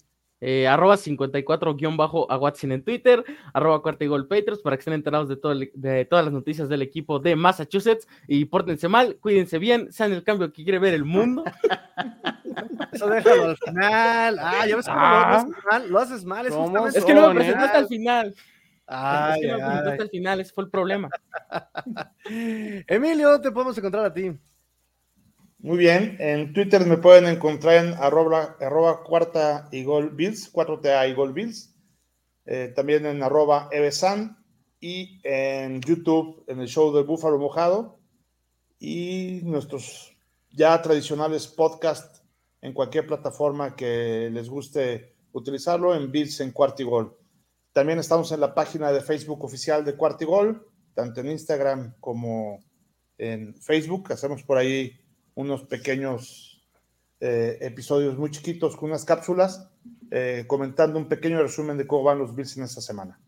Eh, 0.43 0.67
arroba 0.67 0.97
54-a 0.97 2.37
Watson 2.39 2.73
en 2.73 2.83
Twitter, 2.83 3.23
arroba 3.53 3.83
cuarta 3.83 4.05
y 4.05 4.07
gol 4.07 4.27
Patriots 4.27 4.63
para 4.63 4.77
que 4.77 4.81
estén 4.81 4.95
enterados 4.95 5.29
de, 5.29 5.37
todo 5.37 5.53
el- 5.53 5.71
de 5.75 6.07
todas 6.07 6.25
las 6.25 6.33
noticias 6.33 6.67
del 6.71 6.81
equipo 6.81 7.19
de 7.19 7.37
Massachusetts 7.37 8.09
y 8.27 8.47
pórtense 8.47 8.89
mal, 8.89 9.17
cuídense 9.21 9.59
bien, 9.59 9.93
sean 9.93 10.13
el 10.13 10.25
cambio 10.25 10.51
que 10.51 10.63
quiere 10.65 10.79
ver 10.79 10.95
el 10.95 11.05
mundo. 11.05 11.45
Eso 12.93 13.07
déjalo 13.09 13.45
al 13.51 13.57
final. 13.59 14.39
Ah, 14.41 14.67
ya 14.67 14.77
ves 14.77 14.87
cómo 14.87 14.99
lo 14.99 15.05
Ah. 15.05 15.37
haces 15.37 15.51
mal. 15.71 15.91
Lo 15.91 15.99
haces 15.99 16.25
mal. 16.25 16.47
Es 16.47 16.97
es 16.97 17.05
que 17.05 17.15
no 17.15 17.29
me 17.29 17.35
presentaste 17.35 17.77
al 17.79 17.87
final. 17.87 18.35
Ay, 18.93 19.43
es 19.43 19.47
que 19.47 19.53
no 19.53 19.59
me 19.59 19.65
presentaste 19.65 19.93
ay. 19.93 20.01
al 20.01 20.11
final, 20.11 20.41
ese 20.41 20.53
fue 20.53 20.65
el 20.65 20.71
problema. 20.71 21.11
Emilio, 22.25 23.31
¿dónde 23.31 23.49
te 23.49 23.53
podemos 23.53 23.79
encontrar 23.79 24.07
a 24.07 24.13
ti? 24.13 24.33
Muy 25.59 25.79
bien, 25.79 26.17
en 26.19 26.53
Twitter 26.53 26.85
me 26.87 26.97
pueden 26.97 27.27
encontrar 27.27 27.85
en 27.85 27.95
arroba, 27.95 28.57
arroba 28.59 29.05
cuarta 29.05 29.69
y 29.71 29.85
gol 29.85 30.11
Bills, 30.11 30.53
4TA 30.53 31.09
y 31.09 31.15
gol 31.15 31.33
Bills. 31.33 31.73
Eh, 32.47 32.73
también 32.75 33.07
en 33.07 33.23
arroba 33.23 33.69
Evesan 33.71 34.43
y 34.81 35.21
en 35.23 35.81
YouTube 35.83 36.43
en 36.49 36.61
el 36.61 36.67
show 36.67 36.93
de 36.93 37.03
Búfalo 37.03 37.39
Mojado 37.39 38.01
y 38.81 39.41
nuestros 39.45 40.17
ya 40.51 40.81
tradicionales 40.83 41.47
podcasts 41.47 42.25
en 42.61 42.73
cualquier 42.73 43.07
plataforma 43.07 43.77
que 43.77 44.31
les 44.33 44.49
guste 44.49 45.15
utilizarlo 45.33 45.95
en 45.95 46.11
Bills 46.11 46.41
en 46.41 46.51
Cuarta 46.51 46.83
y 46.83 46.87
Gol. 46.87 47.20
También 47.81 47.99
estamos 47.99 48.31
en 48.31 48.41
la 48.41 48.55
página 48.55 48.93
de 48.93 49.01
Facebook 49.01 49.43
oficial 49.43 49.87
de 49.87 49.97
Cuarta 49.97 50.23
y 50.25 50.27
Gol, 50.27 50.67
tanto 50.93 51.23
en 51.23 51.31
Instagram 51.31 51.95
como 51.99 52.63
en 53.17 53.55
Facebook. 53.55 54.13
Hacemos 54.13 54.43
por 54.43 54.59
ahí 54.59 55.01
unos 55.35 55.65
pequeños 55.65 56.63
eh, 57.21 57.57
episodios 57.63 58.19
muy 58.19 58.31
chiquitos 58.31 58.77
con 58.77 58.91
unas 58.91 59.07
cápsulas, 59.07 59.71
eh, 60.11 60.45
comentando 60.47 60.99
un 60.99 61.09
pequeño 61.09 61.41
resumen 61.41 61.79
de 61.79 61.87
cómo 61.87 62.03
van 62.03 62.19
los 62.19 62.35
Bills 62.35 62.55
en 62.59 62.65
esta 62.65 62.83
semana. 62.83 63.19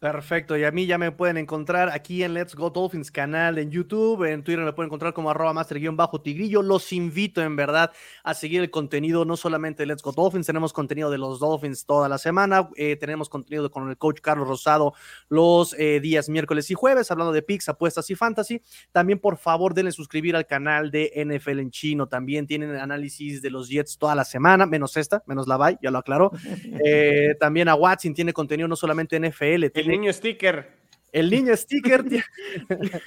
Perfecto, 0.00 0.56
y 0.56 0.62
a 0.62 0.70
mí 0.70 0.86
ya 0.86 0.96
me 0.96 1.10
pueden 1.10 1.38
encontrar 1.38 1.88
aquí 1.88 2.22
en 2.22 2.32
Let's 2.32 2.54
Go 2.54 2.70
Dolphins 2.70 3.10
canal 3.10 3.58
en 3.58 3.72
YouTube, 3.72 4.22
en 4.30 4.44
Twitter 4.44 4.64
me 4.64 4.72
pueden 4.72 4.86
encontrar 4.86 5.12
como 5.12 5.28
arroba 5.28 5.52
master-tigrillo. 5.52 6.62
Los 6.62 6.92
invito 6.92 7.42
en 7.42 7.56
verdad 7.56 7.90
a 8.22 8.32
seguir 8.34 8.60
el 8.60 8.70
contenido, 8.70 9.24
no 9.24 9.36
solamente 9.36 9.82
de 9.82 9.88
Let's 9.88 10.02
Go 10.02 10.12
Dolphins, 10.12 10.46
tenemos 10.46 10.72
contenido 10.72 11.10
de 11.10 11.18
los 11.18 11.40
Dolphins 11.40 11.84
toda 11.84 12.08
la 12.08 12.18
semana, 12.18 12.68
eh, 12.76 12.94
tenemos 12.94 13.28
contenido 13.28 13.72
con 13.72 13.90
el 13.90 13.98
coach 13.98 14.20
Carlos 14.20 14.46
Rosado 14.46 14.94
los 15.28 15.74
eh, 15.76 15.98
días 15.98 16.28
miércoles 16.28 16.70
y 16.70 16.74
jueves, 16.74 17.10
hablando 17.10 17.32
de 17.32 17.42
picks, 17.42 17.68
apuestas 17.68 18.08
y 18.08 18.14
fantasy. 18.14 18.62
También 18.92 19.18
por 19.18 19.36
favor 19.36 19.74
denle 19.74 19.90
suscribir 19.90 20.36
al 20.36 20.46
canal 20.46 20.92
de 20.92 21.10
NFL 21.16 21.58
en 21.58 21.72
chino, 21.72 22.06
también 22.06 22.46
tienen 22.46 22.76
análisis 22.76 23.42
de 23.42 23.50
los 23.50 23.68
Jets 23.68 23.98
toda 23.98 24.14
la 24.14 24.24
semana, 24.24 24.64
menos 24.64 24.96
esta, 24.96 25.24
menos 25.26 25.48
la 25.48 25.56
bye, 25.56 25.76
ya 25.82 25.90
lo 25.90 25.98
aclaró. 25.98 26.30
Eh, 26.84 27.34
también 27.40 27.68
a 27.68 27.74
Watson 27.74 28.14
tiene 28.14 28.32
contenido 28.32 28.68
no 28.68 28.76
solamente 28.76 29.18
NFL, 29.18 29.66
tiene 29.72 29.87
niño 29.88 30.12
sticker. 30.12 30.78
el 31.12 31.30
niño 31.30 31.56
sticker. 31.56 32.04
tiene- 32.04 32.24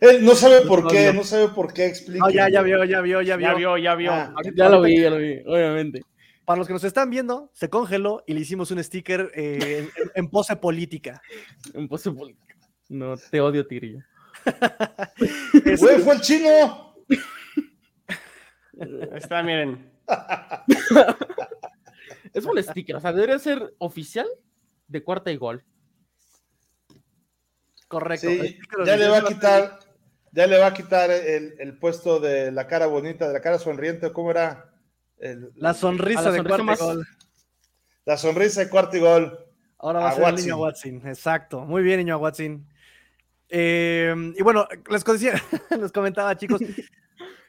Él 0.00 0.24
no 0.24 0.34
sabe 0.34 0.62
por 0.62 0.86
qué, 0.88 1.12
no 1.12 1.22
sabe 1.24 1.48
por 1.48 1.72
qué, 1.72 1.86
explica. 1.86 2.24
No, 2.24 2.30
ya, 2.30 2.48
ya 2.48 2.62
vio, 2.62 2.84
ya 2.84 3.00
vio, 3.00 3.20
ya 3.22 3.36
vio. 3.36 3.48
Ya 3.48 3.54
vio, 3.54 3.76
ya 3.78 3.94
vio. 3.94 4.12
Ah. 4.12 4.32
Ahorita- 4.34 4.54
Ya 4.56 4.68
lo 4.68 4.82
vi, 4.82 5.00
ya 5.00 5.10
lo 5.10 5.18
vi, 5.18 5.40
obviamente. 5.46 6.02
Para 6.44 6.58
los 6.58 6.66
que 6.66 6.72
nos 6.72 6.82
están 6.84 7.08
viendo, 7.10 7.50
se 7.52 7.68
congeló 7.70 8.24
y 8.26 8.34
le 8.34 8.40
hicimos 8.40 8.70
un 8.72 8.82
sticker 8.82 9.30
eh, 9.34 9.88
en, 9.96 10.10
en 10.14 10.28
pose 10.30 10.56
política. 10.56 11.20
Un 11.74 11.88
pose 11.88 12.10
política. 12.10 12.56
No, 12.88 13.14
te 13.16 13.40
odio, 13.40 13.66
Tigrillo. 13.66 14.00
Es- 15.64 15.80
Güey, 15.80 15.98
fue 16.00 16.14
el 16.14 16.20
chino. 16.20 16.94
Ahí 18.80 19.18
está, 19.18 19.42
miren. 19.42 19.90
Es 22.32 22.44
un 22.44 22.60
sticker, 22.62 22.96
o 22.96 23.00
sea, 23.00 23.12
debería 23.12 23.38
ser 23.38 23.74
oficial 23.78 24.26
de 24.88 25.02
cuarta 25.02 25.30
y 25.30 25.36
gol. 25.36 25.62
Correcto. 27.92 28.26
Sí, 28.28 28.58
ya 28.86 28.96
le 28.96 29.08
va 29.08 29.18
a 29.18 29.24
quitar, 29.24 29.78
ya 30.32 30.46
le 30.46 30.58
va 30.58 30.66
a 30.68 30.74
quitar 30.74 31.10
el, 31.10 31.54
el 31.58 31.78
puesto 31.78 32.18
de 32.20 32.50
la 32.50 32.66
cara 32.66 32.86
bonita, 32.86 33.26
de 33.28 33.34
la 33.34 33.40
cara 33.42 33.58
sonriente, 33.58 34.10
¿cómo 34.12 34.30
era? 34.30 34.72
El- 35.18 35.52
La 35.56 35.74
sonrisa 35.74 36.22
la 36.22 36.30
de 36.32 36.36
sonrisa 36.38 36.48
cuarto 36.56 36.64
más- 36.64 36.80
gol. 36.80 37.06
la 38.06 38.16
sonrisa 38.16 38.60
de 38.62 38.68
cuarto 38.70 38.96
y 38.96 39.00
gol. 39.00 39.38
Ahora 39.78 40.00
va 40.00 40.06
a, 40.08 40.10
a 40.10 40.14
ser 40.14 40.24
el 40.28 40.34
niño 40.36 40.56
Watson. 40.58 41.02
Exacto. 41.06 41.60
Muy 41.66 41.82
bien, 41.82 41.98
niño 41.98 42.16
Watson. 42.18 42.66
Eh, 43.48 44.14
y 44.36 44.42
bueno, 44.42 44.66
les, 44.90 45.04
decía, 45.04 45.34
les 45.80 45.92
comentaba, 45.92 46.36
chicos, 46.36 46.60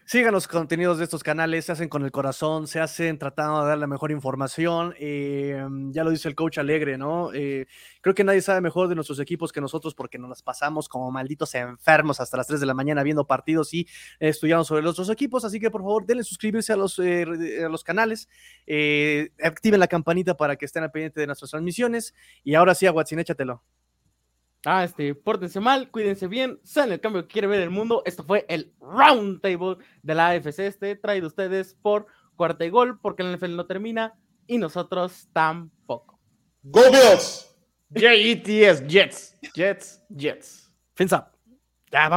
sigan 0.05 0.33
los 0.33 0.47
contenidos 0.47 0.97
de 0.97 1.05
estos 1.05 1.23
canales, 1.23 1.65
se 1.65 1.71
hacen 1.71 1.89
con 1.89 2.03
el 2.03 2.11
corazón, 2.11 2.67
se 2.67 2.79
hacen 2.79 3.17
tratando 3.17 3.61
de 3.61 3.69
dar 3.69 3.77
la 3.77 3.87
mejor 3.87 4.11
información. 4.11 4.93
eh, 4.99 5.65
ya 5.91 6.03
lo 6.03 6.09
dice 6.11 6.27
el 6.27 6.35
coach 6.35 6.57
Alegre, 6.57 6.97
¿no? 6.97 7.33
Eh, 7.33 7.67
creo 8.01 8.13
que 8.15 8.23
nadie 8.23 8.41
sabe 8.41 8.61
mejor 8.61 8.87
de 8.87 8.95
nuestros 8.95 9.19
equipos 9.19 9.51
que 9.51 9.61
nosotros 9.61 9.95
porque 9.95 10.17
nos 10.17 10.29
las 10.29 10.41
pasamos 10.41 10.89
como 10.89 11.11
malditos 11.11 11.55
enfermos 11.55 12.19
hasta 12.19 12.37
las 12.37 12.47
3 12.47 12.59
de 12.59 12.65
la 12.65 12.73
mañana 12.73 13.03
viendo 13.03 13.25
partidos 13.25 13.73
y 13.73 13.87
estudiando 14.19 14.63
sobre 14.65 14.83
los 14.83 14.93
otros 14.93 15.09
equipos. 15.09 15.45
Así 15.45 15.59
que 15.59 15.71
por 15.71 15.81
favor, 15.81 16.05
denle 16.05 16.23
suscribirse 16.23 16.73
a 16.73 16.77
los, 16.77 16.99
eh, 16.99 17.25
a 17.65 17.69
los 17.69 17.83
canales, 17.83 18.27
eh, 18.67 19.31
activen 19.41 19.79
la 19.79 19.87
campanita 19.87 20.35
para 20.35 20.55
que 20.55 20.65
estén 20.65 20.83
al 20.83 20.91
pendiente 20.91 21.19
de 21.21 21.27
nuestras 21.27 21.51
transmisiones. 21.51 22.13
Y 22.43 22.55
ahora 22.55 22.75
sí, 22.75 22.85
a 22.85 22.91
Watson, 22.91 23.19
échatelo. 23.19 23.63
Ah, 24.65 24.83
este, 24.83 25.13
pórtense 25.13 25.59
mal, 25.59 25.91
cuídense 25.91 26.27
bien, 26.27 26.59
sean 26.63 26.91
el 26.91 27.01
cambio 27.01 27.23
que 27.23 27.33
quiere 27.33 27.47
ver 27.47 27.61
el 27.61 27.69
mundo. 27.69 28.01
Esto 28.05 28.23
fue 28.23 28.45
el 28.47 28.73
Round 28.79 29.41
Table 29.41 29.77
de 30.01 30.15
la 30.15 30.29
AFC 30.29 30.59
este, 30.59 30.95
traído 30.95 31.27
ustedes 31.27 31.75
por 31.81 32.07
Cuarta 32.35 32.63
y 32.65 32.69
Gol, 32.69 32.99
porque 32.99 33.23
el 33.23 33.35
NFL 33.35 33.55
no 33.55 33.65
termina 33.65 34.13
y 34.47 34.57
nosotros 34.57 35.27
tampoco. 35.33 36.19
¡Go 36.63 36.81
Bills! 36.91 37.53
J-E-T-S, 37.93 38.85
Jets. 38.87 39.37
Jets, 39.53 40.01
Jets. 40.09 40.71
Fins 40.95 41.11
up. 41.11 41.25
Ya, 41.91 42.09
vamos. 42.09 42.11